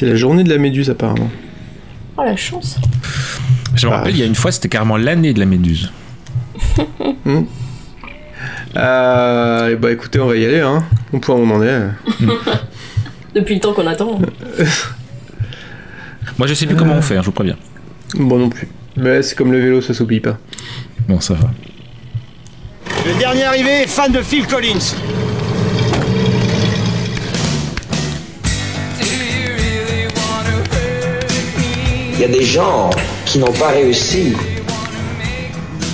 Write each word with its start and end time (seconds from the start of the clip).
C'est 0.00 0.06
la 0.06 0.14
journée 0.14 0.44
de 0.44 0.48
la 0.48 0.56
méduse 0.56 0.88
apparemment. 0.88 1.30
Oh 2.16 2.22
la 2.22 2.34
chance. 2.34 2.78
Je 3.74 3.86
me 3.86 3.92
rappelle, 3.92 4.14
il 4.14 4.18
y 4.18 4.22
a 4.22 4.26
une 4.26 4.34
fois, 4.34 4.50
c'était 4.50 4.68
carrément 4.68 4.96
l'année 4.96 5.34
de 5.34 5.40
la 5.40 5.46
méduse. 5.46 5.92
Hmm. 7.24 7.42
Euh, 8.76 9.76
bah 9.76 9.92
écoutez, 9.92 10.18
on 10.20 10.26
va 10.26 10.36
y 10.36 10.46
aller, 10.46 10.60
hein. 10.60 10.82
Au 11.12 11.18
point 11.18 11.34
où 11.34 11.40
on 11.40 11.50
en 11.50 11.62
est. 11.62 11.82
Depuis 13.34 13.56
le 13.56 13.60
temps 13.60 13.74
qu'on 13.74 13.86
attend. 13.86 14.18
Moi, 16.38 16.46
je 16.46 16.54
sais 16.54 16.66
plus 16.66 16.76
comment 16.76 16.94
on 16.94 17.02
fait, 17.02 17.16
hein, 17.16 17.20
je 17.20 17.26
vous 17.26 17.32
préviens. 17.32 17.56
Bon 18.14 18.38
non 18.38 18.48
plus. 18.48 18.68
Mais 18.96 19.20
c'est 19.22 19.34
comme 19.34 19.52
le 19.52 19.60
vélo, 19.60 19.82
ça 19.82 19.92
s'oublie 19.92 20.20
pas. 20.20 20.38
Bon, 21.10 21.18
ça 21.20 21.34
va. 21.34 21.50
Le 23.04 23.18
dernier 23.18 23.42
arrivé 23.42 23.82
est 23.82 23.88
fan 23.88 24.12
de 24.12 24.22
Phil 24.22 24.46
Collins. 24.46 24.94
Il 32.12 32.20
y 32.20 32.24
a 32.24 32.28
des 32.28 32.44
gens 32.44 32.90
qui 33.26 33.40
n'ont 33.40 33.50
pas 33.50 33.70
réussi 33.70 34.36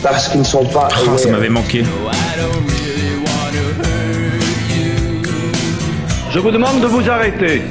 parce 0.03 0.29
qu'ils 0.29 0.41
ne 0.41 0.45
sont 0.45 0.67
pas. 0.67 0.89
Oh, 1.09 1.17
ça 1.17 1.31
m'avait 1.31 1.49
manqué. 1.49 1.83
Je 6.31 6.39
vous 6.39 6.51
demande 6.51 6.83
de 6.83 6.89
vous 6.89 7.09
arrêter. 7.09 7.63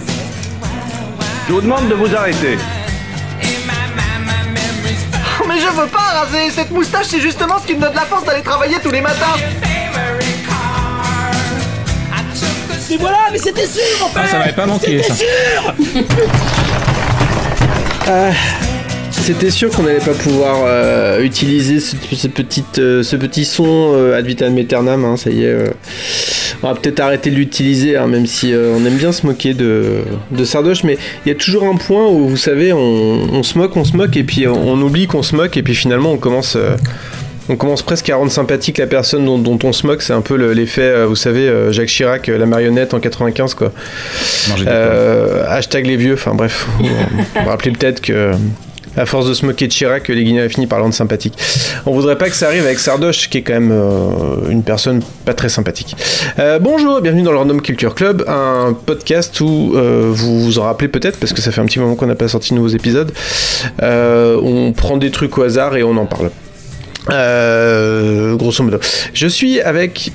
Je 1.47 1.53
vous 1.53 1.61
demande 1.61 1.89
de 1.89 1.93
vous 1.93 2.15
arrêter. 2.15 2.57
Veux 5.75 5.87
pas 5.87 5.99
raser 5.99 6.49
Cette 6.49 6.71
moustache, 6.71 7.07
c'est 7.07 7.19
justement 7.21 7.59
ce 7.61 7.67
qui 7.67 7.75
me 7.75 7.81
donne 7.81 7.93
la 7.95 8.01
force 8.01 8.23
d'aller 8.25 8.41
travailler 8.43 8.77
tous 8.81 8.91
les 8.91 9.01
matins 9.01 9.35
Mais 12.89 12.97
voilà, 12.97 13.17
mais 13.31 13.37
c'était 13.39 13.65
sûr 13.67 13.81
en 14.05 14.09
fait 14.09 14.19
Ah, 14.23 14.27
ça 14.27 14.37
m'avait 14.39 14.53
pas 14.53 14.65
manqué, 14.65 15.01
ça. 15.01 15.13
Ah, 18.07 18.29
C'était 19.11 19.49
sûr 19.49 19.71
qu'on 19.71 19.83
n'allait 19.83 19.97
pas 19.99 20.13
pouvoir 20.13 20.57
euh, 20.65 21.21
utiliser 21.23 21.79
ce, 21.79 21.95
ce 22.15 22.27
petit, 22.27 22.63
euh, 22.77 23.01
ce 23.01 23.15
petit 23.15 23.43
son 23.45 23.93
euh, 23.95 24.15
ad 24.17 24.25
vitam 24.27 24.55
aeternam, 24.57 25.03
hein, 25.03 25.17
ça 25.17 25.31
y 25.31 25.43
est. 25.45 25.55
on 26.65 26.73
va 26.73 26.79
peut-être 26.79 26.99
arrêter 26.99 27.29
de 27.29 27.35
l'utiliser, 27.35 27.95
hein, 27.95 28.07
même 28.07 28.25
si 28.25 28.51
euh, 28.53 28.75
on 28.75 28.83
aime 28.85 28.95
bien 28.97 29.11
se 29.11 29.25
moquer 29.25 29.53
de, 29.53 29.99
de 30.31 30.43
Sardoche, 30.45 30.83
mais 30.83 30.97
il 31.25 31.29
y 31.29 31.31
a 31.31 31.35
toujours 31.35 31.63
un 31.65 31.75
point 31.75 32.07
où, 32.07 32.27
vous 32.27 32.37
savez, 32.37 32.73
on, 32.73 32.79
on 33.31 33.43
se 33.43 33.57
moque, 33.57 33.77
on 33.77 33.83
se 33.83 33.95
moque, 33.95 34.17
et 34.17 34.23
puis 34.23 34.47
on, 34.47 34.69
on 34.69 34.81
oublie 34.81 35.05
qu'on 35.07 35.23
se 35.23 35.35
moque, 35.35 35.55
et 35.57 35.63
puis 35.63 35.75
finalement 35.75 36.11
on 36.11 36.17
commence... 36.17 36.55
euh, 36.55 36.75
on 37.47 37.57
commence 37.57 37.83
presque 37.83 38.09
à 38.09 38.15
rendre 38.15 38.31
sympathique 38.31 38.79
la 38.79 38.87
personne 38.87 39.23
dont, 39.23 39.37
dont 39.37 39.59
on 39.63 39.71
se 39.71 39.85
moque, 39.85 40.01
c'est 40.01 40.13
un 40.13 40.21
peu 40.21 40.35
le- 40.35 40.53
l'effet, 40.53 40.81
euh, 40.81 41.05
vous 41.05 41.15
savez, 41.15 41.47
Jacques 41.69 41.89
Chirac, 41.89 42.25
la 42.25 42.45
marionnette 42.47 42.95
en 42.95 42.99
95, 42.99 43.53
quoi. 43.53 43.71
Euh, 44.65 45.43
hashtag 45.47 45.85
les 45.85 45.95
vieux, 45.95 46.15
enfin 46.15 46.33
bref, 46.33 46.65
vous 46.79 46.87
vous 46.87 47.47
rappelez 47.49 47.71
peut-être 47.71 48.01
que 48.01 48.31
à 48.97 49.05
force 49.05 49.27
de 49.27 49.33
se 49.33 49.45
moquer 49.45 49.67
de 49.67 49.71
Chirac, 49.71 50.07
les 50.07 50.23
Guinéens 50.23 50.49
fini 50.49 50.67
par 50.67 50.79
le 50.79 50.83
rendre 50.83 50.95
sympathique. 50.95 51.37
On 51.85 51.91
voudrait 51.91 52.17
pas 52.17 52.29
que 52.29 52.35
ça 52.35 52.47
arrive 52.47 52.65
avec 52.65 52.79
Sardoche, 52.79 53.29
qui 53.29 53.39
est 53.39 53.41
quand 53.41 53.53
même 53.53 53.71
euh, 53.71 54.49
une 54.49 54.63
personne 54.63 55.01
pas 55.25 55.33
très 55.33 55.49
sympathique. 55.49 55.95
Euh, 56.39 56.59
bonjour, 56.59 57.01
bienvenue 57.01 57.23
dans 57.23 57.31
le 57.31 57.37
Random 57.37 57.61
Culture 57.61 57.95
Club, 57.95 58.23
un 58.27 58.73
podcast 58.85 59.39
où 59.41 59.73
euh, 59.75 60.09
vous 60.11 60.41
vous 60.41 60.59
en 60.59 60.63
rappelez 60.63 60.87
peut-être, 60.87 61.19
parce 61.19 61.33
que 61.33 61.41
ça 61.41 61.51
fait 61.51 61.61
un 61.61 61.65
petit 61.65 61.79
moment 61.79 61.95
qu'on 61.95 62.07
n'a 62.07 62.15
pas 62.15 62.27
sorti 62.27 62.51
de 62.51 62.55
nouveaux 62.55 62.67
épisodes. 62.69 63.11
On 63.81 64.73
prend 64.75 64.97
des 64.97 65.11
trucs 65.11 65.37
au 65.37 65.43
hasard 65.43 65.75
et 65.75 65.83
on 65.83 65.97
en 65.97 66.05
parle. 66.05 66.31
Euh, 67.11 68.35
grosso 68.35 68.63
modo. 68.63 68.79
Je 69.13 69.27
suis 69.27 69.61
avec. 69.61 70.11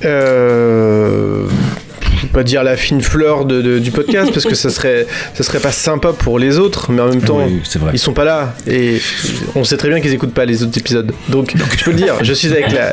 Pas 2.32 2.42
dire 2.44 2.62
la 2.64 2.76
fine 2.76 3.00
fleur 3.02 3.44
de- 3.44 3.60
de- 3.62 3.78
du 3.78 3.90
podcast 3.90 4.30
parce 4.32 4.44
que 4.46 4.54
ça 4.54 4.70
serait 4.70 5.06
ça 5.34 5.42
serait 5.42 5.60
pas 5.60 5.72
sympa 5.72 6.12
pour 6.12 6.38
les 6.38 6.58
autres 6.58 6.90
mais 6.92 7.02
en 7.02 7.08
même 7.08 7.22
temps 7.22 7.44
Oui, 7.46 7.60
ils 7.92 7.98
sont 7.98 8.12
pas 8.12 8.24
là. 8.24 8.54
Et 8.66 9.00
on 9.54 9.64
sait 9.64 9.76
très 9.76 9.88
bien 9.88 10.00
qu'ils 10.00 10.12
écoutent 10.14 10.34
pas 10.34 10.44
les 10.44 10.62
autres 10.62 10.76
épisodes. 10.78 11.12
Donc 11.28 11.54
je 11.78 11.84
peux 11.84 11.90
le 11.92 11.96
dire 11.98 12.14
je 12.22 12.32
suis 12.32 12.48
avec 12.52 12.72
la, 12.72 12.92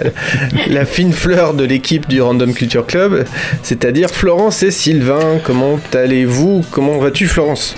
la 0.67 0.85
fine 0.85 1.13
fleur 1.13 1.53
de 1.53 1.63
l'équipe 1.63 2.07
du 2.07 2.22
Random 2.22 2.53
Culture 2.53 2.85
Club 2.85 3.25
c'est-à-dire 3.63 4.09
Florence 4.09 4.63
et 4.63 4.72
Sylvain. 4.72 5.39
Comment 5.44 5.79
allez-vous? 5.94 6.63
Comment 6.72 6.97
vas-tu 6.97 7.28
Florence? 7.28 7.75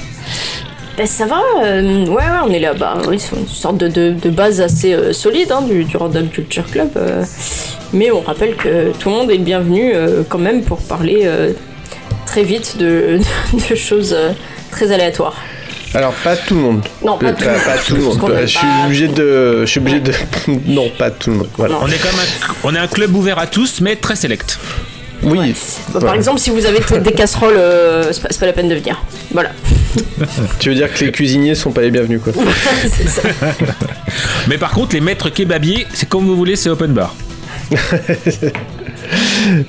Ben 1.00 1.08
ça 1.08 1.26
va, 1.26 1.42
euh, 1.64 2.06
ouais, 2.08 2.14
ouais, 2.14 2.24
on 2.46 2.52
est 2.52 2.60
là, 2.60 2.74
bah 2.74 2.98
oui, 3.08 3.18
c'est 3.20 3.38
une 3.38 3.48
sorte 3.48 3.78
de, 3.78 3.88
de- 3.88 4.12
de 4.22 4.30
base 4.30 4.60
assez 4.60 4.94
euh, 4.94 5.14
solide 5.14 5.50
hein, 5.50 5.62
du, 5.62 5.86
du 5.86 5.96
Random 5.96 6.28
Culture 6.28 6.66
Club. 6.70 6.90
euh, 6.98 7.24
mais 7.94 8.12
on 8.12 8.20
rappelle 8.20 8.56
que 8.58 8.92
tout 9.00 9.08
le 9.08 9.16
monde 9.16 9.32
est 9.32 9.38
le 9.38 9.44
bienvenu 9.46 9.94
euh, 9.96 10.24
quand 10.28 10.38
même 10.40 10.62
pour 10.62 10.80
parler 10.80 11.22
euh, 11.24 11.54
très 12.26 12.44
vite 12.44 12.76
de, 12.78 13.18
de 13.70 13.76
choses 13.76 14.14
euh, 14.14 14.32
très 14.72 14.92
aléatoires. 14.92 15.38
alors 15.94 16.12
pas 16.22 16.36
tout 16.36 16.56
le 16.56 16.60
monde 16.60 16.82
Non, 17.02 17.18
pas 17.18 17.32
tout 17.32 17.46
le 17.46 17.52
monde. 17.52 17.62
pas 17.64 17.78
tout 17.78 17.96
le 17.96 18.02
monde 18.02 18.20
Parce 18.20 18.32
qu'on 18.32 18.38
aime 18.38 18.42
je 18.42 18.58
suis 18.58 18.68
pas- 18.68 18.86
obligé 18.86 19.08
de 19.08 19.62
je 19.62 19.66
suis 19.72 19.80
obligé 19.80 20.00
de 20.02 20.14
non 20.68 20.90
pas 21.00 21.12
tout 21.12 21.30
le 21.32 21.38
monde 21.38 21.48
voilà. 21.58 21.76
On 21.82 21.88
est 21.88 21.98
quand 21.98 22.12
même 22.12 22.26
un, 22.50 22.54
on 22.66 22.76
est 22.76 22.80
un 22.80 22.88
club 22.88 23.16
ouvert 23.16 23.40
à 23.40 23.48
tous, 23.48 23.80
mais 23.80 23.96
très 23.96 24.18
select. 24.18 24.60
Oui 25.24 25.54
Bah, 25.94 26.00
Par 26.00 26.14
exemple, 26.14 26.40
si 26.40 26.50
vous 26.50 26.66
avez 26.66 26.80
des 27.00 27.12
casseroles, 27.12 27.58
euh, 27.58 28.12
c'est 28.12 28.40
pas, 28.40 28.46
la 28.46 28.54
peine 28.54 28.70
de 28.70 28.76
venir. 28.76 29.02
Voilà. 29.32 29.52
Tu 30.60 30.70
veux 30.70 30.76
dire 30.76 30.94
que 30.94 31.04
les 31.04 31.12
cuisiniers 31.12 31.56
sont 31.56 31.72
pas 31.72 31.82
les 31.82 31.92
bienvenus 31.92 32.22
quoi 32.24 32.34
C'est 32.84 33.08
ça. 33.08 33.22
Mais 34.48 34.58
par 34.58 34.72
contre, 34.72 34.94
les 34.94 35.02
maîtres 35.02 35.30
kebabiers, 35.30 35.88
c'est 35.94 36.08
comme 36.08 36.26
vous 36.26 36.36
voulez, 36.36 36.56
c'est 36.56 36.70
open 36.70 36.94
bar. 36.94 37.16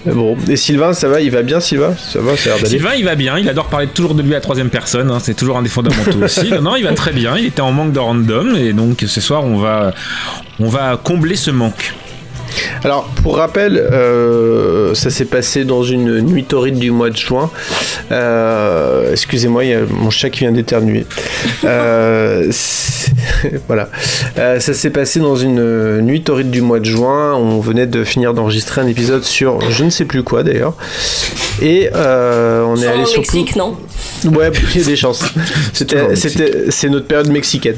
Bon, 0.06 0.36
et 0.48 0.56
Sylvain, 0.56 0.92
ça 0.92 1.08
va, 1.08 1.20
il 1.20 1.30
va 1.30 1.42
bien 1.42 1.60
Sylvain? 1.60 1.94
Ça 1.96 2.20
va, 2.20 2.36
ça 2.36 2.50
a 2.50 2.54
l'air 2.54 2.62
d'aller. 2.62 2.68
Sylvain, 2.68 2.94
il 2.96 3.04
va 3.04 3.14
bien, 3.14 3.38
il 3.38 3.48
adore 3.48 3.68
parler 3.68 3.86
toujours 3.86 4.14
de 4.14 4.22
lui 4.22 4.32
à 4.32 4.34
la 4.34 4.40
troisième 4.40 4.68
personne, 4.68 5.10
hein, 5.10 5.18
c'est 5.20 5.34
toujours 5.34 5.56
un 5.56 5.62
des 5.62 5.68
fondamentaux 5.68 6.22
aussi. 6.22 6.50
Non, 6.50 6.62
non, 6.62 6.76
il 6.76 6.84
va 6.84 6.92
très 6.92 7.12
bien, 7.12 7.36
il 7.38 7.46
était 7.46 7.62
en 7.62 7.72
manque 7.72 7.92
de 7.92 7.98
random, 7.98 8.56
et 8.56 8.72
donc 8.72 9.04
ce 9.06 9.20
soir, 9.20 9.44
on 9.44 9.56
va, 9.56 9.94
on 10.58 10.68
va 10.68 11.00
combler 11.02 11.36
ce 11.36 11.50
manque. 11.50 11.94
Alors, 12.84 13.04
pour 13.22 13.36
rappel, 13.36 13.76
euh, 13.76 14.94
ça 14.94 15.10
s'est 15.10 15.24
passé 15.24 15.64
dans 15.64 15.82
une 15.82 16.20
nuit 16.20 16.44
torride 16.44 16.78
du 16.78 16.90
mois 16.90 17.10
de 17.10 17.16
juin. 17.16 17.50
Euh, 18.10 19.12
Excusez-moi, 19.12 19.64
il 19.64 19.70
y 19.70 19.74
a 19.74 19.80
mon 19.88 20.10
chat 20.10 20.30
qui 20.30 20.40
vient 20.40 20.52
d'éternuer. 20.52 21.06
Euh, 21.64 22.50
voilà. 23.66 23.88
Euh, 24.38 24.60
ça 24.60 24.74
s'est 24.74 24.90
passé 24.90 25.20
dans 25.20 25.36
une 25.36 26.00
nuit 26.00 26.22
torride 26.22 26.50
du 26.50 26.62
mois 26.62 26.80
de 26.80 26.84
juin. 26.84 27.34
On 27.34 27.60
venait 27.60 27.86
de 27.86 28.04
finir 28.04 28.34
d'enregistrer 28.34 28.80
un 28.80 28.86
épisode 28.86 29.24
sur 29.24 29.60
je 29.70 29.84
ne 29.84 29.90
sais 29.90 30.04
plus 30.04 30.22
quoi 30.22 30.42
d'ailleurs. 30.42 30.74
Et 31.62 31.90
euh, 31.94 32.64
on 32.64 32.76
est 32.76 32.86
allé 32.86 33.04
sur 33.04 33.20
Mexique, 33.20 33.56
non? 33.56 33.76
Ouais, 34.24 34.50
il 34.74 34.80
y 34.80 34.82
a 34.82 34.86
des 34.86 34.96
chances. 34.96 35.24
c'est 35.72 36.88
notre 36.88 37.06
période 37.06 37.28
mexicaine. 37.28 37.76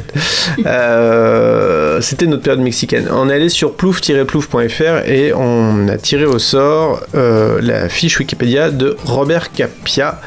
Euh, 0.66 2.00
c'était 2.00 2.26
notre 2.26 2.42
période 2.42 2.62
mexicaine. 2.62 3.08
On 3.10 3.28
est 3.28 3.34
allé 3.34 3.48
sur 3.48 3.74
plouf-plouf.fr 3.74 4.61
et 5.06 5.32
on 5.34 5.88
a 5.88 5.96
tiré 5.96 6.24
au 6.24 6.38
sort 6.38 7.00
euh, 7.14 7.60
la 7.62 7.88
fiche 7.88 8.18
Wikipédia 8.18 8.70
de 8.70 8.96
Robert 9.04 9.52
Capia. 9.52 10.20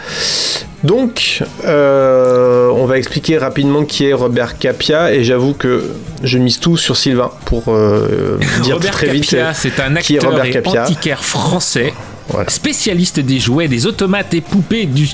Donc, 0.83 1.41
euh, 1.65 2.69
on 2.69 2.85
va 2.85 2.97
expliquer 2.97 3.37
rapidement 3.39 3.85
qui 3.85 4.05
est 4.05 4.13
Robert 4.13 4.59
Capia 4.59 5.11
et 5.11 5.23
j'avoue 5.23 5.53
que 5.53 5.91
je 6.23 6.37
mise 6.37 6.59
tout 6.59 6.77
sur 6.77 6.95
Sylvain 6.95 7.31
pour 7.45 7.63
euh, 7.69 8.39
dire 8.61 8.75
Robert 8.75 8.91
très 8.91 9.07
vite. 9.07 9.35
C'est 9.53 9.79
un 9.79 9.95
qui 9.95 10.13
est 10.13 10.17
acteur 10.17 10.31
Robert 10.31 10.45
et 10.45 10.51
Capia. 10.51 10.83
antiquaire 10.83 11.23
français. 11.23 11.93
Spécialiste 12.47 13.19
des 13.19 13.39
jouets, 13.39 13.67
des 13.67 13.85
automates 13.85 14.33
et 14.33 14.41
poupées 14.41 14.85
du 14.85 15.07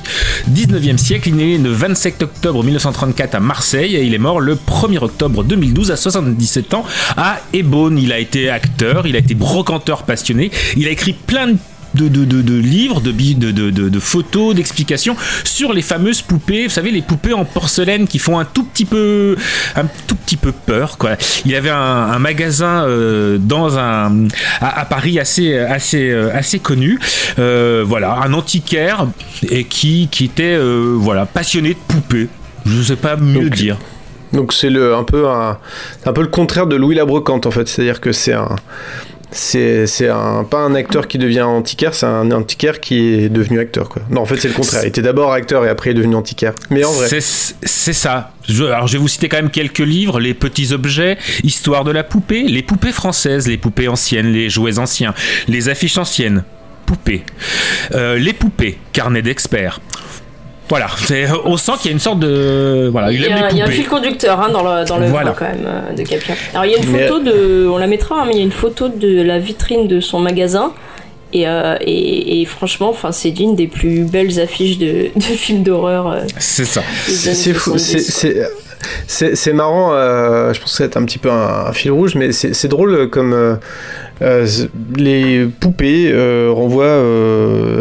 19e 0.50 0.98
siècle, 0.98 1.30
il 1.30 1.42
est 1.42 1.46
né 1.46 1.58
le 1.58 1.72
27 1.72 2.24
octobre 2.24 2.64
1934 2.64 3.36
à 3.36 3.40
Marseille 3.40 3.96
et 3.96 4.04
il 4.04 4.14
est 4.14 4.20
mort 4.20 4.40
le 4.40 4.56
1er 4.56 5.04
octobre 5.04 5.44
2012 5.44 5.92
à 5.92 5.98
77 5.98 6.74
ans 6.74 6.86
à 7.18 7.40
Ebonne. 7.54 7.98
Il 7.98 8.12
a 8.12 8.20
été 8.20 8.50
acteur, 8.50 9.08
il 9.08 9.16
a 9.16 9.20
été 9.20 9.36
brocanteur 9.36 10.04
passionné, 10.04 10.52
il 10.78 10.88
a 10.88 10.92
écrit 10.92 11.14
plein 11.14 11.48
de 11.48 11.58
de, 11.96 12.08
de, 12.08 12.26
de- 12.26 12.42
de 12.42 12.54
livres, 12.58 13.02
de, 13.02 14.00
photos, 14.00 14.56
d'explications 14.56 15.16
sur 15.44 15.74
les 15.74 15.82
fameuses 15.82 16.22
poupées. 16.22 16.64
Vous 16.66 16.70
savez, 16.74 16.92
les 16.92 17.02
poupées 17.02 17.34
en 17.34 17.46
porcelaine 17.46 18.08
qui 18.08 18.20
font 18.20 18.40
un 18.40 18.46
tout 18.46 18.64
petit 18.64 18.86
peu, 18.86 19.36
un 19.76 19.86
tout 20.08 20.16
petit 20.16 20.38
peu 20.38 20.52
peur. 20.52 20.98
Quoi. 20.98 21.12
Il 21.46 21.52
y 21.52 21.56
avait 21.56 21.70
un, 21.70 21.76
un 21.78 22.20
magasin 22.20 22.84
euh, 22.86 23.38
dans 23.40 23.78
un, 23.78 24.28
à, 24.60 24.82
à 24.82 24.86
Paris 24.86 25.20
assez, 25.20 25.58
assez, 25.58 26.10
euh, 26.10 26.30
assez 26.34 26.60
connu. 26.60 27.00
Euh, 27.40 27.84
voilà, 27.86 28.20
un 28.24 28.34
antiquaire 28.34 29.08
et 29.50 29.64
qui, 29.66 30.08
qui 30.12 30.26
était 30.26 30.56
euh, 30.56 30.96
voilà 30.98 31.26
passionné 31.26 31.70
de 31.70 31.80
poupées. 31.88 32.28
Je 32.66 32.78
ne 32.78 32.84
sais 32.84 32.96
pas 32.96 33.16
mieux 33.16 33.46
Donc, 33.50 33.56
dire. 33.56 33.78
Donc 34.34 34.54
c'est 34.54 34.70
le 34.70 34.96
un 34.96 35.04
peu 35.04 35.28
un, 35.28 35.58
un 36.06 36.14
peu 36.14 36.22
le 36.22 36.28
contraire 36.28 36.68
de 36.68 36.76
Louis 36.76 36.96
la 36.96 37.06
brocante 37.06 37.46
en 37.46 37.52
fait, 37.52 37.68
c'est-à-dire 37.68 38.00
que 38.00 38.12
c'est 38.12 38.34
un 38.34 38.56
c'est 39.32 40.10
un, 40.10 40.44
pas 40.44 40.60
un 40.60 40.76
acteur 40.76 41.08
qui 41.08 41.18
devient 41.18 41.42
antiquaire, 41.42 41.94
c'est 41.94 42.06
un 42.06 42.32
antiquaire 42.32 42.80
qui 42.82 43.24
est 43.24 43.30
devenu 43.30 43.60
acteur. 43.60 43.90
Non, 44.10 44.22
en 44.22 44.26
fait, 44.26 44.38
c'est 44.38 44.50
le 44.50 44.54
contraire. 44.54 44.82
Il 44.84 44.88
était 44.88 45.02
d'abord 45.02 45.32
acteur 45.32 45.66
et 45.66 45.70
après 45.70 45.90
il 45.90 45.94
est 45.94 45.98
devenu 46.00 46.16
antiquaire. 46.16 46.54
Mais 46.70 46.84
en 46.84 46.92
vrai. 46.92 47.08
C'est 47.08 47.22
c'est 47.64 47.94
ça. 47.94 48.32
Je, 48.48 48.64
alors 48.66 48.88
je 48.88 48.94
vais 48.94 49.00
vous 49.00 49.08
citer 49.08 49.30
quand 49.30 49.38
même 49.38 49.50
quelques 49.50 49.80
livres, 49.80 50.20
les 50.20 50.34
petits 50.34 50.74
objets, 50.74 51.18
histoire 51.44 51.84
de 51.84 51.92
la 51.92 52.04
poupée, 52.04 52.44
les 52.44 52.62
poupées 52.64 52.92
françaises, 52.92 53.48
les 53.48 53.58
poupées 53.58 53.88
anciennes, 53.88 54.32
les 54.34 54.50
jouets 54.50 54.80
anciens, 54.80 55.14
les 55.48 55.70
affiches 55.70 55.98
anciennes, 55.98 56.44
poupées, 56.86 57.24
Euh, 57.94 58.18
les 58.18 58.34
poupées, 58.34 58.78
carnet 58.92 59.22
d'experts. 59.22 59.80
Voilà, 60.72 60.88
on 61.46 61.58
sent 61.58 61.74
qu'il 61.82 61.88
y 61.88 61.90
a 61.90 61.92
une 61.94 62.00
sorte 62.00 62.20
de 62.20 62.88
voilà, 62.92 63.12
il 63.12 63.20
Il 63.20 63.22
y, 63.24 63.26
aime 63.28 63.34
a, 63.44 63.48
les 63.50 63.56
il 63.56 63.58
y 63.60 63.62
a 63.62 63.66
un 63.66 63.70
fil 63.70 63.88
conducteur 63.88 64.40
hein, 64.42 64.50
dans 64.52 64.64
le, 64.64 64.86
dans 64.86 64.98
le 64.98 65.08
Voilà. 65.08 65.36
quand 65.38 65.46
même 65.46 65.66
euh, 65.68 65.94
de 65.94 66.02
Capia. 66.02 66.34
Alors 66.54 66.66
il 66.66 66.72
y 66.72 66.76
a 66.76 66.78
une 66.78 66.90
Mais- 66.92 67.08
photo 67.08 67.20
de, 67.20 67.68
on 67.68 67.78
la 67.78 67.88
mettra, 67.88 68.22
hein, 68.22 68.24
mais 68.26 68.34
il 68.34 68.38
y 68.38 68.42
a 68.42 68.46
une 68.46 68.52
photo 68.54 68.88
de 68.88 69.22
la 69.22 69.38
vitrine 69.38 69.88
de 69.88 70.00
son 70.00 70.20
magasin. 70.20 70.72
Et, 71.34 71.48
euh, 71.48 71.76
et, 71.82 72.42
et 72.42 72.46
franchement, 72.46 72.90
enfin, 72.90 73.12
c'est 73.14 73.30
l'une 73.32 73.56
des 73.56 73.68
plus 73.68 74.04
belles 74.04 74.40
affiches 74.40 74.78
de, 74.78 75.08
de 75.16 75.22
films 75.22 75.64
d'horreur. 75.64 76.08
euh, 76.12 76.20
C'est 76.40 76.66
ça. 76.66 76.82
C'est 77.06 77.54
fou, 77.54 77.72
70, 77.78 78.02
c'est-. 78.12 78.48
C'est 79.08 79.54
marrant. 79.54 79.94
euh, 79.94 80.54
je 80.54 80.60
pense 80.60 80.72
que 80.72 80.78
c'est 80.78 80.98
un 80.98 81.04
petit 81.06 81.18
peu 81.20 81.30
un, 81.32 81.66
un 81.68 81.74
fil 81.74 81.92
rouge, 81.92 82.16
mais 82.16 82.32
c'est 82.32 82.68
drôle 82.68 83.10
comme 83.10 83.34
euh, 83.34 83.56
euh, 84.22 84.48
les 84.96 85.46
poupées 85.46 86.12
euh, 86.12 86.50
renvoient 86.52 87.02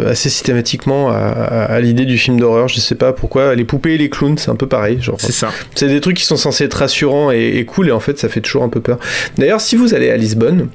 assez 0.09 0.29
systématiquement 0.29 1.09
à, 1.11 1.15
à- 1.15 1.63
à 1.73 1.79
l'idée 1.79 2.05
du 2.05 2.17
film 2.17 2.39
d'horreur. 2.39 2.67
Je 2.67 2.79
sais 2.79 2.95
pas 2.95 3.13
pourquoi. 3.13 3.55
Les 3.55 3.63
poupées 3.65 3.93
et 3.93 3.97
les 3.97 4.09
clowns, 4.09 4.37
c'est 4.37 4.49
un 4.51 4.55
peu 4.55 4.67
pareil. 4.67 4.99
Genre, 5.01 5.17
C'est 5.19 5.31
ça. 5.31 5.49
c'est 5.75 5.87
des 5.87 6.01
trucs 6.01 6.17
qui 6.17 6.25
sont 6.25 6.37
censés 6.37 6.63
être 6.65 6.73
rassurants 6.75 7.31
et, 7.31 7.57
et 7.57 7.65
cool, 7.65 7.89
et 7.89 7.91
en 7.91 7.99
fait, 7.99 8.17
ça 8.19 8.29
fait 8.29 8.41
toujours 8.41 8.63
un 8.63 8.69
peu 8.69 8.79
peur. 8.81 8.99
D'ailleurs, 9.37 9.61
si 9.61 9.75
vous 9.75 9.93
allez 9.93 10.09
à 10.09 10.17
Lisbonne. 10.17 10.67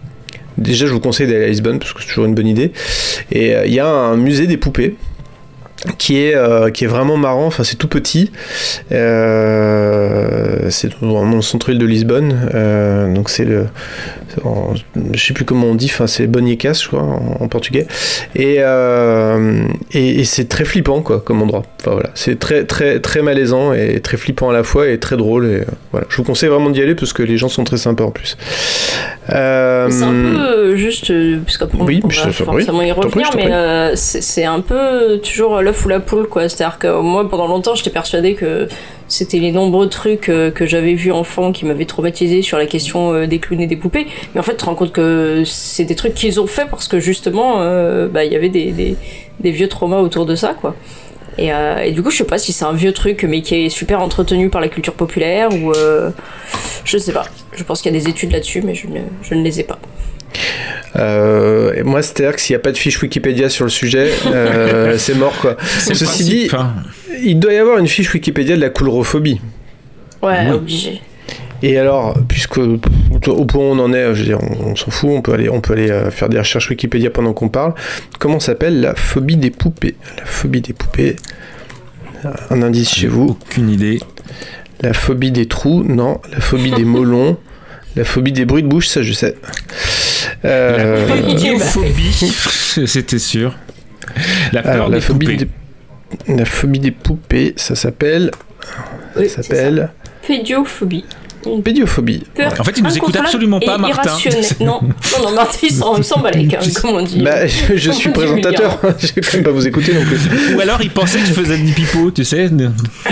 Déjà, 0.58 0.86
je 0.86 0.92
vous 0.92 1.00
conseille 1.00 1.26
d'aller 1.26 1.44
à 1.44 1.48
Lisbonne 1.48 1.78
parce 1.78 1.92
que 1.92 2.00
c'est 2.00 2.08
toujours 2.08 2.24
une 2.24 2.34
bonne 2.34 2.46
idée. 2.46 2.72
Et 3.30 3.54
euh, 3.54 3.66
il 3.66 3.74
y 3.74 3.78
a 3.80 3.86
un 3.86 4.16
musée 4.16 4.46
des 4.46 4.56
poupées 4.56 4.96
qui 5.98 6.18
est, 6.22 6.34
euh, 6.34 6.70
qui 6.70 6.84
est 6.84 6.88
vraiment 6.88 7.16
marrant. 7.16 7.46
Enfin, 7.46 7.64
c'est 7.64 7.76
tout 7.76 7.88
petit. 7.88 8.30
Euh, 8.92 10.68
c'est 10.70 10.92
vraiment 10.94 11.36
le 11.36 11.42
centre-ville 11.42 11.78
de 11.78 11.86
Lisbonne. 11.86 12.48
Euh, 12.54 13.12
donc, 13.12 13.28
c'est 13.30 13.44
le. 13.44 13.66
en- 14.44 14.74
je 15.12 15.24
sais 15.24 15.32
plus 15.34 15.44
comment 15.44 15.66
on 15.68 15.74
dit. 15.74 15.90
Enfin, 15.92 16.06
c'est 16.06 16.26
Bonnicas, 16.26 16.80
je 16.82 16.88
crois, 16.88 17.02
en, 17.02 17.36
en 17.40 17.48
portugais. 17.48 17.86
Et, 18.34 18.56
euh, 18.60 19.62
et, 19.92 20.20
et 20.20 20.24
c'est 20.24 20.48
très 20.48 20.64
flippant, 20.64 21.02
quoi, 21.02 21.20
comme 21.20 21.42
endroit. 21.42 21.62
Enfin, 21.80 21.92
voilà. 21.92 22.10
C'est 22.14 22.38
très, 22.38 22.64
très, 22.64 23.00
très 23.00 23.22
malaisant 23.22 23.72
et 23.72 24.00
très 24.00 24.16
flippant 24.16 24.50
à 24.50 24.52
la 24.52 24.62
fois 24.62 24.88
et 24.88 24.98
très 24.98 25.16
drôle. 25.16 25.46
Et, 25.46 25.60
voilà. 25.92 26.06
Je 26.10 26.16
vous 26.16 26.24
conseille 26.24 26.48
vraiment 26.48 26.70
d'y 26.70 26.80
aller 26.82 26.94
parce 26.94 27.12
que 27.12 27.22
les 27.22 27.36
gens 27.36 27.48
sont 27.48 27.64
très 27.64 27.76
sympas 27.78 28.04
en 28.04 28.10
plus. 28.10 28.36
C'est 29.28 29.34
un 29.34 29.88
peu 30.12 30.76
juste, 30.76 31.12
parce 31.44 31.58
oui, 31.80 32.00
je- 32.08 32.20
va 32.20 32.26
oui, 32.28 32.32
forcément 32.64 32.82
y 32.82 32.92
revenir, 32.92 33.26
je 33.32 33.38
t'en 33.38 33.44
mais 33.44 33.96
c'est 33.96 34.44
un 34.44 34.60
peu 34.60 35.18
toujours 35.18 35.60
l'œuf 35.66 35.84
ou 35.84 35.88
la 35.88 36.00
poule, 36.00 36.28
quoi. 36.28 36.48
C'est-à-dire 36.48 36.78
que 36.78 37.00
moi, 37.00 37.28
pendant 37.28 37.48
longtemps, 37.48 37.74
j'étais 37.74 37.90
persuadée 37.90 38.34
que 38.34 38.68
c'était 39.08 39.38
les 39.38 39.52
nombreux 39.52 39.88
trucs 39.88 40.28
euh, 40.28 40.50
que 40.50 40.64
j'avais 40.64 40.94
vus 40.94 41.12
enfant 41.12 41.52
qui 41.52 41.64
m'avaient 41.64 41.84
traumatisé 41.84 42.40
sur 42.42 42.56
la 42.56 42.66
question 42.66 43.12
euh, 43.12 43.26
des 43.26 43.38
clowns 43.38 43.60
et 43.60 43.66
des 43.66 43.76
poupées. 43.76 44.06
Mais 44.32 44.40
en 44.40 44.42
fait, 44.42 44.52
tu 44.52 44.58
te 44.58 44.64
rends 44.64 44.76
compte 44.76 44.92
que 44.92 45.42
c'est 45.44 45.84
des 45.84 45.96
trucs 45.96 46.14
qu'ils 46.14 46.40
ont 46.40 46.46
fait 46.46 46.66
parce 46.70 46.88
que 46.88 47.00
justement, 47.00 47.60
euh, 47.60 48.08
bah, 48.08 48.24
il 48.24 48.32
y 48.32 48.36
avait 48.36 48.48
des, 48.48 48.96
vieux 49.42 49.68
traumas 49.68 49.98
autour 49.98 50.24
de 50.24 50.34
ça, 50.34 50.54
quoi. 50.54 50.74
Et, 51.38 51.50
du 51.92 52.02
coup, 52.02 52.10
je 52.10 52.16
sais 52.16 52.24
pas 52.24 52.38
si 52.38 52.54
c'est 52.54 52.64
un 52.64 52.72
vieux 52.72 52.92
truc, 52.92 53.26
mais 53.28 53.42
qui 53.42 53.66
est 53.66 53.68
super 53.68 54.00
entretenu 54.00 54.48
par 54.48 54.62
la 54.62 54.68
culture 54.68 54.94
populaire 54.94 55.50
ou. 55.52 55.74
je 56.84 56.96
sais 56.96 57.12
pas. 57.12 57.26
Je 57.52 57.62
pense 57.62 57.82
qu'il 57.82 57.92
y 57.92 57.96
a 57.96 58.00
des 58.00 58.08
études 58.08 58.32
là-dessus, 58.32 58.62
mais 58.62 58.74
je 58.74 59.34
ne 59.34 59.42
les 59.42 59.60
ai 59.60 59.64
pas. 59.64 59.78
Euh, 60.96 61.74
et 61.74 61.82
moi, 61.82 62.02
c'est-à-dire 62.02 62.34
que 62.34 62.40
s'il 62.40 62.54
n'y 62.54 62.60
a 62.60 62.62
pas 62.62 62.72
de 62.72 62.78
fiche 62.78 63.00
Wikipédia 63.02 63.48
sur 63.48 63.64
le 63.64 63.70
sujet, 63.70 64.10
euh, 64.26 64.94
c'est 64.98 65.14
mort 65.14 65.36
quoi. 65.40 65.56
Ceci 65.80 66.24
dit, 66.24 66.48
hein. 66.52 66.72
il 67.22 67.38
doit 67.38 67.52
y 67.52 67.58
avoir 67.58 67.78
une 67.78 67.88
fiche 67.88 68.12
Wikipédia 68.14 68.56
de 68.56 68.60
la 68.60 68.70
coulrophobie. 68.70 69.40
Ouais, 70.22 70.46
Oui. 70.48 70.54
obligé. 70.54 71.00
Et 71.62 71.78
alors, 71.78 72.16
puisque 72.28 72.58
au 72.58 72.78
point 73.44 73.60
où 73.60 73.64
on 73.64 73.78
en 73.78 73.92
est, 73.92 74.14
je 74.14 74.20
veux 74.20 74.24
dire, 74.26 74.38
on, 74.42 74.70
on 74.72 74.76
s'en 74.76 74.90
fout, 74.90 75.10
on 75.12 75.22
peut 75.22 75.32
aller, 75.32 75.48
on 75.48 75.60
peut 75.60 75.72
aller 75.72 75.90
euh, 75.90 76.10
faire 76.10 76.28
des 76.28 76.38
recherches 76.38 76.68
Wikipédia 76.70 77.10
pendant 77.10 77.32
qu'on 77.32 77.48
parle. 77.48 77.74
Comment 78.18 78.40
s'appelle 78.40 78.80
la 78.80 78.94
phobie 78.94 79.36
des 79.36 79.50
poupées? 79.50 79.96
La 80.18 80.24
phobie 80.26 80.60
des 80.60 80.72
poupées. 80.74 81.16
Un 82.50 82.62
indice 82.62 82.90
chez 82.94 83.06
vous. 83.06 83.36
Aucune 83.40 83.70
idée. 83.70 84.00
La 84.82 84.92
phobie 84.92 85.30
des 85.30 85.46
trous, 85.46 85.82
non. 85.84 86.20
La 86.32 86.40
phobie 86.40 86.70
des 86.72 86.84
molons. 86.84 87.38
La 87.96 88.04
phobie 88.04 88.32
des 88.32 88.44
bruits 88.44 88.62
de 88.62 88.68
bouche, 88.68 88.88
ça 88.88 89.02
je 89.02 89.12
sais. 89.14 89.34
Euh, 90.46 91.06
bah, 91.08 91.16
Idiophobie, 91.16 92.12
c'était 92.86 93.18
sûr. 93.18 93.56
La 94.52 94.62
peur 94.62 94.72
alors, 94.72 94.88
la 94.88 94.96
des 94.98 95.00
phobie 95.02 95.26
poupées. 95.26 95.48
des, 96.26 96.34
la 96.36 96.44
phobie 96.44 96.78
des 96.78 96.90
poupées, 96.92 97.52
ça 97.56 97.74
s'appelle. 97.74 98.30
Oui, 99.16 99.28
ça 99.28 99.42
s'appelle 99.42 99.90
Pédiophobie. 100.26 101.04
Une 101.46 101.62
pédiophobie. 101.62 102.22
peur 102.34 102.52
En 102.58 102.64
fait, 102.64 102.72
il 102.76 102.82
nous 102.84 102.96
écoute 102.96 103.16
absolument 103.16 103.60
pas, 103.60 103.78
Martin. 103.78 104.16
Non, 104.60 104.80
non, 104.82 105.24
non, 105.24 105.30
Martin, 105.34 105.58
il 105.62 105.72
s'en 105.72 106.02
s'en 106.02 106.20
bat 106.20 106.30
les 106.30 106.46
comme 106.46 106.90
on 106.90 107.02
dit. 107.02 107.20
Bah, 107.22 107.46
je, 107.46 107.76
je 107.76 107.90
suis 107.90 108.10
présentateur, 108.10 108.78
je 108.98 109.06
vais 109.14 109.20
quand 109.20 109.34
même 109.34 109.42
pas 109.44 109.50
vous 109.50 109.66
écouter 109.66 109.92
non 109.94 110.02
plus. 110.04 110.54
Ou 110.54 110.60
alors 110.60 110.80
il 110.82 110.90
pensait 110.90 111.18
que 111.18 111.26
je 111.26 111.32
faisais 111.32 111.58
du 111.58 111.72
pipeau, 111.72 112.10
tu 112.10 112.24
sais. 112.24 112.48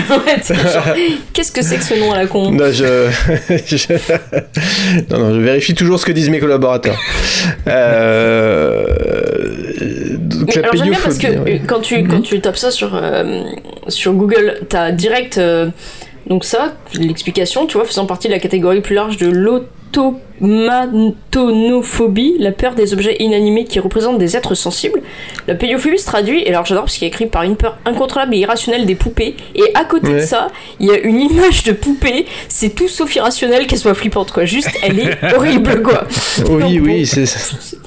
Ouais, 0.09 0.37
c'est 0.41 0.55
genre, 0.55 0.85
Qu'est-ce 1.33 1.51
que 1.51 1.61
c'est 1.61 1.77
que 1.77 1.83
ce 1.83 1.93
nom 1.99 2.11
à 2.11 2.17
la 2.17 2.27
con? 2.27 2.51
Non, 2.51 2.71
je... 2.71 3.09
je- 3.65 3.93
non, 5.09 5.19
non, 5.19 5.33
je 5.35 5.39
vérifie 5.39 5.73
toujours 5.73 5.99
ce 5.99 6.05
que 6.05 6.11
disent 6.11 6.29
mes 6.29 6.39
collaborateurs. 6.39 6.97
Euh... 7.67 8.85
Donc, 10.17 10.47
Mais 10.55 10.61
la 10.61 10.67
alors 10.69 10.75
j'aime 10.75 10.89
bien 10.91 10.99
parce 11.03 11.17
que 11.17 11.27
ouais. 11.39 11.61
quand 11.65 11.79
tu, 11.81 12.03
quand 12.03 12.21
tu 12.21 12.39
tapes 12.41 12.57
ça 12.57 12.71
sur, 12.71 12.95
euh, 12.95 13.43
sur 13.87 14.13
Google, 14.13 14.59
t'as 14.69 14.91
direct 14.91 15.37
euh, 15.37 15.69
donc 16.27 16.43
ça, 16.43 16.75
l'explication, 16.93 17.67
tu 17.67 17.77
vois, 17.77 17.85
faisant 17.85 18.05
partie 18.05 18.27
de 18.27 18.33
la 18.33 18.39
catégorie 18.39 18.81
plus 18.81 18.95
large 18.95 19.17
de 19.17 19.27
l'automatonophobie, 20.41 22.35
la 22.39 22.51
peur 22.51 22.75
des 22.75 22.93
objets 22.93 23.15
inanimés 23.19 23.65
qui 23.65 23.79
représentent 23.79 24.17
des 24.17 24.35
êtres 24.37 24.55
sensibles. 24.55 25.01
La 25.47 25.55
pédiophobie 25.55 25.97
se 25.99 26.05
traduit, 26.05 26.41
et 26.43 26.49
alors 26.49 26.65
j'adore 26.65 26.85
parce 26.85 26.97
qu'il 26.97 27.05
est 27.05 27.09
écrit 27.09 27.25
par 27.27 27.43
une 27.43 27.55
peur 27.55 27.77
incontrôlable 27.85 28.35
et 28.35 28.39
irrationnelle 28.39 28.85
des 28.85 28.95
poupées, 28.95 29.35
et 29.55 29.63
à 29.73 29.85
côté 29.85 30.13
de 30.13 30.19
ça, 30.19 30.47
il 30.79 30.87
y 30.87 30.91
a 30.91 30.97
une 30.99 31.19
image 31.21 31.63
de 31.63 31.71
poupée, 31.71 32.25
c'est 32.49 32.75
tout 32.75 32.87
sauf 32.87 33.15
irrationnel 33.15 33.67
qu'elle 33.67 33.79
soit 33.79 33.93
flippante, 33.95 34.31
quoi, 34.31 34.45
juste 34.45 34.69
elle 34.83 34.99
est 34.99 35.17
horrible, 35.35 35.81
quoi. 35.81 36.05
Oui, 36.39 36.45
Donc, 36.45 36.61
oui, 36.61 36.79
bon. 36.79 37.05
c'est. 37.25 37.77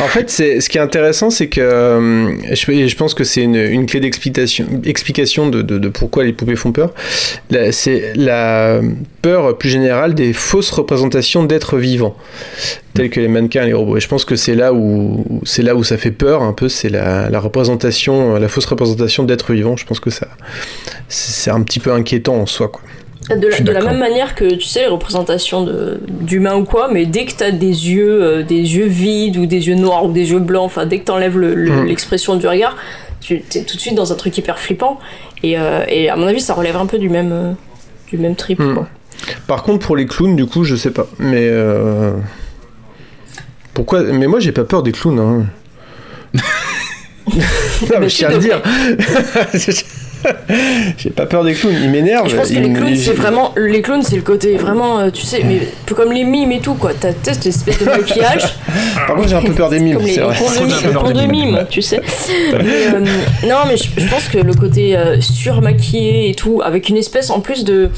En 0.00 0.06
fait, 0.08 0.28
c'est 0.28 0.60
ce 0.60 0.68
qui 0.68 0.76
est 0.76 0.80
intéressant, 0.82 1.30
c'est 1.30 1.48
que 1.48 1.60
euh, 1.60 2.30
je, 2.54 2.94
pense 2.96 3.14
que 3.14 3.24
c'est 3.24 3.42
une, 3.42 3.54
une 3.56 3.86
clé 3.86 4.00
d'explication, 4.00 4.66
explication 4.84 5.48
de, 5.48 5.62
de- 5.62 5.78
de 5.78 5.88
pourquoi 5.88 6.24
les 6.24 6.32
poupées 6.34 6.56
font 6.56 6.72
peur. 6.72 6.92
C'est 7.70 8.12
la 8.16 8.80
peur 9.22 9.56
plus 9.56 9.70
générale 9.70 10.14
des 10.14 10.32
fausses 10.34 10.70
représentations 10.70 11.44
d'êtres 11.52 11.78
vivants, 11.78 12.16
tels 12.94 13.10
que 13.10 13.20
les 13.20 13.28
mannequins 13.28 13.62
et 13.64 13.66
les 13.66 13.72
robots. 13.74 13.96
Et 13.96 14.00
je 14.00 14.08
pense 14.08 14.24
que 14.24 14.36
c'est 14.36 14.54
là 14.54 14.72
où 14.72 15.24
c'est 15.44 15.62
là 15.62 15.74
où 15.74 15.84
ça 15.84 15.96
fait 15.98 16.10
peur 16.10 16.42
un 16.42 16.52
peu, 16.52 16.68
c'est 16.68 16.88
la, 16.88 17.28
la 17.30 17.40
représentation, 17.40 18.34
la 18.36 18.48
fausse 18.48 18.66
représentation 18.66 19.24
d'êtres 19.24 19.52
vivants. 19.52 19.76
Je 19.76 19.84
pense 19.86 20.00
que 20.00 20.10
ça, 20.10 20.28
c'est 21.08 21.50
un 21.50 21.62
petit 21.62 21.78
peu 21.80 21.92
inquiétant 21.92 22.36
en 22.36 22.46
soi, 22.46 22.68
quoi. 22.68 22.82
De 23.36 23.46
la, 23.46 23.60
de 23.60 23.72
même 23.72 23.98
manière 23.98 24.34
que 24.34 24.52
tu 24.54 24.62
sais 24.66 24.80
les 24.80 24.86
représentations 24.88 25.62
de- 25.62 26.00
d'humains 26.08 26.56
ou 26.56 26.64
quoi, 26.64 26.88
mais 26.92 27.06
dès 27.06 27.24
que 27.24 27.32
t'as 27.32 27.52
des 27.52 27.66
yeux, 27.90 28.20
euh, 28.22 28.42
des 28.42 28.56
yeux 28.76 28.86
vides 28.86 29.36
ou 29.36 29.46
des 29.46 29.68
yeux 29.68 29.76
noirs 29.76 30.04
ou 30.06 30.12
des 30.12 30.32
yeux 30.32 30.40
blancs, 30.40 30.64
enfin 30.66 30.86
dès 30.86 30.98
que 30.98 31.04
t'enlèves 31.04 31.38
le- 31.38 31.54
le- 31.54 31.70
Mm. 31.82 31.86
l'expression 31.86 32.34
du 32.34 32.48
regard, 32.48 32.76
tu 33.20 33.36
es 33.54 33.60
tout 33.62 33.76
de 33.76 33.80
suite 33.80 33.94
dans 33.94 34.12
un 34.12 34.16
truc 34.16 34.36
hyper 34.36 34.58
flippant. 34.58 34.98
Et, 35.44 35.56
euh, 35.56 35.84
et 35.88 36.10
à 36.10 36.16
mon 36.16 36.26
avis, 36.26 36.40
ça 36.40 36.52
relève 36.54 36.76
un 36.76 36.86
peu 36.86 36.98
du 36.98 37.08
même, 37.08 37.30
euh, 37.32 37.52
du 38.10 38.18
même 38.18 38.34
trip. 38.34 38.58
Mm. 38.58 38.74
Quoi. 38.74 38.88
Par 39.46 39.62
contre, 39.62 39.86
pour 39.86 39.96
les 39.96 40.06
clowns, 40.06 40.36
du 40.36 40.46
coup, 40.46 40.64
je 40.64 40.76
sais 40.76 40.90
pas. 40.90 41.06
Mais 41.18 41.48
euh, 41.48 42.12
pourquoi 43.74 44.02
Mais 44.02 44.26
moi, 44.26 44.40
j'ai 44.40 44.52
pas 44.52 44.64
peur 44.64 44.82
des 44.82 44.92
clowns. 44.92 45.18
Hein. 45.18 45.46
non, 47.32 48.00
mais 48.00 48.08
je 48.08 48.16
tiens 48.16 48.28
à 48.28 48.32
le 48.32 48.38
dire. 48.38 48.62
j'ai 50.98 51.10
pas 51.10 51.26
peur 51.26 51.44
des 51.44 51.54
clowns. 51.54 51.74
Ils 51.82 51.90
m'énervent. 51.90 52.28
Je 52.28 52.36
pense 52.36 52.48
que 52.48 52.54
ils 52.54 52.62
les 52.62 52.72
clowns, 52.72 52.88
ils- 52.90 52.98
c'est 52.98 53.12
vraiment. 53.12 53.52
Les 53.56 53.82
clowns, 53.82 54.02
c'est 54.02 54.16
le 54.16 54.22
côté 54.22 54.56
vraiment, 54.56 54.98
euh, 55.00 55.10
tu 55.10 55.22
sais, 55.22 55.42
mais 55.44 55.56
un 55.56 55.84
peu 55.86 55.94
comme 55.94 56.12
les 56.12 56.24
mimes 56.24 56.52
et 56.52 56.60
tout, 56.60 56.74
quoi. 56.74 56.92
T'as 56.98 57.12
cette 57.22 57.46
espèce 57.46 57.78
de 57.78 57.84
maquillage. 57.86 58.42
Par 59.06 59.16
contre, 59.16 59.28
j'ai 59.28 59.36
un 59.36 59.42
peu 59.42 59.52
peur 59.52 59.70
des 59.70 59.80
mimes. 59.80 59.96
comme 59.96 60.06
les 60.06 60.12
c'est 60.14 60.20
vrai. 60.20 60.36
contes 60.38 61.12
des 61.12 61.20
de 61.22 61.26
mimes. 61.26 61.46
mime, 61.54 61.66
tu 61.68 61.82
sais. 61.82 62.00
Mais, 62.52 62.58
euh, 62.94 63.00
non, 63.48 63.56
mais 63.66 63.76
je, 63.76 63.84
je 63.96 64.08
pense 64.08 64.28
que 64.28 64.38
le 64.38 64.54
côté 64.54 64.96
euh, 64.96 65.20
surmaquillé 65.20 66.30
et 66.30 66.34
tout, 66.34 66.60
avec 66.64 66.88
une 66.88 66.96
espèce 66.96 67.30
en 67.30 67.40
plus 67.40 67.64
de 67.64 67.90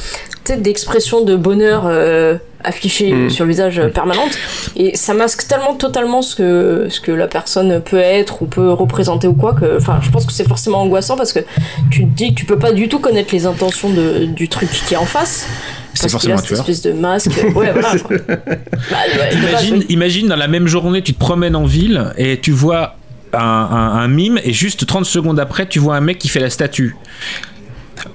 peut-être 0.44 0.62
d'expression 0.62 1.22
de 1.24 1.36
bonheur 1.36 1.84
euh, 1.86 2.36
affichée 2.64 3.12
Mm. 3.12 3.30
sur 3.30 3.44
le 3.44 3.50
visage 3.50 3.78
euh, 3.78 3.88
permanente, 3.88 4.36
et 4.76 4.96
ça 4.96 5.14
masque 5.14 5.46
tellement 5.46 5.74
totalement 5.74 6.22
ce 6.22 6.34
que 6.36 6.86
ce 6.88 7.00
que 7.00 7.12
la 7.12 7.26
personne 7.28 7.80
peut 7.80 7.98
être 7.98 8.42
ou 8.42 8.46
peut 8.46 8.72
représenter 8.72 9.26
ou 9.26 9.34
quoi 9.34 9.52
que, 9.54 9.76
enfin, 9.76 9.98
je 10.02 10.10
pense 10.10 10.24
que 10.26 10.32
c'est 10.32 10.48
forcément 10.48 10.80
angoissant 10.82 11.16
parce 11.16 11.32
que 11.32 11.40
tu 11.90 12.00
te 12.06 12.10
dis 12.16 12.34
que 12.34 12.40
tu 12.40 12.44
peux 12.46 12.58
pas 12.58 12.72
du 12.72 12.88
tout 12.88 12.98
connaître 12.98 13.34
les 13.34 13.46
intentions 13.46 13.90
de, 13.90 14.24
du 14.24 14.48
truc 14.48 14.68
qui 14.70 14.94
est 14.94 14.96
en 14.96 15.04
face. 15.04 15.46
parce 15.92 16.00
qu'il 16.02 16.10
forcément 16.10 16.34
a 16.34 16.38
un 16.38 16.38
cette 16.38 16.46
tueur. 16.48 16.60
espèce 16.60 16.82
de 16.82 16.92
masque. 16.92 17.30
Ouais, 17.54 17.70
voilà. 17.72 17.96
quoi. 17.98 18.16
Bah, 18.26 18.96
ouais, 19.06 19.36
de 19.36 19.40
base, 19.42 19.50
Imagine, 19.64 19.74
oui. 19.78 19.86
imagine 19.90 20.28
dans 20.28 20.36
la 20.36 20.48
même 20.48 20.66
journée, 20.66 21.02
tu 21.02 21.14
te 21.14 21.18
promènes 21.18 21.56
en 21.56 21.64
ville 21.64 22.12
et 22.18 22.38
tu 22.40 22.50
vois 22.50 22.96
un, 23.32 23.38
un- 23.38 23.96
un 23.98 24.08
mime 24.08 24.38
et 24.44 24.52
juste 24.52 24.86
30 24.86 25.04
secondes 25.06 25.38
après, 25.40 25.66
tu 25.66 25.78
vois 25.78 25.96
un 25.96 26.00
mec 26.00 26.18
qui 26.18 26.28
fait 26.28 26.40
la 26.40 26.50
statue. 26.50 26.96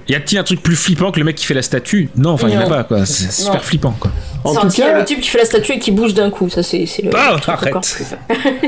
Y 0.08 0.14
a-t-il 0.14 0.38
un 0.38 0.42
truc 0.42 0.62
plus 0.62 0.76
flippant 0.76 1.10
que 1.12 1.18
le 1.18 1.24
mec 1.24 1.36
qui 1.36 1.46
fait 1.46 1.54
la 1.54 1.62
statue 1.62 2.08
Non, 2.16 2.30
enfin, 2.30 2.48
il 2.48 2.56
n'y 2.56 2.58
en 2.58 2.66
a 2.66 2.68
pas, 2.68 2.84
quoi. 2.84 3.06
C'est 3.06 3.30
super 3.30 3.64
flippant, 3.64 3.94
quoi. 3.98 4.10
En 4.44 4.54
tout 4.54 4.70
si, 4.70 4.80
il 4.80 4.84
y 4.84 4.86
a 4.86 4.92
cas, 4.92 4.98
le 4.98 5.04
type 5.04 5.20
qui 5.20 5.28
fait 5.28 5.38
la 5.38 5.44
statue 5.44 5.72
et 5.72 5.78
qui 5.78 5.90
bouge 5.90 6.14
d'un 6.14 6.30
coup, 6.30 6.48
ça 6.48 6.62
c'est 6.62 6.86
le. 7.02 7.10
Ah, 7.14 7.36
arrête. 7.46 7.74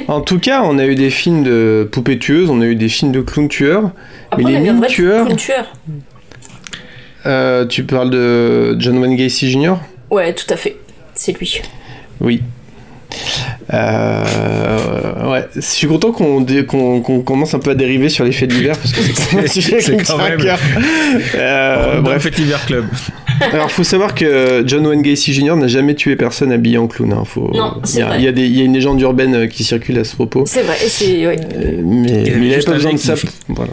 en 0.08 0.20
tout 0.20 0.38
cas, 0.38 0.62
on 0.64 0.78
a 0.78 0.84
eu 0.84 0.94
des 0.94 1.10
films 1.10 1.42
de 1.42 1.88
poupées 1.90 2.18
tueuses, 2.18 2.50
on 2.50 2.60
a 2.60 2.66
eu 2.66 2.76
des 2.76 2.88
films 2.88 3.12
de 3.12 3.20
clowns 3.20 3.48
tueurs. 3.48 3.90
Mais 4.36 4.44
les 4.44 4.70
vrai 4.70 4.88
tueurs, 4.88 5.26
euh, 7.24 7.66
tu 7.66 7.84
parles 7.84 8.10
de 8.10 8.76
John 8.78 8.98
Wayne 8.98 9.16
Gacy 9.16 9.50
Jr. 9.50 9.74
Ouais, 10.10 10.34
tout 10.34 10.52
à 10.52 10.56
fait. 10.56 10.76
C'est 11.14 11.38
lui. 11.38 11.62
Oui. 12.20 12.42
Euh, 13.72 15.30
ouais, 15.32 15.46
je 15.54 15.60
suis 15.60 15.86
content 15.86 16.12
qu'on 16.12 16.44
qu'on 16.44 17.20
commence 17.20 17.54
un 17.54 17.58
peu 17.58 17.70
à 17.70 17.74
dériver 17.74 18.08
sur 18.08 18.24
les 18.24 18.32
faits 18.32 18.50
divers 18.50 18.76
parce 18.76 18.92
que 18.92 19.00
c'est 19.02 19.12
quand 19.12 19.36
même 19.36 19.44
un 19.44 19.48
sujet 19.52 19.78
qui 19.78 19.92
me 19.92 19.96
quand 19.98 20.04
tient 20.16 20.18
à 20.18 20.28
même- 20.30 20.40
cœur. 20.40 20.58
Euh, 21.36 22.00
Bref, 22.00 22.02
bref, 22.02 22.22
Petit 22.30 22.44
Vert 22.44 22.64
Club. 22.66 22.84
alors 23.52 23.70
faut 23.70 23.84
savoir 23.84 24.14
que 24.14 24.62
John 24.66 24.86
Wayne 24.86 25.02
Gacy 25.02 25.32
Jr. 25.32 25.56
n'a 25.56 25.66
jamais 25.68 25.94
tué 25.94 26.16
personne 26.16 26.52
habillé 26.52 26.78
en 26.78 26.86
clown. 26.86 27.12
hein. 27.12 27.24
Faut, 27.24 27.50
Non, 27.54 27.80
il, 27.92 27.98
y 27.98 28.02
a, 28.02 28.06
vrai. 28.06 28.16
il 28.18 28.24
y 28.24 28.28
a 28.28 28.32
des- 28.32 28.46
il 28.46 28.56
y 28.58 28.60
a 28.62 28.64
une 28.64 28.74
légende 28.74 29.00
urbaine 29.00 29.34
euh, 29.34 29.46
qui 29.46 29.64
circule 29.64 29.98
à 29.98 30.04
ce 30.04 30.14
propos. 30.14 30.44
C'est 30.46 30.62
vrai, 30.62 30.76
et 30.84 30.88
c'est. 30.88 31.26
ouais. 31.26 31.40
Euh, 31.56 31.80
mais 31.82 32.24
il 32.26 32.48
n'avait 32.50 32.62
pas 32.62 32.72
besoin 32.72 32.92
de 32.92 32.98
ça. 32.98 33.14
Voilà. 33.48 33.72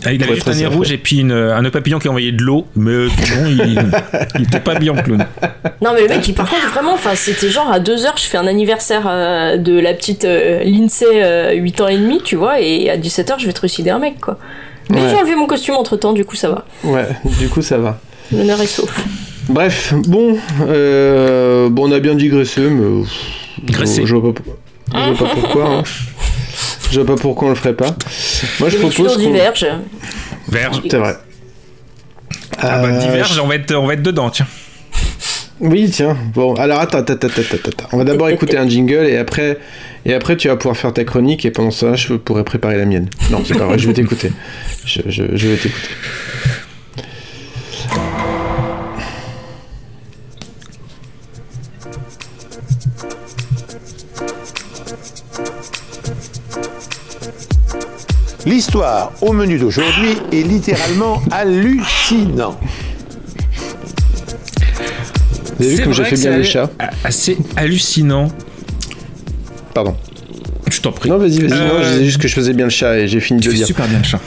Qui- 0.00 0.08
ah, 0.08 0.12
il 0.12 0.22
avait 0.22 0.34
juste 0.34 0.48
un 0.48 0.54
nez 0.54 0.66
rouge 0.66 0.90
et 0.92 0.98
puis 0.98 1.18
une- 1.20 1.32
un 1.32 1.60
nœud 1.62 1.70
papillon 1.70 1.98
qui 1.98 2.08
envoyait 2.08 2.32
de 2.32 2.42
l'eau, 2.42 2.66
mais 2.76 2.90
euh, 2.90 3.08
sinon, 3.22 3.46
il, 3.46 3.90
il 4.36 4.42
était 4.42 4.60
pas 4.60 4.74
bien 4.78 4.92
en 4.92 5.02
clown. 5.02 5.26
Non, 5.82 5.90
mais 5.94 6.02
le 6.02 6.08
mec, 6.08 6.26
il, 6.28 6.34
par 6.34 6.48
contre, 6.48 6.66
vraiment, 6.72 6.94
enfin, 6.94 7.14
c'était 7.14 7.48
genre 7.50 7.70
à 7.70 7.80
2h, 7.80 8.12
je 8.16 8.24
fais 8.24 8.38
un 8.38 8.46
anniversaire 8.46 9.04
euh, 9.08 9.56
de 9.56 9.78
la 9.78 9.94
petite 9.94 10.24
euh, 10.24 10.62
Lindsay, 10.64 11.06
euh, 11.22 11.52
8 11.54 11.80
ans 11.80 11.88
et 11.88 11.96
demi, 11.98 12.20
tu 12.24 12.36
vois, 12.36 12.60
et 12.60 12.88
à 12.90 12.96
17h, 12.96 13.34
je 13.38 13.46
vais 13.46 13.52
trucider 13.52 13.90
un 13.90 13.98
mec, 13.98 14.20
quoi. 14.20 14.38
Mais 14.90 15.00
Ouais. 15.00 15.08
j'ai 15.10 15.16
enlevé 15.16 15.34
mon 15.34 15.46
costume 15.46 15.74
entre 15.74 15.96
temps, 15.96 16.12
du 16.12 16.24
coup, 16.24 16.36
ça 16.36 16.48
va. 16.48 16.64
Ouais, 16.84 17.06
du 17.40 17.48
coup 17.48 17.60
ça 17.62 17.76
va. 17.78 17.98
L'honneur 18.32 18.60
est 18.60 18.66
sauf. 18.66 19.04
Bref, 19.48 19.94
bon, 20.06 20.36
euh, 20.68 21.68
bon, 21.68 21.88
on 21.88 21.92
a 21.92 21.98
bien 22.00 22.14
digressé, 22.14 22.60
mais 22.62 22.82
euh, 22.84 23.02
Graissé. 23.64 24.02
Je, 24.02 24.06
je 24.06 24.14
vois 24.16 24.34
pas, 24.34 24.42
je 24.94 25.12
vois 25.12 25.28
pas 25.28 25.34
pourquoi. 25.40 25.68
hein. 25.78 25.82
Je 26.90 27.00
vois 27.00 27.16
pas 27.16 27.20
pourquoi 27.20 27.48
on 27.48 27.50
le 27.50 27.56
ferait 27.56 27.74
pas. 27.74 27.96
Moi, 28.60 28.68
je 28.68 28.76
propose 28.78 29.18
diverge. 29.18 29.66
Verge. 30.48 30.80
C'est 30.90 30.96
vrai. 30.98 31.16
Ah 32.58 32.80
bah, 32.80 32.88
Euh, 32.88 32.98
diverge, 33.00 33.38
on 33.42 33.46
va, 33.48 33.56
être, 33.56 33.74
on 33.74 33.86
va 33.86 33.94
être 33.94 34.02
dedans, 34.02 34.30
tiens. 34.30 34.46
Oui, 35.60 35.90
tiens. 35.90 36.16
Bon, 36.34 36.54
alors 36.54 36.80
attends, 36.80 36.98
attends, 36.98 37.14
attends, 37.14 37.26
attends, 37.28 37.68
attends. 37.68 37.88
On 37.92 37.96
va 37.98 38.04
d'abord 38.04 38.28
écouter 38.28 38.58
un 38.58 38.68
jingle 38.68 39.06
et 39.06 39.16
après, 39.16 39.58
et 40.04 40.12
après 40.12 40.36
tu 40.36 40.48
vas 40.48 40.56
pouvoir 40.56 40.76
faire 40.76 40.92
ta 40.92 41.04
chronique 41.04 41.44
et 41.46 41.50
pendant 41.50 41.70
ça, 41.70 41.94
je 41.94 42.12
pourrais 42.14 42.44
préparer 42.44 42.76
la 42.76 42.84
mienne. 42.84 43.08
Non, 43.30 43.42
c'est 43.44 43.56
pas 43.56 43.64
vrai. 43.66 43.78
Je 43.78 43.86
vais 43.86 43.94
t'écouter. 43.94 44.32
Je, 44.84 45.00
je, 45.06 45.24
je 45.34 45.48
vais 45.48 45.56
t'écouter. 45.56 45.88
L'histoire 58.46 59.12
au 59.20 59.32
menu 59.32 59.58
d'aujourd'hui 59.58 60.16
est 60.32 60.42
littéralement 60.42 61.20
hallucinant. 61.32 62.58
Vous 65.58 65.64
avez 65.66 65.74
vu 65.76 65.82
comme 65.82 65.92
j'ai 65.92 66.04
fait 66.04 66.16
bien 66.16 66.30
c'est 66.32 66.38
les 66.38 66.44
chats 66.44 66.70
Assez 67.02 67.36
hallucinant. 67.56 68.28
Pardon. 69.74 69.96
Je 70.70 70.80
t'en 70.80 70.92
prie. 70.92 71.08
Non, 71.10 71.18
vas-y, 71.18 71.40
vas-y. 71.40 71.50
Non, 71.50 71.56
Euh, 71.56 71.82
je 71.84 71.88
disais 71.92 72.04
juste 72.04 72.20
que 72.20 72.28
je 72.28 72.34
faisais 72.34 72.52
bien 72.52 72.66
le 72.66 72.70
chat 72.70 72.96
et 72.98 73.08
j'ai 73.08 73.20
fini 73.20 73.40
de 73.40 73.48
le 73.50 73.54
dire. 73.56 73.66
super 73.66 73.86
bien 73.88 73.98
le 73.98 74.04
chat. 74.04 74.20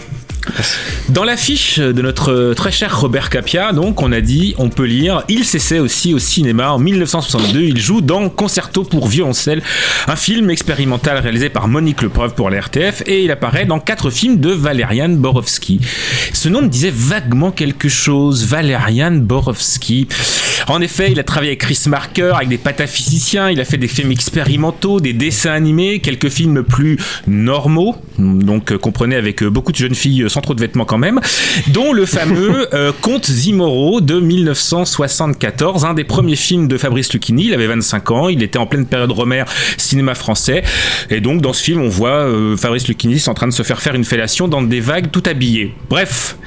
Dans 1.10 1.24
l'affiche 1.24 1.80
de 1.80 2.02
notre 2.04 2.54
très 2.54 2.72
cher 2.72 3.00
Robert 3.00 3.32
Capia, 3.32 3.74
donc, 3.74 4.04
on 4.04 4.12
a 4.12 4.22
dit, 4.22 4.54
on 4.60 4.70
peut 4.70 4.86
lire, 4.86 5.24
il 5.28 5.44
s'essaie 5.44 5.80
aussi 5.80 6.14
au 6.14 6.20
cinéma. 6.20 6.72
En 6.72 6.78
1962, 6.78 7.62
il 7.62 7.80
joue 7.80 8.02
dans 8.02 8.30
Concerto 8.30 8.84
pour 8.84 9.08
violoncelle, 9.08 9.64
un 10.08 10.16
film 10.16 10.52
expérimental 10.52 11.18
réalisé 11.18 11.50
par 11.50 11.68
Monique 11.68 12.04
Lepreuve 12.04 12.36
pour 12.36 12.52
la 12.52 12.60
et 13.08 13.24
il 13.24 13.32
apparaît 13.32 13.66
dans 13.66 13.80
quatre 13.80 14.12
films 14.12 14.40
de 14.40 14.52
Valerian 14.52 15.10
Borowski. 15.10 15.80
Ce 16.34 16.48
nom 16.50 16.62
me 16.62 16.68
disait 16.68 16.94
vaguement 16.94 17.52
quelque 17.52 17.90
chose, 17.90 18.46
Valerian 18.46 19.14
Borowski. 19.14 20.08
En 20.68 20.82
effet, 20.82 21.12
il 21.12 21.20
a 21.20 21.24
travaillé 21.24 21.52
avec 21.52 21.62
Chris 21.62 21.82
Marker, 21.88 22.34
avec 22.36 22.50
des 22.50 22.60
pataphysiciens, 22.60 23.50
il 23.50 23.60
a 23.60 23.66
fait 23.66 23.78
des 23.78 23.88
films 23.88 24.12
expérimentaux, 24.12 25.00
des 25.00 25.14
dessins 25.14 25.54
animés, 25.54 26.00
quelques 26.00 26.30
films 26.30 26.64
plus 26.64 27.00
normaux, 27.26 27.96
donc 28.20 28.72
euh, 28.72 28.78
comprenez 28.78 29.16
avec 29.16 29.42
euh, 29.42 29.50
beaucoup 29.50 29.72
de 29.72 29.78
jeunes 29.78 29.96
filles 29.96 30.24
euh, 30.24 30.30
sans 30.30 30.42
trop 30.42 30.54
de 30.54 30.60
vêtements 30.60 30.86
quand 30.86 30.99
même, 31.00 31.20
dont 31.68 31.94
le 31.94 32.06
fameux 32.06 32.68
euh, 32.74 32.92
Conte 33.02 33.26
Zimoro 33.26 34.02
de 34.02 34.20
1974, 34.20 35.86
un 35.86 35.94
des 35.94 36.04
premiers 36.04 36.36
films 36.36 36.68
de 36.68 36.78
Fabrice 36.78 37.12
Lucchini, 37.14 37.48
il 37.48 37.54
avait 37.54 37.68
25 37.68 38.12
ans, 38.12 38.30
il 38.30 38.44
était 38.44 38.60
en 38.60 38.68
pleine 38.68 38.86
période 38.86 39.12
Romer, 39.12 39.44
cinéma 39.78 40.14
français, 40.14 40.64
et 41.10 41.22
donc 41.22 41.42
dans 41.42 41.54
ce 41.54 41.64
film 41.64 41.82
on 41.82 41.90
voit 41.90 42.10
euh, 42.10 42.56
Fabrice 42.58 42.88
Lucchini 42.88 43.20
en 43.28 43.34
train 43.34 43.48
de 43.48 43.54
se 43.54 43.64
faire 43.64 43.82
faire 43.82 43.96
une 43.96 44.06
fellation 44.06 44.48
dans 44.48 44.62
des 44.62 44.80
vagues 44.80 45.12
tout 45.12 45.24
habillé. 45.26 45.74
Bref, 45.90 46.38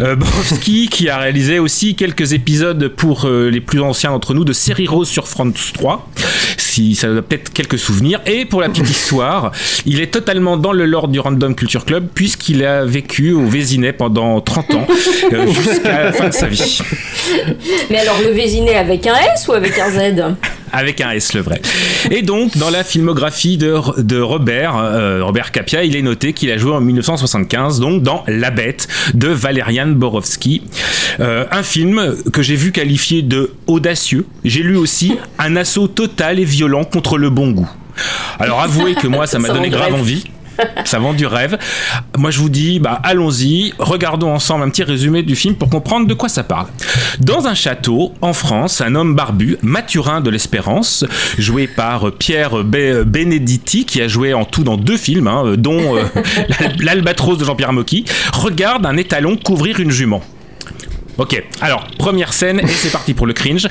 euh, 0.00 0.16
Borowski 0.16 0.88
qui 0.88 1.08
a 1.08 1.18
réalisé 1.18 1.58
aussi 1.58 1.94
quelques 1.94 2.32
épisodes 2.32 2.88
pour 2.88 3.26
euh, 3.26 3.50
les 3.50 3.60
plus 3.60 3.80
anciens 3.80 4.10
d'entre 4.10 4.34
nous 4.34 4.44
de 4.44 4.52
Série 4.52 4.86
Rose 4.86 5.08
sur 5.08 5.28
France 5.28 5.72
3, 5.74 6.10
si 6.56 6.94
ça 6.94 7.08
a 7.08 7.22
peut-être 7.22 7.52
quelques 7.52 7.78
souvenirs. 7.78 8.20
Et 8.26 8.44
pour 8.44 8.60
la 8.60 8.68
petite 8.68 8.90
histoire, 8.90 9.52
il 9.86 10.00
est 10.00 10.08
totalement 10.08 10.56
dans 10.56 10.72
le 10.72 10.86
lore 10.86 11.08
du 11.08 11.20
Random 11.20 11.54
Culture 11.54 11.84
Club 11.84 12.08
puisqu'il 12.14 12.64
a 12.64 12.84
vécu 12.84 13.32
au 13.32 13.46
Vésinet 13.46 13.89
pendant 13.92 14.40
30 14.40 14.74
ans 14.74 14.86
euh, 15.32 15.46
jusqu'à 15.52 16.04
la 16.04 16.12
fin 16.12 16.28
de 16.28 16.34
sa 16.34 16.46
vie. 16.46 16.80
Mais 17.90 17.98
alors, 17.98 18.18
le 18.22 18.30
Vésinet 18.30 18.74
avec 18.74 19.06
un 19.06 19.14
S 19.34 19.48
ou 19.48 19.52
avec 19.52 19.78
un 19.78 19.90
Z 19.90 20.24
Avec 20.72 21.00
un 21.00 21.10
S, 21.10 21.34
le 21.34 21.40
vrai. 21.40 21.60
Et 22.10 22.22
donc, 22.22 22.56
dans 22.56 22.70
la 22.70 22.84
filmographie 22.84 23.56
de, 23.56 23.74
de 24.02 24.20
Robert, 24.20 24.76
euh, 24.76 25.24
Robert 25.24 25.52
Capia, 25.52 25.84
il 25.84 25.96
est 25.96 26.02
noté 26.02 26.32
qu'il 26.32 26.50
a 26.50 26.58
joué 26.58 26.72
en 26.72 26.80
1975, 26.80 27.80
donc 27.80 28.02
dans 28.02 28.24
La 28.26 28.50
Bête 28.50 28.88
de 29.14 29.28
Valerian 29.28 29.88
Borowski. 29.88 30.62
Euh, 31.20 31.44
un 31.50 31.62
film 31.62 32.16
que 32.32 32.42
j'ai 32.42 32.56
vu 32.56 32.72
qualifié 32.72 33.22
de 33.22 33.52
audacieux. 33.66 34.26
J'ai 34.44 34.62
lu 34.62 34.76
aussi 34.76 35.16
un 35.38 35.56
assaut 35.56 35.88
total 35.88 36.38
et 36.38 36.44
violent 36.44 36.84
contre 36.84 37.18
le 37.18 37.30
bon 37.30 37.50
goût. 37.50 37.68
Alors 38.38 38.60
avouez 38.60 38.94
que 38.94 39.06
moi, 39.06 39.26
ça 39.26 39.38
m'a 39.38 39.48
donné 39.48 39.68
grave 39.68 39.94
envie. 39.94 40.24
Ça 40.84 40.98
vend 40.98 41.12
du 41.12 41.26
rêve. 41.26 41.58
Moi, 42.18 42.30
je 42.30 42.38
vous 42.40 42.48
dis, 42.48 42.78
bah, 42.80 43.00
allons-y, 43.02 43.72
regardons 43.78 44.32
ensemble 44.32 44.64
un 44.64 44.70
petit 44.70 44.82
résumé 44.82 45.22
du 45.22 45.36
film 45.36 45.54
pour 45.54 45.68
comprendre 45.70 46.06
de 46.06 46.14
quoi 46.14 46.28
ça 46.28 46.42
parle. 46.42 46.66
Dans 47.20 47.46
un 47.46 47.54
château, 47.54 48.12
en 48.20 48.32
France, 48.32 48.80
un 48.80 48.94
homme 48.94 49.14
barbu, 49.14 49.58
Mathurin 49.62 50.20
de 50.20 50.30
l'Espérance, 50.30 51.04
joué 51.38 51.66
par 51.66 52.12
Pierre 52.12 52.64
Be- 52.64 53.02
Benedetti, 53.04 53.84
qui 53.84 54.00
a 54.02 54.08
joué 54.08 54.34
en 54.34 54.44
tout 54.44 54.64
dans 54.64 54.76
deux 54.76 54.96
films, 54.96 55.26
hein, 55.28 55.54
dont 55.56 55.96
euh, 55.96 56.04
L'Albatros 56.80 57.36
de 57.38 57.44
Jean-Pierre 57.44 57.72
Mocky, 57.72 58.04
regarde 58.32 58.86
un 58.86 58.96
étalon 58.96 59.36
couvrir 59.36 59.80
une 59.80 59.90
jument. 59.90 60.22
Ok, 61.18 61.42
alors, 61.60 61.86
première 61.98 62.32
scène, 62.32 62.60
et 62.60 62.66
c'est 62.66 62.90
parti 62.90 63.12
pour 63.12 63.26
le 63.26 63.32
cringe. 63.34 63.68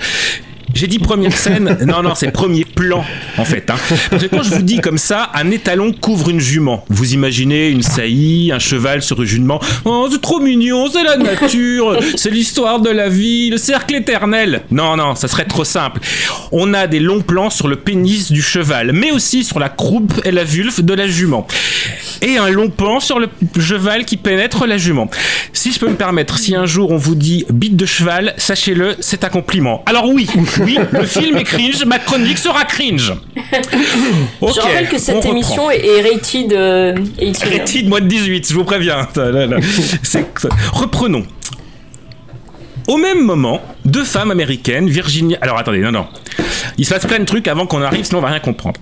J'ai 0.73 0.88
dit 0.88 0.99
première 0.99 1.35
scène, 1.35 1.77
non, 1.85 2.01
non, 2.03 2.13
c'est 2.15 2.31
premier 2.31 2.63
plan, 2.63 3.03
en 3.38 3.43
fait. 3.45 3.69
hein. 3.69 3.75
Parce 4.09 4.23
que 4.23 4.27
quand 4.27 4.43
je 4.43 4.51
vous 4.51 4.61
dis 4.61 4.79
comme 4.79 4.97
ça, 4.97 5.29
un 5.33 5.49
étalon 5.51 5.91
couvre 5.91 6.29
une 6.29 6.39
jument. 6.39 6.85
Vous 6.89 7.13
imaginez 7.13 7.69
une 7.69 7.81
saillie, 7.81 8.51
un 8.53 8.59
cheval 8.59 9.01
sur 9.01 9.19
une 9.21 9.27
jument. 9.27 9.59
Oh, 9.85 10.07
c'est 10.11 10.21
trop 10.21 10.39
mignon, 10.39 10.88
c'est 10.91 11.03
la 11.03 11.17
nature, 11.17 11.99
c'est 12.15 12.29
l'histoire 12.29 12.79
de 12.79 12.89
la 12.89 13.09
vie, 13.09 13.49
le 13.49 13.57
cercle 13.57 13.95
éternel. 13.95 14.61
Non, 14.71 14.95
non, 14.95 15.15
ça 15.15 15.27
serait 15.27 15.45
trop 15.45 15.63
simple. 15.63 15.99
On 16.51 16.73
a 16.73 16.88
des 16.88 16.99
longs 16.99 17.21
plans 17.21 17.49
sur 17.49 17.67
le 17.67 17.75
pénis 17.75 18.31
du 18.31 18.41
cheval, 18.41 18.91
mais 18.93 19.11
aussi 19.11 19.43
sur 19.43 19.59
la 19.59 19.69
croupe 19.69 20.13
et 20.23 20.31
la 20.31 20.43
vulve 20.43 20.81
de 20.85 20.93
la 20.93 21.07
jument. 21.07 21.47
Et 22.21 22.38
un 22.38 22.49
long 22.49 22.69
plan 22.69 22.99
sur 22.99 23.19
le 23.19 23.27
cheval 23.59 24.05
qui 24.05 24.17
pénètre 24.17 24.65
la 24.67 24.77
jument. 24.77 25.09
Si 25.53 25.71
je 25.71 25.79
peux 25.79 25.89
me 25.89 25.95
permettre, 25.95 26.38
si 26.38 26.55
un 26.55 26.65
jour 26.65 26.91
on 26.91 26.97
vous 26.97 27.15
dit 27.15 27.45
bite 27.51 27.75
de 27.75 27.85
cheval, 27.85 28.33
sachez-le, 28.38 28.95
c'est 28.99 29.23
un 29.23 29.29
compliment. 29.29 29.83
Alors 29.85 30.07
oui, 30.09 30.27
oui, 30.60 30.78
le 30.92 31.06
film 31.06 31.38
est 31.38 31.44
cringe, 31.44 31.84
ma 31.86 32.00
chronique 32.00 32.38
sera 32.38 32.63
cringe. 32.66 33.13
Je 33.36 34.60
rappelle 34.60 34.89
que 34.89 34.98
cette 34.98 35.25
émission 35.25 35.70
est, 35.72 35.86
est 35.86 36.01
rated, 36.01 36.54
euh, 36.54 36.94
18. 37.20 37.44
Arrêtez 37.44 37.82
de 37.84 37.89
moins 37.89 38.01
de 38.01 38.08
18, 38.08 38.48
je 38.50 38.54
vous 38.54 38.63
préviens. 38.63 39.08
Reprenons. 40.74 41.25
Au 42.88 42.98
même 42.98 43.24
moment, 43.24 43.62
deux 43.89 44.03
femmes 44.03 44.31
américaines, 44.31 44.89
Virginia. 44.89 45.38
Alors 45.41 45.58
attendez, 45.58 45.79
non, 45.79 45.91
non. 45.91 46.08
Il 46.77 46.86
se 46.86 46.93
passe 46.93 47.05
plein 47.05 47.19
de 47.19 47.25
trucs 47.25 47.48
avant 47.48 47.65
qu'on 47.65 47.81
arrive, 47.81 48.05
sinon 48.05 48.19
on 48.19 48.22
va 48.22 48.29
rien 48.29 48.39
comprendre. 48.39 48.79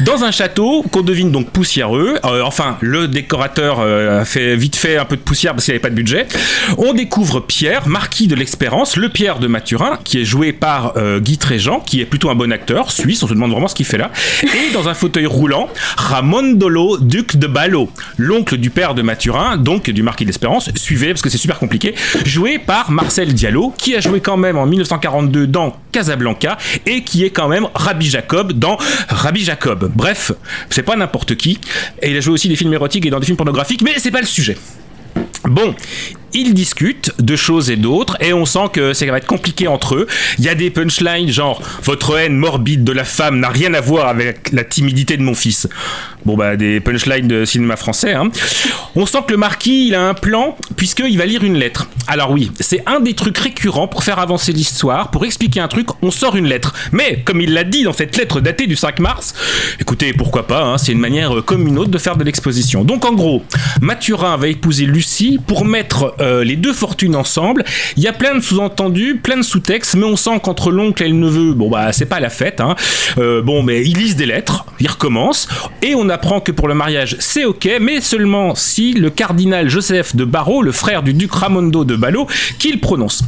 Dans 0.00 0.24
un 0.24 0.30
château 0.30 0.84
qu'on 0.90 1.00
devine 1.00 1.30
donc 1.30 1.50
poussiéreux, 1.50 2.18
euh, 2.24 2.42
enfin 2.42 2.76
le 2.80 3.08
décorateur 3.08 3.78
euh, 3.80 4.20
a 4.20 4.24
fait 4.24 4.56
vite 4.56 4.76
fait 4.76 4.98
un 4.98 5.04
peu 5.04 5.16
de 5.16 5.22
poussière 5.22 5.52
parce 5.52 5.64
qu'il 5.64 5.72
n'avait 5.72 5.80
pas 5.80 5.88
de 5.88 5.94
budget, 5.94 6.26
on 6.76 6.92
découvre 6.92 7.40
Pierre, 7.40 7.88
marquis 7.88 8.26
de 8.26 8.34
l'Espérance, 8.34 8.96
le 8.96 9.08
Pierre 9.08 9.38
de 9.38 9.46
Mathurin, 9.46 9.98
qui 10.04 10.20
est 10.20 10.24
joué 10.24 10.52
par 10.52 10.92
euh, 10.96 11.20
Guy 11.20 11.38
Tréjean, 11.38 11.80
qui 11.80 12.00
est 12.00 12.04
plutôt 12.04 12.28
un 12.28 12.34
bon 12.34 12.52
acteur, 12.52 12.92
suisse, 12.92 13.22
on 13.22 13.28
se 13.28 13.34
demande 13.34 13.52
vraiment 13.52 13.68
ce 13.68 13.74
qu'il 13.74 13.86
fait 13.86 13.98
là, 13.98 14.10
et 14.42 14.72
dans 14.74 14.88
un 14.88 14.94
fauteuil 14.94 15.26
roulant, 15.26 15.68
Ramondolo, 15.96 16.98
duc 16.98 17.36
de 17.36 17.46
Ballot, 17.46 17.90
l'oncle 18.18 18.58
du 18.58 18.70
père 18.70 18.94
de 18.94 19.02
Mathurin, 19.02 19.56
donc 19.56 19.88
du 19.88 20.02
marquis 20.02 20.24
de 20.24 20.28
l'Espérance, 20.28 20.70
suivez 20.76 21.08
parce 21.08 21.22
que 21.22 21.30
c'est 21.30 21.38
super 21.38 21.58
compliqué, 21.58 21.94
joué 22.24 22.58
par 22.58 22.90
Marcel 22.90 23.32
Diallo, 23.32 23.72
qui 23.78 23.96
a 23.96 24.00
joué 24.00 24.20
quand 24.26 24.36
même 24.36 24.58
en 24.58 24.66
1942 24.66 25.46
dans 25.46 25.76
Casablanca 25.92 26.58
et 26.84 27.02
qui 27.02 27.24
est 27.24 27.30
quand 27.30 27.46
même 27.46 27.68
Rabbi 27.76 28.10
Jacob 28.10 28.52
dans 28.54 28.76
Rabbi 29.08 29.44
Jacob. 29.44 29.92
Bref, 29.94 30.32
c'est 30.68 30.82
pas 30.82 30.96
n'importe 30.96 31.36
qui. 31.36 31.60
Et 32.02 32.10
il 32.10 32.16
a 32.16 32.20
joué 32.20 32.34
aussi 32.34 32.48
des 32.48 32.56
films 32.56 32.74
érotiques 32.74 33.06
et 33.06 33.10
dans 33.10 33.20
des 33.20 33.26
films 33.26 33.36
pornographiques, 33.36 33.82
mais 33.82 33.92
c'est 33.98 34.10
pas 34.10 34.18
le 34.18 34.26
sujet. 34.26 34.58
Bon, 35.44 35.76
ils 36.34 36.54
discutent 36.54 37.12
de 37.18 37.36
choses 37.36 37.70
et 37.70 37.76
d'autres 37.76 38.16
et 38.20 38.32
on 38.32 38.44
sent 38.44 38.68
que 38.72 38.92
ça 38.92 39.06
va 39.06 39.18
être 39.18 39.26
compliqué 39.26 39.68
entre 39.68 39.94
eux. 39.94 40.06
Il 40.38 40.44
y 40.44 40.48
a 40.48 40.54
des 40.54 40.70
punchlines 40.70 41.30
genre 41.30 41.62
votre 41.82 42.16
haine 42.18 42.36
morbide 42.36 42.84
de 42.84 42.92
la 42.92 43.04
femme 43.04 43.38
n'a 43.38 43.48
rien 43.48 43.74
à 43.74 43.80
voir 43.80 44.08
avec 44.08 44.52
la 44.52 44.64
timidité 44.64 45.16
de 45.16 45.22
mon 45.22 45.34
fils. 45.34 45.68
Bon 46.24 46.36
bah 46.36 46.56
des 46.56 46.80
punchlines 46.80 47.28
de 47.28 47.44
cinéma 47.44 47.76
français. 47.76 48.14
Hein. 48.14 48.30
On 48.94 49.06
sent 49.06 49.18
que 49.26 49.32
le 49.32 49.38
marquis 49.38 49.88
il 49.88 49.94
a 49.94 50.08
un 50.08 50.14
plan 50.14 50.56
puisqu'il 50.76 51.16
va 51.16 51.26
lire 51.26 51.44
une 51.44 51.56
lettre. 51.56 51.88
Alors 52.08 52.30
oui, 52.30 52.50
c'est 52.60 52.82
un 52.86 53.00
des 53.00 53.14
trucs 53.14 53.38
récurrents 53.38 53.88
pour 53.88 54.04
faire 54.04 54.18
avancer 54.18 54.52
l'histoire, 54.52 55.10
pour 55.10 55.24
expliquer 55.24 55.60
un 55.60 55.68
truc, 55.68 55.88
on 56.02 56.10
sort 56.10 56.36
une 56.36 56.46
lettre. 56.46 56.74
Mais 56.92 57.22
comme 57.24 57.40
il 57.40 57.52
l'a 57.52 57.64
dit 57.64 57.82
dans 57.82 57.92
cette 57.92 58.16
lettre 58.16 58.40
datée 58.40 58.66
du 58.66 58.76
5 58.76 58.98
mars, 59.00 59.34
écoutez 59.80 60.12
pourquoi 60.12 60.46
pas, 60.46 60.62
hein, 60.62 60.78
c'est 60.78 60.92
une 60.92 60.98
manière 60.98 61.44
comme 61.44 61.66
une 61.66 61.78
autre 61.78 61.90
de 61.90 61.98
faire 61.98 62.16
de 62.16 62.24
l'exposition. 62.24 62.84
Donc 62.84 63.04
en 63.04 63.12
gros, 63.12 63.42
Mathurin 63.80 64.36
va 64.36 64.48
épouser 64.48 64.86
Lucie 64.86 65.38
pour 65.46 65.64
mettre 65.64 66.14
euh, 66.20 66.44
les 66.44 66.56
deux 66.56 66.72
fortunes 66.72 67.16
ensemble. 67.16 67.64
Il 67.96 68.02
y 68.02 68.08
a 68.08 68.12
plein 68.12 68.34
de 68.34 68.40
sous-entendus, 68.40 69.20
plein 69.22 69.36
de 69.36 69.42
sous-textes, 69.42 69.94
mais 69.94 70.04
on 70.04 70.16
sent 70.16 70.40
qu'entre 70.42 70.70
l'oncle 70.70 71.02
et 71.02 71.08
le 71.08 71.14
neveu, 71.14 71.52
bon 71.52 71.70
bah 71.70 71.92
c'est 71.92 72.06
pas 72.06 72.20
la 72.20 72.30
fête. 72.30 72.60
Hein. 72.60 72.74
Euh, 73.18 73.42
bon, 73.42 73.62
mais 73.62 73.84
ils 73.84 73.96
lisent 73.96 74.16
des 74.16 74.26
lettres, 74.26 74.66
ils 74.80 74.88
recommencent, 74.88 75.48
et 75.82 75.94
on 75.94 76.08
apprend 76.08 76.40
que 76.40 76.52
pour 76.52 76.68
le 76.68 76.74
mariage 76.74 77.16
c'est 77.18 77.44
ok, 77.44 77.68
mais 77.80 78.00
seulement 78.00 78.54
si 78.54 78.92
le 78.92 79.10
cardinal 79.10 79.68
Joseph 79.68 80.16
de 80.16 80.24
Barreau, 80.24 80.62
le 80.62 80.72
frère 80.72 81.02
du 81.02 81.14
duc 81.14 81.32
Ramondo 81.32 81.84
de 81.84 81.96
Ballot, 81.96 82.26
qu'il 82.58 82.80
prononce. 82.80 83.22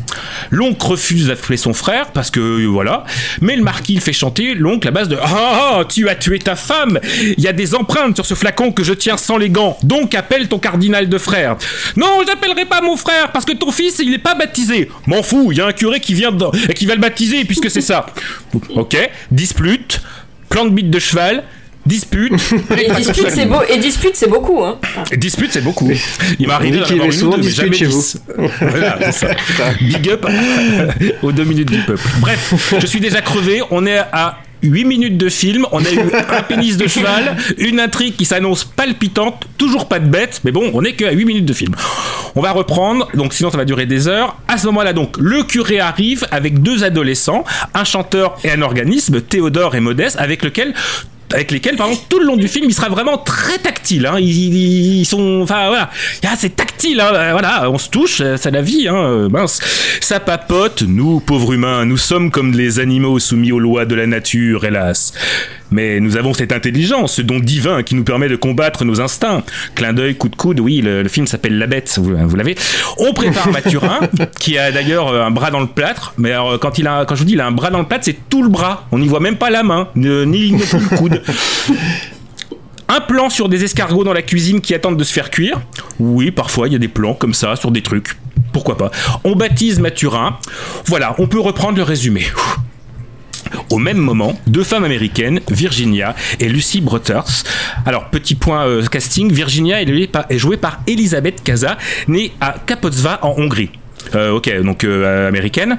L'oncle 0.50 0.86
refuse 0.86 1.28
d'appeler 1.28 1.56
son 1.56 1.74
frère 1.74 2.12
parce 2.12 2.30
que 2.30 2.40
euh, 2.40 2.66
voilà, 2.66 3.04
mais 3.40 3.56
le 3.56 3.62
marquis 3.62 3.94
il 3.94 4.00
fait 4.00 4.12
chanter 4.12 4.54
l'oncle 4.54 4.88
à 4.88 4.90
base 4.90 5.08
de 5.08 5.16
ah 5.22 5.82
tu 5.88 6.08
as 6.08 6.14
tué 6.14 6.38
ta 6.38 6.56
femme, 6.56 6.98
il 7.36 7.42
y 7.42 7.48
a 7.48 7.52
des 7.52 7.74
empreintes 7.74 8.16
sur 8.16 8.26
ce 8.26 8.34
flacon 8.34 8.72
que 8.72 8.84
je 8.84 8.92
tiens 8.92 9.16
sans 9.16 9.36
les 9.36 9.50
gants, 9.50 9.76
donc 9.82 10.14
appelle 10.14 10.48
ton 10.48 10.58
cardinal 10.58 11.08
de 11.08 11.18
frère. 11.18 11.56
Non, 11.96 12.20
j'appellerai 12.26 12.64
pas 12.64 12.77
mon 12.80 12.96
frère 12.96 13.32
parce 13.32 13.44
que 13.44 13.52
ton 13.52 13.70
fils 13.70 13.98
il 14.00 14.12
est 14.14 14.18
pas 14.18 14.34
baptisé. 14.34 14.88
M'en 15.06 15.22
fous, 15.22 15.52
il 15.52 15.58
y 15.58 15.60
a 15.60 15.66
un 15.66 15.72
curé 15.72 16.00
qui 16.00 16.14
vient 16.14 16.32
dedans 16.32 16.52
et 16.68 16.74
qui 16.74 16.86
va 16.86 16.94
le 16.94 17.00
baptiser 17.00 17.44
puisque 17.44 17.70
c'est 17.70 17.80
ça. 17.80 18.06
Ok, 18.74 18.96
dispute, 19.30 20.00
plan 20.48 20.64
de 20.64 20.70
bite 20.70 20.90
de 20.90 20.98
cheval. 20.98 21.44
Dispute. 21.86 22.32
Et 22.76 22.90
dispute, 22.96 23.30
c'est 23.30 23.46
beau. 23.46 23.62
Et 23.66 23.78
dispute, 23.78 24.14
c'est 24.14 24.28
beaucoup. 24.28 24.62
Hein. 24.62 24.78
Dispute, 25.16 25.50
c'est 25.52 25.62
beaucoup. 25.64 25.90
Il 26.38 26.46
m'a 26.46 26.56
arrivé 26.56 26.72
dit 26.72 26.78
d'en 26.80 26.84
qu'il 26.84 26.96
y 26.96 27.00
avoir 27.00 27.08
avait 27.08 27.14
une 27.14 27.20
souvent 27.20 27.36
ou 27.38 27.40
deux, 27.40 27.44
mais 27.44 27.50
jamais 27.50 27.76
chez 27.76 27.86
vous. 27.86 27.98
dix. 28.02 28.20
Voilà, 28.60 28.98
c'est 29.10 29.12
ça. 29.56 29.72
Big 29.80 30.10
up 30.10 30.26
aux 31.22 31.32
deux 31.32 31.44
minutes 31.44 31.70
du 31.70 31.78
peuple. 31.78 32.02
Bref, 32.20 32.52
je 32.78 32.86
suis 32.86 33.00
déjà 33.00 33.22
crevé. 33.22 33.62
On 33.70 33.86
est 33.86 33.96
à 34.12 34.38
8 34.62 34.84
minutes 34.84 35.16
de 35.16 35.28
film, 35.28 35.66
on 35.72 35.84
a 35.84 35.90
eu 35.90 36.00
un 36.30 36.42
pénis 36.42 36.76
de 36.76 36.86
cheval, 36.86 37.36
une 37.58 37.80
intrigue 37.80 38.16
qui 38.16 38.24
s'annonce 38.24 38.64
palpitante, 38.64 39.44
toujours 39.56 39.88
pas 39.88 39.98
de 39.98 40.06
bête, 40.08 40.40
mais 40.44 40.52
bon, 40.52 40.70
on 40.74 40.84
est 40.84 40.92
que 40.92 41.04
à 41.04 41.12
8 41.12 41.24
minutes 41.24 41.46
de 41.46 41.52
film. 41.52 41.74
On 42.34 42.40
va 42.40 42.52
reprendre, 42.52 43.08
donc 43.14 43.34
sinon 43.34 43.50
ça 43.50 43.56
va 43.56 43.64
durer 43.64 43.86
des 43.86 44.08
heures. 44.08 44.36
À 44.48 44.58
ce 44.58 44.66
moment-là, 44.66 44.92
donc, 44.92 45.16
le 45.18 45.42
curé 45.42 45.80
arrive 45.80 46.26
avec 46.30 46.62
deux 46.62 46.84
adolescents, 46.84 47.44
un 47.74 47.84
chanteur 47.84 48.36
et 48.44 48.50
un 48.50 48.62
organisme, 48.62 49.20
Théodore 49.20 49.74
et 49.74 49.80
Modeste, 49.80 50.16
avec 50.18 50.42
lequel 50.42 50.74
avec 51.32 51.50
lesquels, 51.50 51.76
pardon, 51.76 51.96
tout 52.08 52.18
le 52.18 52.24
long 52.26 52.36
du 52.36 52.48
film, 52.48 52.66
il 52.68 52.74
sera 52.74 52.88
vraiment 52.88 53.18
très 53.18 53.58
tactile. 53.58 54.06
Hein. 54.06 54.16
Ils 54.18 55.04
sont, 55.04 55.40
enfin 55.42 55.68
voilà, 55.68 55.90
Ah, 56.26 56.34
c'est 56.36 56.56
tactile. 56.56 57.00
Hein. 57.00 57.10
Euh, 57.14 57.28
Voilà, 57.32 57.70
on 57.70 57.78
se 57.78 57.88
touche, 57.90 58.20
euh, 58.20 58.36
c'est 58.38 58.50
la 58.50 58.62
vie. 58.62 58.88
Hein. 58.88 58.96
euh, 58.96 59.28
Mince, 59.28 59.60
ça 60.00 60.20
papote. 60.20 60.82
Nous, 60.82 61.20
pauvres 61.20 61.52
humains, 61.52 61.84
nous 61.84 61.98
sommes 61.98 62.30
comme 62.30 62.52
les 62.52 62.80
animaux 62.80 63.18
soumis 63.18 63.52
aux 63.52 63.58
lois 63.60 63.84
de 63.84 63.94
la 63.94 64.06
nature, 64.06 64.64
hélas. 64.64 65.12
Mais 65.70 66.00
nous 66.00 66.16
avons 66.16 66.32
cette 66.34 66.52
intelligence, 66.52 67.14
ce 67.14 67.22
don 67.22 67.38
divin 67.40 67.82
qui 67.82 67.94
nous 67.94 68.04
permet 68.04 68.28
de 68.28 68.36
combattre 68.36 68.84
nos 68.84 69.00
instincts. 69.00 69.42
Clin 69.74 69.92
d'œil, 69.92 70.14
coup 70.16 70.28
de 70.28 70.36
coude, 70.36 70.60
oui, 70.60 70.80
le, 70.80 71.02
le 71.02 71.08
film 71.08 71.26
s'appelle 71.26 71.58
La 71.58 71.66
Bête, 71.66 71.92
vous, 72.00 72.16
vous 72.16 72.36
l'avez. 72.36 72.56
On 72.98 73.12
prépare 73.12 73.48
Mathurin, 73.52 74.00
qui 74.40 74.56
a 74.58 74.72
d'ailleurs 74.72 75.08
euh, 75.08 75.22
un 75.24 75.30
bras 75.30 75.50
dans 75.50 75.60
le 75.60 75.66
plâtre, 75.66 76.14
mais 76.16 76.32
alors, 76.32 76.58
quand, 76.58 76.78
il 76.78 76.86
a, 76.86 77.04
quand 77.04 77.14
je 77.14 77.20
vous 77.20 77.26
dis 77.26 77.34
il 77.34 77.40
a 77.40 77.46
un 77.46 77.52
bras 77.52 77.70
dans 77.70 77.80
le 77.80 77.86
plâtre, 77.86 78.04
c'est 78.04 78.28
tout 78.30 78.42
le 78.42 78.48
bras. 78.48 78.86
On 78.92 78.98
n'y 78.98 79.08
voit 79.08 79.20
même 79.20 79.36
pas 79.36 79.50
la 79.50 79.62
main, 79.62 79.88
ne- 79.94 80.24
ni 80.24 80.52
ni 80.52 80.58
le 80.58 80.96
coude. 80.96 81.22
Un 82.90 83.00
plan 83.00 83.28
sur 83.28 83.50
des 83.50 83.64
escargots 83.64 84.02
dans 84.02 84.14
la 84.14 84.22
cuisine 84.22 84.62
qui 84.62 84.74
attendent 84.74 84.96
de 84.96 85.04
se 85.04 85.12
faire 85.12 85.30
cuire. 85.30 85.60
Oui, 86.00 86.30
parfois 86.30 86.68
il 86.68 86.72
y 86.72 86.76
a 86.76 86.78
des 86.78 86.88
plans 86.88 87.12
comme 87.12 87.34
ça 87.34 87.54
sur 87.54 87.70
des 87.70 87.82
trucs. 87.82 88.16
Pourquoi 88.50 88.78
pas. 88.78 88.90
On 89.24 89.36
baptise 89.36 89.78
Mathurin. 89.78 90.38
Voilà, 90.86 91.14
on 91.18 91.26
peut 91.26 91.38
reprendre 91.38 91.76
le 91.76 91.82
résumé. 91.82 92.22
Au 93.70 93.78
même 93.78 93.98
moment, 93.98 94.38
deux 94.46 94.64
femmes 94.64 94.84
américaines, 94.84 95.40
Virginia 95.48 96.14
et 96.40 96.48
Lucy 96.48 96.80
Brothers. 96.80 97.44
Alors, 97.86 98.10
petit 98.10 98.34
point 98.34 98.66
euh, 98.66 98.84
casting, 98.86 99.32
Virginia 99.32 99.82
est 99.82 100.38
jouée 100.38 100.56
par, 100.56 100.80
Elisabeth 100.86 101.42
Kaza, 101.42 101.76
née 102.08 102.32
à 102.40 102.54
Kapocva 102.66 103.18
en 103.22 103.34
Hongrie. 103.38 103.70
Euh, 104.14 104.32
ok, 104.32 104.62
donc 104.62 104.84
euh, 104.84 105.28
américaine. 105.28 105.76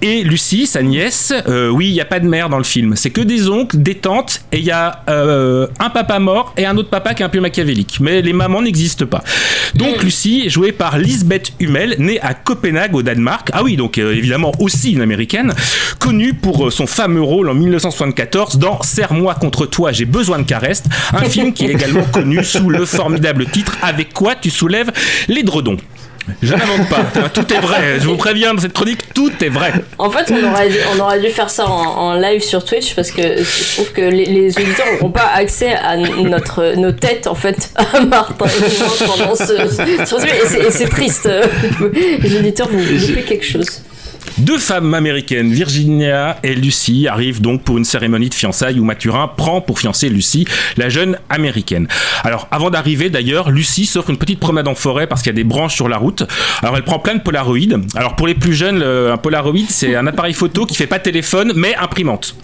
Et 0.00 0.22
Lucie, 0.22 0.66
sa 0.66 0.82
nièce, 0.82 1.32
euh, 1.48 1.68
oui, 1.68 1.88
il 1.88 1.92
n'y 1.92 2.00
a 2.00 2.04
pas 2.04 2.20
de 2.20 2.26
mère 2.26 2.48
dans 2.48 2.58
le 2.58 2.64
film. 2.64 2.94
C'est 2.96 3.10
que 3.10 3.20
des 3.20 3.48
oncles, 3.48 3.78
des 3.78 3.96
tantes, 3.96 4.42
et 4.52 4.58
il 4.58 4.64
y 4.64 4.70
a 4.70 5.02
un 5.06 5.90
papa 5.90 6.18
mort 6.18 6.54
et 6.56 6.66
un 6.66 6.76
autre 6.76 6.90
papa 6.90 7.14
qui 7.14 7.22
est 7.22 7.26
un 7.26 7.28
peu 7.28 7.40
machiavélique. 7.40 7.98
Mais 8.00 8.22
les 8.22 8.32
mamans 8.32 8.62
n'existent 8.62 9.06
pas. 9.06 9.22
Donc 9.74 10.02
Lucie 10.02 10.44
est 10.46 10.50
jouée 10.50 10.72
par 10.72 10.98
Lisbeth 10.98 11.52
Hummel, 11.60 11.96
née 11.98 12.20
à 12.20 12.34
Copenhague 12.34 12.94
au 12.94 13.02
Danemark. 13.02 13.48
Ah 13.52 13.62
oui, 13.62 13.76
donc 13.76 13.98
évidemment 13.98 14.52
aussi 14.58 14.92
une 14.92 15.02
américaine, 15.02 15.54
connue 15.98 16.34
pour 16.34 16.72
son 16.72 16.86
fameux 16.86 17.22
rôle 17.22 17.48
en 17.48 17.54
1974 17.54 18.58
dans 18.58 18.82
Serre-moi 18.82 19.34
contre 19.34 19.66
toi, 19.66 19.92
j'ai 19.92 20.04
besoin 20.04 20.38
de 20.38 20.44
caresses, 20.44 20.82
un 21.12 21.24
film 21.24 21.52
qui 21.52 21.64
est 21.64 21.72
également 21.72 22.04
connu 22.04 22.44
sous 22.44 22.70
le 22.70 22.84
formidable 22.84 23.46
titre 23.46 23.76
Avec 23.82 24.12
quoi 24.12 24.34
tu 24.34 24.50
soulèves 24.50 24.92
les 25.28 25.42
dredons? 25.42 25.76
Je 26.40 26.54
n'invente 26.54 26.88
pas, 26.88 27.02
tout 27.34 27.52
est 27.52 27.58
vrai. 27.60 27.98
Je 28.00 28.06
vous 28.06 28.16
préviens, 28.16 28.54
dans 28.54 28.60
cette 28.60 28.72
chronique, 28.72 29.12
tout 29.12 29.32
est 29.42 29.48
vrai. 29.48 29.72
En 29.98 30.08
fait, 30.10 30.30
on 30.32 30.50
aurait, 30.52 30.68
dû, 30.68 30.76
on 30.96 31.00
aurait 31.00 31.20
dû 31.20 31.28
faire 31.30 31.50
ça 31.50 31.66
en, 31.66 31.70
en 31.96 32.14
live 32.14 32.42
sur 32.42 32.64
Twitch 32.64 32.94
parce 32.94 33.10
que 33.10 33.22
je 33.38 33.72
trouve 33.74 33.92
que 33.92 34.02
les, 34.02 34.24
les 34.26 34.56
auditeurs 34.56 34.86
n'auront 34.92 35.10
pas 35.10 35.30
accès 35.34 35.72
à 35.74 35.96
notre, 35.96 36.74
nos 36.76 36.92
têtes 36.92 37.26
en 37.26 37.34
fait 37.34 37.70
à 37.76 38.00
Martin 38.00 38.46
et 38.46 39.04
pendant 39.04 39.34
ce, 39.34 39.44
ce 39.46 40.14
résumé. 40.14 40.32
Et 40.44 40.46
c'est- 40.46 40.66
et 40.66 40.70
c'est 40.70 40.88
triste. 40.88 41.28
Les 42.20 42.36
auditeurs 42.36 42.68
vont 42.68 42.78
louper 42.78 43.22
quelque 43.22 43.44
chose. 43.44 43.82
Deux 44.38 44.58
femmes 44.58 44.94
américaines, 44.94 45.52
Virginia 45.52 46.38
et 46.42 46.54
Lucie, 46.54 47.06
arrivent 47.08 47.40
donc 47.40 47.62
pour 47.62 47.76
une 47.78 47.84
cérémonie 47.84 48.28
de 48.28 48.34
fiançailles 48.34 48.78
où 48.80 48.84
Mathurin 48.84 49.28
prend 49.28 49.60
pour 49.60 49.78
fiancée 49.78 50.08
Lucie, 50.08 50.46
la 50.76 50.88
jeune 50.88 51.18
américaine. 51.28 51.86
Alors, 52.24 52.48
avant 52.50 52.70
d'arriver, 52.70 53.10
d'ailleurs, 53.10 53.50
Lucie 53.50 53.86
s'offre 53.86 54.10
une 54.10 54.16
petite 54.16 54.40
promenade 54.40 54.68
en 54.68 54.74
forêt 54.74 55.06
parce 55.06 55.22
qu'il 55.22 55.30
y 55.30 55.34
a 55.34 55.36
des 55.36 55.44
branches 55.44 55.74
sur 55.74 55.88
la 55.88 55.96
route. 55.98 56.24
Alors, 56.62 56.76
elle 56.76 56.84
prend 56.84 56.98
plein 56.98 57.14
de 57.14 57.20
polaroïdes. 57.20 57.78
Alors, 57.94 58.16
pour 58.16 58.26
les 58.26 58.34
plus 58.34 58.54
jeunes, 58.54 58.78
le- 58.78 59.12
un 59.12 59.16
polaroïd, 59.18 59.70
c'est 59.70 59.94
un 59.96 60.06
appareil 60.06 60.34
photo 60.34 60.66
qui 60.66 60.74
fait 60.76 60.86
pas 60.86 60.98
téléphone, 60.98 61.52
mais 61.54 61.74
imprimante. 61.76 62.34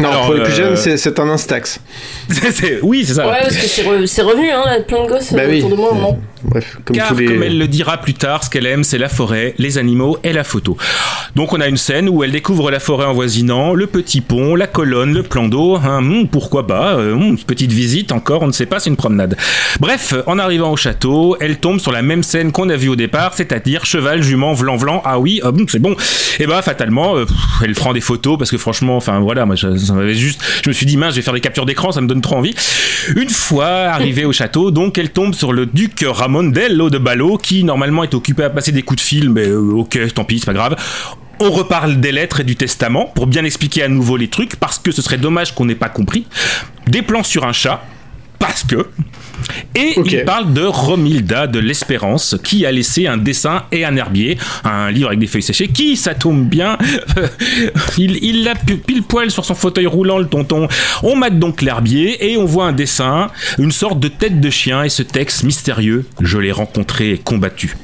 Non, 0.00 0.08
Alors, 0.08 0.24
pour 0.26 0.34
les 0.34 0.42
plus 0.42 0.52
euh, 0.52 0.56
jeunes, 0.76 0.76
c'est- 0.76 1.18
un 1.18 1.28
Instax. 1.30 1.80
oui, 2.82 3.04
c'est 3.06 3.14
ça. 3.14 3.26
Ouais, 3.28 3.38
parce 3.42 3.56
que 3.56 3.66
c'est 3.66 3.82
re- 3.82 4.06
c'est 4.06 4.22
revenu, 4.22 4.50
hein, 4.50 4.62
là, 4.66 4.80
plein 4.82 5.04
de 5.04 5.08
gosses 5.08 5.32
Bah 5.32 5.40
euh, 5.42 5.48
oui. 5.50 5.56
autour 5.58 5.70
de 5.70 5.76
moi. 5.76 5.92
non 5.94 6.18
Bref, 6.44 6.76
comme 6.84 6.94
Car, 6.96 7.08
tous 7.08 7.16
les. 7.16 7.24
comme 7.26 7.42
elle 7.42 7.58
le 7.58 7.66
dira 7.66 7.96
plus 7.96 8.14
tard, 8.14 8.44
ce 8.44 8.50
qu'elle 8.50 8.66
aime, 8.66 8.84
c'est 8.84 8.98
la 8.98 9.08
forêt, 9.08 9.54
les 9.58 9.78
animaux 9.78 10.18
et 10.22 10.32
la 10.32 10.44
photo. 10.44 10.76
Donc 11.36 11.52
on 11.52 11.60
a 11.60 11.68
une 11.68 11.76
scène 11.76 12.08
où 12.08 12.24
elle 12.24 12.32
découvre 12.32 12.70
la 12.70 12.80
forêt 12.80 13.06
avoisinant, 13.06 13.74
le 13.74 13.86
petit 13.86 14.20
pont, 14.20 14.54
la 14.54 14.66
colonne, 14.66 15.14
le 15.14 15.22
plan 15.22 15.48
d'eau. 15.48 15.76
hein, 15.76 16.00
hmm, 16.00 16.28
pourquoi 16.28 16.66
pas 16.66 16.94
euh, 16.96 17.14
hmm, 17.14 17.38
Petite 17.38 17.72
visite 17.72 18.12
encore, 18.12 18.42
on 18.42 18.46
ne 18.46 18.52
sait 18.52 18.66
pas, 18.66 18.80
c'est 18.80 18.90
une 18.90 18.96
promenade. 18.96 19.36
Bref, 19.80 20.14
en 20.26 20.38
arrivant 20.38 20.72
au 20.72 20.76
château, 20.76 21.36
elle 21.40 21.58
tombe 21.58 21.80
sur 21.80 21.92
la 21.92 22.02
même 22.02 22.22
scène 22.22 22.52
qu'on 22.52 22.68
a 22.68 22.76
vue 22.76 22.88
au 22.88 22.96
départ, 22.96 23.34
c'est-à-dire 23.34 23.84
cheval, 23.84 24.22
jument, 24.22 24.52
vlan, 24.52 24.76
vlan. 24.76 25.02
Ah 25.04 25.18
oui, 25.18 25.40
hmm, 25.44 25.64
c'est 25.68 25.78
bon. 25.78 25.96
Et 26.40 26.46
bah 26.46 26.62
fatalement, 26.62 27.16
euh, 27.16 27.24
elle 27.64 27.74
prend 27.74 27.92
des 27.92 28.00
photos 28.00 28.38
parce 28.38 28.50
que 28.50 28.58
franchement, 28.58 28.96
enfin 28.96 29.20
voilà, 29.20 29.46
moi 29.46 29.56
je, 29.56 29.76
juste, 30.12 30.42
je 30.64 30.68
me 30.68 30.74
suis 30.74 30.86
dit 30.86 30.96
mince, 30.96 31.14
je 31.14 31.16
vais 31.16 31.22
faire 31.22 31.34
des 31.34 31.40
captures 31.40 31.66
d'écran, 31.66 31.92
ça 31.92 32.00
me 32.00 32.06
donne 32.06 32.20
trop 32.20 32.36
envie. 32.36 32.54
Une 33.16 33.30
fois 33.30 33.66
arrivée 33.66 34.24
au 34.24 34.32
château, 34.32 34.70
donc 34.70 34.98
elle 34.98 35.10
tombe 35.10 35.34
sur 35.34 35.52
le 35.52 35.66
duc 35.66 36.04
Ramondello 36.06 36.90
de 36.90 36.98
Ballot 36.98 37.38
qui 37.38 37.64
normalement 37.64 38.02
est 38.02 38.14
occupé 38.14 38.44
à 38.44 38.50
passer 38.50 38.72
des 38.72 38.82
coups 38.82 39.02
de 39.02 39.06
fil, 39.06 39.30
mais 39.30 39.46
euh, 39.48 39.72
ok, 39.72 39.98
tant 40.14 40.24
pis, 40.24 40.38
c'est 40.38 40.46
pas 40.46 40.52
grave. 40.52 40.76
On 41.40 41.50
reparle 41.50 42.00
des 42.00 42.12
lettres 42.12 42.40
et 42.40 42.44
du 42.44 42.56
testament 42.56 43.06
pour 43.14 43.26
bien 43.26 43.44
expliquer 43.44 43.84
à 43.84 43.88
nouveau 43.88 44.16
les 44.16 44.28
trucs 44.28 44.56
parce 44.56 44.78
que 44.78 44.90
ce 44.90 45.02
serait 45.02 45.18
dommage 45.18 45.54
qu'on 45.54 45.66
n'ait 45.66 45.74
pas 45.74 45.88
compris. 45.88 46.26
Des 46.86 47.02
plans 47.02 47.22
sur 47.22 47.44
un 47.44 47.52
chat 47.52 47.82
parce 48.38 48.64
que. 48.64 48.88
Et 49.74 49.94
il 50.04 50.24
parle 50.24 50.52
de 50.52 50.62
Romilda 50.62 51.46
de 51.46 51.58
l'Espérance, 51.58 52.36
qui 52.42 52.66
a 52.66 52.72
laissé 52.72 53.06
un 53.06 53.16
dessin 53.16 53.64
et 53.70 53.84
un 53.84 53.96
herbier, 53.96 54.36
un 54.64 54.90
livre 54.90 55.08
avec 55.08 55.20
des 55.20 55.26
feuilles 55.26 55.42
séchées, 55.42 55.68
qui, 55.68 55.96
ça 55.96 56.14
tombe 56.14 56.44
bien, 56.44 56.76
il 57.98 58.44
l'a 58.44 58.54
pile 58.54 59.02
poil 59.02 59.30
sur 59.30 59.44
son 59.44 59.54
fauteuil 59.54 59.86
roulant, 59.86 60.18
le 60.18 60.26
tonton. 60.26 60.66
On 61.02 61.14
mate 61.14 61.38
donc 61.38 61.62
l'herbier 61.62 62.32
et 62.32 62.36
on 62.36 62.44
voit 62.44 62.66
un 62.66 62.72
dessin, 62.72 63.28
une 63.58 63.72
sorte 63.72 64.00
de 64.00 64.08
tête 64.08 64.40
de 64.40 64.50
chien 64.50 64.82
et 64.82 64.88
ce 64.88 65.02
texte 65.02 65.44
mystérieux, 65.44 66.04
je 66.20 66.38
l'ai 66.38 66.52
rencontré 66.52 67.12
et 67.12 67.18
combattu. 67.18 67.76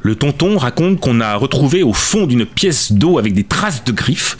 Le 0.00 0.14
tonton 0.14 0.58
raconte 0.58 1.00
qu'on 1.00 1.20
a 1.20 1.34
retrouvé 1.34 1.82
au 1.82 1.92
fond 1.92 2.26
d'une 2.26 2.46
pièce 2.46 2.92
d'eau 2.92 3.18
avec 3.18 3.34
des 3.34 3.44
traces 3.44 3.84
de 3.84 3.92
griffes, 3.92 4.36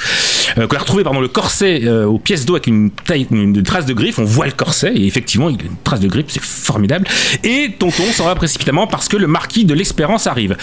euh, 0.57 0.66
qu'on 0.66 0.77
a 0.77 0.81
retrouvé 0.81 1.03
pardon, 1.03 1.21
le 1.21 1.29
corset 1.29 1.83
euh, 1.85 2.07
aux 2.07 2.18
pièces 2.18 2.47
d'eau 2.47 2.55
avec 2.55 2.68
une, 2.68 2.90
taille, 2.90 3.27
une, 3.31 3.62
trace 3.62 3.87
de 3.87 3.92
griffes, 3.92 4.18
on 4.18 4.25
voit 4.25 4.47
le 4.47 4.53
corset 4.53 4.92
et 4.94 5.07
effectivement 5.07 5.51
il 5.51 5.61
a 5.61 5.64
une 5.64 5.77
trace 5.83 6.01
de 6.01 6.09
griffes, 6.09 6.27
c'est 6.29 6.42
formidable. 6.42 7.07
Et 7.42 7.75
tonton 7.79 8.05
s'en 8.12 8.25
va 8.25 8.35
précipitamment 8.35 8.87
parce 8.87 9.09
que 9.09 9.16
le 9.16 9.27
marquis 9.27 9.64
de 9.64 9.75
l'Espérance 9.75 10.27
arrive. 10.27 10.57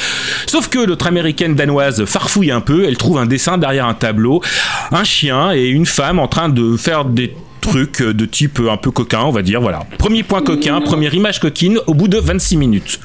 Sauf 0.48 0.70
que 0.70 0.80
l'autre 0.80 1.08
américaine 1.08 1.56
danoise 1.56 2.06
farfouille 2.06 2.52
un 2.52 2.62
peu, 2.62 2.86
elle 2.86 2.98
trouve 2.98 3.18
un 3.18 3.26
dessin 3.26 3.58
derrière 3.58 3.86
un 3.86 3.94
tableau, 3.94 4.42
un 4.92 5.04
chien 5.04 5.52
et 5.52 5.68
une 5.68 5.86
femme 5.86 6.20
en 6.20 6.28
train 6.28 6.50
de 6.50 6.78
faire 6.78 7.06
des 7.06 7.36
trucs 7.62 8.02
de 8.02 8.26
type 8.26 8.62
un 8.70 8.78
peu 8.78 8.92
coquin, 8.92 9.22
on 9.22 9.32
va 9.32 9.42
dire. 9.42 9.60
Voilà. 9.60 9.86
Premier 9.98 10.24
point 10.24 10.42
coquin, 10.42 10.82
première 10.82 11.14
image 11.14 11.40
coquine 11.40 11.80
au 11.88 11.94
bout 11.94 12.08
de 12.08 12.18
26 12.18 12.58
minutes. 12.58 13.00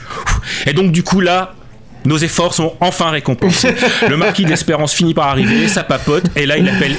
Et 0.67 0.73
donc, 0.73 0.93
du 0.93 1.03
coup, 1.03 1.21
là, 1.21 1.55
nos 2.05 2.19
efforts 2.19 2.55
sont 2.55 2.75
enfin 2.81 3.11
récompensés. 3.11 3.75
le 4.09 4.17
marquis 4.17 4.45
d'Espérance 4.45 4.93
finit 4.93 5.15
par 5.15 5.29
arriver, 5.29 5.69
ça 5.69 5.85
papote, 5.85 6.25
et 6.37 6.47
là 6.47 6.57
il 6.57 6.69
appelle 6.69 6.97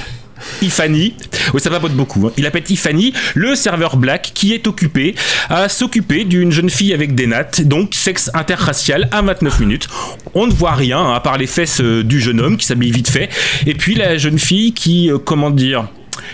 Ifani, 0.61 1.13
oui 1.53 1.61
ça 1.61 1.69
papote 1.69 1.93
beaucoup, 1.93 2.27
hein. 2.27 2.31
il 2.37 2.45
appelle 2.45 2.63
Ifani, 2.67 3.13
le 3.35 3.55
serveur 3.55 3.97
black 3.97 4.31
qui 4.33 4.53
est 4.53 4.67
occupé 4.67 5.15
à 5.49 5.69
s'occuper 5.69 6.23
d'une 6.23 6.51
jeune 6.51 6.69
fille 6.69 6.93
avec 6.93 7.15
des 7.15 7.27
nattes, 7.27 7.61
donc 7.61 7.93
sexe 7.93 8.31
interracial 8.33 9.07
à 9.11 9.21
29 9.21 9.59
minutes. 9.59 9.87
On 10.33 10.47
ne 10.47 10.51
voit 10.51 10.73
rien 10.73 10.99
hein, 10.99 11.13
à 11.13 11.19
part 11.19 11.37
les 11.37 11.47
fesses 11.47 11.81
euh, 11.81 12.03
du 12.03 12.19
jeune 12.19 12.39
homme 12.39 12.57
qui 12.57 12.65
s'habille 12.65 12.91
vite 12.91 13.09
fait, 13.09 13.29
et 13.65 13.73
puis 13.73 13.95
la 13.95 14.17
jeune 14.17 14.39
fille 14.39 14.73
qui, 14.73 15.11
euh, 15.11 15.17
comment 15.17 15.51
dire, 15.51 15.87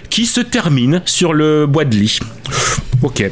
qui 0.10 0.26
se 0.26 0.42
termine 0.42 1.02
sur 1.06 1.34
le 1.34 1.66
bois 1.66 1.86
de 1.86 1.96
lit. 1.96 2.20
Ok. 3.04 3.24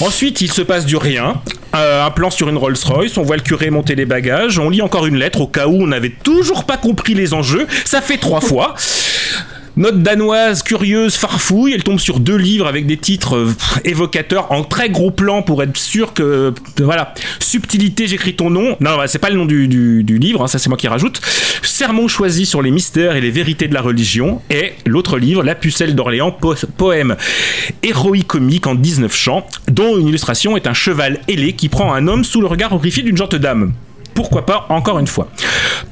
Ensuite, 0.00 0.40
il 0.40 0.52
se 0.52 0.62
passe 0.62 0.84
du 0.84 0.96
rien. 0.96 1.40
Euh, 1.74 2.04
un 2.04 2.10
plan 2.10 2.30
sur 2.30 2.48
une 2.48 2.56
Rolls-Royce, 2.56 3.16
on 3.18 3.22
voit 3.22 3.36
le 3.36 3.42
curé 3.42 3.70
monter 3.70 3.94
les 3.94 4.06
bagages, 4.06 4.58
on 4.58 4.70
lit 4.70 4.82
encore 4.82 5.06
une 5.06 5.16
lettre 5.16 5.42
au 5.42 5.46
cas 5.46 5.66
où 5.66 5.82
on 5.82 5.86
n'avait 5.86 6.14
toujours 6.22 6.64
pas 6.64 6.76
compris 6.76 7.14
les 7.14 7.34
enjeux. 7.34 7.66
Ça 7.84 8.00
fait 8.00 8.16
trois 8.16 8.40
fois. 8.40 8.74
Notre 9.78 9.98
danoise 9.98 10.64
curieuse 10.64 11.14
farfouille, 11.14 11.72
elle 11.72 11.84
tombe 11.84 12.00
sur 12.00 12.18
deux 12.18 12.34
livres 12.34 12.66
avec 12.66 12.84
des 12.84 12.96
titres 12.96 13.36
euh, 13.36 13.54
évocateurs 13.84 14.50
en 14.50 14.64
très 14.64 14.90
gros 14.90 15.12
plan 15.12 15.42
pour 15.42 15.62
être 15.62 15.76
sûr 15.76 16.14
que 16.14 16.52
voilà 16.78 17.14
subtilité 17.38 18.08
j'écris 18.08 18.34
ton 18.34 18.50
nom. 18.50 18.76
Non, 18.80 18.96
c'est 19.06 19.20
pas 19.20 19.30
le 19.30 19.36
nom 19.36 19.46
du, 19.46 20.02
livre, 20.02 20.42
hein, 20.42 20.48
ça 20.48 20.58
c'est 20.58 20.68
moi 20.68 20.76
qui 20.76 20.88
rajoute. 20.88 21.20
Sermon 21.62 22.08
choisi 22.08 22.44
sur 22.44 22.60
les 22.60 22.72
mystères 22.72 23.14
et 23.14 23.20
les 23.20 23.30
vérités 23.30 23.68
de 23.68 23.74
la 23.74 23.80
religion 23.80 24.42
et 24.50 24.72
l'autre 24.84 25.16
livre, 25.16 25.44
La 25.44 25.54
pucelle 25.54 25.94
d'Orléans, 25.94 26.36
poème 26.76 27.14
héroïque 27.84 28.26
comique 28.26 28.66
en 28.66 28.74
19 28.74 29.14
chants, 29.14 29.46
dont 29.68 29.96
une 29.96 30.08
illustration 30.08 30.56
est 30.56 30.66
un 30.66 30.74
cheval 30.74 31.20
ailé 31.28 31.52
qui 31.52 31.68
prend 31.68 31.94
un 31.94 32.08
homme 32.08 32.24
sous 32.24 32.40
le 32.40 32.48
regard 32.48 32.72
horrifié 32.72 33.04
d'une 33.04 33.16
gentille 33.16 33.38
dame 33.38 33.72
pourquoi 34.18 34.44
pas 34.44 34.66
encore 34.68 34.98
une 34.98 35.06
fois. 35.06 35.28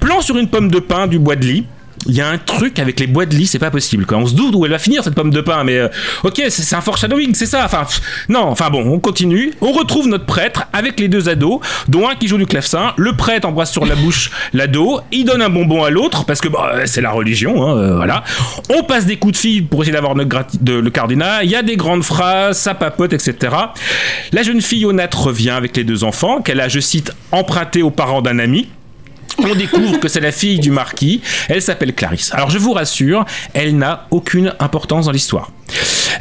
Plan 0.01 0.21
sur 0.21 0.37
une 0.37 0.49
pomme 0.49 0.69
de 0.69 0.81
pin 0.81 1.07
du 1.07 1.21
bois 1.21 1.37
de 1.37 1.47
lit, 1.47 1.67
il 2.09 2.15
y 2.15 2.21
a 2.21 2.29
un 2.29 2.39
truc 2.39 2.79
avec 2.79 3.01
les 3.01 3.07
bois 3.07 3.27
de 3.27 3.35
lit, 3.35 3.47
c'est 3.47 3.59
pas 3.59 3.71
possible. 3.71 4.07
Quoi. 4.07 4.19
On 4.19 4.27
se 4.27 4.35
doute 4.35 4.55
où 4.55 4.65
elle 4.65 4.71
va 4.71 4.79
finir 4.79 5.03
cette 5.03 5.15
pomme 5.15 5.31
de 5.31 5.41
pain, 5.41 5.65
mais 5.65 5.79
euh, 5.79 5.89
ok, 6.25 6.43
c'est 6.49 6.77
un 6.77 6.81
foreshadowing, 6.81 7.35
c'est 7.35 7.47
ça. 7.47 7.65
Enfin, 7.65 7.87
non, 8.29 8.43
enfin 8.43 8.71
bon, 8.71 8.85
on 8.87 8.99
continue. 8.99 9.53
On 9.61 9.73
retrouve 9.73 10.09
notre 10.09 10.27
prêtre 10.27 10.67
avec 10.73 11.01
les 11.01 11.09
deux 11.09 11.29
ados, 11.29 11.61
dont 11.89 12.09
un 12.09 12.15
qui 12.15 12.29
joue 12.29 12.39
du 12.39 12.47
clavecin. 12.47 12.93
Le 12.97 13.15
prêtre 13.15 13.49
embrasse 13.49 13.73
sur 13.73 13.87
la 13.87 13.95
bouche 13.95 14.31
l'ado, 14.53 15.01
il 15.13 15.25
donne 15.25 15.43
un 15.43 15.51
bonbon 15.51 15.85
à 15.85 15.91
l'autre 15.91 16.25
parce 16.25 16.41
que 16.41 16.49
bah, 16.49 16.87
c'est 16.87 17.01
la 17.01 17.11
religion, 17.11 17.67
hein, 17.67 17.77
euh, 17.77 17.97
voilà. 17.97 18.25
On 18.71 18.83
passe 18.83 19.07
des 19.07 19.17
coups 19.17 19.35
de 19.35 19.39
fil 19.39 19.67
pour 19.67 19.83
essayer 19.83 19.93
d'avoir 19.93 20.15
le 20.15 20.91
cardinal. 20.91 21.45
Il 21.45 21.51
y 21.51 21.57
a 21.57 21.63
des 21.63 21.77
grandes 21.77 22.05
phrases, 22.05 22.59
ça 22.59 22.75
papote, 22.75 23.13
etc. 23.13 23.55
La 24.33 24.43
jeune 24.43 24.61
fille 24.61 24.85
honnête 24.85 25.15
revient 25.15 25.51
avec 25.51 25.77
les 25.77 25.85
deux 25.85 26.05
enfants 26.05 26.41
qu'elle 26.43 26.61
a, 26.61 26.69
je 26.69 26.81
cite, 26.81 27.13
emprunté 27.33 27.83
aux 27.83 27.91
parents 27.91 28.23
d'un 28.23 28.39
ami 28.39 28.69
on 29.39 29.55
découvre 29.55 29.99
que 29.99 30.09
c'est 30.09 30.21
la 30.21 30.33
fille 30.33 30.59
du 30.59 30.71
marquis. 30.71 31.21
Elle 31.49 31.63
s'appelle 31.63 31.95
Clarisse. 31.95 32.33
Alors 32.33 32.51
je 32.51 32.59
vous 32.59 32.73
rassure, 32.73 33.25
elle 33.55 33.77
n'a 33.77 34.07
aucune 34.11 34.55
importance 34.61 35.07
dans 35.07 35.13
l'histoire. 35.13 35.51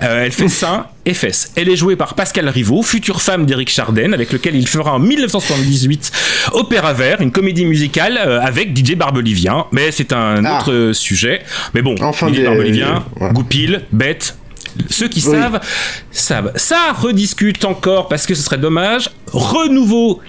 Euh, 0.03 0.25
elle 0.25 0.31
fait 0.31 0.49
sein 0.49 0.87
et 1.05 1.13
fesses. 1.13 1.51
Elle 1.55 1.69
est 1.69 1.75
jouée 1.75 1.95
par 1.95 2.15
Pascal 2.15 2.49
Rivaux, 2.49 2.81
future 2.81 3.21
femme 3.21 3.45
d'Éric 3.45 3.69
Chardin, 3.69 4.13
avec 4.13 4.31
lequel 4.31 4.55
il 4.55 4.67
fera 4.67 4.95
en 4.95 4.99
1978 4.99 6.11
Opéra 6.53 6.93
Vert, 6.93 7.21
une 7.21 7.31
comédie 7.31 7.65
musicale 7.65 8.17
euh, 8.17 8.41
avec 8.41 8.77
DJ 8.77 8.95
Barbelivien. 8.95 9.65
Mais 9.71 9.91
c'est 9.91 10.13
un 10.13 10.43
ah. 10.43 10.57
autre 10.57 10.91
sujet. 10.93 11.41
Mais 11.73 11.81
bon, 11.81 11.95
enfin 12.01 12.31
DJ 12.31 12.43
Barbelivien, 12.43 13.05
Goupil, 13.33 13.81
Bête, 13.91 14.35
ceux 14.89 15.07
qui 15.07 15.21
savent, 15.21 15.59
savent. 16.11 16.51
Ça 16.55 16.91
rediscute 16.93 17.63
encore 17.65 18.07
parce 18.07 18.25
que 18.25 18.35
ce 18.35 18.43
serait 18.43 18.57
dommage. 18.57 19.09
Renouveau 19.31 20.21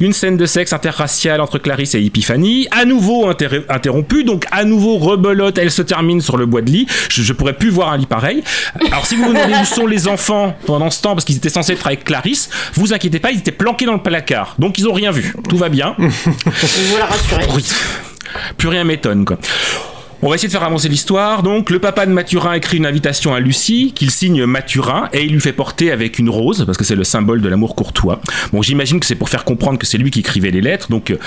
une 0.00 0.12
scène 0.12 0.36
de 0.36 0.46
sexe 0.46 0.72
interracial 0.72 1.40
entre 1.40 1.58
Clarisse 1.58 1.94
et 1.94 2.04
Epiphanie, 2.04 2.66
à 2.70 2.84
nouveau 2.84 3.28
interrompue, 3.68 4.24
donc 4.24 4.44
à 4.50 4.64
nouveau 4.64 4.98
rebelote, 4.98 5.58
elle 5.58 5.70
se 5.70 5.82
termine 5.82 6.20
sur 6.20 6.36
le 6.36 6.46
bois 6.46 6.62
de 6.62 6.70
lit. 6.70 6.86
Je, 7.08 7.32
pourrais 7.32 7.54
plus 7.54 7.70
voir 7.70 7.92
un 7.92 7.96
lit 7.96 8.06
pareil. 8.06 8.42
Alors 8.90 9.06
si 9.06 9.16
vous 9.16 9.24
vous 9.24 9.32
demandez 9.32 9.54
où 9.62 9.64
sont 9.64 9.86
les 9.86 10.08
enfants 10.08 10.56
pendant 10.66 10.90
ce 10.90 11.02
temps, 11.02 11.14
parce 11.14 11.24
qu'ils 11.24 11.36
étaient 11.36 11.48
censés 11.48 11.72
être 11.72 11.86
avec 11.86 12.04
Clarisse, 12.04 12.50
vous 12.74 12.92
inquiétez 12.92 13.20
pas, 13.20 13.30
ils 13.30 13.38
étaient 13.38 13.52
planqués 13.52 13.86
dans 13.86 13.94
le 13.94 14.02
placard, 14.02 14.54
donc 14.58 14.78
ils 14.78 14.88
ont 14.88 14.92
rien 14.92 15.10
vu. 15.10 15.34
Tout 15.48 15.56
va 15.56 15.68
bien. 15.68 15.94
voilà 16.90 17.06
rassurer. 17.06 17.46
Plus 18.56 18.68
rien 18.68 18.84
m'étonne 18.84 19.24
quoi. 19.24 19.38
On 20.24 20.28
va 20.28 20.36
essayer 20.36 20.46
de 20.46 20.52
faire 20.52 20.62
avancer 20.62 20.88
l'histoire. 20.88 21.42
Donc, 21.42 21.68
le 21.68 21.80
papa 21.80 22.06
de 22.06 22.12
Mathurin 22.12 22.52
écrit 22.52 22.76
une 22.76 22.86
invitation 22.86 23.34
à 23.34 23.40
Lucie, 23.40 23.92
qu'il 23.92 24.12
signe 24.12 24.46
Mathurin, 24.46 25.08
et 25.12 25.24
il 25.24 25.32
lui 25.32 25.40
fait 25.40 25.52
porter 25.52 25.90
avec 25.90 26.20
une 26.20 26.30
rose, 26.30 26.64
parce 26.64 26.78
que 26.78 26.84
c'est 26.84 26.94
le 26.94 27.02
symbole 27.02 27.40
de 27.40 27.48
l'amour 27.48 27.74
courtois. 27.74 28.20
Bon, 28.52 28.62
j'imagine 28.62 29.00
que 29.00 29.06
c'est 29.06 29.16
pour 29.16 29.28
faire 29.28 29.44
comprendre 29.44 29.80
que 29.80 29.86
c'est 29.86 29.98
lui 29.98 30.12
qui 30.12 30.20
écrivait 30.20 30.52
les 30.52 30.60
lettres. 30.60 30.90
Donc, 30.90 31.10
euh, 31.10 31.18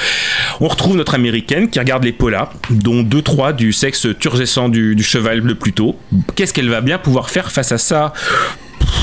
on 0.61 0.69
retrouve 0.69 0.95
notre 0.95 1.13
américaine 1.13 1.69
qui 1.69 1.77
regarde 1.77 2.05
les 2.05 2.13
polas, 2.13 2.51
dont 2.69 3.03
deux, 3.03 3.21
trois 3.21 3.51
du 3.51 3.73
sexe 3.73 4.07
turgescent 4.17 4.69
du, 4.69 5.03
cheval 5.03 5.39
le 5.39 5.55
plus 5.55 5.73
tôt. 5.73 5.99
Qu'est-ce 6.35 6.53
qu'elle 6.53 6.69
va 6.69 6.79
bien 6.79 6.97
pouvoir 6.97 7.29
faire 7.29 7.51
face 7.51 7.73
à 7.73 7.77
ça? 7.77 8.13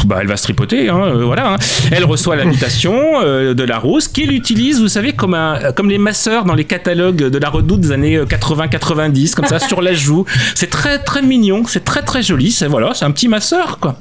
Bah, 0.06 0.18
elle 0.20 0.26
va 0.26 0.36
se 0.36 0.42
tripoter, 0.44 0.88
hein, 0.88 1.02
euh, 1.04 1.24
voilà. 1.24 1.54
Hein. 1.54 1.56
Elle 1.90 2.04
reçoit 2.04 2.36
l'invitation 2.36 3.20
euh, 3.22 3.54
de 3.54 3.62
la 3.62 3.78
rose 3.78 4.08
qu'elle 4.08 4.32
utilise, 4.32 4.80
vous 4.80 4.88
savez, 4.88 5.12
comme, 5.12 5.34
un, 5.34 5.72
comme 5.72 5.90
les 5.90 5.98
masseurs 5.98 6.44
dans 6.44 6.54
les 6.54 6.64
catalogues 6.64 7.16
de 7.16 7.38
la 7.38 7.48
redoute 7.48 7.80
des 7.80 7.92
années 7.92 8.18
80-90, 8.18 9.30
euh, 9.30 9.34
comme 9.34 9.46
ça, 9.46 9.58
sur 9.68 9.82
la 9.82 9.94
joue. 9.94 10.24
C'est 10.54 10.70
très 10.70 10.98
très 10.98 11.22
mignon, 11.22 11.62
c'est 11.66 11.84
très 11.84 12.02
très 12.02 12.22
joli, 12.22 12.50
c'est 12.50 12.66
voilà, 12.66 12.94
c'est 12.94 13.04
un 13.04 13.10
petit 13.10 13.28
masseur, 13.28 13.78
quoi. 13.78 13.96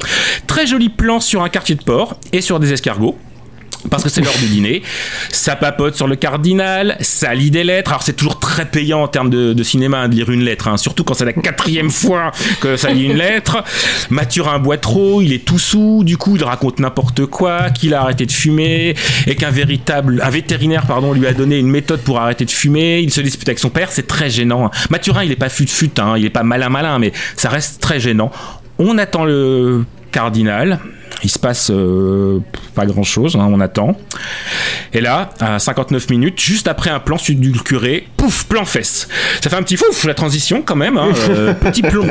Très 0.47 0.67
joli 0.67 0.89
plan 0.89 1.19
sur 1.19 1.43
un 1.43 1.49
quartier 1.49 1.75
de 1.75 1.83
port 1.83 2.17
et 2.33 2.41
sur 2.41 2.59
des 2.59 2.73
escargots 2.73 3.17
parce 3.89 4.03
que 4.03 4.09
c'est 4.09 4.21
l'heure 4.21 4.37
du 4.39 4.47
dîner. 4.47 4.81
Ça 5.31 5.55
papote 5.55 5.95
sur 5.95 6.07
le 6.07 6.15
cardinal, 6.15 6.97
ça 7.01 7.33
lit 7.33 7.51
des 7.51 7.63
lettres. 7.63 7.91
Alors 7.91 8.03
c'est 8.03 8.13
toujours 8.13 8.39
très 8.39 8.65
payant 8.65 9.03
en 9.03 9.07
termes 9.07 9.29
de, 9.29 9.63
cinéma 9.63 10.07
de 10.07 10.15
lire 10.15 10.29
une 10.29 10.43
lettre, 10.43 10.67
hein. 10.67 10.77
surtout 10.77 11.03
quand 11.03 11.13
c'est 11.13 11.25
la 11.25 11.33
quatrième 11.33 11.89
fois 11.89 12.31
que 12.59 12.77
ça 12.77 12.89
lit 12.91 13.05
une 13.05 13.17
lettre. 13.17 13.63
Mathurin 14.09 14.59
boit 14.59 14.77
trop, 14.77 15.21
il 15.21 15.33
est 15.33 15.45
tout 15.45 15.59
sous, 15.59 16.03
du 16.03 16.17
coup 16.17 16.35
il 16.35 16.43
raconte 16.43 16.79
n'importe 16.79 17.25
quoi, 17.25 17.69
qu'il 17.69 17.93
a 17.93 18.01
arrêté 18.01 18.25
de 18.25 18.31
fumer 18.31 18.95
et 19.27 19.35
qu'un 19.35 19.51
véritable, 19.51 20.21
un 20.23 20.29
vétérinaire 20.29 20.85
pardon, 20.85 21.13
lui 21.13 21.27
a 21.27 21.33
donné 21.33 21.57
une 21.59 21.69
méthode 21.69 22.01
pour 22.01 22.19
arrêter 22.19 22.45
de 22.45 22.51
fumer. 22.51 22.99
Il 23.01 23.11
se 23.11 23.21
dispute 23.21 23.47
avec 23.47 23.59
son 23.59 23.69
père, 23.69 23.91
c'est 23.91 24.07
très 24.07 24.29
gênant. 24.29 24.71
Mathurin 24.89 25.23
il 25.23 25.31
est 25.31 25.35
pas 25.35 25.49
fut-fut, 25.49 25.99
hein. 25.99 26.15
il 26.17 26.25
est 26.25 26.29
pas 26.29 26.43
malin 26.43 26.69
malin, 26.69 26.99
mais 26.99 27.11
ça 27.35 27.49
reste 27.49 27.81
très 27.81 27.99
gênant. 27.99 28.31
On 28.79 28.97
attend 28.97 29.25
le 29.25 29.85
cardinal 30.11 30.79
il 31.23 31.29
se 31.29 31.39
passe 31.39 31.69
euh, 31.69 32.39
pas 32.73 32.85
grand 32.85 33.03
chose, 33.03 33.35
hein, 33.35 33.47
on 33.49 33.59
attend. 33.59 33.95
Et 34.93 35.01
là, 35.01 35.29
à 35.39 35.59
59 35.59 36.09
minutes, 36.09 36.39
juste 36.39 36.67
après 36.67 36.89
un 36.89 36.99
plan 36.99 37.17
du 37.29 37.51
curé, 37.51 38.07
pouf, 38.17 38.45
plan 38.45 38.65
fesse. 38.65 39.07
Ça 39.41 39.49
fait 39.49 39.55
un 39.55 39.63
petit 39.63 39.77
fouf, 39.77 40.03
la 40.05 40.13
transition 40.13 40.63
quand 40.63 40.75
même. 40.75 40.97
Hein, 40.97 41.09
euh, 41.29 41.53
petit, 41.53 41.81
plan, 41.81 42.05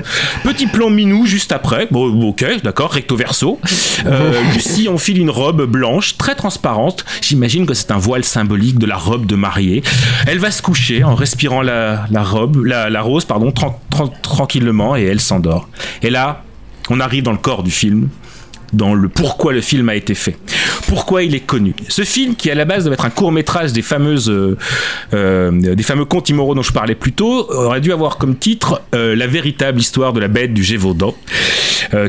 petit 0.45 0.67
plan 0.67 0.91
minou 0.91 1.27
juste 1.27 1.53
après. 1.53 1.89
Bon, 1.91 2.29
ok, 2.29 2.63
d'accord, 2.63 2.93
recto 2.93 3.17
verso. 3.17 3.59
Euh, 4.07 4.41
Lucie 4.55 4.89
enfile 4.89 5.19
une 5.19 5.31
robe 5.31 5.65
blanche, 5.65 6.17
très 6.17 6.35
transparente. 6.35 7.05
J'imagine 7.21 7.67
que 7.67 7.75
c'est 7.75 7.91
un 7.91 7.99
voile 7.99 8.25
symbolique 8.25 8.79
de 8.79 8.87
la 8.87 8.97
robe 8.97 9.27
de 9.27 9.35
mariée. 9.35 9.83
Elle 10.27 10.39
va 10.39 10.51
se 10.51 10.63
coucher 10.63 11.03
en 11.03 11.15
respirant 11.15 11.63
la, 11.63 12.07
robe, 12.13 12.65
la, 12.65 13.03
rose, 13.03 13.25
pardon, 13.25 13.53
tranquillement 14.23 14.97
et 14.97 15.03
elle 15.03 15.21
s'endort. 15.21 15.69
Et 16.03 16.11
là, 16.11 16.45
on 16.91 17.01
arrive 17.01 17.23
dans 17.23 17.33
le 17.33 17.39
corps 17.39 17.63
du 17.63 17.71
film 17.71 18.09
dans 18.73 18.95
le 18.95 19.09
pourquoi 19.09 19.53
le 19.53 19.61
film 19.61 19.89
a 19.89 19.95
été 19.95 20.15
fait, 20.15 20.37
pourquoi 20.87 21.23
il 21.23 21.35
est 21.35 21.41
connu. 21.41 21.75
Ce 21.89 22.03
film, 22.03 22.35
qui 22.37 22.51
à 22.51 22.55
la 22.55 22.65
base 22.65 22.85
devait 22.85 22.95
être 22.95 23.05
un 23.05 23.11
court 23.11 23.33
métrage 23.33 23.73
des 23.73 23.83
fameuses, 23.83 24.31
euh, 24.31 24.57
euh, 25.15 25.75
des 25.75 25.83
fameux 25.83 26.05
contes 26.05 26.29
immoraux 26.29 26.55
dont 26.55 26.63
je 26.63 26.73
parlais 26.73 26.95
plus 26.95 27.13
tôt, 27.13 27.51
aurait 27.51 27.81
dû 27.81 27.93
avoir 27.93 28.19
comme 28.19 28.37
titre 28.37 28.83
euh, 28.95 29.17
la 29.17 29.27
véritable 29.27 29.81
histoire 29.81 30.13
de 30.13 30.21
la 30.21 30.29
bête 30.29 30.55
du 30.55 30.63
Gévaudan, 30.63 31.15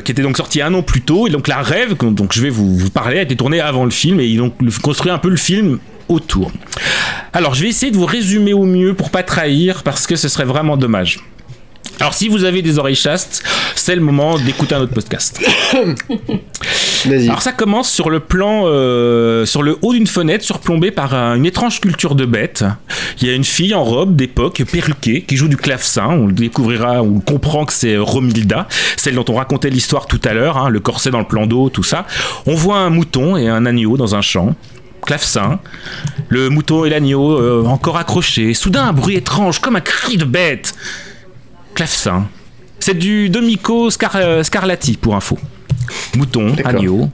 qui 0.04 0.12
était 0.12 0.22
donc 0.22 0.36
sorti 0.36 0.62
un 0.62 0.72
an 0.74 0.82
plus 0.82 1.00
tôt. 1.00 1.26
Et 1.26 1.30
donc 1.30 1.48
la 1.48 1.60
rêve, 1.60 1.96
donc 1.96 2.32
je 2.32 2.40
vais 2.40 2.50
vous, 2.50 2.76
vous 2.76 2.90
parler, 2.90 3.18
a 3.18 3.22
été 3.22 3.36
tournée 3.36 3.60
avant 3.60 3.84
le 3.84 3.90
film 3.90 4.20
et 4.20 4.26
ils 4.26 4.40
ont 4.40 4.52
construit 4.82 5.10
un 5.10 5.18
peu 5.18 5.28
le 5.28 5.36
film 5.36 5.78
autour. 6.08 6.52
Alors 7.32 7.54
je 7.54 7.62
vais 7.62 7.68
essayer 7.68 7.90
de 7.90 7.96
vous 7.96 8.06
résumer 8.06 8.52
au 8.52 8.64
mieux 8.64 8.94
pour 8.94 9.10
pas 9.10 9.22
trahir 9.22 9.82
parce 9.82 10.06
que 10.06 10.14
ce 10.14 10.28
serait 10.28 10.44
vraiment 10.44 10.76
dommage. 10.76 11.18
Alors 12.00 12.14
si 12.14 12.28
vous 12.28 12.44
avez 12.44 12.62
des 12.62 12.78
oreilles 12.78 12.96
chastes, 12.96 13.44
c'est 13.76 13.94
le 13.94 14.00
moment 14.00 14.36
d'écouter 14.38 14.74
un 14.74 14.80
autre 14.80 14.94
podcast. 14.94 15.40
Vas-y. 17.06 17.28
Alors 17.28 17.42
ça 17.42 17.52
commence 17.52 17.90
sur 17.90 18.10
le 18.10 18.20
plan, 18.20 18.62
euh, 18.66 19.44
sur 19.46 19.62
le 19.62 19.76
haut 19.82 19.92
d'une 19.92 20.06
fenêtre 20.06 20.44
surplombée 20.44 20.90
par 20.90 21.14
un- 21.14 21.34
une 21.36 21.46
étrange 21.46 21.80
culture 21.80 22.14
de 22.14 22.24
bête. 22.24 22.64
Il 23.20 23.28
y 23.28 23.30
a 23.30 23.34
une 23.34 23.44
fille 23.44 23.74
en 23.74 23.84
robe 23.84 24.16
d'époque, 24.16 24.62
perruquée, 24.70 25.22
qui 25.22 25.36
joue 25.36 25.48
du 25.48 25.56
clavecin. 25.56 26.06
On 26.08 26.26
le 26.26 26.32
découvrira, 26.32 27.02
on 27.02 27.20
comprend 27.20 27.64
que 27.66 27.72
c'est 27.72 27.96
Romilda, 27.96 28.66
celle 28.96 29.14
dont 29.14 29.24
on 29.28 29.34
racontait 29.34 29.70
l'histoire 29.70 30.06
tout 30.06 30.20
à 30.24 30.32
l'heure, 30.32 30.56
hein, 30.58 30.68
le 30.70 30.80
corset 30.80 31.10
dans 31.10 31.18
le 31.20 31.26
plan 31.26 31.46
d'eau, 31.46 31.68
tout 31.68 31.82
ça. 31.84 32.06
On 32.46 32.54
voit 32.54 32.78
un 32.78 32.90
mouton 32.90 33.36
et 33.36 33.48
un 33.48 33.64
agneau 33.66 33.96
dans 33.96 34.14
un 34.14 34.22
champ. 34.22 34.54
Clavecin, 35.04 35.58
le 36.28 36.48
mouton 36.48 36.84
et 36.84 36.90
l'agneau 36.90 37.32
euh, 37.32 37.64
encore 37.64 37.96
accrochés. 37.96 38.54
Soudain, 38.54 38.84
un 38.84 38.92
bruit 38.92 39.16
étrange, 39.16 39.58
comme 39.60 39.74
un 39.74 39.80
cri 39.80 40.16
de 40.16 40.24
bête. 40.24 40.74
Clavecin. 41.74 42.28
C'est 42.80 42.94
du 42.98 43.28
Domico 43.30 43.90
Scar- 43.90 44.16
euh, 44.16 44.42
Scarlatti 44.42 44.96
pour 44.96 45.14
info. 45.14 45.38
Mouton, 46.16 46.54
agneau. 46.64 47.10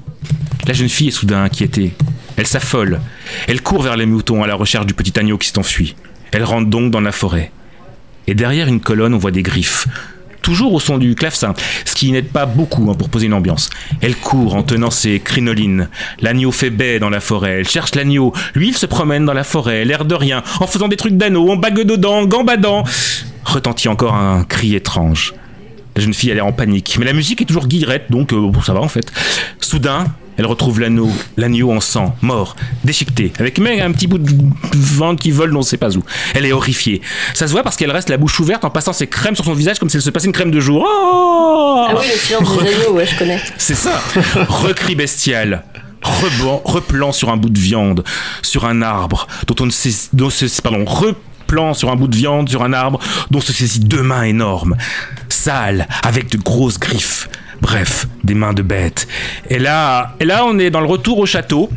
La 0.67 0.73
jeune 0.75 0.89
fille 0.89 1.09
est 1.09 1.13
soudain 1.13 1.45
inquiétée. 1.45 1.93
Elle 2.37 2.47
s'affole. 2.47 3.01
Elle 3.47 3.63
court 3.63 3.83
vers 3.83 3.97
les 3.97 4.07
moutons 4.07 4.43
à 4.43 4.47
la 4.47 4.55
recherche 4.55 4.87
du 4.87 4.95
petit 4.95 5.19
agneau 5.19 5.39
qui 5.39 5.49
s'est 5.49 5.59
enfui. 5.59 5.97
Elle 6.33 6.45
rentre 6.45 6.69
donc 6.69 6.91
dans 6.91 7.01
la 7.01 7.13
forêt. 7.13 7.51
Et 8.27 8.35
derrière 8.35 8.69
une 8.69 8.81
colonne, 8.81 9.15
on 9.15 9.19
voit 9.19 9.31
des 9.31 9.43
griffes. 9.43 9.87
Toujours 10.43 10.73
au 10.73 10.81
son 10.81 10.99
du 10.99 11.15
clavecin, 11.15 11.55
ce 11.85 11.95
qui 11.95 12.11
n'aide 12.13 12.29
pas 12.29 12.47
beaucoup 12.47 12.91
hein, 12.91 12.95
pour 12.95 13.09
poser 13.09 13.27
une 13.27 13.35
ambiance. 13.35 13.71
Elle 14.01 14.17
court 14.17 14.55
en 14.55 14.63
tenant 14.63 14.91
ses 14.91 15.21
crinolines. 15.21 15.89
L'agneau 16.21 16.53
fait 16.53 16.71
baie 16.71 16.99
dans 16.99 17.11
la 17.11 17.21
forêt. 17.21 17.59
Elle 17.61 17.69
cherche 17.69 17.95
l'agneau. 17.95 18.33
Lui, 18.55 18.69
il 18.69 18.77
se 18.77 18.87
promène 18.87 19.25
dans 19.25 19.35
la 19.35 19.45
forêt, 19.45 19.85
l'air 19.85 20.05
de 20.05 20.15
rien, 20.15 20.43
en 20.61 20.67
faisant 20.67 20.89
des 20.89 20.97
trucs 20.97 21.17
d'anneau, 21.17 21.51
en 21.51 21.57
bague 21.57 21.83
dedans, 21.83 22.25
gambadant. 22.25 22.85
Retentit 23.45 23.89
encore 23.89 24.15
un 24.15 24.45
cri 24.45 24.75
étrange. 24.75 25.35
La 25.97 26.03
jeune 26.03 26.15
fille, 26.15 26.31
elle 26.31 26.39
est 26.39 26.43
en 26.43 26.53
panique. 26.53 26.97
Mais 26.99 27.05
la 27.05 27.13
musique 27.13 27.41
est 27.43 27.45
toujours 27.45 27.67
guillerette, 27.67 28.07
donc 28.11 28.33
euh, 28.33 28.53
ça 28.65 28.73
va 28.73 28.81
en 28.81 28.89
fait. 28.89 29.11
Soudain, 29.61 30.05
elle 30.39 30.47
retrouve 30.47 30.81
l'anneau, 30.81 31.11
l'agneau 31.37 31.73
en 31.73 31.81
sang, 31.81 32.17
mort, 32.23 32.57
déchiqueté, 32.85 33.33
avec 33.39 33.59
même 33.59 33.81
un 33.81 33.93
petit 33.93 34.07
bout 34.07 34.19
de 34.19 34.33
ventre 34.75 35.23
qui 35.23 35.31
vole, 35.31 35.55
on 35.55 35.59
ne 35.59 35.65
sait 35.65 35.77
pas 35.77 35.97
où. 35.97 36.03
Elle 36.35 36.47
est 36.47 36.53
horrifiée. 36.53 37.03
Ça 37.35 37.47
se 37.47 37.53
voit 37.53 37.63
parce 37.63 37.77
qu'elle 37.77 37.91
reste 37.91 38.09
la 38.09 38.17
bouche 38.17 38.39
ouverte 38.41 38.65
en 38.65 38.71
passant 38.71 38.93
ses 38.93 39.07
crèmes 39.09 39.35
sur 39.35 39.45
son 39.45 39.53
visage 39.53 39.79
comme 39.79 39.91
si 39.91 39.97
elle 39.97 40.03
se 40.03 40.11
passait 40.11 40.27
une 40.27 40.33
crème 40.33 40.51
de 40.51 40.61
jour. 40.61 40.85
Oh 40.89 41.87
Ah 41.91 41.95
oui, 42.01 42.07
le 42.13 42.19
silence 42.19 42.63
des 42.63 42.69
agneaux, 42.75 42.93
ouais, 42.95 43.07
je 43.07 43.19
connais. 43.19 43.41
c'est 43.59 43.75
ça. 43.75 44.01
Recri 44.49 44.95
bestial. 44.95 45.65
Rebond, 46.03 46.63
replan 46.65 47.11
sur 47.13 47.29
un 47.31 47.37
bout 47.37 47.51
de 47.51 47.59
viande, 47.59 48.05
sur 48.43 48.65
un 48.67 48.83
arbre, 48.83 49.27
dont 49.49 49.57
on 49.61 49.67
ne 49.67 49.71
sait, 49.71 49.91
dont 50.13 50.31
se- 50.31 50.63
pardon, 50.63 50.85
replan 50.85 51.75
sur 51.75 51.91
un 51.91 51.97
bout 51.97 52.07
de 52.07 52.17
viande, 52.17 52.49
sur 52.49 52.63
un 52.63 52.73
arbre, 52.73 53.01
dont 53.33 53.41
se 53.41 53.53
saisit 53.53 53.81
deux 53.81 54.03
mains 54.03 54.23
énormes, 54.23 54.77
sales, 55.29 55.89
avec 56.05 56.31
de 56.31 56.39
grosses 56.39 56.79
griffes. 56.79 57.29
Bref, 57.61 58.07
des 58.25 58.35
mains 58.35 58.53
de 58.53 58.63
bête. 58.63 59.09
Et 59.51 59.59
là, 59.59 60.15
et 60.21 60.25
là, 60.25 60.45
on 60.47 60.59
est 60.59 60.71
dans 60.71 60.81
le 60.81 60.87
retour 60.87 61.19
au 61.19 61.27
château. 61.27 61.69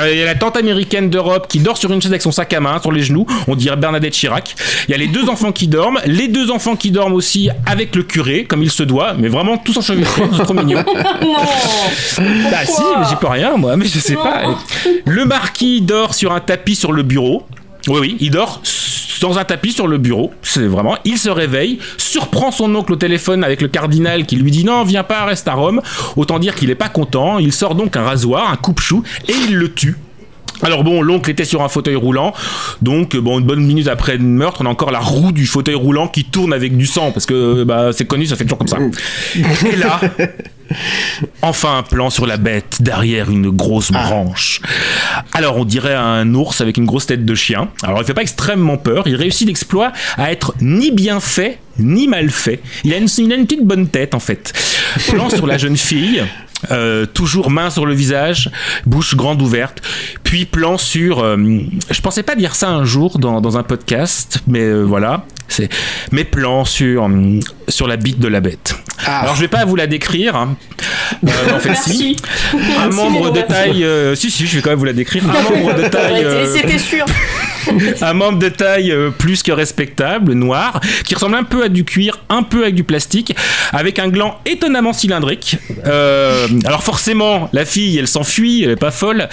Euh, 0.00 0.10
Il 0.12 0.18
y 0.18 0.22
a 0.22 0.24
la 0.24 0.34
tante 0.36 0.56
américaine 0.56 1.10
d'Europe 1.10 1.46
qui 1.48 1.58
dort 1.58 1.76
sur 1.76 1.92
une 1.92 2.00
chaise 2.00 2.12
avec 2.12 2.22
son 2.22 2.30
sac 2.30 2.52
à 2.54 2.60
main 2.60 2.80
sur 2.80 2.92
les 2.92 3.02
genoux. 3.02 3.26
On 3.48 3.56
dirait 3.56 3.76
Bernadette 3.76 4.12
Chirac. 4.14 4.54
Il 4.88 4.92
y 4.92 4.94
a 4.94 4.96
les 4.96 5.08
deux 5.08 5.28
enfants 5.28 5.50
qui 5.52 5.66
dorment. 5.66 6.00
Les 6.06 6.28
deux 6.28 6.50
enfants 6.50 6.76
qui 6.76 6.90
dorment 6.90 7.14
aussi 7.14 7.50
avec 7.66 7.94
le 7.96 8.04
curé, 8.04 8.44
comme 8.44 8.62
il 8.62 8.70
se 8.70 8.82
doit. 8.84 9.14
Mais 9.14 9.28
vraiment 9.28 9.58
tous 9.58 9.76
enchevêtrés. 9.76 10.22
C'est 10.36 10.44
trop 10.44 10.54
mignon. 10.54 10.84
non 11.22 11.34
Bah 12.50 12.64
si, 12.64 12.82
mais 12.98 13.04
j'y 13.08 13.16
peux 13.16 13.26
rien 13.26 13.56
moi, 13.56 13.76
mais 13.76 13.86
je 13.86 13.98
sais 13.98 14.14
pas. 14.14 14.42
Le 15.04 15.24
marquis 15.24 15.80
dort 15.82 16.14
sur 16.14 16.32
un 16.32 16.40
tapis 16.40 16.76
sur 16.76 16.92
le 16.92 17.02
bureau. 17.02 17.46
Oui, 17.88 17.98
oui, 18.00 18.16
il 18.20 18.30
dort 18.30 18.60
dans 19.20 19.38
un 19.38 19.44
tapis 19.44 19.72
sur 19.72 19.86
le 19.86 19.98
bureau. 19.98 20.32
C'est 20.42 20.66
vraiment. 20.66 20.96
Il 21.04 21.18
se 21.18 21.30
réveille, 21.30 21.78
surprend 21.96 22.50
son 22.50 22.74
oncle 22.74 22.92
au 22.92 22.96
téléphone 22.96 23.44
avec 23.44 23.60
le 23.60 23.68
cardinal 23.68 24.26
qui 24.26 24.36
lui 24.36 24.50
dit 24.50 24.64
non, 24.64 24.84
viens 24.84 25.04
pas, 25.04 25.24
reste 25.24 25.48
à 25.48 25.54
Rome. 25.54 25.80
Autant 26.16 26.38
dire 26.38 26.54
qu'il 26.54 26.70
est 26.70 26.74
pas 26.74 26.88
content. 26.88 27.38
Il 27.38 27.52
sort 27.52 27.74
donc 27.74 27.96
un 27.96 28.02
rasoir, 28.02 28.50
un 28.50 28.56
coupe-chou, 28.56 29.02
et 29.28 29.34
il 29.48 29.56
le 29.56 29.72
tue. 29.72 29.96
Alors 30.62 30.84
bon, 30.84 31.02
l'oncle 31.02 31.30
était 31.30 31.44
sur 31.44 31.62
un 31.62 31.68
fauteuil 31.68 31.96
roulant, 31.96 32.34
donc 32.82 33.16
bon, 33.16 33.38
une 33.38 33.46
bonne 33.46 33.64
minute 33.64 33.88
après 33.88 34.16
le 34.16 34.24
meurtre, 34.24 34.60
on 34.62 34.66
a 34.66 34.68
encore 34.68 34.90
la 34.90 35.00
roue 35.00 35.32
du 35.32 35.46
fauteuil 35.46 35.74
roulant 35.74 36.08
qui 36.08 36.24
tourne 36.24 36.52
avec 36.52 36.76
du 36.76 36.86
sang, 36.86 37.12
parce 37.12 37.26
que 37.26 37.64
bah, 37.64 37.90
c'est 37.92 38.06
connu, 38.06 38.26
ça 38.26 38.36
fait 38.36 38.44
toujours 38.44 38.58
comme 38.58 38.68
ça. 38.68 38.78
Et 39.66 39.76
là, 39.76 40.00
enfin 41.42 41.78
un 41.78 41.82
plan 41.82 42.10
sur 42.10 42.26
la 42.26 42.36
bête 42.36 42.78
derrière 42.80 43.30
une 43.30 43.50
grosse 43.50 43.90
branche. 43.90 44.60
Alors 45.32 45.56
on 45.56 45.64
dirait 45.64 45.94
un 45.94 46.34
ours 46.34 46.60
avec 46.60 46.76
une 46.76 46.86
grosse 46.86 47.06
tête 47.06 47.24
de 47.24 47.34
chien. 47.34 47.68
Alors 47.82 48.00
il 48.00 48.04
fait 48.04 48.14
pas 48.14 48.22
extrêmement 48.22 48.76
peur, 48.76 49.04
il 49.06 49.16
réussit 49.16 49.46
l'exploit 49.46 49.92
à 50.16 50.30
être 50.30 50.54
ni 50.60 50.90
bien 50.90 51.20
fait 51.20 51.58
ni 51.78 52.08
mal 52.08 52.30
fait. 52.30 52.60
Il 52.84 52.92
a 52.92 52.98
une, 52.98 53.08
il 53.18 53.32
a 53.32 53.36
une 53.36 53.46
petite 53.46 53.64
bonne 53.64 53.88
tête 53.88 54.14
en 54.14 54.20
fait. 54.20 54.52
Plan 55.08 55.30
sur 55.30 55.46
la 55.46 55.58
jeune 55.58 55.76
fille. 55.76 56.22
Euh, 56.70 57.06
toujours 57.06 57.50
main 57.50 57.70
sur 57.70 57.86
le 57.86 57.94
visage, 57.94 58.50
bouche 58.86 59.14
grande 59.16 59.40
ouverte, 59.42 59.80
puis 60.24 60.44
plan 60.44 60.78
sur. 60.78 61.20
euh, 61.20 61.36
je 61.90 62.00
pensais 62.00 62.22
pas 62.22 62.34
dire 62.34 62.54
ça 62.54 62.68
un 62.68 62.84
jour 62.84 63.18
dans, 63.18 63.40
dans 63.40 63.56
un 63.58 63.62
podcast, 63.62 64.40
mais 64.46 64.60
euh, 64.60 64.82
voilà, 64.82 65.24
c'est 65.48 65.68
mes 66.12 66.24
plans 66.24 66.64
sur 66.64 67.08
sur 67.68 67.88
la 67.88 67.96
bite 67.96 68.18
de 68.20 68.28
la 68.28 68.40
bête. 68.40 68.76
Alors 69.06 69.34
je 69.34 69.40
vais 69.40 69.48
pas 69.48 69.64
vous 69.64 69.76
la 69.76 69.86
décrire. 69.86 70.36
hein. 70.36 70.56
Euh, 71.26 71.54
en 71.54 71.58
fait, 71.58 71.74
si. 71.74 72.16
Merci. 72.52 72.76
Un 72.78 72.80
Merci, 72.88 72.96
membre 72.96 73.30
de 73.32 73.40
taille. 73.40 73.84
euh, 73.84 74.14
si, 74.14 74.30
si, 74.30 74.46
je 74.46 74.56
vais 74.56 74.62
quand 74.62 74.70
même 74.70 74.78
vous 74.78 74.84
la 74.84 74.92
décrire. 74.92 75.24
Un 75.28 75.42
membre 75.50 75.74
de 75.74 75.88
taille. 75.88 76.24
euh, 76.24 76.54
C'était 76.54 76.78
sûr. 76.78 77.04
un 78.00 78.12
membre 78.12 78.38
de 78.38 78.48
taille 78.48 78.90
euh, 78.90 79.10
plus 79.10 79.42
que 79.42 79.52
respectable, 79.52 80.32
noir, 80.32 80.80
qui 81.04 81.14
ressemble 81.14 81.36
un 81.36 81.44
peu 81.44 81.64
à 81.64 81.68
du 81.68 81.84
cuir, 81.84 82.20
un 82.28 82.42
peu 82.42 82.62
avec 82.62 82.74
du 82.74 82.84
plastique, 82.84 83.34
avec 83.72 83.98
un 83.98 84.08
gland 84.08 84.38
étonnamment 84.46 84.92
cylindrique. 84.92 85.56
Euh, 85.86 86.46
alors 86.64 86.82
forcément, 86.82 87.48
la 87.52 87.64
fille, 87.64 87.98
elle 87.98 88.08
s'enfuit, 88.08 88.64
elle 88.64 88.70
est 88.70 88.76
pas 88.76 88.90
folle. 88.90 89.28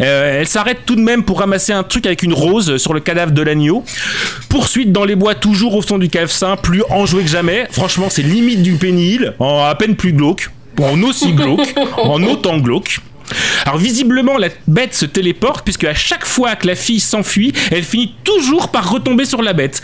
Euh, 0.00 0.40
elle 0.40 0.48
s'arrête 0.48 0.80
tout 0.84 0.96
de 0.96 1.00
même 1.00 1.22
pour 1.22 1.40
ramasser 1.40 1.72
un 1.72 1.82
truc 1.82 2.06
avec 2.06 2.22
une 2.22 2.34
rose 2.34 2.76
sur 2.76 2.92
le 2.92 3.00
cadavre 3.00 3.32
de 3.32 3.42
l'agneau. 3.42 3.84
Poursuite 4.48 4.92
dans 4.92 5.04
les 5.04 5.16
bois, 5.16 5.34
toujours 5.34 5.74
au 5.74 5.82
son 5.82 5.98
du 5.98 6.08
clavecin, 6.08 6.56
plus 6.56 6.82
enjoué 6.90 7.22
que 7.22 7.30
jamais. 7.30 7.66
Franchement, 7.70 8.08
c'est 8.10 8.22
limite 8.22 8.62
du 8.62 8.74
pénil, 8.74 9.34
à 9.40 9.74
peine 9.78 9.96
plus 9.96 10.12
glauque, 10.12 10.50
en 10.80 11.02
aussi 11.02 11.32
glauque, 11.32 11.74
en 11.96 12.22
autant 12.22 12.58
glauque. 12.58 13.00
Alors 13.64 13.78
visiblement 13.78 14.38
la 14.38 14.48
bête 14.66 14.94
se 14.94 15.06
téléporte 15.06 15.64
puisque 15.64 15.84
à 15.84 15.94
chaque 15.94 16.24
fois 16.24 16.56
que 16.56 16.66
la 16.66 16.74
fille 16.74 17.00
s'enfuit, 17.00 17.52
elle 17.70 17.82
finit 17.82 18.14
toujours 18.24 18.70
par 18.70 18.90
retomber 18.90 19.24
sur 19.24 19.42
la 19.42 19.52
bête. 19.52 19.82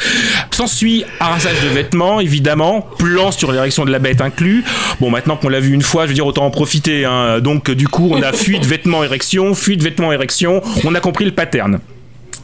S'ensuit 0.50 1.04
arrasage 1.20 1.60
de 1.62 1.68
vêtements 1.68 2.20
évidemment, 2.20 2.82
plan 2.98 3.32
sur 3.32 3.52
l'érection 3.52 3.84
de 3.84 3.90
la 3.90 3.98
bête 3.98 4.20
inclus. 4.20 4.64
Bon 5.00 5.10
maintenant 5.10 5.36
qu'on 5.36 5.48
l'a 5.48 5.60
vu 5.60 5.72
une 5.72 5.82
fois, 5.82 6.04
je 6.04 6.08
veux 6.08 6.14
dire 6.14 6.26
autant 6.26 6.44
en 6.46 6.50
profiter. 6.50 7.04
hein. 7.04 7.40
Donc 7.40 7.70
du 7.70 7.88
coup 7.88 8.08
on 8.12 8.22
a 8.22 8.32
fuite 8.32 8.64
vêtements 8.64 9.02
érection, 9.04 9.54
fuite 9.54 9.82
vêtements 9.82 10.12
érection. 10.12 10.62
On 10.84 10.94
a 10.94 11.00
compris 11.00 11.24
le 11.24 11.32
pattern. 11.32 11.80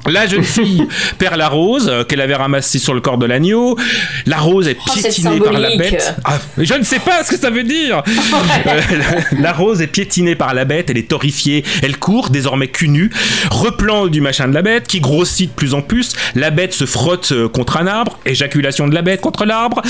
La 0.07 0.27
jeune 0.27 0.45
fille 0.45 0.87
perd 1.19 1.37
la 1.37 1.49
rose 1.49 1.89
euh, 1.89 2.05
qu'elle 2.05 2.21
avait 2.21 2.35
ramassée 2.35 2.79
sur 2.79 2.95
le 2.95 3.01
corps 3.01 3.19
de 3.19 3.27
l'agneau. 3.27 3.77
La 4.27 4.39
rose 4.39 4.69
est 4.69 4.77
Oh, 4.89 4.93
piétinée 4.95 5.41
par 5.41 5.53
la 5.53 5.77
bête. 5.77 6.15
Ah, 6.25 6.39
je 6.57 6.75
ne 6.75 6.83
sais 6.85 6.99
pas 6.99 7.25
ce 7.25 7.31
que 7.31 7.37
ça 7.37 7.51
veut 7.51 7.65
dire. 7.65 8.03
Euh, 8.67 8.81
la, 9.33 9.41
la 9.41 9.53
rose 9.53 9.81
est 9.81 9.87
piétinée 9.87 10.35
par 10.35 10.53
la 10.53 10.65
bête, 10.65 10.91
elle 10.91 10.99
est 10.99 11.13
horrifiée, 11.13 11.65
elle 11.83 11.97
court, 11.97 12.31
désormais 12.31 12.69
cul 12.69 12.89
nu. 12.89 13.11
Replan 13.51 14.07
du 14.09 14.21
machin 14.21 14.49
de 14.49 14.55
la 14.55 14.63
bête 14.63 14.87
qui 14.87 15.01
grossit 15.01 15.51
de 15.51 15.55
plus 15.55 15.75
en 15.75 15.81
plus. 15.83 16.13
La 16.35 16.51
bête 16.51 16.73
se 16.73 16.85
frotte 16.87 17.33
euh, 17.33 17.49
contre 17.49 17.77
un 17.77 17.87
arbre, 17.87 18.19
éjaculation 18.27 18.89
de 18.89 18.95
la 18.95 19.03
bête 19.03 19.21
contre 19.21 19.45
l'arbre. 19.45 19.83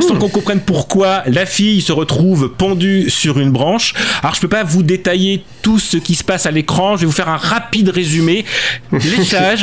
Sans 0.00 0.16
qu'on 0.16 0.28
comprenne 0.28 0.60
pourquoi 0.60 1.22
la 1.26 1.46
fille 1.46 1.80
se 1.82 1.92
retrouve 1.92 2.50
pendue 2.56 3.10
sur 3.10 3.38
une 3.38 3.50
branche. 3.50 3.94
Alors 4.22 4.34
je 4.34 4.40
peux 4.40 4.48
pas 4.48 4.64
vous 4.64 4.82
détailler 4.82 5.44
tout 5.62 5.78
ce 5.78 5.96
qui 5.96 6.14
se 6.14 6.24
passe 6.24 6.46
à 6.46 6.50
l'écran, 6.50 6.96
je 6.96 7.02
vais 7.02 7.06
vous 7.06 7.12
faire 7.12 7.28
un 7.28 7.36
rapide 7.36 7.88
résumé. 7.90 8.44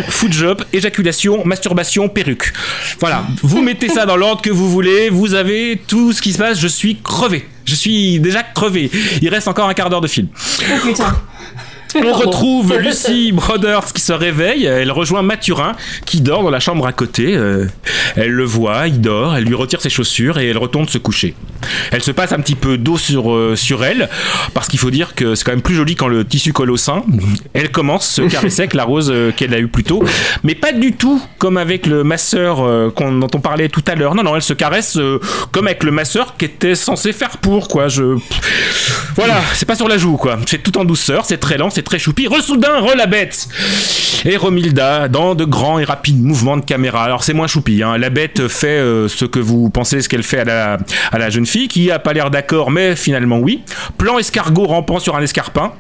Foot 0.07 0.31
job, 0.31 0.63
éjaculation, 0.73 1.45
masturbation, 1.45 2.09
perruque. 2.09 2.53
Voilà, 2.99 3.23
vous 3.43 3.61
mettez 3.61 3.89
ça 3.89 4.05
dans 4.05 4.17
l'ordre 4.17 4.41
que 4.41 4.49
vous 4.49 4.69
voulez, 4.69 5.09
vous 5.09 5.33
avez 5.33 5.81
tout 5.87 6.13
ce 6.13 6.21
qui 6.21 6.33
se 6.33 6.37
passe, 6.37 6.59
je 6.59 6.67
suis 6.67 6.97
crevé. 7.01 7.47
Je 7.65 7.75
suis 7.75 8.19
déjà 8.19 8.41
crevé. 8.41 8.89
Il 9.21 9.29
reste 9.29 9.47
encore 9.47 9.69
un 9.69 9.73
quart 9.73 9.89
d'heure 9.89 10.01
de 10.01 10.07
film. 10.07 10.27
Oh. 10.35 11.03
On 11.95 12.13
retrouve 12.13 12.77
Lucy 12.77 13.31
Brothers 13.31 13.93
qui 13.93 14.01
se 14.01 14.13
réveille. 14.13 14.65
Elle 14.65 14.91
rejoint 14.91 15.21
Mathurin 15.21 15.75
qui 16.05 16.21
dort 16.21 16.43
dans 16.43 16.49
la 16.49 16.59
chambre 16.59 16.85
à 16.85 16.93
côté. 16.93 17.35
Euh, 17.35 17.67
elle 18.15 18.31
le 18.31 18.43
voit, 18.43 18.87
il 18.87 19.01
dort. 19.01 19.35
Elle 19.35 19.45
lui 19.45 19.55
retire 19.55 19.81
ses 19.81 19.89
chaussures 19.89 20.39
et 20.39 20.47
elle 20.47 20.57
retourne 20.57 20.87
se 20.87 20.97
coucher. 20.97 21.35
Elle 21.91 22.03
se 22.03 22.11
passe 22.11 22.31
un 22.31 22.39
petit 22.39 22.55
peu 22.55 22.77
d'eau 22.77 22.97
sur, 22.97 23.31
euh, 23.31 23.55
sur 23.55 23.83
elle 23.83 24.09
parce 24.53 24.67
qu'il 24.67 24.79
faut 24.79 24.91
dire 24.91 25.15
que 25.15 25.35
c'est 25.35 25.43
quand 25.43 25.51
même 25.51 25.61
plus 25.61 25.75
joli 25.75 25.95
quand 25.95 26.07
le 26.07 26.25
tissu 26.25 26.53
colle 26.53 26.71
au 26.71 26.77
sein. 26.77 27.03
Elle 27.53 27.71
commence 27.71 28.19
à 28.19 28.23
se 28.23 28.29
caresser 28.29 28.61
avec 28.61 28.73
la 28.73 28.83
rose 28.83 29.09
euh, 29.13 29.31
qu'elle 29.31 29.53
a 29.53 29.59
eue 29.59 29.67
plus 29.67 29.83
tôt, 29.83 30.03
mais 30.43 30.55
pas 30.55 30.71
du 30.71 30.93
tout 30.93 31.21
comme 31.37 31.57
avec 31.57 31.85
le 31.85 32.03
masseur 32.03 32.61
euh, 32.61 32.91
dont 32.97 33.27
on 33.33 33.39
parlait 33.39 33.69
tout 33.69 33.83
à 33.87 33.95
l'heure. 33.95 34.15
Non, 34.15 34.23
non, 34.23 34.35
elle 34.35 34.41
se 34.41 34.53
caresse 34.53 34.97
comme 35.51 35.67
avec 35.67 35.83
le 35.83 35.91
masseur 35.91 36.35
qui 36.37 36.45
était 36.45 36.75
censé 36.75 37.13
faire 37.13 37.37
pour 37.37 37.67
quoi. 37.67 37.87
Je 37.87 38.17
voilà, 39.15 39.41
c'est 39.53 39.65
pas 39.65 39.75
sur 39.75 39.87
la 39.87 39.97
joue 39.97 40.17
quoi. 40.17 40.37
C'est 40.45 40.61
tout 40.61 40.77
en 40.77 40.85
douceur, 40.85 41.25
c'est 41.25 41.37
très 41.37 41.57
lent, 41.57 41.69
c'est 41.79 41.83
très 41.83 41.97
choupi. 41.97 42.27
Resoudain, 42.27 42.81
re 42.81 42.93
la 42.97 43.05
bête. 43.05 43.47
Et 44.25 44.35
Romilda 44.35 45.07
dans 45.07 45.33
de 45.33 45.45
grands 45.45 45.79
et 45.79 45.85
rapides 45.85 46.21
mouvements 46.21 46.57
de 46.57 46.65
caméra. 46.65 47.05
Alors 47.05 47.23
c'est 47.23 47.31
moins 47.31 47.47
choupi. 47.47 47.83
Hein. 47.83 47.97
La 47.97 48.09
bête 48.09 48.49
fait 48.49 48.67
euh, 48.67 49.07
ce 49.07 49.23
que 49.23 49.39
vous 49.39 49.69
pensez, 49.69 50.01
ce 50.01 50.09
qu'elle 50.09 50.23
fait 50.23 50.39
à 50.39 50.43
la, 50.43 50.77
à 51.13 51.17
la 51.17 51.29
jeune 51.29 51.45
fille, 51.45 51.69
qui 51.69 51.89
a 51.89 51.97
pas 51.97 52.11
l'air 52.11 52.31
d'accord, 52.31 52.69
mais 52.69 52.97
finalement 52.97 53.39
oui. 53.39 53.63
Plan 53.97 54.19
escargot 54.19 54.65
rampant 54.65 54.99
sur 54.99 55.15
un 55.15 55.21
escarpin. 55.21 55.71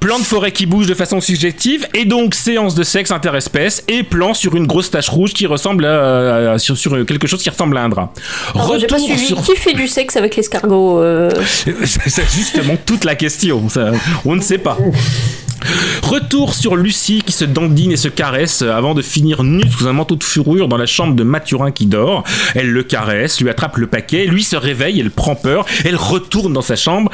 Plan 0.00 0.18
de 0.18 0.24
forêt 0.24 0.52
qui 0.52 0.66
bouge 0.66 0.86
de 0.86 0.94
façon 0.94 1.20
subjective 1.20 1.86
et 1.94 2.04
donc 2.04 2.34
séance 2.34 2.74
de 2.74 2.82
sexe 2.82 3.10
interespèce 3.10 3.82
et 3.88 4.02
plan 4.02 4.34
sur 4.34 4.54
une 4.56 4.66
grosse 4.66 4.90
tache 4.90 5.08
rouge 5.08 5.32
qui 5.32 5.46
ressemble 5.46 5.84
à, 5.84 6.52
à- 6.52 6.58
sur, 6.58 6.76
sur 6.76 7.04
quelque 7.06 7.26
chose 7.26 7.42
qui 7.42 7.50
ressemble 7.50 7.76
à 7.76 7.82
un 7.82 7.88
drap. 7.88 8.12
Pas 8.54 8.60
Retour 8.60 8.98
suivi. 8.98 9.26
sur- 9.26 9.42
Qui 9.42 9.56
fait 9.56 9.72
du 9.74 9.88
sexe 9.88 10.16
avec 10.16 10.36
l'escargot 10.36 11.00
euh, 11.00 11.30
c'est 11.84 12.30
justement 12.30 12.76
toute 12.86 13.04
la 13.04 13.14
question. 13.14 13.68
ça, 13.68 13.92
on 14.24 14.36
ne 14.36 14.40
sait 14.40 14.58
pas. 14.58 14.78
Retour 16.02 16.54
sur 16.54 16.76
Lucie 16.76 17.22
qui 17.24 17.32
se 17.32 17.44
dandine 17.44 17.92
et 17.92 17.96
se 17.96 18.08
caresse 18.08 18.62
avant 18.62 18.94
de 18.94 19.02
finir 19.02 19.44
nue 19.44 19.68
sous 19.70 19.86
un 19.86 19.92
manteau 19.92 20.16
de 20.16 20.24
fourrure 20.24 20.68
dans 20.68 20.76
la 20.76 20.86
chambre 20.86 21.14
de 21.14 21.22
Mathurin 21.22 21.70
qui 21.70 21.86
dort. 21.86 22.24
Elle 22.54 22.70
le 22.70 22.82
caresse, 22.82 23.40
lui 23.40 23.50
attrape 23.50 23.76
le 23.76 23.86
paquet, 23.86 24.26
lui 24.26 24.44
se 24.44 24.56
réveille, 24.56 25.00
elle 25.00 25.10
prend 25.10 25.34
peur, 25.34 25.66
elle 25.84 25.96
retourne 25.96 26.52
dans 26.52 26.62
sa 26.62 26.76
chambre, 26.76 27.10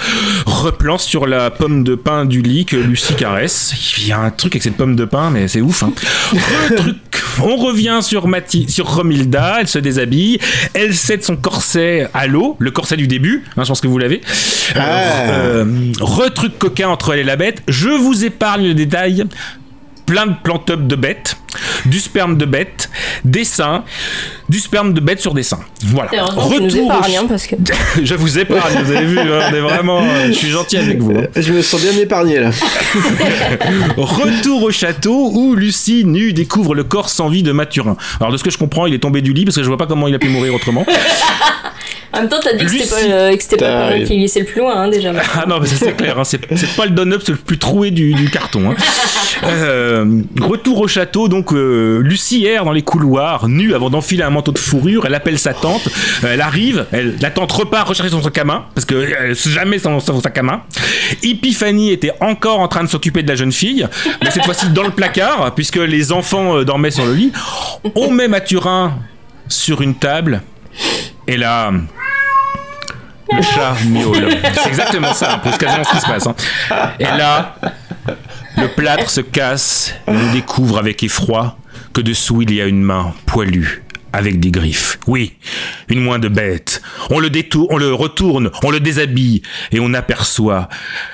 replan 0.47 0.99
sur 0.99 1.27
la 1.27 1.51
pomme 1.51 1.85
de 1.85 1.95
pain 1.95 2.25
du 2.25 2.43
lit 2.43 2.64
que 2.64 2.77
Lucie 2.77 3.14
caresse. 3.14 3.75
Il 3.99 4.09
y 4.09 4.12
a 4.12 4.21
un 4.21 4.31
truc 4.31 4.55
avec 4.55 4.62
cette 4.62 4.77
pomme 4.77 4.97
de 4.97 5.05
pain, 5.05 5.31
mais 5.31 5.49
c'est 5.49 5.61
ouf. 5.61 5.83
Hein. 5.83 5.93
On 7.42 7.57
revient 7.57 7.98
sur, 8.03 8.29
Mathi- 8.29 8.68
sur 8.68 8.87
Romilda, 8.87 9.57
elle 9.61 9.68
se 9.68 9.79
déshabille, 9.79 10.38
elle 10.72 10.94
cède 10.94 11.22
son 11.24 11.37
corset 11.37 12.09
à 12.14 12.27
l'eau, 12.27 12.57
le 12.59 12.70
corset 12.70 12.96
du 12.96 13.07
début, 13.09 13.44
hein, 13.57 13.62
je 13.64 13.68
pense 13.68 13.81
que 13.81 13.88
vous 13.88 13.98
l'avez. 13.98 14.20
Euh, 14.77 14.81
euh, 15.64 15.92
retruc 16.00 16.59
coquin 16.59 16.88
entre 16.88 17.12
elle 17.14 17.20
et 17.20 17.24
la 17.24 17.37
bête. 17.37 17.62
Je 17.68 17.88
vous 17.90 18.24
épargne 18.24 18.66
le 18.68 18.74
détail. 18.74 19.24
Plein 20.07 20.27
de 20.27 20.35
plantop 20.42 20.87
de 20.87 20.96
bêtes, 20.96 21.38
du 21.87 22.01
sperme 22.01 22.37
de 22.37 22.45
bête, 22.45 22.88
des 23.25 23.45
seins, 23.45 23.85
du 24.49 24.59
sperme 24.61 24.93
de 24.93 25.01
bête 25.01 25.21
sur 25.21 25.35
des 25.35 25.43
seins. 25.43 25.61
Voilà. 25.87 26.11
Retour 26.25 26.87
au 26.88 26.90
hein, 26.93 27.27
parce 27.29 27.47
que. 27.47 27.57
je 28.03 28.14
vous 28.14 28.38
épargne, 28.38 28.83
vous 28.85 28.93
avez 28.93 29.07
vu, 29.07 29.19
hein, 29.19 29.40
on 29.51 29.55
est 29.55 29.61
vraiment, 29.61 30.03
euh, 30.03 30.27
je 30.29 30.33
suis 30.33 30.51
gentil 30.51 30.77
avec 30.77 30.99
vous. 31.01 31.12
hein. 31.12 31.25
Je 31.37 31.53
me 31.53 31.62
sens 31.62 31.81
bien 31.81 31.93
épargné 32.01 32.40
là. 32.40 32.51
Retour 33.97 34.62
au 34.64 34.71
château 34.71 35.31
où 35.35 35.55
Lucie, 35.55 36.05
nue, 36.05 36.33
découvre 36.33 36.75
le 36.75 36.85
corps 36.85 37.09
sans 37.09 37.29
vie 37.29 37.43
de 37.43 37.53
Mathurin. 37.53 37.97
Alors 38.21 38.33
de 38.33 38.37
ce 38.37 38.45
que 38.45 38.51
je 38.51 38.59
comprends, 38.59 38.87
il 38.87 38.95
est 38.95 38.99
tombé 38.99 39.21
du 39.23 39.33
lit 39.33 39.45
parce 39.45 39.57
que 39.57 39.62
je 39.62 39.69
vois 39.69 39.77
pas 39.79 39.87
comment 39.87 40.09
il 40.09 40.14
a 40.14 40.19
pu 40.19 40.29
mourir 40.29 40.55
autrement. 40.55 40.85
En 42.12 42.21
même 42.21 42.29
temps, 42.29 42.37
t'as 42.40 42.53
dit 42.53 42.64
que 42.64 42.71
c'était 42.71 42.88
pas, 43.09 43.12
euh, 43.12 43.37
que 43.37 43.43
c'était 43.43 43.57
pas 43.57 43.64
Putain, 43.67 43.81
pendant 43.88 43.97
il- 43.97 44.05
qu'il 44.07 44.19
glissait 44.21 44.38
le 44.38 44.47
plus 44.47 44.61
loin, 44.61 44.83
hein, 44.83 44.88
déjà. 44.88 45.12
Ah 45.35 45.47
non, 45.49 45.59
mais 45.61 45.67
ça, 45.67 45.75
c'est 45.81 45.97
clair, 45.97 46.17
hein, 46.17 46.23
c'est 46.23 46.40
c'est 46.55 46.77
pas 46.77 46.85
le 46.85 46.93
Don-Up, 46.93 47.23
c'est 47.27 47.33
le 47.33 47.38
plus 47.38 47.59
troué 47.59 47.90
du, 47.90 48.14
du 48.14 48.31
carton. 48.31 48.71
hein. 48.71 48.75
Euh, 49.43 50.23
retour 50.40 50.79
au 50.81 50.87
château, 50.87 51.27
donc 51.27 51.43
euh, 51.52 52.00
Lucie 52.02 52.46
erre 52.46 52.64
dans 52.64 52.72
les 52.72 52.83
couloirs, 52.83 53.48
nue 53.48 53.74
avant 53.74 53.90
d'enfiler 53.90 54.22
un 54.22 54.30
manteau 54.30 54.52
de 54.52 54.59
fourrure. 54.59 55.07
Elle 55.07 55.14
appelle 55.14 55.38
sa 55.38 55.54
tante, 55.54 55.88
elle 56.22 56.40
arrive, 56.40 56.87
la 57.20 57.30
tante 57.30 57.52
repart 57.52 57.88
rechercher 57.88 58.11
son 58.11 58.22
sac 58.22 58.38
à 58.38 58.44
main, 58.44 58.64
parce 58.74 58.85
que 58.85 58.94
euh, 58.94 59.35
jamais 59.35 59.78
son, 59.78 60.00
son 60.00 60.20
sac 60.20 60.38
à 60.38 60.42
main. 60.42 60.62
Epiphanie 61.22 61.90
était 61.92 62.12
encore 62.20 62.61
en 62.61 62.68
train 62.68 62.85
de 62.85 62.88
s'occuper 62.88 63.22
de 63.22 63.28
la 63.28 63.35
jeune 63.37 63.52
fille, 63.52 63.87
mais 64.22 64.30
cette 64.30 64.44
fois-ci 64.44 64.68
dans 64.70 64.83
le 64.85 64.90
placard, 64.90 65.54
puisque 65.54 65.76
les 65.76 66.12
enfants 66.12 66.57
euh, 66.57 66.64
dormaient 66.64 66.90
sur 66.90 67.04
le 67.04 67.14
lit. 67.14 67.33
On 67.94 68.11
met 68.11 68.28
Mathurin 68.28 68.94
sur 69.48 69.83
une 69.83 69.94
table, 69.94 70.42
et 71.26 71.37
là. 71.37 71.70
Le 73.33 73.42
chat 73.42 73.74
miaule. 73.88 74.28
C'est 74.54 74.68
exactement 74.68 75.12
ça, 75.14 75.40
c'est 75.44 75.59
quasiment 75.59 75.83
ce 75.83 75.90
qui 75.92 76.00
se 76.00 76.07
passe. 76.07 76.26
hein. 76.26 76.35
Et 77.00 77.04
là, 77.04 77.57
le 78.57 78.69
plâtre 78.69 79.11
se 79.11 79.21
casse 79.21 79.95
et 80.07 80.11
on 80.11 80.33
découvre 80.33 80.79
avec 80.79 81.03
effroi 81.03 81.57
que 81.93 82.01
dessous 82.01 82.43
il 82.43 82.55
y 82.55 82.61
a 82.61 82.67
une 82.67 82.83
main 82.83 83.14
poilue 83.27 83.83
avec 84.12 84.38
des 84.38 84.53
griffes. 84.53 84.99
Oui, 85.09 85.35
une 85.88 86.05
main 86.05 86.21
de 86.21 86.29
bête. 86.29 86.81
On 87.11 87.19
le 87.19 87.31
détourne, 87.31 87.67
on 87.71 87.79
le 87.79 87.93
retourne, 87.93 88.51
on 88.62 88.71
le 88.71 88.79
déshabille 88.79 89.43
et 89.73 89.81
on 89.81 89.93
aperçoit 89.93 90.69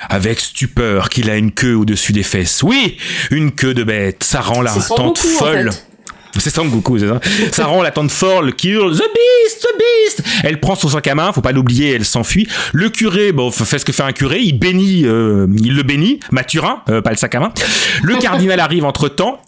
avec 0.07 0.39
stupeur 0.39 1.09
qu'il 1.09 1.29
a 1.31 1.35
une 1.35 1.51
queue 1.51 1.73
au-dessus 1.73 2.13
des 2.13 2.21
fesses. 2.23 2.61
Oui, 2.61 2.97
une 3.31 3.51
queue 3.53 3.73
de 3.73 3.83
bête. 3.83 4.23
Ça 4.23 4.41
rend 4.41 4.61
la 4.61 4.75
en 4.77 4.79
folle. 5.15 5.71
fait. 5.71 5.87
C'est 6.37 6.49
Son 6.49 6.65
Goku, 6.65 6.97
c'est 6.99 7.07
ça. 7.07 7.19
Ça 7.51 7.65
rend 7.65 7.81
la 7.83 7.91
tante 7.91 8.11
folle 8.11 8.53
qui 8.55 8.69
hurle 8.69 8.93
The 8.95 9.03
Beast, 9.03 9.61
The 9.61 9.77
Beast. 9.77 10.23
Elle 10.43 10.59
prend 10.59 10.75
son 10.75 10.89
sac 10.89 11.07
à 11.07 11.15
main, 11.15 11.31
faut 11.33 11.41
pas 11.41 11.51
l'oublier, 11.51 11.91
elle 11.93 12.05
s'enfuit. 12.05 12.47
Le 12.73 12.89
curé, 12.89 13.31
bon, 13.31 13.51
fait 13.51 13.79
ce 13.79 13.85
que 13.85 13.91
fait 13.91 14.03
un 14.03 14.11
curé, 14.13 14.39
il 14.39 14.57
bénit, 14.57 15.03
euh, 15.05 15.47
il 15.61 15.75
le 15.75 15.83
bénit, 15.83 16.19
Mathurin, 16.31 16.81
euh, 16.89 17.01
pas 17.01 17.11
le 17.11 17.17
sac 17.17 17.35
à 17.35 17.39
main. 17.39 17.53
Le 18.03 18.15
cardinal 18.17 18.59
arrive 18.61 18.85
entre 18.85 19.07
temps. 19.09 19.39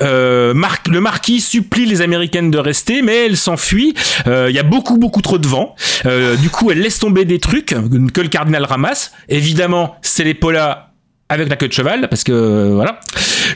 Euh, 0.00 0.54
Mar- 0.54 0.78
le 0.88 1.00
marquis 1.00 1.40
supplie 1.40 1.86
les 1.86 2.00
Américaines 2.02 2.50
de 2.50 2.58
rester, 2.58 3.02
mais 3.02 3.26
elle 3.26 3.36
s'enfuit. 3.36 3.94
Euh, 4.26 4.46
Il 4.50 4.56
y 4.56 4.58
a 4.58 4.62
beaucoup, 4.64 4.96
beaucoup 4.98 5.22
trop 5.22 5.38
de 5.38 5.46
vent. 5.46 5.74
Euh, 6.06 6.36
du 6.36 6.50
coup, 6.50 6.70
elle 6.70 6.80
laisse 6.80 6.98
tomber 6.98 7.24
des 7.24 7.38
trucs 7.38 7.66
que 8.14 8.20
le 8.20 8.28
cardinal 8.28 8.64
ramasse. 8.64 9.12
Évidemment, 9.28 9.96
c'est 10.02 10.24
les 10.24 10.34
polas 10.34 10.89
avec 11.30 11.48
la 11.48 11.56
queue 11.56 11.68
de 11.68 11.72
cheval, 11.72 12.08
parce 12.08 12.24
que 12.24 12.32
euh, 12.32 12.74
voilà. 12.74 13.00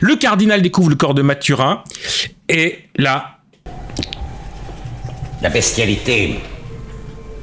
Le 0.01 0.15
cardinal 0.15 0.61
découvre 0.61 0.89
le 0.89 0.95
corps 0.95 1.13
de 1.13 1.21
Mathurin, 1.21 1.83
et 2.49 2.79
là, 2.95 3.37
La 5.41 5.49
bestialité, 5.49 6.39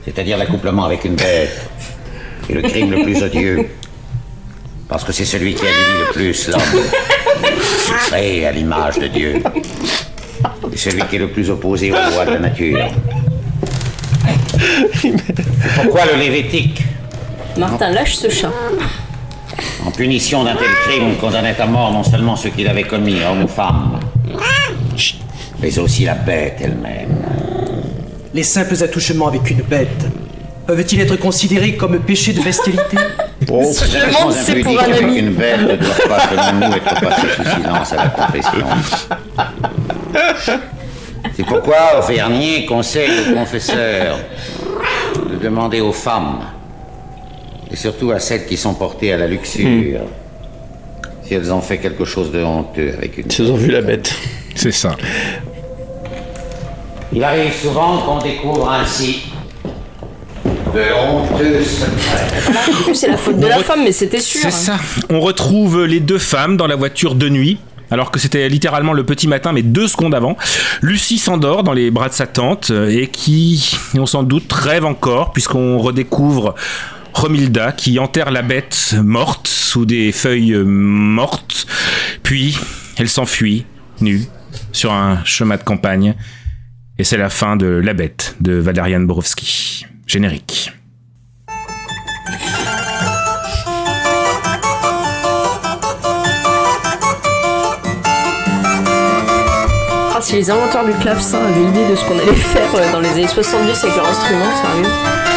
c'est-à-dire 0.04 0.38
l'accouplement 0.38 0.84
avec 0.84 1.04
une 1.04 1.14
bête, 1.14 1.70
est 2.48 2.54
le 2.54 2.62
crime 2.62 2.90
le 2.90 3.02
plus 3.02 3.22
odieux. 3.22 3.68
Parce 4.88 5.04
que 5.04 5.12
c'est 5.12 5.24
celui 5.26 5.54
qui 5.54 5.62
avilit 5.62 5.98
le 6.06 6.12
plus 6.12 6.48
l'homme. 6.48 6.60
Créé 8.08 8.46
à 8.46 8.52
l'image 8.52 8.98
de 8.98 9.06
Dieu. 9.06 9.42
Et 10.72 10.76
celui 10.76 11.02
qui 11.04 11.16
est 11.16 11.20
le 11.20 11.28
plus 11.28 11.50
opposé 11.50 11.92
aux 11.92 11.94
lois 11.94 12.24
de 12.24 12.30
la 12.32 12.38
nature. 12.38 12.78
Pourquoi 15.76 16.06
le 16.06 16.18
Lévitique, 16.18 16.82
Martin, 17.56 17.90
lâche 17.90 18.16
ce 18.16 18.28
chat. 18.30 18.52
En 19.86 19.90
punition 19.90 20.44
d'un 20.44 20.54
tel 20.54 20.70
crime, 20.86 21.16
condamnait 21.20 21.60
à 21.60 21.66
mort 21.66 21.92
non 21.92 22.02
seulement 22.02 22.36
ceux 22.36 22.50
qui 22.50 22.64
l'avaient 22.64 22.82
commis, 22.84 23.16
hommes 23.22 23.44
ou 23.44 23.48
femmes, 23.48 23.98
mais 25.60 25.78
aussi 25.78 26.04
la 26.04 26.14
bête 26.14 26.58
elle-même. 26.60 27.16
Les 28.34 28.42
simples 28.42 28.82
attouchements 28.82 29.28
avec 29.28 29.50
une 29.50 29.62
bête 29.62 30.06
peuvent-ils 30.66 31.00
être 31.00 31.16
considérés 31.16 31.76
comme 31.76 31.98
péché 32.00 32.32
de 32.32 32.40
bestialité? 32.40 32.96
Je 33.40 33.46
demande 33.46 34.32
si 34.32 34.44
c'est 34.44 34.60
pour 34.60 34.78
un 34.80 34.84
avec 34.84 35.02
ami. 35.02 35.18
une 35.18 35.34
bête 35.34 35.60
ne 35.60 35.76
doivent 35.76 36.08
pas, 36.08 36.20
selon 36.28 36.68
nous, 36.68 36.74
être 36.76 37.00
passées 37.00 37.28
sous 37.36 37.44
silence 37.56 37.92
à 37.92 37.96
la 37.96 38.08
confession. 38.08 38.66
C'est 41.34 41.44
pourquoi 41.44 41.98
Auvernier 41.98 42.66
conseille 42.66 43.10
aux 43.30 43.34
confesseurs 43.34 44.18
de 45.30 45.36
demander 45.36 45.80
aux 45.80 45.92
femmes, 45.92 46.40
et 47.72 47.76
surtout 47.76 48.10
à 48.10 48.18
celles 48.18 48.46
qui 48.46 48.56
sont 48.56 48.74
portées 48.74 49.12
à 49.12 49.16
la 49.16 49.26
luxure, 49.26 50.00
si 51.24 51.34
elles 51.34 51.52
ont 51.52 51.60
fait 51.60 51.78
quelque 51.78 52.04
chose 52.04 52.30
de 52.30 52.42
honteux 52.42 52.92
avec 52.96 53.18
une 53.18 53.26
ils 53.38 53.50
ont 53.50 53.56
vu 53.56 53.70
la 53.70 53.80
bête. 53.80 54.14
c'est 54.54 54.72
ça. 54.72 54.96
Il 57.12 57.22
arrive 57.24 57.52
souvent 57.52 57.98
qu'on 57.98 58.18
découvre 58.18 58.70
ainsi 58.70 59.22
de 60.44 60.80
honteux 60.80 61.62
secrets. 61.62 62.80
En 62.80 62.82
plus, 62.84 62.94
c'est 62.94 63.08
la 63.08 63.16
faute 63.16 63.38
de 63.38 63.46
la 63.46 63.58
femme, 63.58 63.84
mais 63.84 63.92
c'était 63.92 64.20
sûr. 64.20 64.40
C'est 64.42 64.50
ça. 64.50 64.78
On 65.10 65.20
retrouve 65.20 65.84
les 65.84 66.00
deux 66.00 66.18
femmes 66.18 66.56
dans 66.56 66.66
la 66.66 66.76
voiture 66.76 67.14
de 67.14 67.28
nuit. 67.28 67.58
Alors 67.90 68.10
que 68.10 68.18
c'était 68.18 68.48
littéralement 68.48 68.94
le 68.94 69.04
petit 69.04 69.28
matin, 69.28 69.52
mais 69.52 69.60
deux 69.60 69.86
secondes 69.86 70.14
avant. 70.14 70.38
Lucie 70.80 71.18
s'endort 71.18 71.62
dans 71.62 71.74
les 71.74 71.90
bras 71.90 72.08
de 72.08 72.14
sa 72.14 72.26
tante 72.26 72.70
euh, 72.70 72.88
et 72.88 73.08
qui, 73.08 73.76
on 73.98 74.06
s'en 74.06 74.22
doute, 74.22 74.50
rêve 74.50 74.86
encore 74.86 75.32
puisqu'on 75.32 75.78
redécouvre 75.78 76.54
Romilda 77.12 77.72
qui 77.72 77.98
enterre 77.98 78.30
la 78.30 78.42
bête 78.42 78.94
morte 79.02 79.48
sous 79.48 79.86
des 79.86 80.12
feuilles 80.12 80.56
mortes, 80.64 81.66
puis 82.22 82.58
elle 82.96 83.08
s'enfuit, 83.08 83.64
nue, 84.00 84.22
sur 84.72 84.92
un 84.92 85.24
chemin 85.24 85.56
de 85.56 85.62
campagne. 85.62 86.14
Et 86.98 87.04
c'est 87.04 87.16
la 87.16 87.30
fin 87.30 87.56
de 87.56 87.66
La 87.66 87.94
Bête 87.94 88.36
de 88.40 88.54
Valerian 88.54 89.00
Borowski. 89.00 89.86
Générique. 90.06 90.72
Ah, 100.14 100.20
si 100.20 100.34
les 100.34 100.50
inventeurs 100.50 100.84
du 100.84 100.92
clavecin 100.92 101.38
avaient 101.38 101.64
l'idée 101.64 101.88
de 101.88 101.96
ce 101.96 102.04
qu'on 102.04 102.18
allait 102.18 102.34
faire 102.34 102.74
euh, 102.74 102.92
dans 102.92 103.00
les 103.00 103.08
années 103.08 103.26
70 103.26 103.84
avec 103.84 103.96
leur 103.96 104.06
instrument, 104.06 104.44
sérieux 104.62 105.31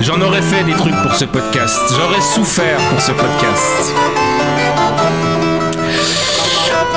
J'en 0.00 0.20
aurais 0.20 0.42
fait 0.42 0.64
des 0.64 0.72
trucs 0.72 0.96
pour 1.02 1.14
ce 1.14 1.24
podcast. 1.24 1.80
J'aurais 1.96 2.20
souffert 2.20 2.78
pour 2.90 3.00
ce 3.00 3.12
podcast. 3.12 3.94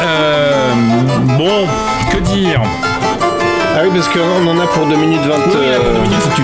Euh, 0.02 0.74
bon, 1.38 1.68
que 2.12 2.18
dire? 2.18 2.62
Ah 3.78 3.82
oui, 3.84 3.90
parce 3.94 4.08
qu'on 4.08 4.48
en 4.48 4.58
a 4.60 4.68
pour 4.68 4.86
2 4.88 4.96
minutes 4.96 5.20
20. 5.20 5.36
Oui, 5.36 5.52
pour 5.52 5.56
euh, 5.60 6.02
minutes, 6.04 6.22
faut 6.22 6.30
que 6.30 6.36
tu, 6.36 6.42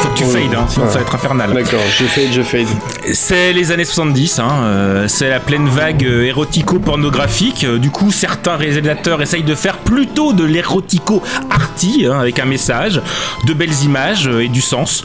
faut 0.00 0.08
que 0.08 0.14
tu 0.18 0.24
oui. 0.24 0.32
fades, 0.32 0.54
hein, 0.58 0.66
sinon 0.68 0.86
ça 0.88 0.94
va 0.94 1.00
être 1.02 1.14
infernal. 1.14 1.52
D'accord, 1.52 1.80
je 1.96 2.04
fade, 2.06 2.32
je 2.32 2.42
fade. 2.42 2.66
C'est 3.12 3.52
les 3.52 3.70
années 3.70 3.84
70, 3.84 4.40
hein, 4.40 4.48
euh, 4.64 5.06
c'est 5.06 5.28
la 5.30 5.38
pleine 5.38 5.68
vague 5.68 6.04
euh, 6.04 6.24
érotico-pornographique. 6.24 7.62
Euh, 7.64 7.78
Du 7.78 7.90
coup, 7.90 8.10
certains 8.10 8.56
réalisateurs 8.56 9.22
essayent 9.22 9.44
de 9.44 9.54
faire 9.54 9.78
plutôt 9.78 10.32
de 10.32 10.42
l'érotico-arty, 10.44 12.06
hein, 12.06 12.18
avec 12.18 12.40
un 12.40 12.46
message, 12.46 13.00
de 13.46 13.54
belles 13.54 13.84
images 13.84 14.26
et 14.26 14.48
du 14.48 14.60
sens. 14.60 15.04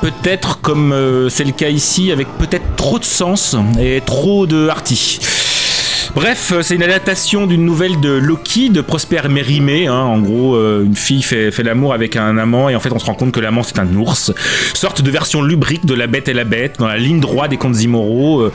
Peut-être 0.00 0.60
comme 0.60 0.92
euh, 0.92 1.28
c'est 1.28 1.44
le 1.44 1.52
cas 1.52 1.68
ici, 1.68 2.10
avec 2.10 2.26
peut-être 2.38 2.74
trop 2.76 2.98
de 2.98 3.04
sens 3.04 3.54
et 3.80 4.02
trop 4.04 4.46
de 4.46 4.68
arty. 4.68 5.20
Bref, 6.16 6.52
euh, 6.54 6.62
c'est 6.62 6.74
une 6.74 6.82
adaptation 6.82 7.46
d'une 7.46 7.66
nouvelle 7.66 8.00
de 8.00 8.08
Loki, 8.08 8.70
de 8.70 8.80
Prosper 8.80 9.28
Mérimée. 9.28 9.86
hein. 9.86 9.92
En 10.00 10.18
gros, 10.18 10.54
euh, 10.54 10.82
une 10.86 10.96
fille 10.96 11.20
fait, 11.20 11.50
l'amour 11.62 11.92
avec 11.92 12.16
un 12.16 12.38
amant 12.38 12.70
et 12.70 12.74
en 12.74 12.80
fait, 12.80 12.90
on 12.90 12.98
se 12.98 13.04
rend 13.04 13.12
compte 13.12 13.32
que 13.32 13.40
l'amant 13.40 13.62
c'est 13.62 13.78
un 13.78 13.94
ours. 13.96 14.32
Sorte 14.72 15.02
de 15.02 15.10
version 15.10 15.42
lubrique 15.42 15.84
de 15.84 15.92
La 15.92 16.06
Bête 16.06 16.28
et 16.28 16.32
la 16.32 16.44
Bête, 16.44 16.76
dans 16.78 16.86
la 16.88 16.96
ligne 16.96 17.20
droite 17.20 17.50
des 17.50 17.58
contes 17.58 17.74
Zimoro. 17.74 18.40
Euh, 18.40 18.52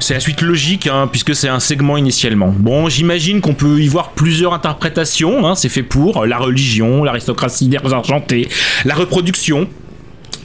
c'est 0.00 0.14
la 0.14 0.20
suite 0.20 0.42
logique, 0.42 0.88
hein, 0.88 1.08
puisque 1.08 1.36
c'est 1.36 1.48
un 1.48 1.60
segment 1.60 1.96
initialement. 1.96 2.52
Bon, 2.56 2.88
j'imagine 2.88 3.40
qu'on 3.40 3.54
peut 3.54 3.80
y 3.80 3.86
voir 3.86 4.10
plusieurs 4.10 4.52
interprétations. 4.52 5.46
hein. 5.46 5.54
C'est 5.54 5.68
fait 5.68 5.84
pour 5.84 6.26
la 6.26 6.38
religion, 6.38 7.04
l'aristocratie 7.04 7.70
argentée, 7.92 8.48
la 8.84 8.96
reproduction. 8.96 9.68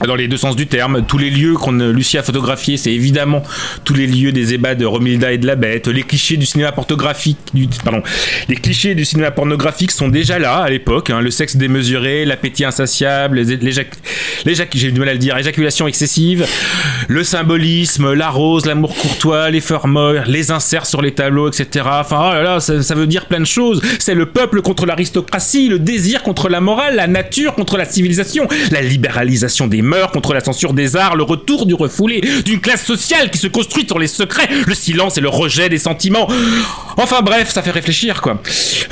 Dans 0.06 0.16
les 0.16 0.26
deux 0.28 0.36
sens 0.36 0.56
du 0.56 0.66
terme, 0.66 1.04
tous 1.06 1.18
les 1.18 1.30
lieux 1.30 1.54
qu'on 1.54 1.72
Lucie 1.72 2.18
a 2.18 2.22
photographiés, 2.22 2.76
c'est 2.76 2.92
évidemment 2.92 3.42
tous 3.84 3.94
les 3.94 4.06
lieux 4.06 4.32
des 4.32 4.52
ébats 4.52 4.74
de 4.74 4.84
Romilda 4.84 5.32
et 5.32 5.38
de 5.38 5.46
la 5.46 5.54
Bête. 5.54 5.86
Les 5.86 6.02
clichés 6.02 6.36
du 6.36 6.46
cinéma 6.46 6.72
pornographique, 6.72 7.38
pardon, 7.84 8.02
les 8.48 8.56
clichés 8.56 8.94
du 8.94 9.04
cinéma 9.04 9.30
pornographique 9.30 9.92
sont 9.92 10.08
déjà 10.08 10.38
là 10.38 10.56
à 10.56 10.68
l'époque. 10.68 11.10
hein. 11.10 11.20
le 11.20 11.30
sexe 11.30 11.56
démesuré, 11.56 12.24
l'appétit 12.24 12.64
insatiable, 12.64 13.38
j'ai 14.78 14.90
du 14.90 15.00
mal 15.00 15.08
le 15.56 15.64
excessive, 15.86 16.46
le 17.08 17.24
symbolisme, 17.24 18.12
la 18.12 18.30
rose, 18.30 18.66
l'amour 18.66 18.96
courtois, 18.96 19.50
les 19.50 19.62
molles, 19.86 20.24
les 20.26 20.50
inserts 20.50 20.86
sur 20.86 21.02
les 21.02 21.12
tableaux, 21.12 21.48
etc. 21.48 21.86
Enfin, 21.88 22.30
oh 22.30 22.34
là 22.34 22.42
là, 22.42 22.60
ça, 22.60 22.82
ça 22.82 22.94
veut 22.94 23.06
dire 23.06 23.26
plein 23.26 23.40
de 23.40 23.44
choses. 23.44 23.80
C'est 24.00 24.14
le 24.14 24.26
peuple 24.26 24.60
contre 24.60 24.86
l'aristocratie, 24.86 25.68
le 25.68 25.78
désir 25.78 26.22
contre 26.22 26.48
la 26.48 26.60
morale, 26.60 26.96
la 26.96 27.06
nature 27.06 27.54
contre 27.54 27.76
la 27.76 27.84
civilisation, 27.84 28.48
la 28.70 28.82
libéralisation 28.82 29.66
des 29.66 29.73
mœurs 29.82 30.10
contre 30.12 30.34
la 30.34 30.40
censure 30.40 30.72
des 30.72 30.96
arts, 30.96 31.16
le 31.16 31.22
retour 31.22 31.66
du 31.66 31.74
refoulé, 31.74 32.20
d'une 32.44 32.60
classe 32.60 32.84
sociale 32.84 33.30
qui 33.30 33.38
se 33.38 33.46
construit 33.48 33.86
sur 33.86 33.98
les 33.98 34.06
secrets, 34.06 34.48
le 34.66 34.74
silence 34.74 35.18
et 35.18 35.20
le 35.20 35.28
rejet 35.28 35.68
des 35.68 35.78
sentiments. 35.78 36.28
Enfin 36.96 37.20
bref, 37.22 37.50
ça 37.50 37.62
fait 37.62 37.70
réfléchir 37.70 38.20
quoi. 38.22 38.40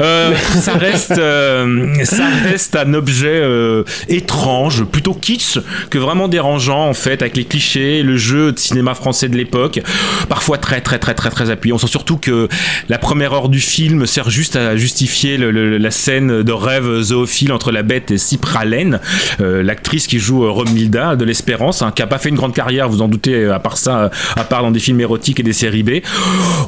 Euh, 0.01 0.33
ça 0.61 0.75
reste, 0.75 1.13
euh, 1.19 1.93
ça 2.05 2.27
reste 2.49 2.77
un 2.77 2.95
objet 2.95 3.29
euh, 3.43 3.85
étrange, 4.09 4.85
plutôt 4.85 5.15
kitsch 5.15 5.59
que 5.91 5.99
vraiment 5.99 6.29
dérangeant 6.29 6.89
en 6.89 6.95
fait, 6.95 7.23
avec 7.23 7.37
les 7.37 7.45
clichés, 7.45 8.03
le 8.03 8.17
jeu 8.17 8.53
de 8.53 8.59
cinéma 8.59 8.95
français 8.95 9.29
de 9.29 9.37
l'époque, 9.37 9.81
parfois 10.29 10.59
très 10.59 10.81
très 10.81 10.99
très 10.99 11.15
très 11.15 11.31
très 11.31 11.51
appuyé. 11.51 11.73
On 11.73 11.79
sent 11.79 11.87
surtout 11.89 12.17
que 12.17 12.49
la 12.89 12.99
première 12.99 13.33
heure 13.33 13.49
du 13.49 13.61
film 13.61 14.07
sert 14.07 14.31
juste 14.31 14.57
à 14.57 14.77
justifier 14.77 15.37
le- 15.37 15.51
le- 15.51 15.79
la 15.79 15.91
scène 15.91 16.43
de 16.43 16.53
rêve 16.53 17.01
zoophile 17.03 17.53
entre 17.53 17.71
la 17.73 17.83
bête 17.83 18.11
et 18.11 18.19
Cypralène, 18.19 19.01
l'actrice 19.39 20.07
qui 20.07 20.19
joue 20.19 20.45
euh, 20.45 20.51
Romilda 20.73 21.17
de 21.17 21.25
l'Espérance, 21.25 21.83
hein, 21.83 21.93
qui 21.95 22.03
a 22.03 22.07
pas 22.07 22.19
fait 22.19 22.31
une 22.31 22.37
grande 22.37 22.55
carrière, 22.55 22.89
vous 22.89 23.03
en 23.03 23.09
doutez, 23.09 23.47
à 23.47 23.59
part 23.59 23.77
ça, 23.77 24.11
à 24.37 24.45
part 24.45 24.63
dans 24.63 24.71
des 24.71 24.81
films 24.81 25.01
érotiques 25.01 25.39
et 25.41 25.43
des 25.43 25.53
séries 25.53 25.83
B. 25.83 25.91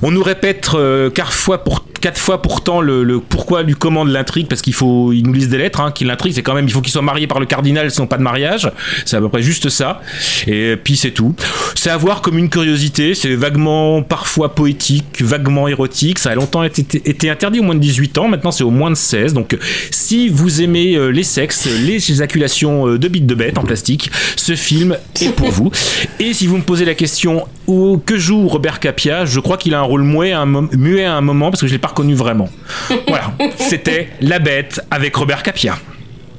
On 0.02 0.10
nous 0.10 0.22
répète 0.22 0.70
euh, 0.74 1.10
quatre 1.10 1.32
fois 1.32 1.64
pour 1.64 1.84
quatre 2.04 2.18
fois 2.18 2.42
pourtant 2.42 2.82
le, 2.82 3.02
le 3.02 3.18
pourquoi 3.18 3.64
du 3.64 3.76
comment 3.76 4.04
de 4.04 4.12
l'intrigue 4.12 4.46
parce 4.46 4.60
qu'il 4.60 4.74
faut 4.74 5.14
ils 5.14 5.22
nous 5.22 5.32
lisent 5.32 5.48
des 5.48 5.56
lettres 5.56 5.80
hein, 5.80 5.90
qui 5.90 6.04
l'intrigue 6.04 6.34
c'est 6.34 6.42
quand 6.42 6.52
même 6.52 6.66
il 6.66 6.70
faut 6.70 6.82
qu'ils 6.82 6.92
soient 6.92 7.00
mariés 7.00 7.26
par 7.26 7.40
le 7.40 7.46
cardinal 7.46 7.90
sinon 7.90 8.06
pas 8.06 8.18
de 8.18 8.22
mariage. 8.22 8.70
C'est 9.06 9.16
à 9.16 9.20
peu 9.20 9.30
près 9.30 9.40
juste 9.40 9.70
ça. 9.70 10.02
Et 10.46 10.76
puis 10.76 10.96
c'est 10.98 11.12
tout. 11.12 11.34
C'est 11.74 11.88
à 11.88 11.96
voir 11.96 12.20
comme 12.20 12.36
une 12.36 12.50
curiosité 12.50 13.14
c'est 13.14 13.34
vaguement 13.34 14.02
parfois 14.02 14.54
poétique 14.54 15.22
vaguement 15.22 15.66
érotique. 15.66 16.18
Ça 16.18 16.32
a 16.32 16.34
longtemps 16.34 16.62
été, 16.62 16.82
été 17.08 17.30
interdit 17.30 17.60
au 17.60 17.62
moins 17.62 17.74
de 17.74 17.80
18 17.80 18.18
ans 18.18 18.28
maintenant 18.28 18.50
c'est 18.50 18.64
au 18.64 18.70
moins 18.70 18.90
de 18.90 18.96
16 18.96 19.32
donc 19.32 19.56
si 19.90 20.28
vous 20.28 20.60
aimez 20.60 20.96
euh, 20.96 21.08
les 21.08 21.22
sexes 21.22 21.66
les 21.86 21.96
éjaculations 22.10 22.86
euh, 22.86 22.98
de 22.98 23.08
bites 23.08 23.26
de 23.26 23.34
bête 23.34 23.56
en 23.56 23.62
plastique 23.62 23.93
ce 24.36 24.54
film 24.54 24.96
est 25.20 25.30
pour 25.34 25.50
vous. 25.50 25.70
Et 26.20 26.32
si 26.34 26.46
vous 26.46 26.56
me 26.58 26.62
posez 26.62 26.84
la 26.84 26.94
question 26.94 27.46
où, 27.66 27.98
que 28.04 28.18
joue 28.18 28.46
Robert 28.48 28.80
Capia 28.80 29.24
je 29.24 29.40
crois 29.40 29.56
qu'il 29.56 29.74
a 29.74 29.78
un 29.78 29.82
rôle 29.82 30.02
muet 30.02 30.32
à 30.32 30.40
un, 30.40 30.46
mom- 30.46 30.68
muet 30.72 31.04
à 31.04 31.14
un 31.14 31.20
moment 31.20 31.50
parce 31.50 31.60
que 31.60 31.66
je 31.66 31.72
l'ai 31.72 31.78
pas 31.78 31.88
reconnu 31.88 32.14
vraiment. 32.14 32.48
Voilà. 33.08 33.32
C'était 33.58 34.08
La 34.20 34.38
Bête 34.38 34.80
avec 34.90 35.14
Robert 35.16 35.42
Capia. 35.42 35.76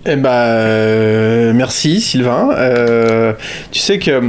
Eh 0.08 0.16
ben, 0.18 0.30
euh, 0.30 1.54
merci 1.54 2.00
Sylvain. 2.00 2.50
Euh, 2.58 3.34
tu 3.72 3.80
sais 3.80 3.98
que, 3.98 4.22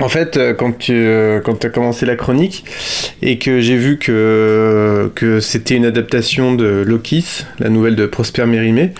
en 0.00 0.08
fait, 0.08 0.36
euh, 0.36 0.52
quand 0.52 0.76
tu 0.76 0.92
euh, 0.94 1.40
as 1.40 1.68
commencé 1.70 2.04
la 2.04 2.14
chronique 2.14 2.64
et 3.22 3.38
que 3.38 3.60
j'ai 3.60 3.76
vu 3.76 3.98
que, 3.98 5.10
que 5.14 5.40
c'était 5.40 5.76
une 5.76 5.86
adaptation 5.86 6.54
de 6.54 6.84
Lokis, 6.86 7.44
la 7.58 7.70
nouvelle 7.70 7.96
de 7.96 8.04
Prosper 8.04 8.44
Mérimée, 8.44 8.92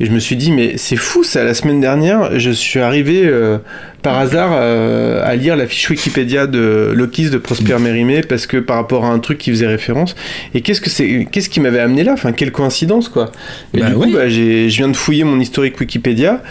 et 0.00 0.06
je 0.06 0.10
me 0.10 0.18
suis 0.18 0.34
dit, 0.34 0.50
mais 0.50 0.76
c'est 0.78 0.96
fou 0.96 1.22
ça, 1.22 1.44
la 1.44 1.54
semaine 1.54 1.80
dernière, 1.80 2.38
je 2.40 2.50
suis 2.50 2.80
arrivé 2.80 3.22
euh, 3.24 3.58
par 4.02 4.18
hasard 4.18 4.50
euh, 4.54 5.22
à 5.24 5.36
lire 5.36 5.56
la 5.56 5.66
fiche 5.66 5.88
Wikipédia 5.90 6.46
de 6.46 6.90
Lokis 6.94 7.30
de 7.30 7.38
Prosper 7.38 7.78
Mérimée 7.78 8.22
parce 8.22 8.46
que 8.46 8.56
par 8.56 8.76
rapport 8.76 9.04
à 9.04 9.08
un 9.08 9.18
truc 9.20 9.38
qui 9.38 9.50
faisait 9.50 9.66
référence. 9.66 10.14
Et 10.54 10.60
qu'est-ce 10.60 10.80
que 10.80 10.90
c'est, 10.90 11.26
qu'est-ce 11.30 11.48
qui 11.48 11.60
m'avait 11.60 11.78
amené 11.80 12.02
là? 12.04 12.12
Enfin, 12.12 12.32
quelle 12.32 12.50
coïncidence 12.52 13.08
quoi. 13.08 13.30
Et 13.74 13.80
Bah 13.80 13.88
du 13.88 13.94
coup, 13.94 14.02
oui. 14.04 14.12
bah, 14.12 14.28
je 14.28 14.66
viens 14.66 14.88
de 14.88 14.96
fouiller 14.96 15.24
mon 15.24 15.38
historique 15.40 15.78
Wikipédia 15.78 16.42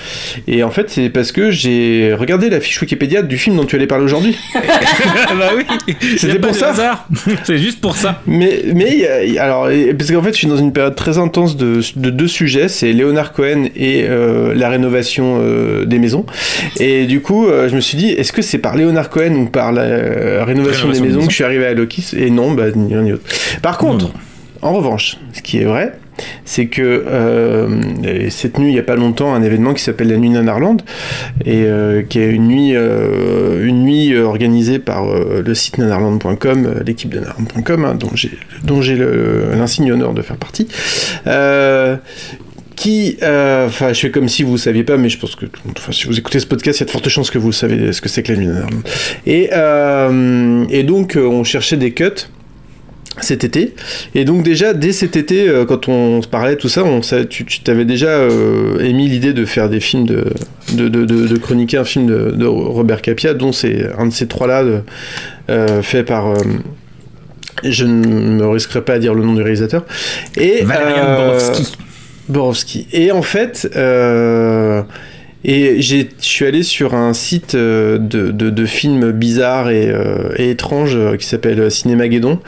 et 0.47 0.63
en 0.63 0.71
fait, 0.71 0.89
c'est 0.89 1.09
parce 1.09 1.31
que 1.31 1.51
j'ai 1.51 2.13
regardé 2.17 2.49
la 2.49 2.59
fiche 2.61 2.79
Wikipédia 2.81 3.21
du 3.21 3.37
film 3.37 3.55
dont 3.57 3.65
tu 3.65 3.75
allais 3.75 3.87
parler 3.87 4.05
aujourd'hui. 4.05 4.37
bah 4.53 5.51
oui 5.55 5.63
C'était 6.17 6.39
pour 6.39 6.55
ça. 6.55 7.05
c'est 7.43 7.57
juste 7.57 7.81
pour 7.81 7.95
ça 7.97 8.21
Mais, 8.27 8.63
mais 8.73 9.37
alors, 9.37 9.67
parce 9.97 10.11
qu'en 10.11 10.21
fait, 10.21 10.31
je 10.31 10.37
suis 10.37 10.47
dans 10.47 10.57
une 10.57 10.73
période 10.73 10.95
très 10.95 11.17
intense 11.17 11.57
de, 11.57 11.81
de 11.95 12.09
deux 12.09 12.27
sujets, 12.27 12.67
c'est 12.67 12.93
Léonard 12.93 13.33
Cohen 13.33 13.65
et 13.75 14.05
euh, 14.07 14.53
la 14.55 14.69
rénovation 14.69 15.39
euh, 15.41 15.85
des 15.85 15.99
maisons. 15.99 16.25
Et 16.79 17.05
du 17.05 17.19
coup, 17.21 17.40
euh, 17.47 17.69
je 17.69 17.75
me 17.75 17.81
suis 17.81 17.97
dit, 17.97 18.09
est-ce 18.09 18.31
que 18.31 18.41
c'est 18.41 18.57
par 18.57 18.75
Léonard 18.75 19.09
Cohen 19.09 19.35
ou 19.35 19.45
par 19.45 19.71
la 19.71 19.83
euh, 19.83 20.43
rénovation, 20.43 20.87
Rénovation 20.87 20.91
des 20.91 21.01
maisons 21.01 21.25
que 21.25 21.31
je 21.31 21.35
suis 21.35 21.43
arrivé 21.43 21.65
à 21.65 21.73
Lokis 21.73 22.11
Et 22.17 22.29
non, 22.29 22.51
bah, 22.51 22.65
ni 22.75 22.93
l'un 22.93 23.03
ni 23.03 23.11
l'autre. 23.11 23.23
Par 23.61 23.77
contre, 23.77 24.11
en 24.61 24.73
revanche, 24.73 25.17
ce 25.33 25.41
qui 25.41 25.59
est 25.59 25.65
vrai, 25.65 25.93
c'est 26.45 26.67
que 26.67 26.81
euh, 27.07 27.81
et 28.03 28.29
cette 28.29 28.59
nuit, 28.59 28.69
il 28.69 28.73
n'y 28.73 28.79
a 28.79 28.83
pas 28.83 28.95
longtemps, 28.95 29.33
un 29.33 29.41
événement 29.41 29.73
qui 29.73 29.83
s'appelle 29.83 30.09
la 30.09 30.17
Nuit 30.17 30.29
Nanarland, 30.29 30.77
et 31.45 31.63
euh, 31.65 32.03
qui 32.03 32.19
est 32.19 32.29
une 32.29 32.47
nuit, 32.47 32.75
euh, 32.75 33.65
une 33.65 33.83
nuit 33.83 34.17
organisée 34.17 34.79
par 34.79 35.05
le 35.05 35.53
site 35.55 35.77
nanarland.com, 35.77 36.81
l'équipe 36.85 37.09
de 37.09 37.19
nanarland.com, 37.19 37.85
hein, 37.85 37.95
dont 38.63 38.81
j'ai, 38.81 38.97
l'insigne 39.55 39.91
honneur 39.91 40.13
de 40.13 40.21
faire 40.21 40.37
partie. 40.37 40.67
Euh, 42.85 43.11
euh, 43.23 43.67
enfin, 43.67 43.93
je 43.93 43.99
fais 43.99 44.11
comme 44.11 44.27
si 44.29 44.43
vous 44.43 44.53
ne 44.53 44.57
saviez 44.57 44.83
pas, 44.83 44.97
mais 44.97 45.09
je 45.09 45.17
pense 45.19 45.35
que, 45.35 45.45
enfin, 45.77 45.91
si 45.91 46.05
vous 46.07 46.17
écoutez 46.17 46.39
ce 46.39 46.45
podcast, 46.47 46.79
il 46.79 46.81
y 46.81 46.83
a 46.83 46.87
de 46.87 46.91
fortes 46.91 47.09
chances 47.09 47.29
que 47.29 47.37
vous 47.37 47.51
savez 47.51 47.91
ce 47.93 48.01
que 48.01 48.09
c'est 48.09 48.23
que 48.23 48.31
la 48.33 48.37
nuit. 48.39 48.47
Et, 49.25 49.49
euh, 49.53 50.65
et 50.69 50.83
donc, 50.83 51.15
euh, 51.15 51.25
on 51.25 51.43
cherchait 51.43 51.77
des 51.77 51.91
cuts 51.91 52.09
cet 53.19 53.43
été. 53.43 53.75
Et 54.15 54.23
donc 54.25 54.41
déjà, 54.43 54.73
dès 54.73 54.93
cet 54.93 55.15
été, 55.17 55.47
euh, 55.47 55.65
quand 55.65 55.89
on 55.89 56.21
se 56.21 56.27
parlait, 56.27 56.55
tout 56.55 56.69
ça, 56.69 56.83
on, 56.85 57.01
savait- 57.01 57.27
tu 57.27 57.43
tu 57.45 57.59
t'avais 57.59 57.83
déjà 57.85 58.07
euh, 58.07 58.79
émis 58.79 59.07
l'idée 59.09 59.33
de 59.33 59.43
faire 59.45 59.69
des 59.69 59.81
films, 59.81 60.05
de, 60.05 60.25
de, 60.73 60.87
de, 60.87 61.03
de- 61.05 61.27
de 61.27 61.37
chroniquer 61.37 61.77
un 61.77 61.83
film 61.83 62.07
de, 62.07 62.31
de 62.31 62.45
Robert 62.45 63.01
Capia, 63.01 63.33
dont 63.33 63.51
c'est 63.51 63.85
un 63.97 64.07
de 64.07 64.13
ces 64.13 64.27
trois-là, 64.27 64.63
euh, 65.49 65.81
fait 65.81 66.03
par... 66.03 66.33
je 67.63 67.85
ne 67.85 68.07
me 68.07 68.47
risquerai 68.47 68.81
pas 68.81 68.93
à 68.93 68.99
dire 68.99 69.13
le 69.13 69.23
nom 69.23 69.33
du 69.33 69.41
réalisateur. 69.41 69.83
Et, 70.37 70.63
Borowski. 71.17 71.73
Borowski. 72.31 72.87
Et 72.91 73.11
en 73.11 73.21
fait, 73.21 73.69
euh, 73.75 74.83
je 75.43 76.05
suis 76.19 76.45
allé 76.45 76.63
sur 76.63 76.93
un 76.93 77.13
site 77.13 77.55
euh, 77.55 77.97
de, 77.97 78.31
de, 78.31 78.65
films 78.65 79.11
bizarres 79.11 79.69
et, 79.69 79.89
euh, 79.89 80.29
étranges 80.37 80.97
qui 81.17 81.25
s'appelle 81.25 81.69
Cinémageddon. 81.69 82.39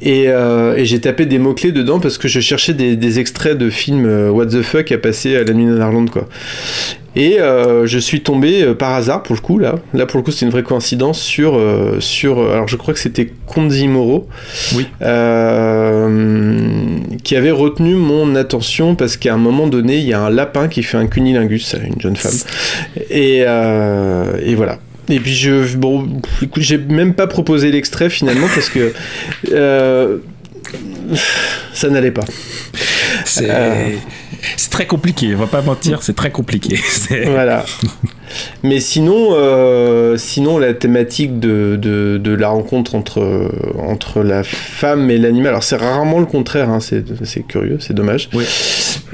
Et, 0.00 0.26
et 0.26 0.84
j'ai 0.84 1.00
tapé 1.00 1.26
des 1.26 1.38
mots-clés 1.38 1.72
dedans 1.72 1.98
parce 1.98 2.18
que 2.18 2.28
je 2.28 2.38
cherchais 2.38 2.72
des, 2.72 3.18
extraits 3.18 3.58
de 3.58 3.68
films 3.68 4.30
What 4.30 4.46
the 4.46 4.62
fuck 4.62 4.92
à 4.92 4.98
passer 4.98 5.36
à 5.36 5.42
la 5.42 5.52
nuit 5.52 5.64
Nanarland, 5.64 6.06
quoi. 6.06 6.28
Et 7.18 7.40
euh, 7.40 7.84
je 7.86 7.98
suis 7.98 8.20
tombé 8.20 8.62
euh, 8.62 8.74
par 8.74 8.94
hasard, 8.94 9.24
pour 9.24 9.34
le 9.34 9.40
coup, 9.40 9.58
là. 9.58 9.74
Là, 9.92 10.06
pour 10.06 10.18
le 10.18 10.22
coup, 10.22 10.30
c'est 10.30 10.46
une 10.46 10.52
vraie 10.52 10.62
coïncidence 10.62 11.20
sur. 11.20 11.56
euh, 11.56 11.96
sur 11.98 12.38
alors, 12.38 12.68
je 12.68 12.76
crois 12.76 12.94
que 12.94 13.00
c'était 13.00 13.32
Konzi 13.46 13.88
Moro. 13.88 14.28
Oui. 14.76 14.86
qui 17.24 17.36
avait 17.36 17.50
retenu 17.50 17.94
mon 17.94 18.36
attention 18.36 18.94
parce 18.94 19.16
qu'à 19.16 19.34
un 19.34 19.38
moment 19.38 19.66
donné, 19.66 19.96
il 19.96 20.04
y 20.04 20.12
a 20.12 20.20
un 20.20 20.30
lapin 20.30 20.68
qui 20.68 20.84
fait 20.84 20.96
un 20.96 21.08
cunilingus 21.08 21.74
à 21.74 21.78
une 21.78 22.00
jeune 22.00 22.16
femme. 22.16 22.32
Et, 23.10 23.38
et 23.38 24.54
voilà. 24.54 24.78
Et 25.10 25.20
puis 25.20 25.34
je 25.34 25.76
bon 25.78 26.06
écoute 26.42 26.62
j'ai 26.62 26.76
même 26.76 27.14
pas 27.14 27.26
proposé 27.26 27.70
l'extrait 27.72 28.10
finalement 28.10 28.46
parce 28.54 28.68
que 28.68 28.92
ça 31.72 31.88
n'allait 31.88 32.10
pas. 32.10 32.24
C'est. 33.24 33.48
C'est 34.56 34.70
très 34.70 34.86
compliqué, 34.86 35.34
on 35.34 35.38
va 35.38 35.46
pas 35.46 35.62
mentir, 35.62 36.02
c'est 36.02 36.16
très 36.16 36.30
compliqué. 36.30 36.78
Voilà. 37.26 37.64
Mais 38.62 38.80
sinon, 38.80 39.30
euh, 39.32 40.16
sinon 40.18 40.58
la 40.58 40.74
thématique 40.74 41.40
de, 41.40 41.76
de, 41.80 42.18
de 42.18 42.34
la 42.34 42.48
rencontre 42.48 42.94
entre, 42.94 43.50
entre 43.78 44.22
la 44.22 44.42
femme 44.42 45.10
et 45.10 45.16
l'animal, 45.16 45.48
alors 45.48 45.62
c'est 45.62 45.76
rarement 45.76 46.20
le 46.20 46.26
contraire, 46.26 46.68
hein, 46.68 46.80
c'est 46.80 47.04
c'est 47.24 47.46
curieux, 47.46 47.78
c'est 47.80 47.94
dommage. 47.94 48.28
Oui. 48.34 48.44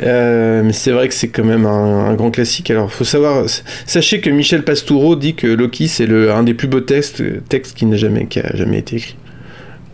Euh, 0.02 0.62
mais 0.64 0.72
c'est 0.72 0.90
vrai 0.90 1.08
que 1.08 1.14
c'est 1.14 1.28
quand 1.28 1.44
même 1.44 1.66
un, 1.66 2.06
un 2.06 2.14
grand 2.14 2.30
classique. 2.30 2.70
Alors 2.70 2.90
faut 2.92 3.04
savoir, 3.04 3.44
sachez 3.86 4.20
que 4.20 4.30
Michel 4.30 4.64
Pastoureau 4.64 5.14
dit 5.16 5.34
que 5.34 5.46
Loki 5.46 5.88
c'est 5.88 6.06
le 6.06 6.32
un 6.32 6.42
des 6.42 6.54
plus 6.54 6.68
beaux 6.68 6.80
textes, 6.80 7.22
textes 7.48 7.76
qui 7.76 7.86
n'a 7.86 7.96
jamais, 7.96 8.26
qui 8.26 8.40
a 8.40 8.54
jamais 8.56 8.78
été 8.78 8.96
écrit. 8.96 9.16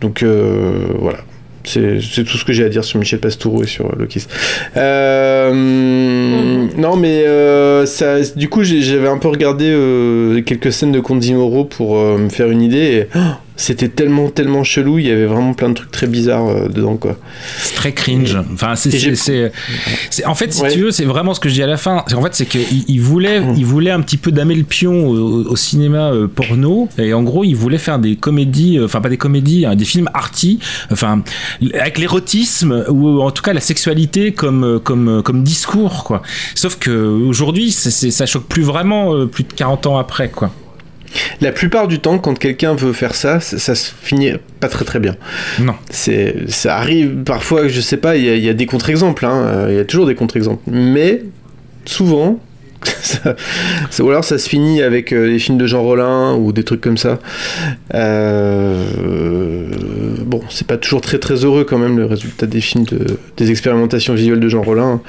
Donc 0.01 0.23
euh, 0.23 0.87
voilà. 0.97 1.19
C'est 1.63 2.23
tout 2.23 2.37
ce 2.37 2.45
que 2.45 2.53
j'ai 2.53 2.63
à 2.63 2.69
dire 2.69 2.83
sur 2.83 2.99
Michel 2.99 3.19
Pastoureau 3.19 3.63
et 3.63 3.67
sur 3.67 3.85
euh, 3.85 3.95
Loki. 3.97 4.25
Euh, 4.77 5.51
Non, 6.77 6.95
mais 6.95 7.25
euh, 7.25 7.85
ça, 7.85 8.19
du 8.35 8.49
coup, 8.49 8.63
j'avais 8.63 9.07
un 9.07 9.17
peu 9.17 9.27
regardé 9.27 9.71
quelques 10.45 10.71
scènes 10.71 10.91
de 10.91 10.99
Kondi 10.99 11.33
Moro 11.33 11.65
pour 11.65 11.95
me 11.97 12.29
faire 12.29 12.49
une 12.49 12.61
idée. 12.61 13.07
C'était 13.61 13.89
tellement, 13.89 14.29
tellement 14.29 14.63
chelou. 14.63 14.97
Il 14.99 15.05
y 15.07 15.11
avait 15.11 15.25
vraiment 15.25 15.53
plein 15.53 15.69
de 15.69 15.75
trucs 15.75 15.91
très 15.91 16.07
bizarres 16.07 16.47
euh, 16.47 16.67
dedans, 16.67 16.97
quoi. 16.97 17.15
C'est 17.59 17.75
très 17.75 17.91
cringe. 17.93 18.37
Enfin, 18.53 18.75
c'est, 18.75 18.91
j'ai- 18.97 19.15
c'est, 19.15 19.51
en 20.25 20.35
fait, 20.35 20.51
si 20.53 20.61
Ouais. 20.61 20.71
tu 20.71 20.79
veux, 20.81 20.91
c'est 20.91 21.05
vraiment 21.05 21.33
ce 21.33 21.39
que 21.39 21.47
je 21.49 21.53
dis 21.53 21.63
à 21.63 21.67
la 21.67 21.77
fin. 21.77 22.03
En 22.15 22.21
fait, 22.21 22.33
c'est 22.35 22.45
qu'il 22.45 22.61
il 22.87 22.99
voulait, 23.01 23.41
il 23.55 23.65
voulait 23.65 23.91
un 23.91 24.01
petit 24.01 24.17
peu 24.17 24.31
damer 24.31 24.55
le 24.55 24.63
pion 24.63 25.07
au, 25.07 25.45
au 25.51 25.55
cinéma 25.55 26.11
euh, 26.11 26.27
porno. 26.27 26.89
Et 26.97 27.13
en 27.13 27.23
gros, 27.23 27.43
il 27.43 27.53
voulait 27.55 27.77
faire 27.77 27.99
des 27.99 28.15
comédies, 28.15 28.77
euh, 28.79 28.85
enfin 28.85 29.01
pas 29.01 29.09
des 29.09 29.17
comédies, 29.17 29.65
hein, 29.65 29.75
des 29.75 29.85
films 29.85 30.09
arty, 30.13 30.59
enfin 30.91 31.23
avec 31.79 31.97
l'érotisme 31.97 32.85
ou 32.89 33.21
en 33.21 33.31
tout 33.31 33.43
cas 33.43 33.53
la 33.53 33.59
sexualité 33.61 34.31
comme 34.33 34.63
euh, 34.63 34.79
comme 34.79 35.07
euh, 35.09 35.21
comme 35.21 35.43
discours, 35.43 36.03
quoi. 36.03 36.21
Sauf 36.55 36.77
que 36.77 36.91
aujourd'hui, 36.91 37.71
ça 37.71 38.25
choque 38.25 38.45
plus 38.45 38.63
vraiment 38.63 39.13
euh, 39.15 39.25
plus 39.27 39.43
de 39.43 39.53
40 39.53 39.85
ans 39.87 39.97
après, 39.97 40.29
quoi. 40.29 40.51
La 41.41 41.51
plupart 41.51 41.87
du 41.87 41.99
temps, 41.99 42.17
quand 42.19 42.37
quelqu'un 42.37 42.73
veut 42.75 42.93
faire 42.93 43.15
ça, 43.15 43.39
ça, 43.39 43.57
ça 43.59 43.75
se 43.75 43.91
finit 44.01 44.33
pas 44.59 44.67
très 44.69 44.85
très 44.85 44.99
bien. 44.99 45.15
Non. 45.59 45.73
C'est, 45.89 46.35
ça 46.49 46.77
arrive 46.77 47.23
parfois, 47.25 47.67
je 47.67 47.81
sais 47.81 47.97
pas, 47.97 48.15
il 48.17 48.23
y, 48.25 48.29
a- 48.29 48.35
il 48.35 48.43
y 48.43 48.49
a 48.49 48.53
des 48.53 48.65
contre-exemples, 48.65 49.25
hein, 49.25 49.43
euh, 49.45 49.67
il 49.71 49.75
y 49.75 49.79
a 49.79 49.85
toujours 49.85 50.05
des 50.07 50.15
contre-exemples. 50.15 50.61
Mais 50.67 51.23
souvent, 51.85 52.39
ça- 53.01 53.35
ça- 53.89 54.03
ou 54.03 54.09
alors 54.09 54.23
ça 54.23 54.37
se 54.37 54.47
finit 54.49 54.81
avec 54.81 55.11
euh, 55.13 55.27
les 55.27 55.37
films 55.39 55.57
de 55.57 55.67
Jean 55.67 55.83
Rollin 55.83 56.33
ou 56.35 56.51
des 56.53 56.63
trucs 56.63 56.81
comme 56.81 56.97
ça. 56.97 57.19
Euh, 57.93 58.85
bon, 60.25 60.41
c'est 60.49 60.65
pas 60.67 60.77
toujours 60.77 61.01
très 61.01 61.19
très 61.19 61.35
heureux 61.45 61.63
quand 61.63 61.77
même 61.77 61.97
le 61.97 62.05
résultat 62.05 62.45
des 62.47 62.61
films, 62.61 62.85
de, 62.85 63.17
des 63.37 63.51
expérimentations 63.51 64.13
visuelles 64.13 64.39
de 64.39 64.49
Jean 64.49 64.61
Rollin. 64.63 65.01